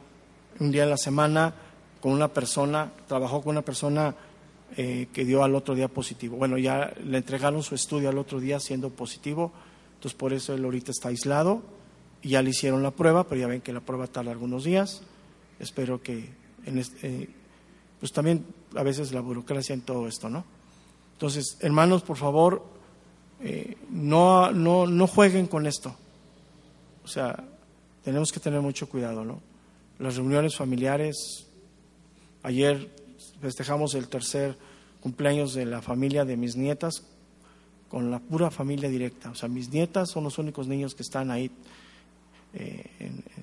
un 0.61 0.71
día 0.71 0.85
a 0.85 0.87
la 0.87 0.97
semana 0.97 1.55
con 2.01 2.13
una 2.13 2.29
persona, 2.29 2.93
trabajó 3.09 3.43
con 3.43 3.53
una 3.53 3.63
persona 3.63 4.15
eh, 4.77 5.09
que 5.13 5.25
dio 5.25 5.43
al 5.43 5.55
otro 5.55 5.75
día 5.75 5.89
positivo. 5.89 6.37
Bueno, 6.37 6.59
ya 6.59 6.93
le 7.05 7.19
entregaron 7.19 7.63
su 7.63 7.75
estudio 7.75 8.09
al 8.09 8.19
otro 8.19 8.41
día 8.41 8.61
siendo 8.61 8.91
positivo, 8.91 9.53
entonces 9.95 10.19
por 10.19 10.33
eso 10.33 10.55
él 10.55 10.65
ahorita 10.65 10.91
está 10.91 11.09
aislado 11.09 11.63
y 12.23 12.31
ya 12.31 12.43
le 12.43 12.51
hicieron 12.51 12.83
la 12.83 12.91
prueba, 12.91 13.25
pero 13.25 13.41
ya 13.41 13.47
ven 13.47 13.61
que 13.61 13.73
la 13.73 13.81
prueba 13.81 14.07
tarda 14.07 14.33
algunos 14.33 14.65
días. 14.65 15.03
Espero 15.61 16.03
que, 16.03 16.31
en 16.67 16.83
eh, 17.03 17.29
pues 18.01 18.13
también 18.13 18.45
a 18.77 18.83
veces 18.83 19.13
la 19.13 19.21
burocracia 19.21 19.73
en 19.73 19.83
todo 19.83 20.09
esto, 20.09 20.29
¿no? 20.29 20.45
Entonces, 21.13 21.57
hermanos, 21.61 22.03
por 22.03 22.17
favor, 22.17 22.65
eh, 23.41 23.77
no, 23.91 24.51
no, 24.51 24.87
no 24.87 25.07
jueguen 25.07 25.47
con 25.47 25.67
esto. 25.67 25.95
O 27.05 27.09
sea, 27.09 27.45
tenemos 28.03 28.33
que 28.33 28.41
tener 28.41 28.61
mucho 28.61 28.89
cuidado, 28.89 29.25
¿no? 29.25 29.41
Las 29.99 30.17
reuniones 30.17 30.57
familiares. 30.57 31.47
Ayer 32.43 32.91
festejamos 33.41 33.95
el 33.95 34.09
tercer 34.09 34.57
cumpleaños 35.01 35.55
de 35.55 35.67
la 35.67 35.83
familia 35.83 36.25
de 36.25 36.37
mis 36.37 36.57
nietas 36.57 37.05
con 37.89 38.11
la 38.11 38.19
pura 38.19 38.51
familia 38.51 38.89
directa. 38.89 39.31
O 39.31 39.35
sea, 39.35 39.49
mis 39.49 39.71
nietas 39.71 40.11
son 40.11 40.25
los 40.25 40.39
únicos 40.39 40.67
niños 40.67 40.95
que 40.95 41.03
están 41.03 41.31
ahí 41.31 41.51
eh, 42.55 42.85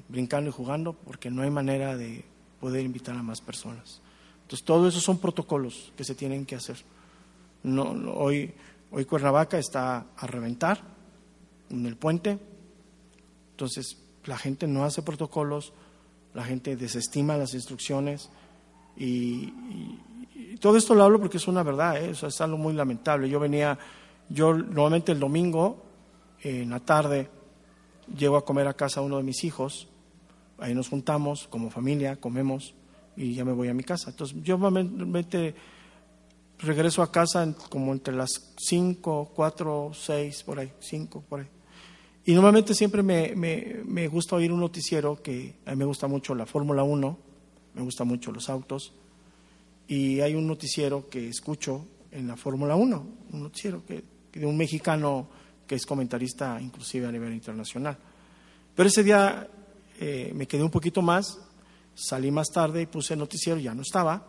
brincando 0.10 0.50
y 0.50 0.54
jugando 0.54 0.94
porque 0.94 1.30
no 1.30 1.42
hay 1.42 1.50
manera 1.50 1.96
de 1.96 2.24
poder 2.60 2.86
invitar 2.86 3.16
a 3.16 3.24
más 3.24 3.42
personas. 3.42 4.02
Entonces, 4.44 4.66
todo 4.66 4.88
eso 4.88 5.00
son 5.00 5.20
protocolos 5.20 5.92
que 5.96 6.04
se 6.04 6.16
tienen 6.16 6.46
que 6.46 6.56
hacer. 6.56 6.78
No, 7.64 7.92
hoy, 8.14 8.54
hoy 8.92 9.06
Cuernavaca 9.06 9.58
está 9.58 10.06
a 10.18 10.28
reventar 10.28 10.82
en 11.70 11.86
el 11.86 11.96
puente, 11.96 12.38
entonces 13.52 13.98
la 14.26 14.38
gente 14.38 14.68
no 14.68 14.84
hace 14.84 15.02
protocolos, 15.02 15.74
la 16.34 16.44
gente 16.44 16.76
desestima 16.76 17.38
las 17.38 17.54
instrucciones 17.54 18.30
y, 18.98 19.54
todo 20.60 20.78
esto 20.78 20.94
lo 20.94 21.04
hablo 21.04 21.20
porque 21.20 21.38
es 21.38 21.48
una 21.48 21.64
verdad, 21.64 21.98
¿eh? 21.98 22.12
es 22.12 22.42
algo 22.42 22.58
muy 22.58 22.74
lamentable. 22.74 23.28
Yo 23.28 23.40
venía, 23.40 23.80
yo 24.30 24.54
normalmente 24.54 25.12
el 25.12 25.20
domingo 25.20 25.82
en 26.42 26.70
la 26.70 26.80
tarde 26.80 27.30
llego 28.16 28.38
a 28.38 28.46
comer 28.46 28.68
a 28.68 28.74
casa 28.74 29.02
uno 29.02 29.18
de 29.18 29.24
mis 29.24 29.44
hijos, 29.44 29.88
ahí 30.60 30.76
nos 30.76 30.90
juntamos 30.90 31.48
como 31.48 31.72
familia, 31.72 32.18
comemos 32.18 32.76
y 33.16 33.34
ya 33.34 33.46
me 33.46 33.54
voy 33.54 33.70
a 33.70 33.74
mi 33.74 33.84
casa. 33.84 34.12
Entonces 34.12 34.38
yo 34.44 34.58
normalmente 34.58 35.56
regreso 36.60 37.02
a 37.02 37.12
casa 37.12 37.56
como 37.70 37.92
entre 37.92 38.16
las 38.16 38.54
5, 38.58 39.32
4, 39.36 39.92
6, 39.94 40.44
por 40.44 40.60
ahí, 40.60 40.72
5, 40.80 41.24
por 41.28 41.40
ahí. 41.40 41.48
Y 42.26 42.34
normalmente 42.34 42.76
siempre 42.76 43.02
me, 43.02 43.34
me, 43.36 44.08
gusta 44.08 44.36
oír 44.36 44.52
un 44.52 44.60
noticiero 44.60 45.22
que 45.22 45.56
a 45.66 45.72
mí 45.72 45.78
me 45.78 45.86
gusta 45.86 46.08
mucho 46.08 46.36
la 46.36 46.46
Fórmula 46.46 46.84
1, 46.84 47.18
me 47.74 47.82
gusta 47.82 48.04
mucho 48.04 48.32
los 48.32 48.50
autos, 48.50 48.94
y 49.88 50.22
hay 50.22 50.36
un 50.36 50.48
noticiero 50.48 51.10
que 51.10 51.28
escucho 51.28 51.88
en 52.12 52.28
la 52.28 52.38
Fórmula 52.38 52.76
1, 52.76 53.08
un 53.34 53.42
noticiero 53.42 53.84
que, 53.86 54.04
de 54.34 54.46
un 54.46 54.56
mexicano 54.56 55.28
que 55.66 55.76
es 55.76 55.86
comentarista 55.86 56.60
inclusive 56.62 57.08
a 57.08 57.12
nivel 57.12 57.34
internacional. 57.34 57.98
Pero 58.76 58.88
ese 58.88 59.04
día 59.04 59.48
eh, 60.00 60.32
me 60.36 60.48
quedé 60.48 60.64
un 60.64 60.70
poquito 60.70 61.02
más, 61.02 61.40
salí 61.96 62.30
más 62.30 62.50
tarde 62.50 62.84
y 62.84 62.86
puse 62.86 63.14
el 63.16 63.20
noticiero, 63.20 63.60
ya 63.60 63.74
no 63.74 63.82
estaba, 63.82 64.28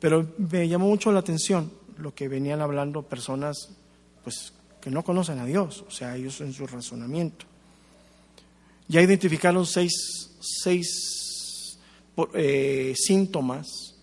pero 0.00 0.34
me 0.38 0.66
llamó 0.68 0.88
mucho 0.88 1.12
la 1.12 1.20
atención 1.20 1.70
lo 1.98 2.14
que 2.14 2.28
venían 2.28 2.60
hablando 2.60 3.02
personas 3.02 3.70
pues 4.22 4.52
que 4.86 4.92
no 4.92 5.02
conocen 5.02 5.40
a 5.40 5.44
Dios, 5.44 5.84
o 5.88 5.90
sea, 5.90 6.14
ellos 6.14 6.40
en 6.42 6.52
su 6.52 6.64
razonamiento. 6.64 7.44
Ya 8.86 9.02
identificaron 9.02 9.66
seis, 9.66 10.30
seis 10.40 11.76
eh, 12.34 12.94
síntomas 12.96 13.96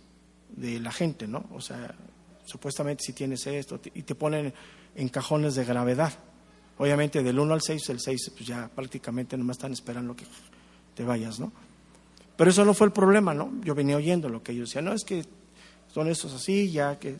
de 0.50 0.82
la 0.82 0.92
gente, 0.92 1.26
¿no? 1.26 1.46
O 1.54 1.62
sea, 1.62 1.96
supuestamente 2.44 3.02
si 3.02 3.14
tienes 3.14 3.48
esto, 3.48 3.80
y 3.94 4.02
te 4.02 4.14
ponen 4.14 4.54
en 4.94 5.08
cajones 5.08 5.56
de 5.56 5.64
gravedad. 5.64 6.12
Obviamente 6.78 7.24
del 7.24 7.40
1 7.40 7.54
al 7.54 7.62
6, 7.62 7.90
el 7.90 8.02
6 8.02 8.32
pues 8.36 8.46
ya 8.46 8.68
prácticamente 8.68 9.38
no 9.38 9.46
me 9.46 9.54
están 9.54 9.72
esperando 9.72 10.18
que 10.18 10.26
te 10.96 11.06
vayas, 11.06 11.40
¿no? 11.40 11.54
Pero 12.36 12.50
eso 12.50 12.66
no 12.66 12.74
fue 12.74 12.88
el 12.88 12.92
problema, 12.92 13.34
¿no? 13.34 13.54
Yo 13.64 13.74
venía 13.74 13.96
oyendo 13.96 14.28
lo 14.28 14.44
que 14.44 14.52
ellos 14.52 14.68
decían, 14.68 14.84
no, 14.84 14.92
es 14.92 15.06
que 15.06 15.24
son 15.94 16.08
esos 16.08 16.34
así, 16.34 16.72
ya 16.72 16.98
que 16.98 17.18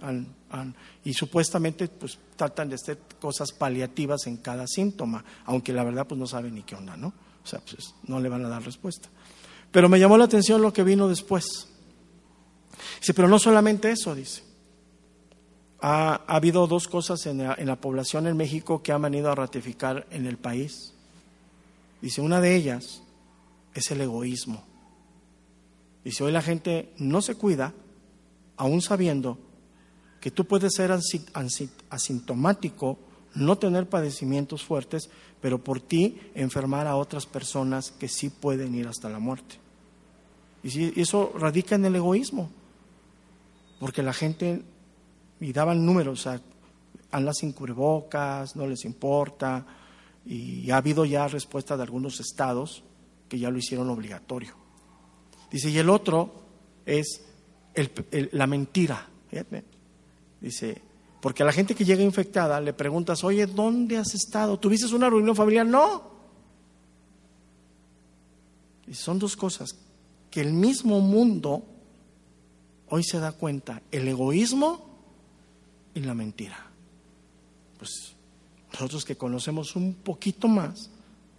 han, 0.00 0.74
y 1.04 1.14
supuestamente 1.14 1.86
pues 1.86 2.18
tratan 2.34 2.68
de 2.68 2.74
hacer 2.74 2.98
cosas 3.20 3.52
paliativas 3.52 4.26
en 4.26 4.38
cada 4.38 4.66
síntoma, 4.66 5.24
aunque 5.44 5.72
la 5.72 5.84
verdad 5.84 6.08
pues 6.08 6.18
no 6.18 6.26
saben 6.26 6.56
ni 6.56 6.64
qué 6.64 6.74
onda, 6.74 6.96
¿no? 6.96 7.12
O 7.44 7.46
sea, 7.46 7.60
pues 7.60 7.94
no 8.08 8.18
le 8.18 8.28
van 8.28 8.44
a 8.44 8.48
dar 8.48 8.64
respuesta. 8.64 9.08
Pero 9.70 9.88
me 9.88 10.00
llamó 10.00 10.18
la 10.18 10.24
atención 10.24 10.60
lo 10.60 10.72
que 10.72 10.82
vino 10.82 11.08
después. 11.08 11.68
Dice, 12.98 13.14
pero 13.14 13.28
no 13.28 13.38
solamente 13.38 13.92
eso, 13.92 14.12
dice. 14.12 14.42
Ha, 15.80 16.22
ha 16.26 16.36
habido 16.36 16.66
dos 16.66 16.88
cosas 16.88 17.24
en 17.26 17.38
la, 17.38 17.54
en 17.56 17.68
la 17.68 17.80
población 17.80 18.26
en 18.26 18.36
México 18.36 18.82
que 18.82 18.90
han 18.90 19.02
venido 19.02 19.30
a 19.30 19.36
ratificar 19.36 20.04
en 20.10 20.26
el 20.26 20.36
país. 20.36 20.94
Dice, 22.02 22.20
una 22.20 22.40
de 22.40 22.56
ellas 22.56 23.02
es 23.72 23.88
el 23.92 24.00
egoísmo. 24.00 24.64
Si 26.04 26.24
hoy 26.24 26.32
la 26.32 26.42
gente 26.42 26.92
no 26.98 27.22
se 27.22 27.36
cuida, 27.36 27.72
aún 28.56 28.82
sabiendo 28.82 29.38
que 30.20 30.30
tú 30.30 30.44
puedes 30.46 30.74
ser 30.74 30.92
asintomático, 31.90 32.98
no 33.34 33.58
tener 33.58 33.88
padecimientos 33.88 34.64
fuertes, 34.64 35.10
pero 35.40 35.62
por 35.62 35.80
ti 35.80 36.18
enfermar 36.34 36.86
a 36.86 36.96
otras 36.96 37.26
personas 37.26 37.90
que 37.92 38.08
sí 38.08 38.30
pueden 38.30 38.74
ir 38.74 38.88
hasta 38.88 39.08
la 39.08 39.18
muerte. 39.18 39.56
Y 40.62 41.00
eso 41.00 41.32
radica 41.38 41.74
en 41.76 41.84
el 41.84 41.96
egoísmo, 41.96 42.50
porque 43.78 44.02
la 44.02 44.12
gente, 44.12 44.62
y 45.38 45.52
daban 45.52 45.84
números, 45.84 46.20
o 46.20 46.22
sea, 46.22 46.40
sin 47.34 47.52
cubrebocas, 47.52 48.56
no 48.56 48.66
les 48.66 48.84
importa, 48.84 49.64
y 50.24 50.70
ha 50.70 50.78
habido 50.78 51.04
ya 51.04 51.28
respuesta 51.28 51.76
de 51.76 51.84
algunos 51.84 52.18
estados 52.18 52.82
que 53.28 53.38
ya 53.38 53.50
lo 53.50 53.58
hicieron 53.58 53.88
obligatorio. 53.90 54.54
Dice, 55.50 55.70
y 55.70 55.78
el 55.78 55.88
otro 55.88 56.42
es 56.84 57.25
la 58.32 58.46
mentira. 58.46 59.08
Dice, 60.40 60.80
porque 61.20 61.42
a 61.42 61.46
la 61.46 61.52
gente 61.52 61.74
que 61.74 61.84
llega 61.84 62.02
infectada 62.02 62.60
le 62.60 62.72
preguntas, 62.72 63.24
oye, 63.24 63.46
¿dónde 63.46 63.98
has 63.98 64.14
estado? 64.14 64.58
¿Tuviste 64.58 64.94
una 64.94 65.10
reunión 65.10 65.34
familiar? 65.34 65.66
No. 65.66 66.10
Y 68.86 68.94
son 68.94 69.18
dos 69.18 69.36
cosas 69.36 69.74
que 70.30 70.40
el 70.40 70.52
mismo 70.52 71.00
mundo 71.00 71.64
hoy 72.88 73.02
se 73.02 73.18
da 73.18 73.32
cuenta, 73.32 73.82
el 73.90 74.06
egoísmo 74.06 74.86
y 75.94 76.00
la 76.00 76.14
mentira. 76.14 76.70
Pues 77.78 78.14
nosotros 78.72 79.04
que 79.04 79.16
conocemos 79.16 79.74
un 79.76 79.94
poquito 79.94 80.46
más, 80.48 80.90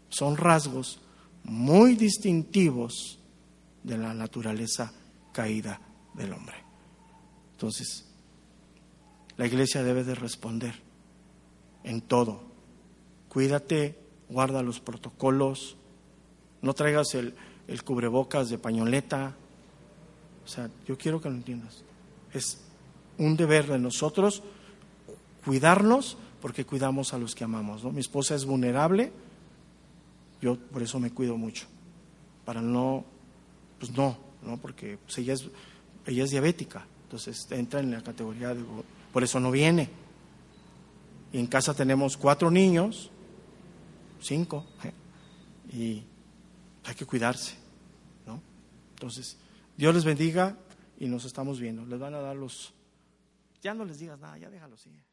son 0.10 0.38
rasgos 0.38 1.00
muy 1.44 1.96
distintivos 1.96 3.20
de 3.84 3.98
la 3.98 4.14
naturaleza 4.14 4.92
caída 5.32 5.80
del 6.18 6.34
hombre. 6.34 6.56
Entonces, 7.54 8.06
la 9.38 9.46
iglesia 9.46 9.84
debe 9.84 10.04
de 10.04 10.16
responder 10.16 10.74
en 11.84 12.02
todo. 12.02 12.42
Cuídate, 13.30 13.98
guarda 14.30 14.64
los 14.64 14.80
protocolos, 14.80 15.78
no 16.62 16.74
traigas 16.74 17.16
el, 17.16 17.34
cubrebocas 17.84 18.50
de 18.50 18.58
pañoleta. 18.58 19.36
O 20.46 20.48
sea, 20.48 20.70
yo 20.88 20.98
quiero 20.98 21.22
que 21.22 21.30
lo 21.30 21.36
entiendas. 21.36 21.84
Es 22.34 22.60
un 23.18 23.38
deber 23.38 23.68
de 23.68 23.80
nosotros 23.80 24.44
cuidarnos 25.46 26.18
porque 26.42 26.66
cuidamos 26.66 27.14
a 27.14 27.18
los 27.18 27.36
que 27.36 27.44
amamos. 27.44 27.84
Mi 27.84 28.00
esposa 28.00 28.36
es 28.36 28.46
vulnerable, 28.46 29.12
yo 30.42 30.58
por 30.58 30.84
eso 30.84 31.00
me 31.00 31.12
cuido 31.12 31.38
mucho, 31.38 31.66
para 32.46 32.62
no, 32.62 33.06
pues 33.80 33.92
no, 33.92 34.18
no 34.44 34.58
porque 34.58 34.98
pues 35.04 35.18
ella, 35.18 35.34
es, 35.34 35.50
ella 36.08 36.24
es 36.24 36.32
diabética, 36.32 36.86
entonces 37.04 37.48
entra 37.52 37.80
en 37.82 37.92
la 37.92 38.02
categoría 38.02 38.54
de 38.54 38.64
por 39.14 39.24
eso 39.24 39.40
no 39.40 39.52
viene. 39.52 39.90
Y 41.34 41.40
en 41.40 41.48
casa 41.48 41.74
tenemos 41.74 42.18
cuatro 42.18 42.50
niños, 42.50 43.12
cinco, 44.22 44.66
¿eh? 44.84 44.94
y 45.76 46.04
hay 46.86 46.96
que 46.96 47.06
cuidarse, 47.06 47.56
¿no? 48.26 48.42
Entonces, 48.92 49.38
Dios 49.76 49.94
les 49.94 50.06
bendiga 50.06 50.58
y 51.00 51.08
nos 51.08 51.26
estamos 51.26 51.60
viendo. 51.60 51.86
Les 51.86 52.00
van 52.00 52.14
a 52.14 52.22
dar 52.22 52.36
los... 52.36 52.74
Ya 53.62 53.74
no 53.74 53.84
les 53.84 54.00
digas 54.00 54.20
nada, 54.20 54.38
ya 54.38 54.50
déjalo, 54.50 54.78
sigue. 54.78 55.07